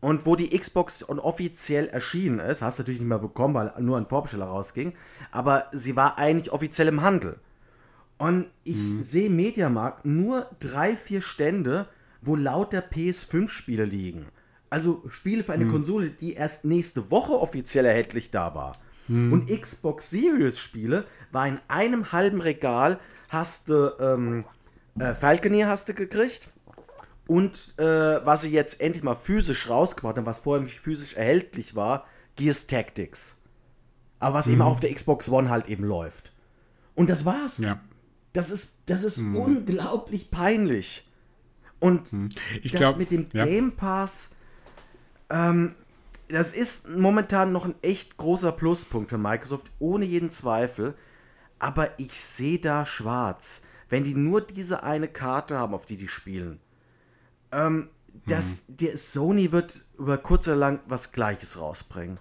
und 0.00 0.26
wo 0.26 0.36
die 0.36 0.56
Xbox 0.56 1.08
offiziell 1.08 1.88
erschienen 1.88 2.38
ist, 2.38 2.60
hast 2.60 2.78
du 2.78 2.82
natürlich 2.82 3.00
nicht 3.00 3.08
mehr 3.08 3.18
bekommen, 3.18 3.54
weil 3.54 3.72
nur 3.80 3.96
ein 3.96 4.06
Vorbesteller 4.06 4.46
rausging, 4.46 4.92
aber 5.30 5.66
sie 5.72 5.96
war 5.96 6.18
eigentlich 6.18 6.52
offiziell 6.52 6.88
im 6.88 7.02
Handel. 7.02 7.38
Und 8.18 8.48
ich 8.64 8.76
mhm. 8.76 9.02
sehe 9.02 9.30
Mediamarkt 9.30 10.04
nur 10.04 10.46
drei, 10.58 10.96
vier 10.96 11.22
Stände, 11.22 11.86
wo 12.20 12.36
lauter 12.36 12.80
PS5-Spiele 12.80 13.86
liegen. 13.86 14.26
Also 14.68 15.02
Spiele 15.08 15.42
für 15.42 15.54
eine 15.54 15.64
mhm. 15.64 15.72
Konsole, 15.72 16.10
die 16.10 16.34
erst 16.34 16.66
nächste 16.66 17.10
Woche 17.10 17.32
offiziell 17.32 17.86
erhältlich 17.86 18.30
da 18.30 18.54
war. 18.54 18.76
Mhm. 19.08 19.32
Und 19.32 19.48
Xbox 19.48 20.10
Series-Spiele 20.10 21.04
war 21.32 21.48
in 21.48 21.58
einem 21.68 22.12
halben 22.12 22.42
Regal, 22.42 23.00
hast 23.30 23.70
du 23.70 23.94
ähm, 23.98 24.44
äh, 25.00 25.14
Falconeer 25.14 25.68
hast 25.68 25.88
du 25.88 25.94
gekriegt 25.94 26.48
und 27.26 27.78
äh, 27.78 28.24
was 28.24 28.42
sie 28.42 28.50
jetzt 28.50 28.80
endlich 28.80 29.04
mal 29.04 29.14
physisch 29.14 29.68
rausgebracht 29.68 30.16
haben, 30.16 30.26
was 30.26 30.40
vorher 30.40 30.64
nicht 30.64 30.80
physisch 30.80 31.14
erhältlich 31.14 31.76
war, 31.76 32.04
Gears 32.36 32.66
Tactics. 32.66 33.36
Aber 34.18 34.34
was 34.34 34.48
mhm. 34.48 34.54
eben 34.54 34.62
auf 34.62 34.80
der 34.80 34.92
Xbox 34.92 35.30
One 35.30 35.48
halt 35.48 35.68
eben 35.68 35.84
läuft. 35.84 36.32
Und 36.94 37.08
das 37.08 37.24
war's. 37.24 37.58
Ja. 37.58 37.80
Das 38.32 38.50
ist, 38.50 38.78
das 38.86 39.04
ist 39.04 39.18
mhm. 39.18 39.36
unglaublich 39.36 40.30
peinlich. 40.30 41.08
Und 41.78 42.12
mhm. 42.12 42.28
das 42.64 42.72
glaub, 42.72 42.96
mit 42.98 43.10
dem 43.10 43.26
ja. 43.32 43.44
Game 43.44 43.76
Pass, 43.76 44.30
ähm, 45.30 45.74
das 46.28 46.52
ist 46.52 46.88
momentan 46.88 47.52
noch 47.52 47.64
ein 47.64 47.74
echt 47.82 48.16
großer 48.16 48.52
Pluspunkt 48.52 49.10
für 49.10 49.18
Microsoft, 49.18 49.70
ohne 49.78 50.04
jeden 50.04 50.30
Zweifel. 50.30 50.94
Aber 51.58 51.90
ich 51.98 52.22
sehe 52.22 52.58
da 52.58 52.84
schwarz. 52.84 53.62
Wenn 53.90 54.04
die 54.04 54.14
nur 54.14 54.40
diese 54.40 54.82
eine 54.82 55.08
Karte 55.08 55.58
haben, 55.58 55.74
auf 55.74 55.84
die 55.84 55.96
die 55.96 56.08
spielen, 56.08 56.60
ähm, 57.52 57.90
dass 58.26 58.64
hm. 58.66 58.76
der 58.76 58.96
Sony 58.96 59.52
wird 59.52 59.84
über 59.98 60.16
kurz 60.16 60.48
oder 60.48 60.56
lang 60.56 60.80
was 60.86 61.12
Gleiches 61.12 61.60
rausbringen. 61.60 62.18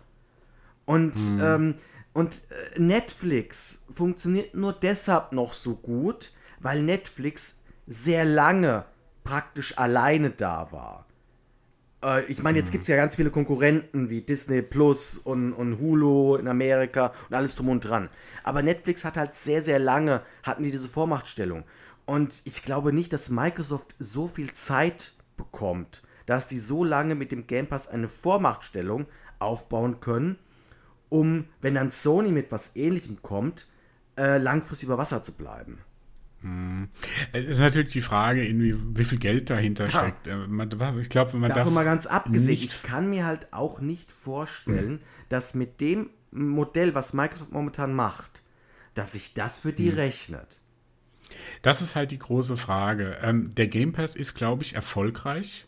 Und, 0.85 1.17
hm. 1.17 1.39
ähm, 1.41 1.75
und 2.13 2.43
äh, 2.75 2.79
Netflix 2.79 3.85
funktioniert 3.91 4.55
nur 4.55 4.73
deshalb 4.73 5.31
noch 5.31 5.53
so 5.53 5.75
gut, 5.75 6.33
weil 6.59 6.81
Netflix 6.81 7.61
sehr 7.87 8.25
lange 8.25 8.85
praktisch 9.23 9.77
alleine 9.77 10.31
da 10.31 10.71
war. 10.71 11.05
Äh, 12.03 12.25
ich 12.25 12.43
meine, 12.43 12.57
jetzt 12.57 12.67
hm. 12.67 12.73
gibt 12.73 12.83
es 12.83 12.87
ja 12.87 12.95
ganz 12.95 13.15
viele 13.15 13.31
Konkurrenten 13.31 14.09
wie 14.09 14.21
Disney 14.21 14.61
Plus 14.61 15.17
und, 15.17 15.53
und 15.53 15.79
Hulu 15.79 16.35
in 16.35 16.47
Amerika 16.47 17.13
und 17.29 17.35
alles 17.35 17.55
drum 17.55 17.69
und 17.69 17.81
dran. 17.81 18.09
Aber 18.43 18.61
Netflix 18.61 19.05
hat 19.05 19.17
halt 19.17 19.33
sehr, 19.35 19.61
sehr 19.61 19.79
lange, 19.79 20.21
hatten 20.43 20.63
die 20.63 20.71
diese 20.71 20.89
Vormachtstellung. 20.89 21.63
Und 22.05 22.41
ich 22.45 22.63
glaube 22.63 22.93
nicht, 22.93 23.13
dass 23.13 23.29
Microsoft 23.29 23.95
so 23.99 24.27
viel 24.27 24.51
Zeit 24.53 25.13
bekommt, 25.37 26.01
dass 26.25 26.47
die 26.47 26.57
so 26.57 26.83
lange 26.83 27.15
mit 27.15 27.31
dem 27.31 27.47
Game 27.47 27.67
Pass 27.67 27.87
eine 27.87 28.07
Vormachtstellung 28.07 29.05
aufbauen 29.39 29.99
können, 29.99 30.37
um, 31.09 31.45
wenn 31.61 31.73
dann 31.73 31.91
Sony 31.91 32.31
mit 32.31 32.51
was 32.51 32.75
Ähnlichem 32.75 33.21
kommt, 33.21 33.67
äh, 34.17 34.37
langfristig 34.37 34.87
über 34.87 34.97
Wasser 34.97 35.23
zu 35.23 35.33
bleiben. 35.33 35.79
Hm. 36.41 36.89
Es 37.33 37.45
ist 37.45 37.59
natürlich 37.59 37.91
die 37.91 38.01
Frage, 38.01 38.41
wie, 38.41 38.75
wie 38.97 39.03
viel 39.03 39.19
Geld 39.19 39.49
dahinter 39.49 39.85
ja. 39.85 39.89
steckt. 39.89 40.27
Äh, 40.27 41.01
ich 41.01 41.09
glaube, 41.09 41.37
man 41.37 41.53
Davon 41.53 41.73
mal 41.73 41.83
ganz 41.83 42.05
abgesehen, 42.05 42.59
ich 42.61 42.81
kann 42.83 43.09
mir 43.09 43.25
halt 43.25 43.51
auch 43.51 43.81
nicht 43.81 44.11
vorstellen, 44.11 44.99
hm. 44.99 44.99
dass 45.27 45.53
mit 45.53 45.81
dem 45.81 46.09
Modell, 46.31 46.95
was 46.95 47.13
Microsoft 47.13 47.51
momentan 47.51 47.93
macht, 47.93 48.43
dass 48.93 49.13
sich 49.13 49.33
das 49.33 49.59
für 49.59 49.73
die 49.73 49.89
hm. 49.89 49.95
rechnet. 49.95 50.61
Das 51.61 51.81
ist 51.81 51.95
halt 51.95 52.11
die 52.11 52.19
große 52.19 52.57
Frage. 52.57 53.17
Ähm, 53.21 53.53
der 53.55 53.67
Game 53.67 53.93
Pass 53.93 54.15
ist, 54.15 54.33
glaube 54.33 54.63
ich, 54.63 54.75
erfolgreich. 54.75 55.67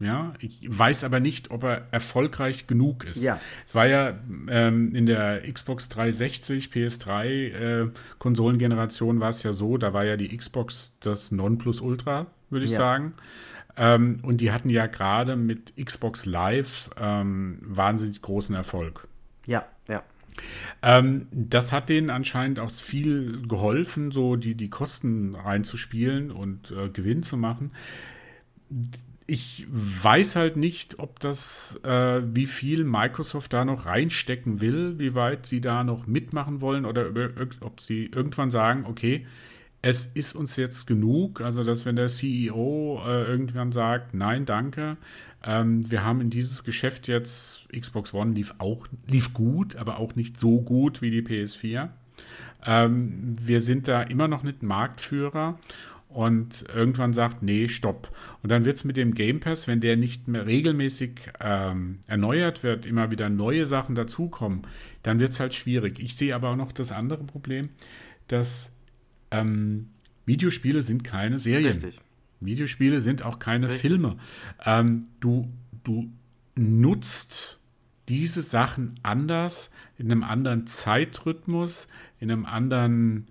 Ja, 0.00 0.32
ich 0.40 0.58
weiß 0.66 1.04
aber 1.04 1.20
nicht, 1.20 1.50
ob 1.50 1.62
er 1.62 1.86
erfolgreich 1.90 2.66
genug 2.66 3.04
ist. 3.04 3.22
Ja. 3.22 3.38
Es 3.66 3.74
war 3.74 3.86
ja 3.86 4.18
ähm, 4.48 4.94
in 4.94 5.04
der 5.04 5.42
Xbox 5.52 5.90
360, 5.90 6.70
PS3 6.72 7.24
äh, 7.26 7.90
Konsolengeneration 8.18 9.20
war 9.20 9.28
es 9.28 9.42
ja 9.42 9.52
so, 9.52 9.76
da 9.76 9.92
war 9.92 10.04
ja 10.04 10.16
die 10.16 10.34
Xbox 10.34 10.94
das 11.00 11.32
Nonplusultra, 11.32 12.26
würde 12.48 12.64
ich 12.64 12.72
ja. 12.72 12.78
sagen. 12.78 13.12
Ähm, 13.76 14.20
und 14.22 14.40
die 14.40 14.52
hatten 14.52 14.70
ja 14.70 14.86
gerade 14.86 15.36
mit 15.36 15.74
Xbox 15.76 16.24
Live 16.24 16.88
ähm, 16.98 17.58
wahnsinnig 17.60 18.22
großen 18.22 18.56
Erfolg. 18.56 19.06
Ja, 19.46 19.66
ja. 19.86 20.02
Ähm, 20.80 21.26
das 21.30 21.72
hat 21.72 21.90
denen 21.90 22.08
anscheinend 22.08 22.58
auch 22.58 22.70
viel 22.70 23.46
geholfen, 23.46 24.12
so 24.12 24.36
die, 24.36 24.54
die 24.54 24.70
Kosten 24.70 25.34
reinzuspielen 25.34 26.30
und 26.30 26.70
äh, 26.70 26.88
Gewinn 26.88 27.22
zu 27.22 27.36
machen. 27.36 27.72
Ich 29.32 29.64
weiß 29.70 30.34
halt 30.34 30.56
nicht, 30.56 30.98
ob 30.98 31.20
das, 31.20 31.78
äh, 31.84 32.20
wie 32.34 32.46
viel 32.46 32.82
Microsoft 32.82 33.52
da 33.52 33.64
noch 33.64 33.86
reinstecken 33.86 34.60
will, 34.60 34.98
wie 34.98 35.14
weit 35.14 35.46
sie 35.46 35.60
da 35.60 35.84
noch 35.84 36.08
mitmachen 36.08 36.60
wollen 36.60 36.84
oder 36.84 37.12
ob 37.60 37.80
sie 37.80 38.06
irgendwann 38.06 38.50
sagen, 38.50 38.86
okay, 38.86 39.24
es 39.82 40.06
ist 40.06 40.34
uns 40.34 40.56
jetzt 40.56 40.88
genug, 40.88 41.42
also 41.42 41.62
dass 41.62 41.86
wenn 41.86 41.94
der 41.94 42.08
CEO 42.08 43.00
äh, 43.06 43.22
irgendwann 43.22 43.70
sagt, 43.70 44.14
nein, 44.14 44.46
danke, 44.46 44.96
ähm, 45.44 45.88
wir 45.88 46.04
haben 46.04 46.20
in 46.20 46.30
dieses 46.30 46.64
Geschäft 46.64 47.06
jetzt, 47.06 47.68
Xbox 47.68 48.12
One 48.12 48.32
lief 48.32 48.56
auch, 48.58 48.88
lief 49.06 49.32
gut, 49.32 49.76
aber 49.76 50.00
auch 50.00 50.16
nicht 50.16 50.40
so 50.40 50.60
gut 50.60 51.02
wie 51.02 51.12
die 51.12 51.22
PS4. 51.22 51.90
Ähm, 52.66 53.36
wir 53.40 53.60
sind 53.60 53.86
da 53.86 54.02
immer 54.02 54.26
noch 54.26 54.42
nicht 54.42 54.64
Marktführer 54.64 55.56
und 56.12 56.64
irgendwann 56.74 57.12
sagt, 57.12 57.42
nee, 57.42 57.68
stopp. 57.68 58.10
Und 58.42 58.50
dann 58.50 58.64
wird 58.64 58.76
es 58.76 58.84
mit 58.84 58.96
dem 58.96 59.14
Game 59.14 59.40
Pass, 59.40 59.68
wenn 59.68 59.80
der 59.80 59.96
nicht 59.96 60.26
mehr 60.26 60.44
regelmäßig 60.44 61.20
ähm, 61.40 62.00
erneuert 62.06 62.62
wird, 62.64 62.84
immer 62.84 63.10
wieder 63.10 63.28
neue 63.28 63.64
Sachen 63.66 63.94
dazukommen, 63.94 64.62
dann 65.02 65.20
wird 65.20 65.32
es 65.32 65.40
halt 65.40 65.54
schwierig. 65.54 66.00
Ich 66.00 66.16
sehe 66.16 66.34
aber 66.34 66.50
auch 66.50 66.56
noch 66.56 66.72
das 66.72 66.90
andere 66.90 67.22
Problem, 67.24 67.70
dass 68.26 68.72
ähm, 69.30 69.90
Videospiele 70.26 70.82
sind 70.82 71.04
keine 71.04 71.38
Serien. 71.38 71.74
Richtig. 71.74 72.00
Videospiele 72.40 73.00
sind 73.00 73.22
auch 73.22 73.38
keine 73.38 73.66
Richtig. 73.66 73.82
Filme. 73.82 74.16
Ähm, 74.64 75.06
du, 75.20 75.48
du 75.84 76.10
nutzt 76.56 77.60
diese 78.08 78.42
Sachen 78.42 78.98
anders, 79.04 79.70
in 79.96 80.10
einem 80.10 80.24
anderen 80.24 80.66
Zeitrhythmus, 80.66 81.86
in 82.18 82.32
einem 82.32 82.46
anderen 82.46 83.28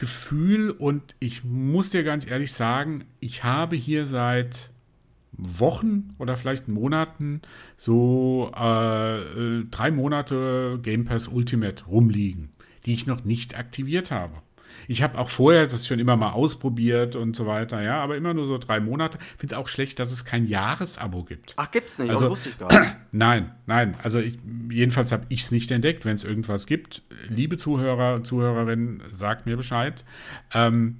Gefühl 0.00 0.70
und 0.70 1.14
ich 1.20 1.44
muss 1.44 1.90
dir 1.90 2.02
ganz 2.02 2.26
ehrlich 2.26 2.52
sagen, 2.52 3.04
ich 3.20 3.44
habe 3.44 3.76
hier 3.76 4.06
seit 4.06 4.70
Wochen 5.32 6.14
oder 6.18 6.36
vielleicht 6.36 6.68
Monaten 6.68 7.42
so 7.76 8.50
äh, 8.56 9.20
äh 9.20 9.64
drei 9.70 9.90
Monate 9.90 10.80
Game 10.82 11.04
Pass 11.04 11.28
Ultimate 11.28 11.84
rumliegen, 11.84 12.48
die 12.86 12.94
ich 12.94 13.06
noch 13.06 13.24
nicht 13.24 13.56
aktiviert 13.56 14.10
habe. 14.10 14.34
Ich 14.88 15.02
habe 15.02 15.18
auch 15.18 15.28
vorher 15.28 15.66
das 15.66 15.86
schon 15.86 15.98
immer 15.98 16.16
mal 16.16 16.30
ausprobiert 16.30 17.16
und 17.16 17.36
so 17.36 17.46
weiter, 17.46 17.82
ja, 17.82 18.02
aber 18.02 18.16
immer 18.16 18.34
nur 18.34 18.46
so 18.46 18.58
drei 18.58 18.80
Monate. 18.80 19.18
Finde 19.38 19.54
es 19.54 19.60
auch 19.60 19.68
schlecht, 19.68 19.98
dass 19.98 20.12
es 20.12 20.24
kein 20.24 20.46
Jahresabo 20.46 21.24
gibt. 21.24 21.54
Ach, 21.56 21.70
gibt's 21.70 21.98
nicht, 21.98 22.10
also, 22.10 22.30
wusste 22.30 22.50
ich 22.50 22.58
gar 22.58 22.68
nicht. 22.78 22.96
Nein, 23.12 23.52
nein. 23.66 23.96
Also 24.02 24.20
ich, 24.20 24.38
jedenfalls 24.70 25.10
habe 25.10 25.26
ich 25.30 25.42
es 25.42 25.50
nicht 25.50 25.70
entdeckt. 25.72 26.04
Wenn 26.04 26.14
es 26.14 26.22
irgendwas 26.22 26.66
gibt, 26.66 27.02
liebe 27.28 27.56
Zuhörer 27.56 28.14
und 28.14 28.24
Zuhörerinnen, 28.24 29.02
sagt 29.10 29.46
mir 29.46 29.56
Bescheid, 29.56 30.04
ähm, 30.54 30.98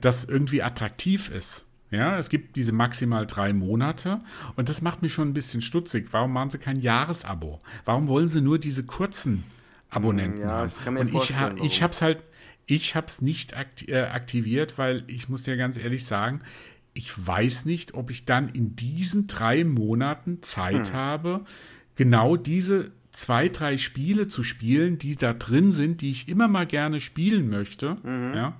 das 0.00 0.24
irgendwie 0.24 0.62
attraktiv 0.62 1.30
ist. 1.30 1.66
Ja, 1.94 2.18
es 2.18 2.28
gibt 2.28 2.56
diese 2.56 2.72
maximal 2.72 3.26
drei 3.26 3.52
Monate 3.52 4.20
und 4.56 4.68
das 4.68 4.82
macht 4.82 5.02
mich 5.02 5.12
schon 5.12 5.28
ein 5.28 5.34
bisschen 5.34 5.62
stutzig. 5.62 6.08
Warum 6.10 6.32
machen 6.32 6.50
sie 6.50 6.58
kein 6.58 6.80
Jahresabo? 6.80 7.60
Warum 7.84 8.08
wollen 8.08 8.26
sie 8.26 8.40
nur 8.40 8.58
diese 8.58 8.82
kurzen 8.82 9.44
Abonnenten 9.90 10.38
hm, 10.38 10.48
ja, 10.48 10.50
haben? 10.50 10.72
Ich 10.76 10.84
kann 10.84 10.94
mir 10.94 11.00
und 11.00 11.10
vorstellen, 11.10 11.56
ich, 11.58 11.64
ich 11.64 11.82
habe 11.82 11.92
es 11.92 12.02
halt, 12.02 12.24
ich 12.66 12.94
habe 12.94 13.06
es 13.06 13.20
nicht 13.20 13.54
äh, 13.88 14.02
aktiviert, 14.02 14.78
weil 14.78 15.04
ich 15.06 15.28
muss 15.28 15.42
dir 15.42 15.56
ganz 15.56 15.76
ehrlich 15.76 16.04
sagen, 16.04 16.40
ich 16.94 17.26
weiß 17.26 17.64
nicht, 17.64 17.94
ob 17.94 18.10
ich 18.10 18.24
dann 18.24 18.48
in 18.48 18.76
diesen 18.76 19.26
drei 19.26 19.64
Monaten 19.64 20.42
Zeit 20.42 20.88
hm. 20.88 20.94
habe, 20.94 21.44
genau 21.96 22.36
diese 22.36 22.92
zwei, 23.14 23.48
drei 23.48 23.76
Spiele 23.76 24.26
zu 24.26 24.42
spielen, 24.42 24.98
die 24.98 25.16
da 25.16 25.32
drin 25.32 25.72
sind, 25.72 26.00
die 26.00 26.10
ich 26.10 26.28
immer 26.28 26.48
mal 26.48 26.66
gerne 26.66 27.00
spielen 27.00 27.48
möchte. 27.48 27.96
Mhm. 28.02 28.32
Ja. 28.34 28.56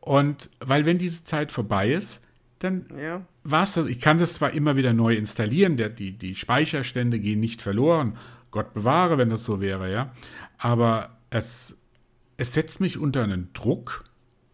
Und 0.00 0.50
weil 0.60 0.86
wenn 0.86 0.98
diese 0.98 1.24
Zeit 1.24 1.52
vorbei 1.52 1.92
ist, 1.92 2.24
dann 2.60 2.86
ja. 2.96 3.26
war 3.42 3.64
es 3.64 3.74
das. 3.74 3.86
Ich 3.86 4.00
kann 4.00 4.18
es 4.18 4.34
zwar 4.34 4.52
immer 4.52 4.76
wieder 4.76 4.92
neu 4.92 5.14
installieren, 5.14 5.76
der, 5.76 5.88
die, 5.88 6.12
die 6.12 6.36
Speicherstände 6.36 7.18
gehen 7.18 7.40
nicht 7.40 7.60
verloren. 7.60 8.16
Gott 8.52 8.72
bewahre, 8.72 9.18
wenn 9.18 9.30
das 9.30 9.44
so 9.44 9.60
wäre, 9.60 9.90
ja. 9.90 10.12
Aber 10.58 11.18
es 11.30 11.76
es 12.36 12.54
setzt 12.54 12.80
mich 12.80 12.98
unter 12.98 13.22
einen 13.22 13.52
Druck, 13.52 14.04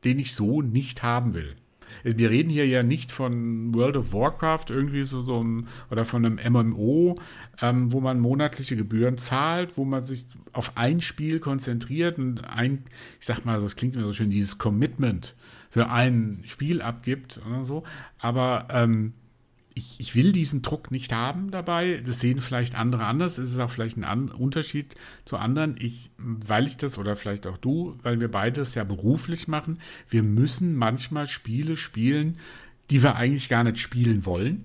den 0.04 0.18
ich 0.18 0.34
so 0.34 0.62
nicht 0.62 1.02
haben 1.02 1.34
will. 1.34 1.56
Wir 2.04 2.30
reden 2.30 2.50
hier 2.50 2.66
ja 2.66 2.82
nicht 2.82 3.10
von 3.10 3.74
World 3.74 3.96
of 3.96 4.12
Warcraft 4.12 4.66
irgendwie 4.68 5.04
so, 5.04 5.20
so 5.20 5.42
ein, 5.42 5.68
oder 5.90 6.04
von 6.04 6.24
einem 6.24 6.38
MMO, 6.52 7.18
ähm, 7.60 7.92
wo 7.92 8.00
man 8.00 8.20
monatliche 8.20 8.76
Gebühren 8.76 9.18
zahlt, 9.18 9.76
wo 9.76 9.84
man 9.84 10.02
sich 10.02 10.26
auf 10.52 10.76
ein 10.76 11.00
Spiel 11.00 11.40
konzentriert 11.40 12.18
und 12.18 12.44
ein, 12.44 12.84
ich 13.20 13.26
sag 13.26 13.44
mal, 13.44 13.60
das 13.60 13.76
klingt 13.76 13.96
mir 13.96 14.02
so 14.02 14.12
schön, 14.12 14.30
dieses 14.30 14.58
Commitment 14.58 15.34
für 15.70 15.88
ein 15.88 16.42
Spiel 16.44 16.82
abgibt 16.82 17.40
oder 17.46 17.64
so. 17.64 17.84
Aber 18.18 18.68
ähm, 18.70 19.14
ich, 19.78 20.00
ich, 20.00 20.14
will 20.14 20.32
diesen 20.32 20.62
Druck 20.62 20.90
nicht 20.90 21.12
haben 21.12 21.50
dabei. 21.50 22.02
Das 22.04 22.20
sehen 22.20 22.40
vielleicht 22.40 22.74
andere 22.74 23.04
anders. 23.04 23.38
Es 23.38 23.52
ist 23.52 23.58
auch 23.58 23.70
vielleicht 23.70 23.96
ein 23.96 24.04
An 24.04 24.28
Unterschied 24.28 24.96
zu 25.24 25.36
anderen. 25.36 25.76
Ich, 25.78 26.10
weil 26.18 26.66
ich 26.66 26.76
das 26.76 26.98
oder 26.98 27.16
vielleicht 27.16 27.46
auch 27.46 27.56
du, 27.56 27.96
weil 28.02 28.20
wir 28.20 28.28
beides 28.28 28.74
ja 28.74 28.84
beruflich 28.84 29.48
machen, 29.48 29.78
wir 30.08 30.22
müssen 30.22 30.76
manchmal 30.76 31.26
Spiele 31.26 31.76
spielen, 31.76 32.38
die 32.90 33.02
wir 33.02 33.16
eigentlich 33.16 33.48
gar 33.48 33.64
nicht 33.64 33.78
spielen 33.78 34.26
wollen. 34.26 34.64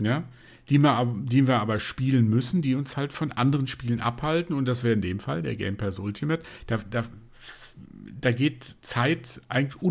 Ja, 0.00 0.24
die 0.68 0.78
wir, 0.78 1.14
die 1.24 1.46
wir 1.46 1.60
aber 1.60 1.78
spielen 1.78 2.28
müssen, 2.28 2.62
die 2.62 2.74
uns 2.74 2.96
halt 2.96 3.12
von 3.12 3.32
anderen 3.32 3.66
Spielen 3.66 4.00
abhalten. 4.00 4.54
Und 4.54 4.66
das 4.66 4.84
wäre 4.84 4.94
in 4.94 5.00
dem 5.00 5.20
Fall 5.20 5.42
der 5.42 5.56
Game 5.56 5.76
Pass 5.76 5.98
Ultimate. 5.98 6.42
Da, 6.66 6.78
da, 6.90 7.04
da 8.20 8.32
geht 8.32 8.64
Zeit 8.82 9.40
eigentlich 9.48 9.82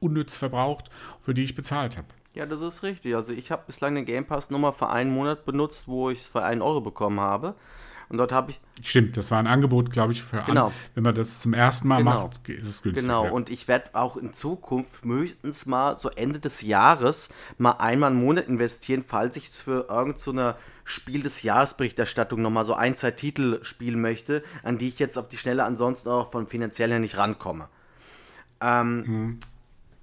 unnütz 0.00 0.36
verbraucht, 0.36 0.90
für 1.20 1.34
die 1.34 1.42
ich 1.42 1.54
bezahlt 1.54 1.96
habe. 1.96 2.08
Ja, 2.34 2.46
das 2.46 2.60
ist 2.60 2.82
richtig. 2.82 3.14
Also 3.14 3.32
ich 3.32 3.50
habe 3.52 3.62
bislang 3.66 3.94
den 3.94 4.04
Game 4.04 4.24
Pass 4.24 4.50
Nummer 4.50 4.72
für 4.72 4.90
einen 4.90 5.12
Monat 5.12 5.44
benutzt, 5.44 5.86
wo 5.86 6.10
ich 6.10 6.18
es 6.18 6.26
für 6.26 6.42
einen 6.42 6.62
Euro 6.62 6.80
bekommen 6.80 7.20
habe. 7.20 7.54
Und 8.08 8.18
dort 8.18 8.32
habe 8.32 8.50
ich. 8.50 8.60
Stimmt, 8.82 9.16
das 9.16 9.30
war 9.30 9.38
ein 9.38 9.46
Angebot, 9.46 9.90
glaube 9.90 10.12
ich, 10.12 10.22
für 10.22 10.42
genau. 10.42 10.66
An, 10.66 10.72
wenn 10.94 11.04
man 11.04 11.14
das 11.14 11.40
zum 11.40 11.54
ersten 11.54 11.88
Mal 11.88 11.98
genau. 11.98 12.24
macht, 12.24 12.48
ist 12.48 12.66
es 12.66 12.82
günstig. 12.82 13.02
Genau, 13.02 13.24
ja. 13.24 13.30
und 13.30 13.50
ich 13.50 13.66
werde 13.66 13.90
auch 13.94 14.16
in 14.16 14.32
Zukunft 14.32 15.04
möchtens 15.04 15.66
mal 15.66 15.96
so 15.96 16.10
Ende 16.10 16.38
des 16.38 16.62
Jahres 16.62 17.30
mal 17.56 17.72
einmal 17.72 18.10
einen 18.10 18.20
Monat 18.20 18.46
investieren, 18.46 19.04
falls 19.06 19.36
ich 19.36 19.48
für 19.48 19.86
irgendeine 19.88 20.50
so 20.50 20.54
Spiel 20.84 21.22
des 21.22 21.42
Jahresberichterstattung 21.42 22.42
nochmal 22.42 22.66
so 22.66 22.74
ein, 22.74 22.96
zwei 22.96 23.12
Titel 23.12 23.62
spielen 23.62 24.00
möchte, 24.00 24.42
an 24.62 24.76
die 24.76 24.88
ich 24.88 24.98
jetzt 24.98 25.16
auf 25.16 25.28
die 25.28 25.38
Schnelle 25.38 25.64
ansonsten 25.64 26.10
auch 26.10 26.30
von 26.30 26.46
finanziell 26.46 26.90
her 26.90 26.98
nicht 26.98 27.16
rankomme. 27.16 27.68
Ähm, 28.60 28.96
mhm. 29.06 29.38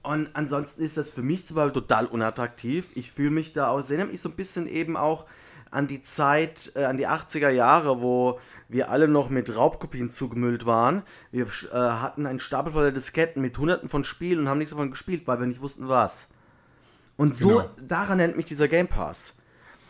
Und 0.03 0.31
ansonsten 0.33 0.81
ist 0.81 0.97
das 0.97 1.09
für 1.09 1.21
mich 1.21 1.45
zwar 1.45 1.71
total 1.71 2.07
unattraktiv. 2.07 2.91
Ich 2.95 3.11
fühle 3.11 3.29
mich 3.29 3.53
da 3.53 3.69
auch, 3.69 3.79
erinnert 3.79 4.11
mich 4.11 4.21
so 4.21 4.29
ein 4.29 4.35
bisschen 4.35 4.67
eben 4.67 4.97
auch 4.97 5.25
an 5.69 5.87
die 5.87 6.01
Zeit, 6.01 6.73
äh, 6.75 6.83
an 6.83 6.97
die 6.97 7.07
80er 7.07 7.49
Jahre, 7.49 8.01
wo 8.01 8.39
wir 8.67 8.89
alle 8.89 9.07
noch 9.07 9.29
mit 9.29 9.55
Raubkopien 9.55 10.09
zugemüllt 10.09 10.65
waren. 10.65 11.03
Wir 11.31 11.45
äh, 11.45 11.75
hatten 11.75 12.25
einen 12.25 12.39
Stapel 12.39 12.73
voller 12.73 12.91
Disketten 12.91 13.41
mit 13.41 13.57
hunderten 13.57 13.87
von 13.87 14.03
Spielen 14.03 14.39
und 14.39 14.49
haben 14.49 14.57
nichts 14.57 14.71
davon 14.71 14.91
gespielt, 14.91 15.27
weil 15.27 15.39
wir 15.39 15.47
nicht 15.47 15.61
wussten, 15.61 15.87
was. 15.87 16.29
Und 17.15 17.35
so, 17.35 17.49
genau. 17.49 17.69
daran 17.81 18.17
nennt 18.17 18.35
mich 18.35 18.45
dieser 18.45 18.67
Game 18.67 18.87
Pass. 18.87 19.35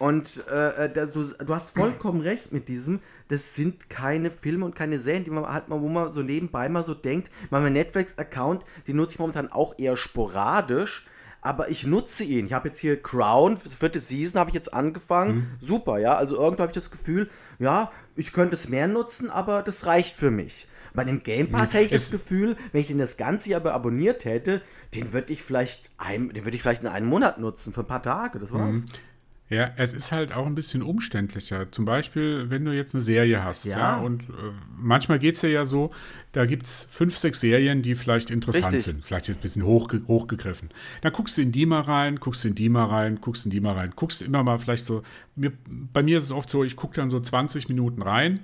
Und 0.02 0.44
äh, 0.49 0.86
äh 0.86 0.90
das, 0.91 1.14
du, 1.14 1.23
du, 1.23 1.53
hast 1.53 1.69
vollkommen 1.69 2.22
recht 2.22 2.52
mit 2.52 2.69
diesem, 2.69 3.02
das 3.28 3.53
sind 3.53 3.88
keine 3.88 4.32
Filme 4.32 4.65
und 4.65 4.73
keine 4.73 4.98
Serien, 4.98 5.26
die 5.26 5.30
man 5.30 5.45
halt 5.45 5.69
mal, 5.69 5.80
wo 5.80 5.90
man 5.90 6.11
so 6.11 6.23
nebenbei 6.23 6.69
mal 6.69 6.82
so 6.82 6.95
denkt, 6.95 7.30
mein 7.52 7.72
Netflix-Account, 7.72 8.64
den 8.88 8.95
nutze 8.95 9.14
ich 9.14 9.19
momentan 9.19 9.52
auch 9.52 9.78
eher 9.78 9.95
sporadisch, 9.95 11.06
aber 11.41 11.69
ich 11.69 11.86
nutze 11.86 12.23
ihn. 12.23 12.48
Ich 12.48 12.53
habe 12.53 12.69
jetzt 12.69 12.80
hier 12.80 12.99
Crown, 12.99 13.57
vierte 13.57 13.99
Season 13.99 14.40
habe 14.40 14.49
ich 14.49 14.56
jetzt 14.56 14.73
angefangen. 14.73 15.36
Mhm. 15.36 15.48
Super, 15.60 15.99
ja. 15.99 16.15
Also 16.15 16.36
irgendwo 16.36 16.64
habe 16.64 16.72
ich 16.72 16.76
das 16.76 16.90
Gefühl, 16.90 17.30
ja, 17.60 17.91
ich 18.15 18.34
könnte 18.34 18.56
es 18.56 18.69
mehr 18.69 18.88
nutzen, 18.88 19.30
aber 19.30 19.61
das 19.61 19.86
reicht 19.86 20.15
für 20.15 20.32
mich. 20.32 20.68
Bei 20.95 21.03
dem 21.03 21.22
Game 21.22 21.52
Pass 21.52 21.73
mhm. 21.73 21.78
hätte 21.78 21.86
ich 21.86 21.91
das 21.91 22.10
Gefühl, 22.10 22.57
wenn 22.72 22.82
ich 22.82 22.88
den 22.88 22.98
das 22.98 23.18
ganze 23.18 23.52
Jahr 23.52 23.64
abonniert 23.68 24.26
hätte, 24.26 24.64
den 24.95 25.14
würde 25.14 25.32
ich 25.32 25.44
vielleicht 25.44 25.91
ein, 25.99 26.30
den 26.30 26.44
würde 26.44 26.57
ich 26.57 26.64
vielleicht 26.64 26.82
in 26.82 26.90
einem 26.90 27.07
Monat 27.07 27.38
nutzen, 27.38 27.72
für 27.72 27.82
ein 27.82 27.88
paar 27.88 28.02
Tage, 28.02 28.40
das 28.40 28.52
war's. 28.52 28.86
Mhm. 28.86 29.11
Ja, 29.52 29.69
es 29.76 29.91
ist 29.91 30.14
halt 30.14 30.32
auch 30.32 30.45
ein 30.45 30.56
bisschen 30.56 30.82
umständlicher. 30.82 31.69
Zum 31.73 31.84
Beispiel, 31.84 32.49
wenn 32.49 32.64
du 32.64 32.72
jetzt 32.72 32.95
eine 32.95 33.02
Serie 33.02 33.44
hast. 33.44 33.65
Ja. 33.65 33.78
ja 33.78 33.98
und 33.98 34.23
äh, 34.23 34.53
manchmal 34.78 35.19
geht 35.19 35.36
es 35.36 35.41
ja, 35.41 35.65
so, 35.65 35.90
da 36.32 36.45
gibt 36.45 36.68
es 36.68 36.88
fünf, 36.90 37.18
sechs 37.18 37.41
Serien, 37.41 37.82
die 37.82 37.95
vielleicht 37.95 38.32
interessant 38.32 38.68
Richtig. 38.68 38.86
sind. 38.86 39.03
Vielleicht 39.03 39.30
ein 39.30 39.36
bisschen 39.36 39.65
hochge 39.65 40.03
hochgegriffen. 40.07 40.69
Dann 41.02 41.11
guckst 41.11 41.38
du 41.38 41.41
in 41.41 41.52
die 41.52 41.65
mal 41.65 41.82
rein, 41.82 42.22
guckst 42.22 42.45
in 42.45 42.56
die 42.56 42.69
mal 42.69 42.86
rein, 42.86 43.19
guckst 43.19 43.44
in 43.44 43.52
die 43.52 43.60
mal 43.60 43.73
rein. 43.73 43.91
Guckst 43.94 44.22
immer 44.22 44.41
mal 44.41 44.57
vielleicht 44.57 44.86
so. 44.86 45.03
Mir, 45.36 45.52
bei 45.68 46.02
mir 46.02 46.19
ist 46.19 46.23
es 46.23 46.32
oft 46.32 46.49
so, 46.49 46.64
ich 46.64 46.78
gucke 46.78 46.95
dann 46.95 47.10
so 47.10 47.19
20 47.19 47.68
Minuten 47.68 48.02
rein. 48.02 48.40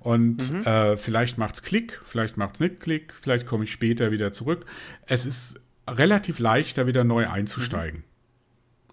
Und 0.00 0.50
mhm. 0.50 0.64
äh, 0.64 0.96
vielleicht 0.96 1.38
macht 1.38 1.54
es 1.54 1.62
Klick, 1.62 2.00
vielleicht 2.02 2.36
macht 2.36 2.56
es 2.56 2.60
nicht 2.60 2.80
Klick, 2.80 3.14
vielleicht 3.20 3.46
komme 3.46 3.62
ich 3.62 3.70
später 3.70 4.10
wieder 4.10 4.32
zurück. 4.32 4.66
Es 5.06 5.24
ist 5.24 5.60
relativ 5.86 6.40
leicht, 6.40 6.78
da 6.78 6.88
wieder 6.88 7.04
neu 7.04 7.28
einzusteigen. 7.28 8.02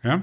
Mhm. 0.04 0.10
Ja. 0.10 0.22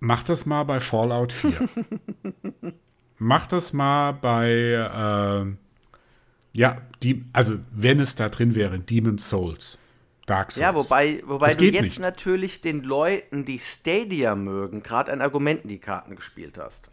Mach 0.00 0.22
das 0.22 0.46
mal 0.46 0.64
bei 0.64 0.80
Fallout 0.80 1.32
4. 1.32 1.52
Mach 3.18 3.46
das 3.46 3.72
mal 3.72 4.12
bei, 4.12 4.50
äh, 4.50 5.46
ja, 6.52 6.76
die, 7.02 7.24
also 7.32 7.58
wenn 7.72 8.00
es 8.00 8.14
da 8.14 8.28
drin 8.28 8.54
wäre, 8.54 8.78
Demon's 8.78 9.28
Souls. 9.28 9.78
Dark 10.26 10.52
Souls. 10.52 10.60
Ja, 10.60 10.74
wobei, 10.74 11.22
wobei 11.24 11.54
du 11.54 11.64
jetzt 11.64 11.82
nicht. 11.82 11.98
natürlich 12.00 12.60
den 12.60 12.82
Leuten, 12.82 13.44
die 13.44 13.58
Stadia 13.58 14.34
mögen, 14.34 14.82
gerade 14.82 15.12
an 15.12 15.22
Argumenten 15.22 15.68
die 15.68 15.78
Karten 15.78 16.16
gespielt 16.16 16.58
hast. 16.58 16.90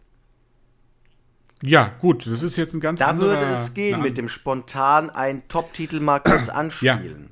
Ja, 1.62 1.94
gut, 2.00 2.26
das 2.26 2.42
ist 2.42 2.56
jetzt 2.56 2.74
ein 2.74 2.80
ganz 2.80 3.00
Da 3.00 3.08
anderer, 3.08 3.40
würde 3.40 3.52
es 3.52 3.74
gehen, 3.74 4.00
mit 4.00 4.18
dem 4.18 4.28
spontan 4.28 5.10
einen 5.10 5.46
Top-Titel 5.48 6.00
mal 6.00 6.20
kurz 6.20 6.48
anspielen. 6.50 7.30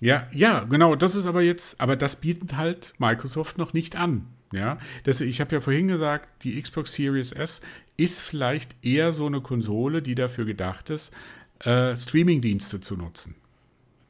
Ja. 0.00 0.28
ja, 0.32 0.58
ja, 0.58 0.64
genau, 0.64 0.96
das 0.96 1.14
ist 1.14 1.26
aber 1.26 1.42
jetzt, 1.42 1.80
aber 1.80 1.96
das 1.96 2.16
bietet 2.16 2.56
halt 2.56 2.94
Microsoft 2.98 3.58
noch 3.58 3.72
nicht 3.72 3.96
an. 3.96 4.26
Ja, 4.52 4.78
das, 5.04 5.20
ich 5.20 5.40
habe 5.40 5.54
ja 5.54 5.60
vorhin 5.60 5.88
gesagt, 5.88 6.44
die 6.44 6.60
Xbox 6.60 6.92
Series 6.94 7.32
S 7.32 7.60
ist 7.96 8.22
vielleicht 8.22 8.76
eher 8.82 9.12
so 9.12 9.26
eine 9.26 9.40
Konsole, 9.40 10.00
die 10.00 10.14
dafür 10.14 10.44
gedacht 10.46 10.88
ist, 10.90 11.12
äh, 11.60 11.96
Streaming-Dienste 11.96 12.80
zu 12.80 12.96
nutzen. 12.96 13.34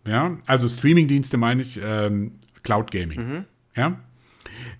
Ja, 0.06 0.38
also 0.46 0.68
Streamingdienste 0.68 1.36
meine 1.36 1.62
ich 1.62 1.78
ähm, 1.82 2.32
Cloud 2.62 2.90
Gaming. 2.90 3.20
Mhm. 3.20 3.44
Ja, 3.76 4.00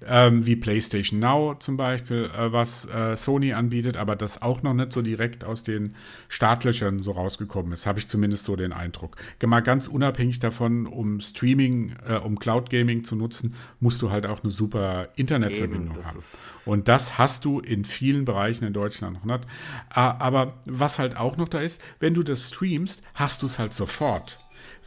ähm, 0.06 0.46
wie 0.46 0.56
PlayStation 0.56 1.20
Now 1.20 1.54
zum 1.58 1.76
Beispiel, 1.76 2.30
äh, 2.36 2.52
was 2.52 2.86
äh, 2.86 3.16
Sony 3.16 3.52
anbietet, 3.52 3.96
aber 3.96 4.16
das 4.16 4.42
auch 4.42 4.62
noch 4.62 4.74
nicht 4.74 4.92
so 4.92 5.02
direkt 5.02 5.44
aus 5.44 5.62
den 5.62 5.94
Startlöchern 6.28 7.02
so 7.02 7.12
rausgekommen 7.12 7.72
ist, 7.72 7.86
habe 7.86 7.98
ich 7.98 8.08
zumindest 8.08 8.44
so 8.44 8.56
den 8.56 8.72
Eindruck. 8.72 9.16
Mal 9.44 9.60
ganz 9.60 9.88
unabhängig 9.88 10.40
davon, 10.40 10.86
um 10.86 11.20
Streaming, 11.20 11.96
äh, 12.06 12.16
um 12.16 12.38
Cloud 12.38 12.70
Gaming 12.70 13.04
zu 13.04 13.16
nutzen, 13.16 13.54
musst 13.80 14.02
du 14.02 14.10
halt 14.10 14.26
auch 14.26 14.42
eine 14.42 14.50
super 14.50 15.08
Internetverbindung 15.16 15.96
Eben, 15.96 16.04
haben. 16.04 16.18
Und 16.66 16.88
das 16.88 17.16
hast 17.16 17.44
du 17.44 17.60
in 17.60 17.84
vielen 17.84 18.24
Bereichen 18.24 18.64
in 18.64 18.72
Deutschland 18.72 19.14
noch 19.14 19.24
nicht. 19.24 19.48
Aber 19.88 20.58
was 20.66 20.98
halt 20.98 21.16
auch 21.16 21.36
noch 21.36 21.48
da 21.48 21.60
ist, 21.60 21.82
wenn 21.98 22.14
du 22.14 22.22
das 22.22 22.48
streamst, 22.48 23.02
hast 23.14 23.42
du 23.42 23.46
es 23.46 23.58
halt 23.58 23.72
sofort. 23.72 24.38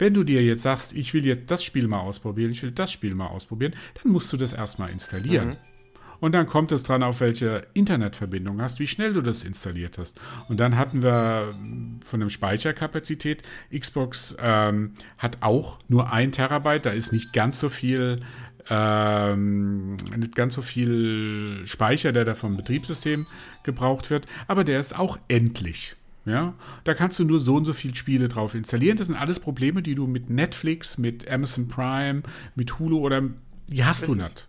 Wenn 0.01 0.15
du 0.15 0.23
dir 0.23 0.41
jetzt 0.41 0.63
sagst, 0.63 0.93
ich 0.93 1.13
will 1.13 1.23
jetzt 1.27 1.51
das 1.51 1.63
Spiel 1.63 1.87
mal 1.87 1.99
ausprobieren, 1.99 2.49
ich 2.49 2.63
will 2.63 2.71
das 2.71 2.91
Spiel 2.91 3.13
mal 3.13 3.27
ausprobieren, 3.27 3.75
dann 4.01 4.11
musst 4.11 4.33
du 4.33 4.37
das 4.37 4.51
erstmal 4.51 4.89
installieren. 4.89 5.49
Mhm. 5.49 5.57
Und 6.19 6.31
dann 6.31 6.47
kommt 6.47 6.71
es 6.71 6.81
dran, 6.81 7.03
auf 7.03 7.19
welche 7.19 7.67
Internetverbindung 7.75 8.59
hast, 8.63 8.79
wie 8.79 8.87
schnell 8.87 9.13
du 9.13 9.21
das 9.21 9.43
installiert 9.43 9.99
hast. 9.99 10.19
Und 10.49 10.59
dann 10.59 10.75
hatten 10.75 11.03
wir 11.03 11.53
von 12.03 12.19
der 12.19 12.29
Speicherkapazität, 12.29 13.43
Xbox 13.71 14.35
ähm, 14.39 14.93
hat 15.19 15.37
auch 15.41 15.77
nur 15.87 16.11
ein 16.11 16.31
Terabyte, 16.31 16.87
da 16.87 16.89
ist 16.89 17.13
nicht 17.13 17.31
ganz 17.31 17.59
so 17.59 17.69
viel 17.69 18.21
ähm, 18.71 19.97
nicht 20.15 20.35
ganz 20.35 20.55
so 20.55 20.63
viel 20.63 21.61
Speicher, 21.67 22.11
der 22.11 22.25
da 22.25 22.33
vom 22.33 22.57
Betriebssystem 22.57 23.27
gebraucht 23.61 24.09
wird, 24.09 24.25
aber 24.47 24.63
der 24.63 24.79
ist 24.79 24.97
auch 24.97 25.19
endlich. 25.27 25.95
Ja, 26.26 26.53
da 26.84 26.93
kannst 26.93 27.18
du 27.18 27.23
nur 27.23 27.39
so 27.39 27.56
und 27.56 27.65
so 27.65 27.73
viele 27.73 27.95
Spiele 27.95 28.27
drauf 28.30 28.53
installieren. 28.53 28.98
Das 28.98 29.07
sind 29.07 29.15
alles 29.15 29.39
Probleme, 29.39 29.81
die 29.81 29.95
du 29.95 30.06
mit 30.06 30.30
Netflix, 30.30 30.98
mit 30.99 31.27
Amazon 31.27 31.68
Prime, 31.68 32.22
mit 32.56 32.77
Hulu 32.77 32.99
oder 32.99 33.23
die 33.68 33.84
hast 33.84 34.03
Richtig. 34.03 34.18
du 34.18 34.23
nicht. 34.23 34.48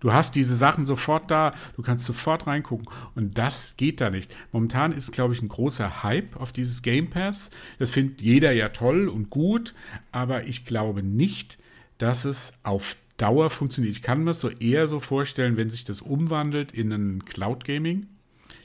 Du 0.00 0.12
hast 0.12 0.36
diese 0.36 0.54
Sachen 0.54 0.86
sofort 0.86 1.28
da, 1.30 1.54
du 1.76 1.82
kannst 1.82 2.06
sofort 2.06 2.46
reingucken. 2.46 2.88
Und 3.16 3.36
das 3.36 3.74
geht 3.76 4.00
da 4.00 4.10
nicht. 4.10 4.34
Momentan 4.52 4.92
ist, 4.92 5.10
glaube 5.10 5.34
ich, 5.34 5.42
ein 5.42 5.48
großer 5.48 6.04
Hype 6.04 6.36
auf 6.36 6.52
dieses 6.52 6.82
Game 6.82 7.10
Pass. 7.10 7.50
Das 7.80 7.90
findet 7.90 8.20
jeder 8.20 8.52
ja 8.52 8.68
toll 8.68 9.08
und 9.08 9.28
gut, 9.30 9.74
aber 10.12 10.44
ich 10.44 10.64
glaube 10.64 11.02
nicht, 11.02 11.58
dass 11.98 12.24
es 12.24 12.52
auf 12.62 12.96
Dauer 13.16 13.50
funktioniert. 13.50 13.92
Ich 13.92 14.02
kann 14.02 14.22
mir 14.22 14.30
es 14.30 14.40
so 14.40 14.50
eher 14.50 14.86
so 14.86 15.00
vorstellen, 15.00 15.56
wenn 15.56 15.70
sich 15.70 15.84
das 15.84 16.00
umwandelt 16.00 16.70
in 16.70 16.92
einen 16.92 17.24
Cloud 17.24 17.64
Gaming 17.64 18.06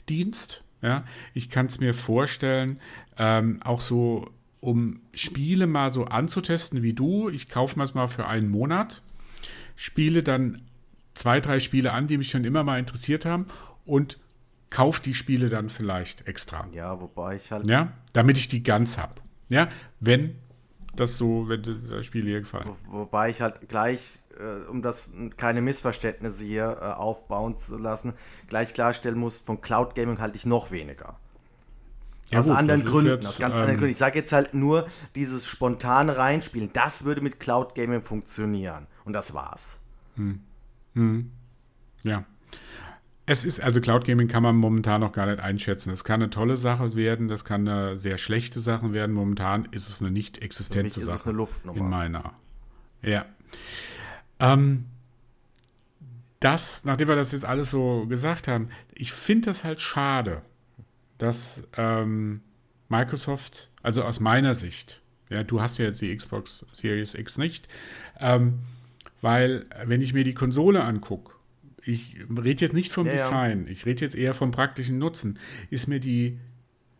Dienst 0.08 0.63
ja, 0.84 1.04
ich 1.32 1.48
kann 1.48 1.66
es 1.66 1.80
mir 1.80 1.94
vorstellen, 1.94 2.78
ähm, 3.16 3.60
auch 3.62 3.80
so, 3.80 4.30
um 4.60 5.00
Spiele 5.12 5.66
mal 5.66 5.92
so 5.92 6.04
anzutesten 6.04 6.82
wie 6.82 6.92
du. 6.92 7.28
Ich 7.28 7.48
kaufe 7.48 7.78
mir 7.78 7.84
es 7.84 7.94
mal 7.94 8.06
für 8.06 8.26
einen 8.26 8.48
Monat, 8.48 9.02
spiele 9.76 10.22
dann 10.22 10.62
zwei, 11.14 11.40
drei 11.40 11.58
Spiele 11.60 11.92
an, 11.92 12.06
die 12.06 12.18
mich 12.18 12.30
schon 12.30 12.44
immer 12.44 12.64
mal 12.64 12.78
interessiert 12.78 13.24
haben 13.24 13.46
und 13.84 14.18
kaufe 14.70 15.02
die 15.02 15.14
Spiele 15.14 15.48
dann 15.48 15.68
vielleicht 15.68 16.28
extra. 16.28 16.66
Ja, 16.74 17.00
wobei 17.00 17.36
ich 17.36 17.50
halt. 17.50 17.66
Ja, 17.66 17.92
damit 18.12 18.36
ich 18.38 18.48
die 18.48 18.62
ganz 18.62 18.98
habe. 18.98 19.14
Ja, 19.48 19.68
wenn 20.00 20.36
das 20.96 21.16
so, 21.16 21.48
wenn 21.48 21.62
das 21.62 22.06
Spiel 22.06 22.24
hier 22.24 22.40
gefallen. 22.40 22.68
Wo, 22.86 22.98
wobei 22.98 23.30
ich 23.30 23.40
halt 23.40 23.68
gleich, 23.68 24.18
äh, 24.38 24.66
um 24.68 24.82
das 24.82 25.12
keine 25.36 25.62
Missverständnisse 25.62 26.44
hier 26.44 26.78
äh, 26.80 26.84
aufbauen 26.86 27.56
zu 27.56 27.78
lassen, 27.78 28.14
gleich 28.48 28.74
klarstellen 28.74 29.18
muss, 29.18 29.40
von 29.40 29.60
Cloud 29.60 29.94
Gaming 29.94 30.18
halte 30.18 30.36
ich 30.36 30.46
noch 30.46 30.70
weniger. 30.70 31.18
Ja, 32.30 32.40
aus 32.40 32.48
gut, 32.48 32.56
anderen 32.56 32.84
Gründen, 32.84 33.10
jetzt, 33.12 33.26
aus 33.26 33.38
ganz 33.38 33.56
ähm, 33.56 33.62
anderen 33.62 33.78
Gründen. 33.78 33.92
Ich 33.92 33.98
sage 33.98 34.18
jetzt 34.18 34.32
halt 34.32 34.54
nur, 34.54 34.86
dieses 35.14 35.46
spontane 35.46 36.16
Reinspielen, 36.16 36.70
das 36.72 37.04
würde 37.04 37.20
mit 37.20 37.38
Cloud 37.38 37.74
Gaming 37.74 38.02
funktionieren. 38.02 38.86
Und 39.04 39.12
das 39.12 39.34
war's. 39.34 39.80
Hm. 40.16 40.40
Hm. 40.94 41.30
Ja. 42.02 42.24
Es 43.26 43.44
ist, 43.44 43.60
also 43.60 43.80
Cloud 43.80 44.04
Gaming 44.04 44.28
kann 44.28 44.42
man 44.42 44.56
momentan 44.56 45.00
noch 45.00 45.12
gar 45.12 45.26
nicht 45.26 45.40
einschätzen. 45.40 45.90
Das 45.90 46.04
kann 46.04 46.20
eine 46.20 46.28
tolle 46.28 46.56
Sache 46.56 46.94
werden, 46.94 47.28
das 47.28 47.44
kann 47.44 47.66
eine 47.66 47.98
sehr 47.98 48.18
schlechte 48.18 48.60
Sache 48.60 48.92
werden. 48.92 49.14
Momentan 49.14 49.66
ist 49.70 49.88
es 49.88 50.02
eine 50.02 50.10
nicht 50.10 50.42
existente 50.42 51.00
Sache. 51.00 51.06
Ist 51.06 51.20
es 51.20 51.26
eine 51.26 51.36
Luftnummer. 51.36 51.78
In 51.78 51.88
meiner. 51.88 52.32
Ja. 53.02 53.24
Ähm, 54.44 54.84
das, 56.40 56.84
nachdem 56.84 57.08
wir 57.08 57.16
das 57.16 57.32
jetzt 57.32 57.46
alles 57.46 57.70
so 57.70 58.06
gesagt 58.06 58.48
haben, 58.48 58.68
ich 58.94 59.12
finde 59.12 59.46
das 59.46 59.64
halt 59.64 59.80
schade, 59.80 60.42
dass 61.16 61.62
ähm, 61.76 62.42
Microsoft, 62.88 63.70
also 63.82 64.02
aus 64.02 64.20
meiner 64.20 64.54
Sicht, 64.54 65.00
ja, 65.30 65.42
du 65.42 65.62
hast 65.62 65.78
ja 65.78 65.86
jetzt 65.86 66.02
die 66.02 66.14
Xbox 66.14 66.66
Series 66.72 67.14
X 67.14 67.38
nicht, 67.38 67.68
ähm, 68.20 68.58
weil 69.22 69.64
wenn 69.86 70.02
ich 70.02 70.12
mir 70.12 70.24
die 70.24 70.34
Konsole 70.34 70.84
angucke, 70.84 71.32
ich 71.82 72.18
rede 72.30 72.66
jetzt 72.66 72.74
nicht 72.74 72.92
vom 72.92 73.06
ja, 73.06 73.12
Design, 73.12 73.66
ich 73.68 73.86
rede 73.86 74.02
jetzt 74.02 74.14
eher 74.14 74.34
vom 74.34 74.50
praktischen 74.50 74.98
Nutzen, 74.98 75.38
ist 75.70 75.86
mir 75.86 76.00
die 76.00 76.38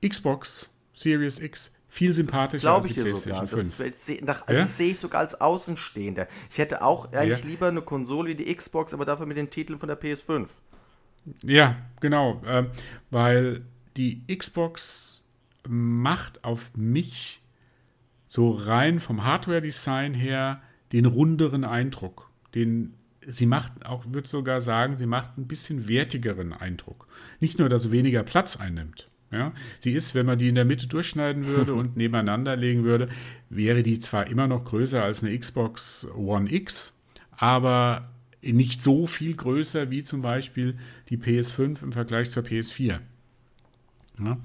Xbox 0.06 0.70
Series 0.94 1.38
X 1.38 1.73
viel 1.94 2.12
sympathischer 2.12 2.62
Glaube 2.62 2.88
ich 2.88 2.94
dir 2.94 3.06
sogar. 3.06 3.46
Das, 3.46 3.78
nach, 4.22 4.48
also 4.48 4.60
ja? 4.60 4.66
sehe 4.66 4.90
ich 4.90 4.98
sogar 4.98 5.20
als 5.20 5.40
Außenstehender. 5.40 6.26
Ich 6.50 6.58
hätte 6.58 6.82
auch 6.82 7.12
eigentlich 7.12 7.44
ja. 7.44 7.46
lieber 7.46 7.68
eine 7.68 7.82
Konsole 7.82 8.30
wie 8.30 8.34
die 8.34 8.52
Xbox, 8.52 8.92
aber 8.92 9.04
dafür 9.04 9.26
mit 9.26 9.36
den 9.36 9.48
Titeln 9.48 9.78
von 9.78 9.88
der 9.88 10.00
PS5. 10.00 10.48
Ja, 11.42 11.76
genau. 12.00 12.42
Äh, 12.44 12.64
weil 13.12 13.64
die 13.96 14.24
Xbox 14.26 15.24
macht 15.68 16.42
auf 16.42 16.72
mich 16.74 17.42
so 18.26 18.50
rein 18.50 18.98
vom 18.98 19.24
Hardware-Design 19.24 20.14
her 20.14 20.62
den 20.90 21.06
runderen 21.06 21.62
Eindruck. 21.62 22.28
Den 22.56 22.94
sie 23.24 23.46
macht 23.46 23.86
auch, 23.86 24.04
würde 24.08 24.26
sogar 24.26 24.60
sagen, 24.60 24.96
sie 24.96 25.06
macht 25.06 25.38
ein 25.38 25.46
bisschen 25.46 25.86
wertigeren 25.86 26.52
Eindruck. 26.52 27.06
Nicht 27.38 27.60
nur, 27.60 27.68
dass 27.68 27.84
sie 27.84 27.92
weniger 27.92 28.24
Platz 28.24 28.56
einnimmt. 28.56 29.08
Ja, 29.34 29.52
sie 29.80 29.92
ist, 29.92 30.14
wenn 30.14 30.26
man 30.26 30.38
die 30.38 30.48
in 30.48 30.54
der 30.54 30.64
Mitte 30.64 30.86
durchschneiden 30.86 31.46
würde 31.46 31.74
und 31.80 31.96
nebeneinander 31.96 32.54
legen 32.54 32.84
würde, 32.84 33.08
wäre 33.50 33.82
die 33.82 33.98
zwar 33.98 34.28
immer 34.28 34.46
noch 34.46 34.64
größer 34.64 35.02
als 35.02 35.24
eine 35.24 35.36
Xbox 35.36 36.08
One 36.14 36.52
X, 36.52 36.96
aber 37.32 38.10
nicht 38.42 38.82
so 38.82 39.06
viel 39.06 39.34
größer 39.34 39.90
wie 39.90 40.04
zum 40.04 40.22
Beispiel 40.22 40.76
die 41.08 41.16
PS5 41.16 41.82
im 41.82 41.92
Vergleich 41.92 42.30
zur 42.30 42.44
PS4. 42.44 43.00
Ja. 44.22 44.38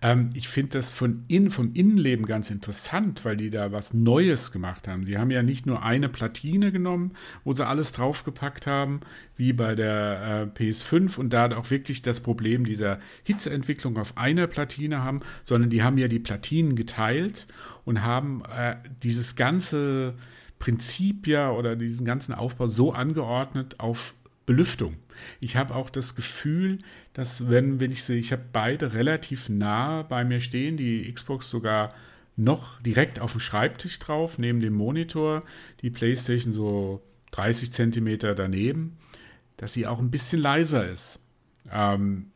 Ähm, 0.00 0.28
ich 0.34 0.46
finde 0.48 0.78
das 0.78 0.92
von 0.92 1.24
in, 1.26 1.50
vom 1.50 1.72
Innenleben 1.74 2.26
ganz 2.26 2.50
interessant, 2.50 3.24
weil 3.24 3.36
die 3.36 3.50
da 3.50 3.72
was 3.72 3.92
Neues 3.92 4.52
gemacht 4.52 4.86
haben. 4.86 5.06
Die 5.06 5.18
haben 5.18 5.32
ja 5.32 5.42
nicht 5.42 5.66
nur 5.66 5.82
eine 5.82 6.08
Platine 6.08 6.70
genommen, 6.70 7.12
wo 7.42 7.52
sie 7.52 7.66
alles 7.66 7.90
draufgepackt 7.90 8.68
haben, 8.68 9.00
wie 9.36 9.52
bei 9.52 9.74
der 9.74 10.50
äh, 10.56 10.58
PS5 10.58 11.18
und 11.18 11.32
da 11.32 11.50
auch 11.56 11.70
wirklich 11.70 12.02
das 12.02 12.20
Problem 12.20 12.64
dieser 12.64 13.00
Hitzeentwicklung 13.24 13.96
auf 13.96 14.16
einer 14.16 14.46
Platine 14.46 15.02
haben, 15.02 15.20
sondern 15.42 15.70
die 15.70 15.82
haben 15.82 15.98
ja 15.98 16.06
die 16.06 16.20
Platinen 16.20 16.76
geteilt 16.76 17.48
und 17.84 18.04
haben 18.04 18.42
äh, 18.44 18.76
dieses 19.02 19.34
ganze 19.34 20.14
Prinzip 20.60 21.26
ja 21.26 21.50
oder 21.50 21.76
diesen 21.76 22.04
ganzen 22.04 22.34
Aufbau 22.34 22.68
so 22.68 22.92
angeordnet 22.92 23.76
auf 23.78 24.14
Belüftung. 24.48 24.96
Ich 25.40 25.56
habe 25.56 25.74
auch 25.74 25.90
das 25.90 26.14
Gefühl, 26.14 26.78
dass 27.12 27.50
wenn, 27.50 27.80
wenn 27.80 27.92
ich 27.92 28.02
sehe, 28.02 28.16
ich 28.16 28.32
habe 28.32 28.44
beide 28.50 28.94
relativ 28.94 29.50
nah 29.50 30.02
bei 30.02 30.24
mir 30.24 30.40
stehen, 30.40 30.78
die 30.78 31.12
Xbox 31.12 31.50
sogar 31.50 31.94
noch 32.34 32.80
direkt 32.80 33.20
auf 33.20 33.32
dem 33.32 33.42
Schreibtisch 33.42 33.98
drauf, 33.98 34.38
neben 34.38 34.60
dem 34.60 34.72
Monitor, 34.72 35.42
die 35.82 35.90
PlayStation 35.90 36.54
so 36.54 37.02
30 37.32 37.72
Zentimeter 37.72 38.34
daneben, 38.34 38.96
dass 39.58 39.74
sie 39.74 39.86
auch 39.86 39.98
ein 39.98 40.10
bisschen 40.10 40.40
leiser 40.40 40.90
ist. 40.90 41.20
Ähm, 41.70 42.30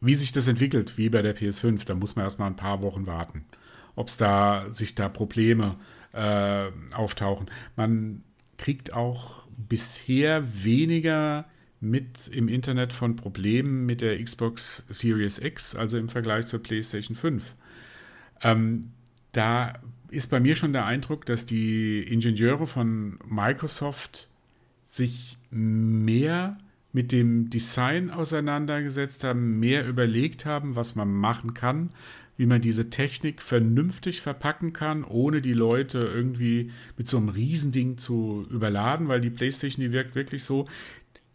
wie 0.00 0.14
sich 0.14 0.30
das 0.30 0.46
entwickelt, 0.46 0.98
wie 0.98 1.08
bei 1.08 1.20
der 1.20 1.36
PS5, 1.36 1.84
da 1.84 1.96
muss 1.96 2.14
man 2.14 2.26
erstmal 2.26 2.48
ein 2.48 2.56
paar 2.56 2.80
Wochen 2.80 3.08
warten, 3.08 3.44
ob 3.96 4.06
es 4.06 4.18
da 4.18 4.66
sich 4.70 4.94
da 4.94 5.08
Probleme 5.08 5.80
äh, 6.12 6.70
auftauchen. 6.92 7.50
Man 7.74 8.22
kriegt 8.56 8.92
auch 8.92 9.43
bisher 9.56 10.64
weniger 10.64 11.46
mit 11.80 12.28
im 12.28 12.48
Internet 12.48 12.92
von 12.92 13.16
Problemen 13.16 13.84
mit 13.86 14.00
der 14.00 14.22
Xbox 14.22 14.84
Series 14.88 15.38
X, 15.38 15.76
also 15.76 15.98
im 15.98 16.08
Vergleich 16.08 16.46
zur 16.46 16.62
PlayStation 16.62 17.14
5. 17.14 17.54
Ähm, 18.42 18.92
da 19.32 19.74
ist 20.10 20.30
bei 20.30 20.40
mir 20.40 20.54
schon 20.54 20.72
der 20.72 20.86
Eindruck, 20.86 21.26
dass 21.26 21.44
die 21.44 22.02
Ingenieure 22.02 22.66
von 22.66 23.18
Microsoft 23.28 24.28
sich 24.86 25.36
mehr 25.50 26.56
mit 26.92 27.10
dem 27.10 27.50
Design 27.50 28.10
auseinandergesetzt 28.10 29.24
haben, 29.24 29.58
mehr 29.58 29.86
überlegt 29.86 30.46
haben, 30.46 30.76
was 30.76 30.94
man 30.94 31.12
machen 31.12 31.52
kann, 31.52 31.90
wie 32.36 32.46
man 32.46 32.60
diese 32.60 32.90
Technik 32.90 33.42
vernünftig 33.42 34.20
verpacken 34.20 34.72
kann, 34.72 35.04
ohne 35.04 35.40
die 35.40 35.52
Leute 35.52 35.98
irgendwie 35.98 36.70
mit 36.96 37.08
so 37.08 37.16
einem 37.16 37.28
Riesending 37.28 37.98
zu 37.98 38.46
überladen, 38.50 39.08
weil 39.08 39.20
die 39.20 39.30
PlayStation, 39.30 39.84
die 39.84 39.92
wirkt 39.92 40.14
wirklich 40.14 40.44
so. 40.44 40.66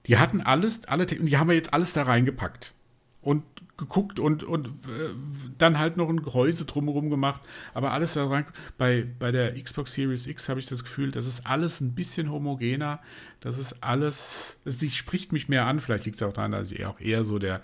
Die 0.07 0.17
hatten 0.17 0.41
alles, 0.41 0.85
alle, 0.85 1.03
und 1.03 1.25
die 1.25 1.37
haben 1.37 1.47
wir 1.47 1.55
jetzt 1.55 1.73
alles 1.73 1.93
da 1.93 2.03
reingepackt. 2.03 2.73
Und 3.21 3.43
geguckt 3.79 4.19
und, 4.19 4.43
und 4.43 4.67
äh, 4.67 5.09
dann 5.57 5.79
halt 5.79 5.97
noch 5.97 6.09
ein 6.09 6.21
Gehäuse 6.21 6.65
drumherum 6.65 7.09
gemacht. 7.09 7.41
Aber 7.73 7.91
alles 7.91 8.13
da 8.13 8.27
rein. 8.27 8.45
Bei, 8.77 9.07
bei 9.17 9.31
der 9.31 9.59
Xbox 9.61 9.93
Series 9.93 10.27
X 10.27 10.49
habe 10.49 10.59
ich 10.59 10.67
das 10.67 10.83
Gefühl, 10.83 11.11
das 11.11 11.25
ist 11.25 11.47
alles 11.47 11.81
ein 11.81 11.95
bisschen 11.95 12.29
homogener. 12.31 12.99
Das 13.39 13.57
ist 13.57 13.81
alles, 13.81 14.59
das 14.65 14.83
spricht 14.93 15.31
mich 15.31 15.49
mehr 15.49 15.65
an. 15.65 15.79
Vielleicht 15.79 16.05
liegt 16.05 16.17
es 16.17 16.23
auch 16.23 16.33
daran, 16.33 16.51
dass 16.51 16.71
ich 16.71 16.85
auch 16.85 16.99
eher 16.99 17.23
so 17.23 17.39
der, 17.39 17.61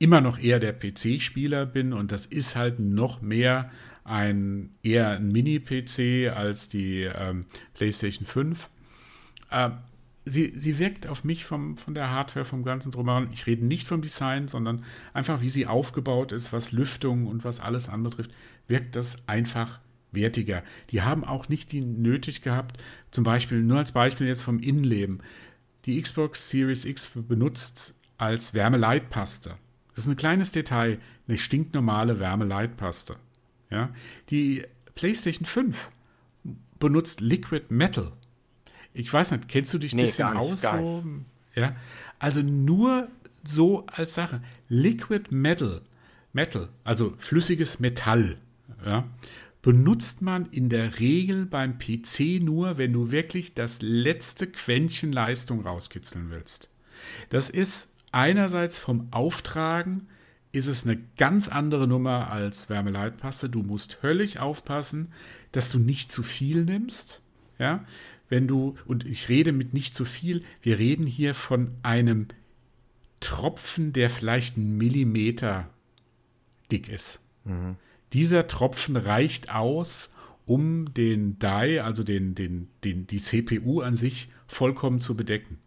immer 0.00 0.20
noch 0.20 0.38
eher 0.38 0.58
der 0.58 0.72
PC-Spieler 0.72 1.66
bin 1.66 1.92
und 1.92 2.10
das 2.10 2.26
ist 2.26 2.56
halt 2.56 2.80
noch 2.80 3.20
mehr 3.20 3.70
ein 4.02 4.70
eher 4.82 5.10
ein 5.10 5.28
Mini-PC 5.28 6.34
als 6.34 6.68
die 6.68 7.02
ähm, 7.02 7.44
PlayStation 7.74 8.24
5. 8.24 8.70
Ähm, 9.52 9.72
sie, 10.24 10.52
sie 10.56 10.78
wirkt 10.78 11.06
auf 11.06 11.22
mich 11.22 11.44
vom, 11.44 11.76
von 11.76 11.94
der 11.94 12.10
Hardware, 12.10 12.46
vom 12.46 12.64
ganzen 12.64 12.92
Drumherum. 12.92 13.28
Ich 13.30 13.46
rede 13.46 13.64
nicht 13.64 13.86
vom 13.86 14.00
Design, 14.00 14.48
sondern 14.48 14.84
einfach, 15.12 15.42
wie 15.42 15.50
sie 15.50 15.66
aufgebaut 15.66 16.32
ist, 16.32 16.50
was 16.50 16.72
Lüftung 16.72 17.26
und 17.26 17.44
was 17.44 17.60
alles 17.60 17.90
anbetrifft, 17.90 18.30
wirkt 18.68 18.96
das 18.96 19.28
einfach 19.28 19.80
wertiger. 20.12 20.62
Die 20.90 21.02
haben 21.02 21.24
auch 21.24 21.50
nicht 21.50 21.72
die 21.72 21.82
nötig 21.82 22.40
gehabt, 22.40 22.82
zum 23.10 23.22
Beispiel, 23.22 23.62
nur 23.62 23.78
als 23.78 23.92
Beispiel 23.92 24.26
jetzt 24.26 24.42
vom 24.42 24.60
Innenleben. 24.60 25.22
Die 25.84 26.00
Xbox 26.00 26.48
Series 26.48 26.86
X 26.86 27.12
benutzt 27.14 27.94
als 28.16 28.54
Wärmeleitpaste. 28.54 29.56
Das 30.00 30.06
ist 30.06 30.12
ein 30.14 30.16
kleines 30.16 30.50
Detail, 30.50 30.98
eine 31.28 31.36
stinknormale 31.36 32.18
Wärmeleitpaste. 32.20 33.16
Ja? 33.68 33.90
Die 34.30 34.64
PlayStation 34.94 35.44
5 35.44 35.90
benutzt 36.78 37.20
Liquid 37.20 37.66
Metal. 37.68 38.10
Ich 38.94 39.12
weiß 39.12 39.32
nicht, 39.32 39.48
kennst 39.48 39.74
du 39.74 39.78
dich 39.78 39.92
ein 39.92 39.96
nee, 39.96 40.04
bisschen 40.04 40.32
nicht, 40.32 40.38
aus? 40.38 40.62
So? 40.62 41.04
Ja, 41.54 41.76
also 42.18 42.40
nur 42.40 43.08
so 43.44 43.84
als 43.88 44.14
Sache. 44.14 44.40
Liquid 44.70 45.24
Metal, 45.34 45.82
Metal, 46.32 46.70
also 46.82 47.12
flüssiges 47.18 47.78
Metall, 47.78 48.38
ja, 48.86 49.06
benutzt 49.60 50.22
man 50.22 50.46
in 50.46 50.70
der 50.70 50.98
Regel 50.98 51.44
beim 51.44 51.76
PC 51.76 52.40
nur, 52.40 52.78
wenn 52.78 52.94
du 52.94 53.10
wirklich 53.10 53.52
das 53.52 53.82
letzte 53.82 54.46
Quäntchen 54.46 55.12
Leistung 55.12 55.60
rauskitzeln 55.60 56.30
willst. 56.30 56.70
Das 57.28 57.50
ist 57.50 57.90
einerseits 58.12 58.78
vom 58.78 59.08
Auftragen 59.12 60.08
ist 60.52 60.66
es 60.66 60.84
eine 60.84 60.98
ganz 61.16 61.48
andere 61.48 61.86
Nummer 61.86 62.30
als 62.30 62.68
Wärmeleitpaste. 62.68 63.48
Du 63.48 63.62
musst 63.62 64.02
höllisch 64.02 64.36
aufpassen, 64.38 65.12
dass 65.52 65.70
du 65.70 65.78
nicht 65.78 66.12
zu 66.12 66.22
viel 66.22 66.64
nimmst. 66.64 67.22
Ja, 67.58 67.84
wenn 68.28 68.48
du, 68.48 68.76
und 68.86 69.04
ich 69.04 69.28
rede 69.28 69.52
mit 69.52 69.74
nicht 69.74 69.94
zu 69.94 70.04
viel, 70.04 70.42
wir 70.62 70.78
reden 70.78 71.06
hier 71.06 71.34
von 71.34 71.72
einem 71.82 72.28
Tropfen, 73.20 73.92
der 73.92 74.08
vielleicht 74.08 74.56
einen 74.56 74.78
Millimeter 74.78 75.68
dick 76.72 76.88
ist. 76.88 77.20
Mhm. 77.44 77.76
Dieser 78.12 78.46
Tropfen 78.46 78.96
reicht 78.96 79.50
aus, 79.54 80.10
um 80.46 80.94
den 80.94 81.38
Die, 81.38 81.80
also 81.80 82.02
den, 82.02 82.34
den, 82.34 82.68
den, 82.82 83.06
die 83.06 83.20
CPU 83.20 83.82
an 83.82 83.94
sich, 83.96 84.30
vollkommen 84.46 85.00
zu 85.00 85.16
bedecken. 85.16 85.58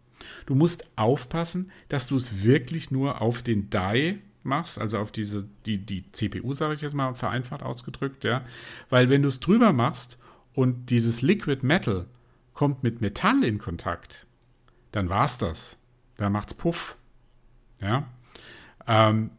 Du 0.46 0.54
musst 0.54 0.84
aufpassen, 0.96 1.70
dass 1.88 2.06
du 2.06 2.16
es 2.16 2.44
wirklich 2.44 2.90
nur 2.90 3.20
auf 3.20 3.42
den 3.42 3.70
Die 3.70 4.20
machst, 4.42 4.78
also 4.78 4.98
auf 4.98 5.10
diese, 5.10 5.48
die, 5.66 5.78
die 5.78 6.10
CPU, 6.12 6.52
sage 6.52 6.74
ich 6.74 6.82
jetzt 6.82 6.94
mal 6.94 7.14
vereinfacht 7.14 7.62
ausgedrückt, 7.62 8.24
ja. 8.24 8.44
Weil 8.90 9.08
wenn 9.08 9.22
du 9.22 9.28
es 9.28 9.40
drüber 9.40 9.72
machst 9.72 10.18
und 10.52 10.90
dieses 10.90 11.22
Liquid 11.22 11.66
Metal 11.66 12.06
kommt 12.52 12.82
mit 12.82 13.00
Metall 13.00 13.42
in 13.44 13.58
Kontakt, 13.58 14.26
dann 14.92 15.08
war's 15.08 15.38
das. 15.38 15.78
Da 16.16 16.30
macht's 16.30 16.54
Puff. 16.54 16.96
Ja. 17.80 18.06
Ähm, 18.86 19.30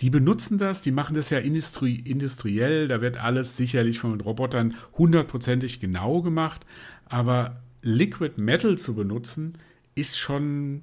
die 0.00 0.10
benutzen 0.10 0.58
das, 0.58 0.82
die 0.82 0.90
machen 0.90 1.14
das 1.14 1.30
ja 1.30 1.38
industrie 1.38 1.94
industriell, 1.94 2.88
da 2.88 3.00
wird 3.00 3.18
alles 3.18 3.56
sicherlich 3.56 4.00
von 4.00 4.20
Robotern 4.20 4.74
hundertprozentig 4.98 5.78
genau 5.78 6.22
gemacht, 6.22 6.66
aber 7.04 7.62
Liquid 7.82 8.40
Metal 8.40 8.76
zu 8.78 8.96
benutzen, 8.96 9.58
ist 9.94 10.18
schon, 10.18 10.82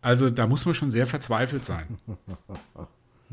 also 0.00 0.30
da 0.30 0.46
muss 0.46 0.66
man 0.66 0.74
schon 0.74 0.90
sehr 0.90 1.06
verzweifelt 1.06 1.64
sein. 1.64 1.98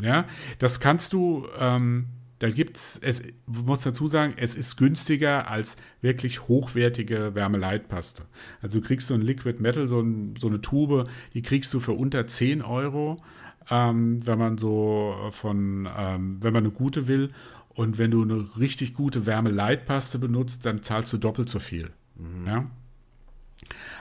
Ja, 0.02 0.26
das 0.58 0.80
kannst 0.80 1.14
du, 1.14 1.48
ähm, 1.60 2.08
da 2.40 2.50
gibt 2.50 2.78
es, 2.78 3.00
muss 3.46 3.82
dazu 3.82 4.08
sagen, 4.08 4.34
es 4.38 4.56
ist 4.56 4.76
günstiger 4.76 5.48
als 5.48 5.78
wirklich 6.02 6.48
hochwertige 6.48 7.36
Wärmeleitpaste. 7.36 8.24
Also 8.62 8.80
du 8.80 8.88
kriegst 8.88 9.08
so 9.08 9.14
ein 9.14 9.22
Liquid 9.22 9.62
Metal, 9.62 9.88
so, 9.88 10.02
ein, 10.02 10.36
so 10.40 10.48
eine 10.48 10.62
Tube, 10.62 11.08
die 11.34 11.42
kriegst 11.42 11.74
du 11.74 11.80
für 11.80 11.94
unter 11.94 12.26
10 12.26 12.62
Euro, 12.64 13.24
ähm, 13.70 14.26
wenn 14.26 14.40
man 14.40 14.58
so 14.58 15.16
von, 15.30 15.88
ähm, 15.96 16.38
wenn 16.42 16.54
man 16.54 16.64
eine 16.64 16.74
gute 16.74 17.08
will. 17.08 17.32
Und 17.70 17.98
wenn 17.98 18.12
du 18.12 18.22
eine 18.24 18.48
richtig 18.58 18.94
gute 18.94 19.26
Wärmeleitpaste 19.26 20.20
benutzt, 20.20 20.66
dann 20.66 20.84
zahlst 20.84 21.14
du 21.14 21.18
doppelt 21.18 21.50
so 21.50 21.60
viel. 21.60 21.92
Mhm. 22.16 22.46
Ja? 22.46 22.70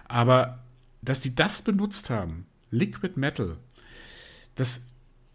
Aber 0.09 0.62
dass 1.03 1.21
die 1.21 1.35
das 1.35 1.63
benutzt 1.63 2.11
haben, 2.11 2.47
Liquid 2.71 3.19
Metal, 3.19 3.59
das 4.55 4.81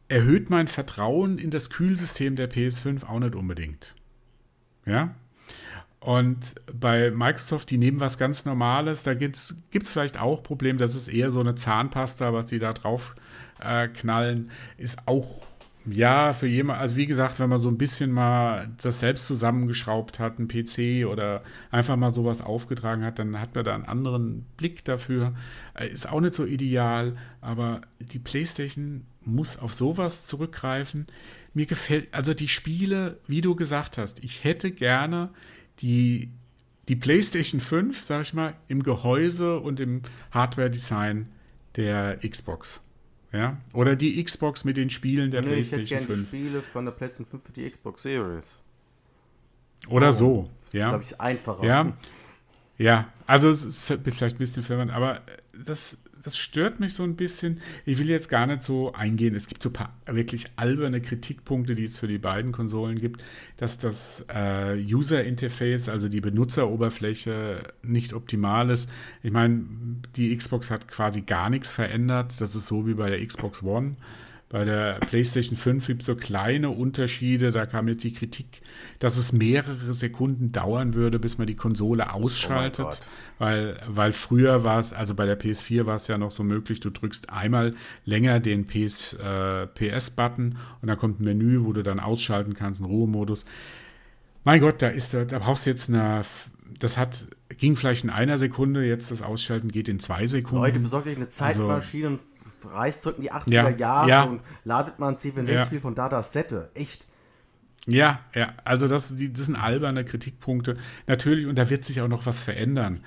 erhöht 0.08 0.50
mein 0.50 0.68
Vertrauen 0.68 1.38
in 1.38 1.50
das 1.50 1.70
Kühlsystem 1.70 2.36
der 2.36 2.50
PS5 2.50 3.06
auch 3.06 3.20
nicht 3.20 3.36
unbedingt. 3.36 3.96
Ja. 4.86 5.16
Und 6.00 6.56
bei 6.72 7.12
Microsoft, 7.12 7.70
die 7.70 7.78
nehmen 7.78 8.00
was 8.00 8.18
ganz 8.18 8.46
Normales, 8.46 9.04
da 9.04 9.14
gibt 9.14 9.36
es 9.36 9.56
vielleicht 9.84 10.20
auch 10.20 10.44
Probleme, 10.44 10.78
das 10.78 10.96
ist 10.96 11.10
eher 11.10 11.32
so 11.32 11.42
eine 11.42 11.56
Zahnpasta, 11.56 12.34
was 12.34 12.46
die 12.46 12.60
da 12.60 12.72
drauf 12.72 13.16
äh, 13.60 13.88
knallen, 13.90 14.52
ist 14.78 15.00
auch 15.08 15.46
ja, 15.90 16.34
für 16.34 16.48
jemand, 16.48 16.80
also 16.80 16.98
wie 16.98 17.06
gesagt, 17.06 17.40
wenn 17.40 17.50
man 17.50 17.60
so 17.60 17.70
ein 17.70 17.78
bisschen 17.78 18.12
mal 18.12 18.70
das 18.82 19.00
selbst 19.00 19.28
zusammengeschraubt 19.28 20.20
hat, 20.20 20.38
ein 20.38 20.48
PC 20.48 21.08
oder 21.08 21.44
einfach 21.72 21.96
mal 21.96 22.12
sowas 22.12 22.42
aufgetragen 22.42 23.06
hat, 23.06 23.20
dann 23.20 23.40
hat 23.40 23.56
man 23.56 23.64
da 23.64 23.74
einen 23.74 23.86
anderen 23.86 24.46
Blick 24.58 24.84
dafür. 24.86 25.34
Äh, 25.76 25.90
ist 25.90 26.10
auch 26.10 26.20
nicht 26.20 26.34
so 26.34 26.46
ideal, 26.46 27.16
aber 27.42 27.82
die 28.00 28.20
PlayStation 28.20 29.06
muss 29.24 29.58
auf 29.58 29.74
sowas 29.74 30.26
zurückgreifen. 30.26 31.08
Mir 31.54 31.66
gefällt, 31.66 32.14
also 32.14 32.34
die 32.34 32.48
Spiele, 32.50 33.20
wie 33.28 33.42
du 33.42 33.56
gesagt 33.56 33.98
hast, 33.98 34.24
ich 34.24 34.44
hätte 34.44 34.72
gerne 34.72 35.30
die, 35.80 36.32
die 36.90 36.96
PlayStation 36.96 37.62
5, 37.62 38.02
sag 38.02 38.22
ich 38.24 38.34
mal, 38.34 38.56
im 38.68 38.84
Gehäuse 38.84 39.60
und 39.60 39.80
im 39.80 40.02
Hardware-Design 40.32 41.30
der 41.76 42.18
Xbox. 42.18 42.82
Ja? 43.38 43.58
Oder 43.74 43.96
die 43.96 44.24
Xbox 44.24 44.64
mit 44.64 44.78
den 44.78 44.90
Spielen 44.90 45.30
der 45.32 45.42
nee, 45.42 45.48
PlayStation 45.48 45.84
ich 45.84 45.92
hätte 45.92 46.06
5. 46.08 46.20
Die 46.20 46.26
Spiele 46.26 46.62
von 46.62 46.86
der 46.86 46.92
PlayStation 46.92 47.28
5 47.28 47.44
für 47.44 47.52
die 47.52 47.70
Xbox 47.70 48.02
Series. 48.02 48.60
Oder 49.90 50.12
so. 50.12 50.48
Das 50.64 50.74
ja. 50.74 50.86
ist, 50.86 50.90
glaube 50.90 51.04
ich, 51.04 51.22
einfacher. 51.22 51.64
Ja. 51.64 51.94
Ja, 52.80 53.12
also 53.26 53.50
es 53.50 53.66
ist 53.66 53.84
vielleicht 53.84 54.36
ein 54.36 54.38
bisschen 54.38 54.64
verwirrend, 54.64 54.92
aber 54.92 55.22
das, 55.66 55.98
das 56.28 56.36
stört 56.36 56.82
mich 56.82 56.94
so 56.94 57.04
ein 57.04 57.16
bisschen. 57.16 57.62
Ich 57.86 58.00
will 58.00 58.10
jetzt 58.10 58.28
gar 58.28 58.46
nicht 58.48 58.62
so 58.62 58.92
eingehen. 58.92 59.34
Es 59.34 59.48
gibt 59.48 59.64
so 59.64 59.70
ein 59.70 59.74
paar 59.74 59.96
wirklich 60.06 60.46
alberne 60.58 61.00
Kritikpunkte, 61.00 61.74
die 61.74 61.86
es 61.86 61.98
für 61.98 62.10
die 62.10 62.18
beiden 62.18 62.52
Konsolen 62.52 63.00
gibt, 63.00 63.24
dass 63.56 63.80
das 63.80 64.26
äh, 64.28 64.76
User 64.76 65.24
Interface, 65.24 65.88
also 65.88 66.10
die 66.10 66.20
Benutzeroberfläche, 66.20 67.64
nicht 67.82 68.12
optimal 68.12 68.70
ist. 68.70 68.90
Ich 69.24 69.32
meine, 69.32 69.64
die 70.18 70.36
Xbox 70.36 70.70
hat 70.70 70.90
quasi 70.90 71.22
gar 71.22 71.50
nichts 71.50 71.72
verändert. 71.72 72.42
Das 72.42 72.56
ist 72.56 72.68
so 72.68 72.86
wie 72.86 72.96
bei 72.96 73.10
der 73.10 73.26
Xbox 73.26 73.64
One. 73.64 73.94
Bei 74.50 74.64
der 74.64 75.00
PlayStation 75.02 75.58
5 75.58 75.88
gibt 75.88 76.02
es 76.02 76.06
so 76.06 76.16
kleine 76.16 76.70
Unterschiede. 76.70 77.52
Da 77.52 77.66
kam 77.66 77.90
jetzt 77.90 78.06
die 78.06 78.14
Kritik, 78.14 78.62
dass 79.00 79.18
es 79.18 79.34
mehrere 79.34 79.94
Sekunden 79.94 80.54
dauern 80.54 80.94
würde, 80.94 81.20
bis 81.20 81.38
man 81.38 81.48
die 81.48 81.56
Konsole 81.56 82.14
ausschaltet. 82.14 82.86
Oh 82.88 83.06
weil, 83.40 83.78
weil 83.88 84.14
früher 84.14 84.64
war 84.64 84.80
es, 84.80 84.94
also 84.94 85.16
bei 85.16 85.26
der 85.26 85.38
PS4 85.38 85.86
war 85.86 85.96
es 85.96 86.08
ja 86.08 86.18
noch 86.18 86.32
so 86.32 86.44
möglich, 86.44 86.80
du 86.80 86.90
drückst 86.90 87.30
einmal 87.30 87.76
länger 88.06 88.40
den 88.40 88.68
PS, 88.68 89.14
äh, 89.14 89.68
PS-Button 89.68 90.58
und 90.82 90.88
dann 90.88 90.98
kommt 90.98 91.20
ein 91.20 91.26
Menü, 91.26 91.66
wo 91.66 91.74
du 91.74 91.84
dann 91.84 92.00
ausschalten 92.00 92.54
kannst, 92.54 92.82
einen 92.82 92.90
Ruhemodus. 92.90 93.44
Mein 94.46 94.62
Gott, 94.62 94.82
da 94.82 94.88
ist 94.88 95.14
da 95.14 95.26
brauchst 95.40 95.66
du 95.66 95.72
jetzt 95.72 95.90
eine 95.90 96.24
das 96.80 96.98
hat, 96.98 97.28
ging 97.58 97.76
vielleicht 97.76 98.04
in 98.04 98.10
einer 98.10 98.38
Sekunde, 98.38 98.86
jetzt 98.86 99.12
das 99.12 99.22
Ausschalten 99.22 99.72
geht 99.72 99.90
in 99.90 100.00
zwei 100.00 100.28
Sekunden. 100.28 100.64
Leute, 100.64 100.80
besorgt 100.80 101.08
euch 101.08 101.16
eine 101.16 101.26
also 101.26 101.38
Zeitmaschine 101.38 102.08
also, 102.08 102.20
und 102.20 102.37
reist 102.66 103.02
zurück 103.02 103.18
in 103.18 103.24
die 103.24 103.32
80er 103.32 103.52
ja, 103.52 103.70
Jahre 103.70 104.10
ja. 104.10 104.24
und 104.24 104.42
ladet 104.64 105.00
mal 105.00 105.10
ein 105.10 105.16
C64-Spiel 105.16 105.78
ja. 105.78 105.82
von 105.82 105.96
Data 105.96 106.22
Sette. 106.24 106.70
Echt. 106.74 107.08
Ja, 107.88 108.20
ja, 108.36 108.54
also 108.66 108.88
das, 108.88 109.16
die, 109.16 109.32
das 109.32 109.46
sind 109.46 109.56
alberne 109.56 110.04
Kritikpunkte. 110.04 110.76
Natürlich, 111.08 111.48
und 111.48 111.58
da 111.58 111.70
wird 111.70 111.86
sich 111.86 112.02
auch 112.02 112.10
noch 112.10 112.26
was 112.26 112.44
verändern. 112.44 113.02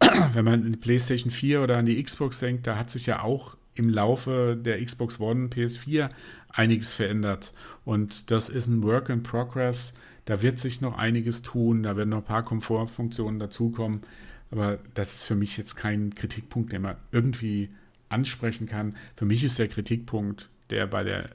Wenn 0.32 0.44
man 0.44 0.62
an 0.62 0.72
die 0.72 0.78
PlayStation 0.78 1.30
4 1.30 1.62
oder 1.62 1.78
an 1.78 1.86
die 1.86 2.02
Xbox 2.02 2.38
denkt, 2.38 2.66
da 2.66 2.76
hat 2.76 2.90
sich 2.90 3.06
ja 3.06 3.22
auch 3.22 3.56
im 3.74 3.88
Laufe 3.88 4.56
der 4.60 4.84
Xbox 4.84 5.18
One, 5.20 5.48
PS4 5.48 6.10
einiges 6.48 6.92
verändert. 6.92 7.52
Und 7.84 8.30
das 8.30 8.48
ist 8.48 8.68
ein 8.68 8.82
Work 8.82 9.08
in 9.08 9.22
Progress. 9.22 9.94
Da 10.26 10.42
wird 10.42 10.58
sich 10.58 10.80
noch 10.80 10.96
einiges 10.96 11.42
tun, 11.42 11.82
da 11.82 11.96
werden 11.96 12.10
noch 12.10 12.18
ein 12.18 12.24
paar 12.24 12.44
Komfortfunktionen 12.44 13.40
dazukommen. 13.40 14.02
Aber 14.50 14.78
das 14.94 15.14
ist 15.14 15.24
für 15.24 15.34
mich 15.34 15.56
jetzt 15.56 15.76
kein 15.76 16.14
Kritikpunkt, 16.14 16.72
den 16.72 16.82
man 16.82 16.96
irgendwie 17.12 17.70
ansprechen 18.10 18.66
kann. 18.66 18.96
Für 19.16 19.24
mich 19.24 19.42
ist 19.44 19.58
der 19.58 19.68
Kritikpunkt, 19.68 20.50
der 20.68 20.86
bei 20.86 21.02
der 21.02 21.30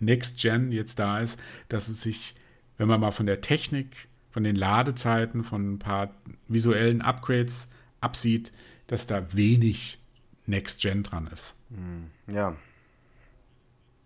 Next 0.00 0.40
Gen 0.40 0.72
jetzt 0.72 0.98
da 0.98 1.20
ist, 1.20 1.38
dass 1.68 1.88
es 1.88 2.02
sich, 2.02 2.34
wenn 2.78 2.88
man 2.88 3.00
mal 3.00 3.12
von 3.12 3.26
der 3.26 3.40
Technik, 3.40 4.08
von 4.30 4.44
den 4.44 4.56
Ladezeiten, 4.56 5.44
von 5.44 5.74
ein 5.74 5.78
paar 5.78 6.14
visuellen 6.48 7.02
Upgrades 7.02 7.68
absieht, 8.00 8.52
dass 8.86 9.06
da 9.06 9.32
wenig 9.34 9.98
Next 10.46 10.80
Gen 10.80 11.02
dran 11.02 11.28
ist. 11.32 11.56
Hm, 11.70 12.34
ja. 12.34 12.56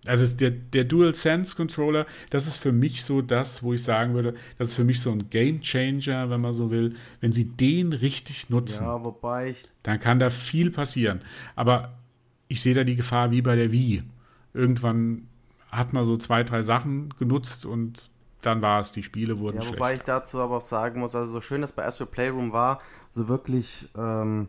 Also 0.05 0.36
der, 0.36 0.51
der 0.51 0.84
DualSense 0.84 1.56
Controller, 1.56 2.06
das 2.30 2.47
ist 2.47 2.56
für 2.56 2.72
mich 2.72 3.02
so 3.02 3.22
das, 3.22 3.62
wo 3.62 3.72
ich 3.72 3.82
sagen 3.82 4.14
würde, 4.14 4.34
das 4.59 4.70
ist 4.70 4.74
für 4.74 4.84
mich 4.84 5.01
so 5.01 5.10
ein 5.10 5.30
Game 5.30 5.60
Changer, 5.60 6.30
wenn 6.30 6.40
man 6.40 6.55
so 6.55 6.70
will. 6.70 6.94
Wenn 7.20 7.32
sie 7.32 7.44
den 7.44 7.93
richtig 7.93 8.48
nutzen, 8.48 8.84
ja, 8.84 9.05
wobei 9.05 9.51
ich 9.51 9.66
dann 9.82 9.98
kann 9.98 10.20
da 10.20 10.30
viel 10.30 10.70
passieren. 10.70 11.22
Aber 11.56 11.98
ich 12.48 12.62
sehe 12.62 12.74
da 12.74 12.85
die 12.85 12.97
Gefahr 12.97 13.31
wie 13.31 13.43
bei 13.43 13.56
der 13.56 13.73
Wii. 13.73 14.02
Irgendwann 14.55 15.28
hat 15.70 15.93
man 15.93 16.05
so 16.05 16.16
zwei, 16.16 16.43
drei 16.43 16.62
Sachen 16.62 17.12
genutzt 17.18 17.66
und 17.66 18.10
dann 18.43 18.62
war 18.62 18.81
es, 18.81 18.93
die 18.93 19.02
Spiele 19.02 19.39
wurden 19.39 19.56
ja, 19.56 19.62
schlecht. 19.62 19.78
Wobei 19.78 19.94
ich 19.94 20.02
dazu 20.02 20.40
aber 20.40 20.56
auch 20.56 20.62
sagen 20.62 21.01
muss, 21.01 21.14
also 21.14 21.31
so 21.31 21.40
schön 21.40 21.62
das 21.62 21.73
bei 21.73 21.85
Astro 21.85 22.06
Playroom 22.06 22.52
war, 22.52 22.81
so 23.10 23.28
wirklich 23.28 23.89
ähm, 23.97 24.48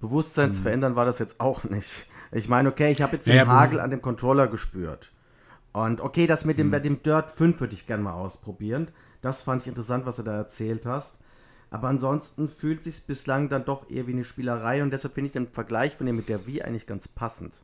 Bewusstseinsverändern 0.00 0.92
hm. 0.92 0.96
war 0.96 1.04
das 1.04 1.18
jetzt 1.18 1.40
auch 1.40 1.64
nicht. 1.64 2.06
Ich 2.32 2.48
meine, 2.48 2.68
okay, 2.68 2.92
ich 2.92 3.02
habe 3.02 3.14
jetzt 3.14 3.26
den 3.26 3.36
ja, 3.36 3.46
Hagel 3.46 3.80
an 3.80 3.90
dem 3.90 4.02
Controller 4.02 4.46
gespürt. 4.46 5.12
Und 5.72 6.00
okay, 6.00 6.26
das 6.26 6.44
mit 6.44 6.58
dem, 6.58 6.72
hm. 6.72 6.82
dem 6.82 7.02
Dirt 7.02 7.32
5 7.32 7.60
würde 7.60 7.74
ich 7.74 7.86
gerne 7.86 8.02
mal 8.02 8.12
ausprobieren. 8.12 8.88
Das 9.22 9.42
fand 9.42 9.62
ich 9.62 9.68
interessant, 9.68 10.06
was 10.06 10.16
du 10.16 10.22
da 10.22 10.36
erzählt 10.36 10.86
hast. 10.86 11.18
Aber 11.74 11.88
ansonsten 11.88 12.48
fühlt 12.48 12.84
sich 12.84 13.04
bislang 13.04 13.48
dann 13.48 13.64
doch 13.64 13.90
eher 13.90 14.06
wie 14.06 14.12
eine 14.12 14.22
Spielerei 14.22 14.80
und 14.84 14.92
deshalb 14.92 15.12
finde 15.12 15.26
ich 15.26 15.32
den 15.32 15.48
Vergleich 15.48 15.96
von 15.96 16.06
dem 16.06 16.14
mit 16.14 16.28
der 16.28 16.46
Wii 16.46 16.62
eigentlich 16.62 16.86
ganz 16.86 17.08
passend. 17.08 17.62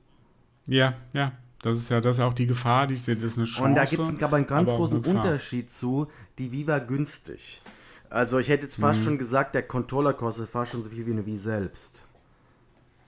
Ja, 0.66 0.94
ja, 1.12 1.30
das 1.62 1.78
ist 1.78 1.90
ja 1.90 2.00
das 2.00 2.16
ist 2.16 2.20
auch 2.20 2.34
die 2.34 2.48
Gefahr, 2.48 2.88
die 2.88 2.94
ich 2.94 3.04
sehe, 3.04 3.14
das 3.14 3.22
ist 3.22 3.38
eine 3.38 3.46
Chance. 3.46 3.68
Und 3.68 3.76
da 3.76 3.84
gibt 3.84 4.02
es 4.02 4.20
aber 4.20 4.36
einen 4.36 4.48
ganz 4.48 4.70
großen 4.70 5.04
Unterschied 5.04 5.70
zu, 5.70 6.08
die 6.40 6.50
Wii 6.50 6.66
war 6.66 6.80
günstig. 6.80 7.62
Also 8.08 8.40
ich 8.40 8.48
hätte 8.48 8.64
jetzt 8.64 8.80
fast 8.80 8.98
mhm. 8.98 9.04
schon 9.04 9.18
gesagt, 9.18 9.54
der 9.54 9.62
Controller 9.62 10.12
kostet 10.12 10.48
fast 10.48 10.72
schon 10.72 10.82
so 10.82 10.90
viel 10.90 11.06
wie 11.06 11.12
eine 11.12 11.24
Wii 11.24 11.38
selbst. 11.38 12.02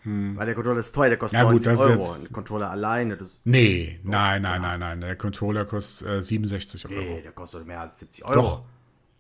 Hm. 0.03 0.37
Weil 0.37 0.47
der 0.47 0.55
Controller 0.55 0.79
ist 0.79 0.93
teuer, 0.93 1.09
der 1.09 1.19
kostet 1.19 1.41
ja, 1.41 1.51
90 1.51 1.73
gut, 1.73 1.81
Euro. 1.81 2.13
Ein 2.13 2.33
Controller 2.33 2.71
alleine. 2.71 3.17
Das 3.17 3.41
nee, 3.43 3.99
nein, 4.05 4.43
nein, 4.43 4.63
nein, 4.63 4.79
nein. 4.79 5.01
Der 5.01 5.17
Controller 5.17 5.65
kostet 5.65 6.07
äh, 6.07 6.23
67 6.23 6.89
Euro. 6.89 7.01
Nee, 7.01 7.23
der 7.23 7.33
kostet 7.33 7.67
mehr 7.67 7.81
als 7.81 7.99
70 7.99 8.25
Euro. 8.25 8.35
Doch. 8.41 8.63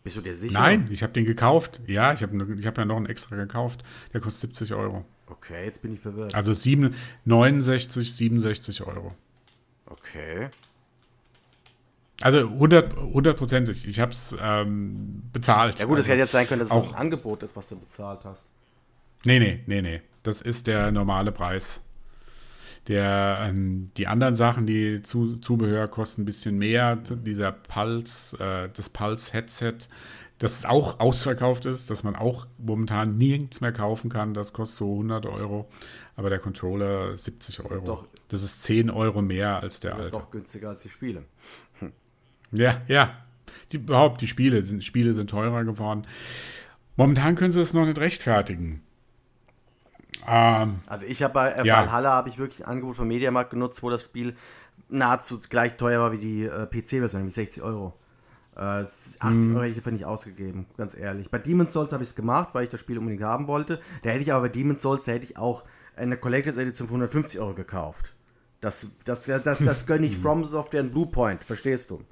Bist 0.05 0.17
du 0.17 0.21
dir 0.21 0.35
sicher? 0.35 0.59
Nein, 0.59 0.89
ich 0.91 1.03
habe 1.03 1.13
den 1.13 1.25
gekauft. 1.25 1.81
Ja, 1.87 2.13
ich 2.13 2.23
habe 2.23 2.57
ich 2.59 2.67
hab 2.67 2.77
ja 2.77 2.85
noch 2.85 2.97
einen 2.97 3.07
extra 3.07 3.37
gekauft. 3.37 3.85
Der 4.13 4.21
kostet 4.21 4.57
70 4.57 4.75
Euro. 4.75 5.05
Okay, 5.27 5.65
jetzt 5.65 5.81
bin 5.81 5.95
ich 5.95 6.01
verwirrt. 6.01 6.35
Also 6.35 6.53
7, 6.53 6.95
69, 7.25 8.15
67 8.15 8.83
Euro. 8.83 9.15
Okay. 9.87 10.49
Also 12.21 12.39
100, 12.39 12.97
hundertprozentig. 12.97 13.87
Ich 13.87 14.01
habe 14.01 14.13
es 14.13 14.37
ähm, 14.41 15.23
bezahlt. 15.33 15.79
Ja 15.79 15.87
gut, 15.87 15.99
es 15.99 16.05
also, 16.05 16.13
hätte 16.13 16.21
jetzt 16.21 16.33
sein 16.33 16.47
können, 16.47 16.61
dass 16.61 16.69
es 16.69 16.75
auch 16.75 16.93
ein 16.93 16.95
Angebot 16.95 17.43
ist, 17.43 17.57
was 17.57 17.69
du 17.69 17.79
bezahlt 17.79 18.25
hast. 18.25 18.51
Nee, 19.25 19.39
nee, 19.39 19.61
nee, 19.67 19.83
nee. 19.83 20.03
Das 20.23 20.41
ist 20.41 20.67
der 20.67 20.91
normale 20.93 21.33
Preis. 21.33 21.81
Der, 22.89 23.39
ähm, 23.43 23.91
die 23.97 24.09
anderen 24.09 24.35
Sachen, 24.35 24.67
die 24.67 25.03
zu, 25.03 25.37
Zubehör 25.37 25.87
kosten 25.87 26.23
ein 26.23 26.25
bisschen 26.25 26.59
mehr. 26.59 26.97
Dieser 26.97 27.53
Pulse, 27.53 28.37
äh, 28.39 28.69
das 28.75 28.89
Pulse-Headset, 28.89 29.89
das 30.39 30.65
auch 30.65 30.99
ausverkauft 30.99 31.67
ist, 31.67 31.89
dass 31.89 32.03
man 32.03 32.17
auch 32.17 32.49
momentan 32.59 33.17
nichts 33.17 33.61
mehr 33.61 33.73
kaufen 33.73 34.11
kann, 34.11 34.35
das 34.35 34.53
kostet 34.53 34.79
so 34.79 34.93
100 34.95 35.27
Euro. 35.27 35.69
Aber 36.17 36.31
der 36.31 36.41
Controller 36.41 37.17
70 37.17 37.61
Euro. 37.61 37.73
Also 37.73 37.87
doch, 37.87 38.07
das 38.29 38.43
ist 38.43 38.65
10 38.65 38.91
Euro 38.91 39.23
mehr 39.23 39.61
als 39.61 39.79
der 39.79 39.95
alte. 39.95 40.11
Doch 40.11 40.31
günstiger 40.33 40.71
als 40.71 40.83
die 40.83 40.89
Spiele. 40.89 41.23
Hm. 41.79 41.93
Ja, 42.51 42.83
ja. 42.89 43.17
Die, 43.71 43.77
überhaupt, 43.77 44.21
die 44.21 44.27
Spiele 44.27 44.63
sind, 44.63 44.85
Spiele 44.85 45.15
sind 45.15 45.31
teurer 45.31 45.65
geworden. 45.65 46.07
Momentan 46.97 47.37
können 47.37 47.53
sie 47.53 47.61
es 47.61 47.73
noch 47.73 47.87
nicht 47.87 47.99
rechtfertigen. 47.99 48.83
Ähm, 50.27 50.81
also 50.87 51.07
ich 51.07 51.23
habe 51.23 51.35
bei 51.35 51.51
äh, 51.51 51.67
ja. 51.67 51.81
Valhalla 51.81 52.11
habe 52.11 52.29
ich 52.29 52.39
wirklich 52.39 52.65
ein 52.65 52.73
Angebot 52.73 52.97
vom 52.97 53.09
Mediamarkt 53.09 53.51
genutzt, 53.51 53.83
wo 53.83 53.91
das 53.91 54.03
Spiel 54.03 54.37
nahezu 54.89 55.39
gleich 55.49 55.77
teuer 55.77 56.01
war 56.01 56.13
wie 56.13 56.19
die 56.19 56.45
äh, 56.45 56.67
PC-Version, 56.67 57.27
wie 57.27 57.31
60 57.31 57.63
Euro. 57.63 57.95
Äh, 58.55 58.61
80 58.61 59.21
mhm. 59.21 59.55
Euro 59.55 59.61
hätte 59.63 59.71
ich 59.71 59.77
dafür 59.77 59.93
nicht 59.93 60.05
ausgegeben, 60.05 60.67
ganz 60.77 60.97
ehrlich. 60.97 61.31
Bei 61.31 61.39
Demon's 61.39 61.73
Souls 61.73 61.93
habe 61.93 62.03
ich 62.03 62.11
es 62.11 62.15
gemacht, 62.15 62.51
weil 62.53 62.65
ich 62.65 62.71
das 62.71 62.81
Spiel 62.81 62.99
unbedingt 62.99 63.23
haben 63.23 63.49
wollte. 63.49 63.81
Da 64.03 64.11
hätte 64.11 64.23
ich 64.23 64.33
aber 64.33 64.43
bei 64.43 64.49
Demon's 64.49 64.83
Souls, 64.83 65.05
da 65.05 65.13
hätte 65.13 65.25
ich 65.25 65.39
auch 65.39 65.65
eine 65.97 66.17
Collectors 66.17 66.59
Edition 66.59 66.87
für 66.87 66.95
150 66.95 67.41
Euro 67.41 67.55
gekauft. 67.55 68.15
Das, 68.61 68.93
das, 69.05 69.25
das, 69.25 69.43
das, 69.43 69.59
das 69.65 69.87
gönne 69.87 70.07
ich 70.07 70.17
From 70.17 70.45
Software 70.45 70.83
und 70.83 70.93
Bluepoint, 70.93 71.45
verstehst 71.45 71.91
du? 71.91 72.03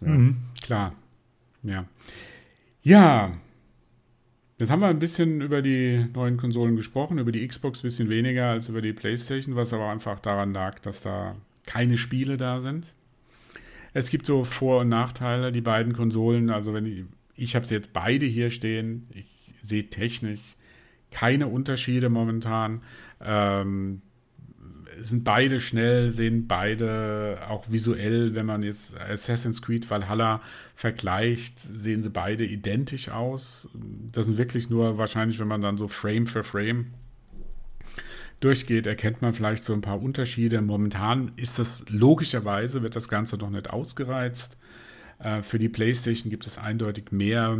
Ja. 0.00 0.08
Mhm, 0.08 0.36
klar. 0.62 0.94
Ja. 1.62 1.84
Ja, 2.82 3.32
Jetzt 4.58 4.70
haben 4.70 4.80
wir 4.80 4.88
ein 4.88 4.98
bisschen 4.98 5.40
über 5.40 5.62
die 5.62 6.04
neuen 6.12 6.36
Konsolen 6.36 6.74
gesprochen, 6.74 7.18
über 7.18 7.30
die 7.30 7.46
Xbox 7.46 7.78
ein 7.78 7.82
bisschen 7.82 8.08
weniger 8.08 8.46
als 8.50 8.68
über 8.68 8.82
die 8.82 8.92
PlayStation, 8.92 9.54
was 9.54 9.72
aber 9.72 9.88
einfach 9.88 10.18
daran 10.18 10.52
lag, 10.52 10.80
dass 10.80 11.00
da 11.00 11.36
keine 11.64 11.96
Spiele 11.96 12.36
da 12.36 12.60
sind. 12.60 12.92
Es 13.94 14.10
gibt 14.10 14.26
so 14.26 14.42
Vor- 14.42 14.80
und 14.80 14.88
Nachteile, 14.88 15.52
die 15.52 15.60
beiden 15.60 15.92
Konsolen. 15.92 16.50
Also 16.50 16.74
wenn 16.74 16.86
ich, 16.86 17.04
ich 17.36 17.54
habe 17.54 17.66
sie 17.66 17.76
jetzt 17.76 17.92
beide 17.92 18.26
hier 18.26 18.50
stehen, 18.50 19.06
ich 19.14 19.26
sehe 19.62 19.88
technisch 19.88 20.40
keine 21.10 21.46
Unterschiede 21.46 22.08
momentan. 22.08 22.82
Ähm, 23.20 24.02
sind 25.00 25.24
beide 25.24 25.60
schnell, 25.60 26.10
sehen 26.10 26.46
beide 26.46 27.40
auch 27.48 27.70
visuell, 27.70 28.34
wenn 28.34 28.46
man 28.46 28.62
jetzt 28.62 28.96
Assassin's 28.98 29.62
Creed 29.62 29.90
Valhalla 29.90 30.40
vergleicht, 30.74 31.58
sehen 31.58 32.02
sie 32.02 32.10
beide 32.10 32.44
identisch 32.44 33.08
aus. 33.08 33.68
Das 34.12 34.26
sind 34.26 34.38
wirklich 34.38 34.70
nur 34.70 34.98
wahrscheinlich, 34.98 35.38
wenn 35.38 35.48
man 35.48 35.62
dann 35.62 35.78
so 35.78 35.88
Frame 35.88 36.26
für 36.26 36.42
Frame 36.44 36.86
durchgeht, 38.40 38.86
erkennt 38.86 39.20
man 39.22 39.34
vielleicht 39.34 39.64
so 39.64 39.72
ein 39.72 39.80
paar 39.80 40.00
Unterschiede. 40.00 40.60
Momentan 40.60 41.32
ist 41.36 41.58
das 41.58 41.84
logischerweise, 41.88 42.82
wird 42.82 42.96
das 42.96 43.08
Ganze 43.08 43.36
noch 43.36 43.50
nicht 43.50 43.70
ausgereizt. 43.70 44.56
Äh, 45.18 45.42
für 45.42 45.58
die 45.58 45.68
PlayStation 45.68 46.30
gibt 46.30 46.46
es 46.46 46.58
eindeutig 46.58 47.10
mehr 47.10 47.58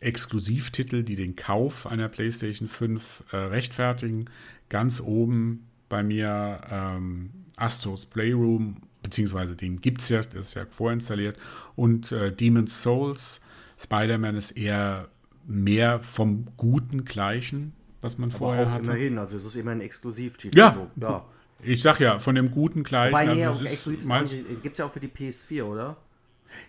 Exklusivtitel, 0.00 1.02
die 1.02 1.16
den 1.16 1.36
Kauf 1.36 1.86
einer 1.86 2.08
PlayStation 2.08 2.68
5 2.68 3.24
äh, 3.30 3.36
rechtfertigen. 3.36 4.26
Ganz 4.68 5.00
oben 5.00 5.67
bei 5.88 6.02
mir 6.02 6.60
ähm, 6.70 7.30
Astros 7.56 8.06
Playroom, 8.06 8.82
beziehungsweise 9.02 9.56
den 9.56 9.80
gibt 9.80 10.00
es 10.00 10.08
ja, 10.08 10.22
das 10.22 10.48
ist 10.48 10.54
ja 10.54 10.66
vorinstalliert, 10.66 11.36
und 11.76 12.12
äh, 12.12 12.32
Demon's 12.32 12.82
Souls. 12.82 13.40
Spider-Man 13.80 14.34
ist 14.34 14.52
eher 14.52 15.08
mehr 15.46 16.00
vom 16.00 16.46
guten 16.56 17.04
Gleichen, 17.04 17.72
was 18.00 18.18
man 18.18 18.30
Aber 18.30 18.38
vorher 18.38 18.66
auch 18.66 18.72
hatte. 18.72 18.90
Immerhin, 18.90 19.18
also 19.18 19.36
es 19.36 19.44
ist 19.44 19.54
immer 19.54 19.70
ein 19.70 19.80
Exklusivtitel. 19.80 20.58
Ja, 20.58 20.72
so, 20.72 20.90
ja. 21.00 21.24
Ich 21.62 21.82
sag 21.82 22.00
ja, 22.00 22.18
von 22.18 22.34
dem 22.34 22.50
guten 22.50 22.82
Gleichen. 22.82 23.12
Wobei, 23.12 23.34
nee, 23.34 23.44
also 23.44 23.62
exklusiv 23.62 24.62
gibt 24.62 24.72
es 24.74 24.78
ja 24.78 24.86
auch 24.86 24.92
für 24.92 25.00
die 25.00 25.08
PS4, 25.08 25.62
oder? 25.64 25.96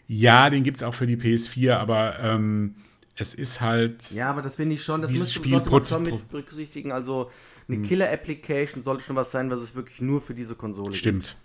Ja, 0.07 0.49
den 0.49 0.63
gibt 0.63 0.77
es 0.77 0.83
auch 0.83 0.93
für 0.93 1.07
die 1.07 1.17
PS4, 1.17 1.73
aber 1.75 2.19
ähm, 2.19 2.75
es 3.19 3.33
ist 3.33 3.59
halt. 3.59 4.11
Ja, 4.11 4.29
aber 4.29 4.41
das 4.41 4.55
finde 4.55 4.75
ich 4.75 4.83
schon, 4.83 5.01
das 5.01 5.11
müsste 5.11 5.33
Spiel 5.33 5.59
man 5.59 5.85
schon 5.85 6.03
mit 6.03 6.29
berücksichtigen. 6.29 6.91
Also 6.91 7.29
eine 7.67 7.77
hm. 7.77 7.83
Killer-Application 7.83 8.81
sollte 8.81 9.03
schon 9.03 9.15
was 9.15 9.31
sein, 9.31 9.49
was 9.51 9.61
es 9.61 9.75
wirklich 9.75 10.01
nur 10.01 10.21
für 10.21 10.33
diese 10.33 10.55
Konsole 10.55 10.93
Stimmt. 10.93 11.35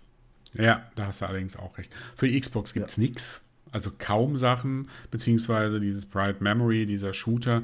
gibt. 0.53 0.63
Ja, 0.65 0.89
da 0.95 1.07
hast 1.07 1.21
du 1.21 1.27
allerdings 1.27 1.57
auch 1.57 1.77
recht. 1.77 1.93
Für 2.17 2.29
die 2.29 2.41
Xbox 2.41 2.73
gibt 2.75 2.91
es 2.91 2.97
ja. 2.97 3.03
nichts. 3.03 3.43
Also 3.73 3.91
kaum 3.99 4.37
Sachen, 4.37 4.89
beziehungsweise 5.11 5.81
dieses 5.81 6.07
Bright 6.07 6.41
Memory, 6.41 6.87
dieser 6.87 7.13
Shooter, 7.13 7.61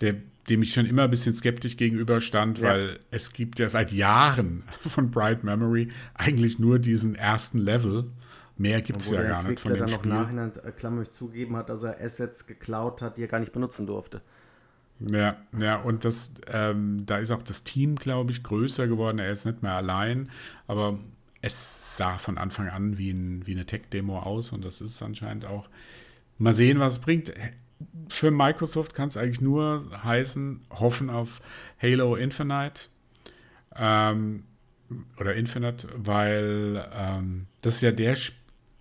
der, 0.00 0.16
dem 0.48 0.62
ich 0.62 0.72
schon 0.72 0.86
immer 0.86 1.04
ein 1.04 1.10
bisschen 1.10 1.32
skeptisch 1.32 1.76
gegenüberstand, 1.76 2.58
ja. 2.58 2.70
weil 2.70 3.00
es 3.12 3.32
gibt 3.32 3.60
ja 3.60 3.68
seit 3.68 3.92
Jahren 3.92 4.64
von 4.80 5.12
Bright 5.12 5.44
Memory 5.44 5.90
eigentlich 6.14 6.58
nur 6.58 6.80
diesen 6.80 7.14
ersten 7.14 7.58
Level. 7.58 8.10
Mehr 8.56 8.82
gibt 8.82 9.00
es 9.00 9.10
ja 9.10 9.22
gar 9.22 9.42
nicht 9.42 9.60
von 9.60 9.72
dem 9.72 9.80
dann 9.80 9.88
Spiel. 9.88 10.10
noch 10.10 10.22
nachhinein 10.22 10.52
äh, 10.62 10.70
klammrig 10.70 11.10
zugeben 11.10 11.56
hat, 11.56 11.68
dass 11.68 11.82
er 11.82 12.00
Assets 12.00 12.46
geklaut 12.46 13.02
hat, 13.02 13.16
die 13.16 13.22
er 13.22 13.28
gar 13.28 13.40
nicht 13.40 13.52
benutzen 13.52 13.86
durfte. 13.86 14.22
Ja, 15.00 15.36
ja, 15.58 15.76
und 15.76 16.04
das, 16.04 16.30
ähm, 16.46 17.04
da 17.04 17.18
ist 17.18 17.32
auch 17.32 17.42
das 17.42 17.64
Team, 17.64 17.96
glaube 17.96 18.30
ich, 18.30 18.42
größer 18.44 18.86
geworden. 18.86 19.18
Er 19.18 19.30
ist 19.30 19.44
nicht 19.44 19.62
mehr 19.62 19.72
allein, 19.72 20.30
aber 20.68 20.98
es 21.42 21.96
sah 21.96 22.16
von 22.16 22.38
Anfang 22.38 22.68
an 22.68 22.96
wie, 22.96 23.10
ein, 23.10 23.46
wie 23.46 23.52
eine 23.52 23.66
Tech-Demo 23.66 24.20
aus 24.20 24.52
und 24.52 24.64
das 24.64 24.80
ist 24.80 25.02
anscheinend 25.02 25.44
auch. 25.44 25.68
Mal 26.38 26.52
sehen, 26.52 26.80
was 26.80 26.94
es 26.94 26.98
bringt. 27.00 27.32
Für 28.08 28.30
Microsoft 28.30 28.94
kann 28.94 29.08
es 29.08 29.16
eigentlich 29.16 29.40
nur 29.40 29.90
heißen, 30.02 30.64
hoffen 30.70 31.10
auf 31.10 31.40
Halo 31.80 32.16
Infinite 32.16 32.84
ähm, 33.76 34.44
oder 35.18 35.34
Infinite, 35.34 35.88
weil 35.96 36.88
ähm, 36.92 37.46
das 37.62 37.76
ist 37.76 37.80
ja 37.82 37.92
der 37.92 38.16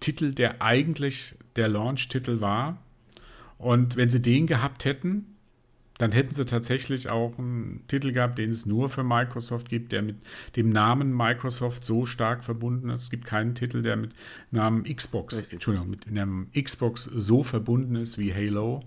Titel, 0.04 0.34
der 0.34 0.62
eigentlich 0.62 1.36
der 1.56 1.70
Launch-Titel 1.70 2.42
war. 2.42 2.78
Und 3.58 3.96
wenn 3.96 4.10
sie 4.10 4.22
den 4.22 4.48
gehabt 4.48 4.84
hätten, 4.84 5.34
dann 5.98 6.12
hätten 6.12 6.34
sie 6.34 6.46
tatsächlich 6.46 7.08
auch 7.08 7.38
einen 7.40 7.86
Titel 7.88 8.12
gehabt, 8.12 8.38
den 8.38 8.50
es 8.50 8.66
nur 8.66 8.90
für 8.90 9.06
Microsoft 9.06 9.70
gibt, 9.70 9.94
der 9.94 10.02
mit 10.02 10.18
dem 10.58 10.70
Namen 10.70 11.16
Microsoft 11.16 11.86
so 11.86 12.06
stark 12.06 12.44
verbunden 12.44 12.90
ist. 12.90 13.04
Es 13.04 13.10
gibt 13.10 13.26
keinen 13.26 13.56
Titel, 13.56 13.82
der 13.82 13.96
mit 13.96 14.12
Namen 14.52 14.84
Xbox, 14.84 15.38
Richtig. 15.38 15.54
Entschuldigung, 15.54 15.90
mit 15.90 16.06
dem 16.06 16.48
Xbox 16.52 17.06
so 17.06 17.44
verbunden 17.44 17.96
ist 17.96 18.18
wie 18.18 18.34
Halo. 18.34 18.84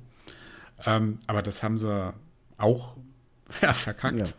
Ähm, 0.85 1.19
aber 1.27 1.41
das 1.41 1.63
haben 1.63 1.79
sie 1.79 2.13
auch 2.59 2.99
ja, 3.63 3.73
verkackt. 3.73 4.35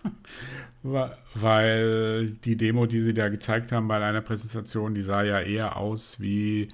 Ja. 0.84 1.18
Weil 1.34 2.32
die 2.32 2.56
Demo, 2.56 2.86
die 2.86 3.02
sie 3.02 3.14
da 3.14 3.30
gezeigt 3.30 3.72
haben 3.72 3.88
bei 3.88 4.04
einer 4.04 4.22
Präsentation, 4.22 4.94
die 4.94 5.02
sah 5.02 5.24
ja 5.24 5.42
eher 5.42 5.76
aus 5.78 6.20
wie 6.20 6.70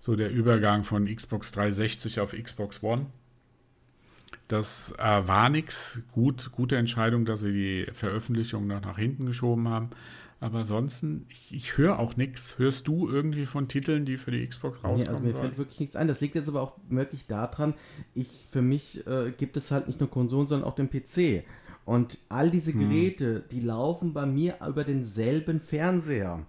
so 0.00 0.16
der 0.16 0.30
Übergang 0.30 0.84
von 0.84 1.06
Xbox 1.06 1.52
360 1.52 2.20
auf 2.20 2.32
Xbox 2.32 2.82
One. 2.82 3.06
Das 4.48 4.94
äh, 4.98 5.28
war 5.28 5.48
nichts. 5.48 6.00
Gut, 6.12 6.50
gute 6.52 6.76
Entscheidung, 6.76 7.24
dass 7.24 7.40
sie 7.40 7.52
die 7.52 7.86
Veröffentlichung 7.92 8.66
noch 8.66 8.82
nach 8.82 8.98
hinten 8.98 9.26
geschoben 9.26 9.68
haben. 9.68 9.90
Aber 10.40 10.58
ansonsten, 10.58 11.24
ich, 11.30 11.54
ich 11.54 11.78
höre 11.78 12.00
auch 12.00 12.16
nichts. 12.16 12.58
Hörst 12.58 12.88
du 12.88 13.08
irgendwie 13.08 13.46
von 13.46 13.68
Titeln, 13.68 14.04
die 14.04 14.16
für 14.16 14.32
die 14.32 14.44
Xbox 14.44 14.78
rauskommen? 14.82 15.02
Nee, 15.04 15.08
also 15.08 15.22
mir 15.22 15.34
fällt 15.36 15.56
wirklich 15.56 15.78
nichts 15.78 15.94
ein. 15.94 16.08
Das 16.08 16.20
liegt 16.20 16.34
jetzt 16.34 16.48
aber 16.48 16.62
auch 16.62 16.76
wirklich 16.88 17.28
daran, 17.28 17.74
ich, 18.12 18.46
für 18.50 18.60
mich 18.60 19.06
äh, 19.06 19.30
gibt 19.30 19.56
es 19.56 19.70
halt 19.70 19.86
nicht 19.86 20.00
nur 20.00 20.10
Konsolen, 20.10 20.48
sondern 20.48 20.68
auch 20.68 20.74
den 20.74 20.90
PC. 20.90 21.44
Und 21.84 22.20
all 22.28 22.50
diese 22.50 22.72
hm. 22.72 22.80
Geräte, 22.80 23.34
hm. 23.36 23.42
die 23.50 23.60
laufen 23.60 24.12
bei 24.12 24.26
mir 24.26 24.56
über 24.66 24.84
denselben 24.84 25.60
Fernseher. 25.60 26.46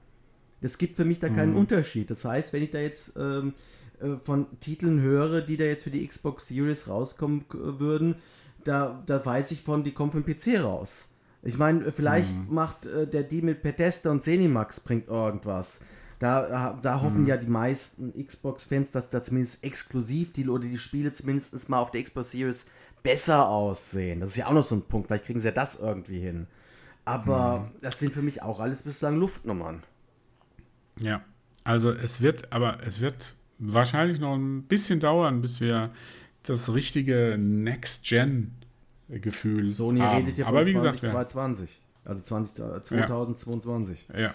Es 0.61 0.77
gibt 0.77 0.95
für 0.95 1.05
mich 1.05 1.19
da 1.19 1.29
keinen 1.29 1.53
hm. 1.53 1.59
Unterschied. 1.59 2.09
Das 2.09 2.23
heißt, 2.25 2.53
wenn 2.53 2.63
ich 2.63 2.69
da 2.69 2.79
jetzt 2.79 3.13
ähm, 3.17 3.53
äh, 3.99 4.15
von 4.23 4.47
Titeln 4.59 5.01
höre, 5.01 5.41
die 5.41 5.57
da 5.57 5.65
jetzt 5.65 5.83
für 5.83 5.91
die 5.91 6.05
Xbox 6.05 6.47
Series 6.47 6.87
rauskommen 6.87 7.45
würden, 7.51 8.15
da, 8.63 9.03
da 9.05 9.25
weiß 9.25 9.51
ich 9.51 9.61
von, 9.61 9.83
die 9.83 9.91
kommen 9.91 10.11
vom 10.11 10.25
PC 10.25 10.63
raus. 10.63 11.09
Ich 11.41 11.57
meine, 11.57 11.91
vielleicht 11.91 12.31
hm. 12.31 12.47
macht 12.49 12.85
äh, 12.85 13.07
der 13.07 13.23
Deal 13.23 13.43
mit 13.43 13.61
Bethesda 13.61 14.11
und 14.11 14.21
Zenimax 14.21 14.79
bringt 14.79 15.09
irgendwas. 15.09 15.81
Da, 16.19 16.79
da 16.81 17.01
hoffen 17.01 17.23
hm. 17.23 17.27
ja 17.27 17.35
die 17.35 17.47
meisten 17.47 18.13
Xbox-Fans, 18.25 18.93
dass 18.93 19.09
da 19.09 19.21
zumindest 19.21 19.61
exklusiv 19.65 20.31
die 20.31 20.47
oder 20.47 20.65
die 20.65 20.77
Spiele 20.77 21.11
zumindest 21.11 21.67
mal 21.67 21.79
auf 21.79 21.91
der 21.91 22.01
Xbox 22.01 22.31
Series 22.31 22.67
besser 23.03 23.49
aussehen. 23.49 24.21
Das 24.21 24.31
ist 24.31 24.37
ja 24.37 24.47
auch 24.47 24.53
noch 24.53 24.63
so 24.63 24.75
ein 24.75 24.81
Punkt. 24.83 25.07
Vielleicht 25.07 25.25
kriegen 25.25 25.39
sie 25.39 25.47
ja 25.47 25.53
das 25.53 25.79
irgendwie 25.79 26.19
hin. 26.19 26.47
Aber 27.05 27.63
hm. 27.63 27.69
das 27.81 27.99
sind 27.99 28.13
für 28.13 28.21
mich 28.21 28.41
auch 28.41 28.59
alles 28.59 28.83
bislang 28.83 29.17
Luftnummern. 29.17 29.83
Ja, 30.99 31.23
also 31.63 31.91
es 31.91 32.21
wird, 32.21 32.51
aber 32.51 32.79
es 32.85 32.99
wird 33.01 33.35
wahrscheinlich 33.59 34.19
noch 34.19 34.35
ein 34.35 34.63
bisschen 34.63 34.99
dauern, 34.99 35.41
bis 35.41 35.59
wir 35.59 35.91
das 36.43 36.73
richtige 36.73 37.35
Next-Gen-Gefühl 37.37 39.67
Sony 39.67 39.99
haben. 39.99 40.17
redet 40.17 40.37
ja 40.37 40.45
von 40.45 40.65
2022, 40.65 41.81
also 42.05 42.21
20, 42.21 42.83
2022. 42.83 44.05
Ja. 44.13 44.19
ja. 44.19 44.33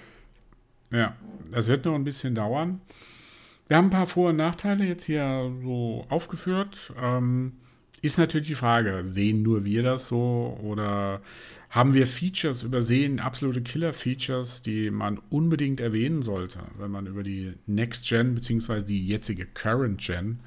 Ja, 0.90 1.14
das 1.52 1.68
wird 1.68 1.84
noch 1.84 1.94
ein 1.94 2.04
bisschen 2.04 2.34
dauern. 2.34 2.80
Wir 3.68 3.76
haben 3.76 3.88
ein 3.88 3.90
paar 3.90 4.06
Vor- 4.06 4.30
und 4.30 4.36
Nachteile 4.36 4.84
jetzt 4.84 5.04
hier 5.04 5.52
so 5.62 6.06
aufgeführt. 6.08 6.94
Ähm, 6.98 7.58
ist 8.02 8.18
natürlich 8.18 8.48
die 8.48 8.54
Frage, 8.54 9.04
sehen 9.06 9.42
nur 9.42 9.64
wir 9.64 9.82
das 9.82 10.08
so 10.08 10.58
oder 10.62 11.20
haben 11.70 11.94
wir 11.94 12.06
Features 12.06 12.62
übersehen, 12.62 13.20
absolute 13.20 13.60
Killer-Features, 13.60 14.62
die 14.62 14.90
man 14.90 15.18
unbedingt 15.30 15.80
erwähnen 15.80 16.22
sollte, 16.22 16.60
wenn 16.78 16.90
man 16.90 17.06
über 17.06 17.22
die 17.22 17.54
Next 17.66 18.08
Gen 18.08 18.34
bzw. 18.34 18.82
die 18.82 19.06
jetzige 19.06 19.46
Current 19.46 20.00
Gen 20.00 20.40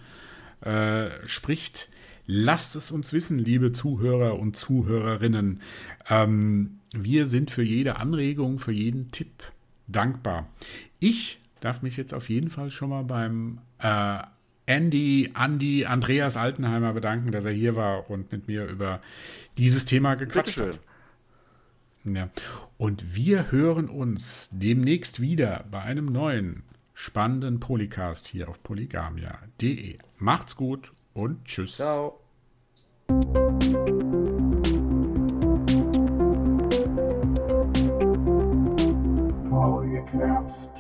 äh, 0.62 1.10
spricht? 1.28 1.90
Lasst 2.26 2.76
es 2.76 2.92
uns 2.92 3.14
wissen, 3.14 3.40
liebe 3.40 3.72
Zuhörer 3.72 4.40
und 4.40 4.56
Zuhörerinnen. 4.56 5.62
Ähm, 6.10 6.80
wir 6.94 7.26
sind 7.26 7.52
für 7.52 7.64
jede 7.64 7.98
Anregung, 7.98 8.58
für 8.58 8.72
jeden 8.72 9.12
Tipp 9.12 9.52
dankbar. 9.88 10.48
Ich 11.00 11.40
darf 11.60 11.82
mich 11.82 11.98
jetzt 11.98 12.14
auf 12.14 12.30
jeden 12.30 12.50
Fall 12.50 12.72
schon 12.72 12.90
mal 12.90 13.04
beim 13.04 13.60
äh, 13.80 14.20
Andy, 14.72 15.34
Andy, 15.38 15.86
Andreas 15.86 16.38
Altenheimer 16.38 16.94
bedanken, 16.94 17.32
dass 17.32 17.44
er 17.44 17.52
hier 17.52 17.76
war 17.76 18.10
und 18.10 18.32
mit 18.32 18.48
mir 18.48 18.66
über 18.68 19.02
dieses 19.58 19.84
Thema 19.84 20.16
gequatscht 20.16 20.62
hat. 20.62 20.80
Ja. 22.06 22.30
Und 22.78 23.14
wir 23.14 23.52
hören 23.52 23.90
uns 23.90 24.50
demnächst 24.54 25.20
wieder 25.20 25.66
bei 25.70 25.82
einem 25.82 26.06
neuen 26.06 26.64
spannenden 26.94 27.60
Polycast 27.60 28.28
hier 28.28 28.48
auf 28.48 28.64
polygamia.de. 28.64 29.98
Macht's 30.18 30.56
gut 30.56 30.94
und 31.14 31.44
tschüss. 31.44 31.76
Ciao. 31.76 32.22
Polycaps. 39.50 40.71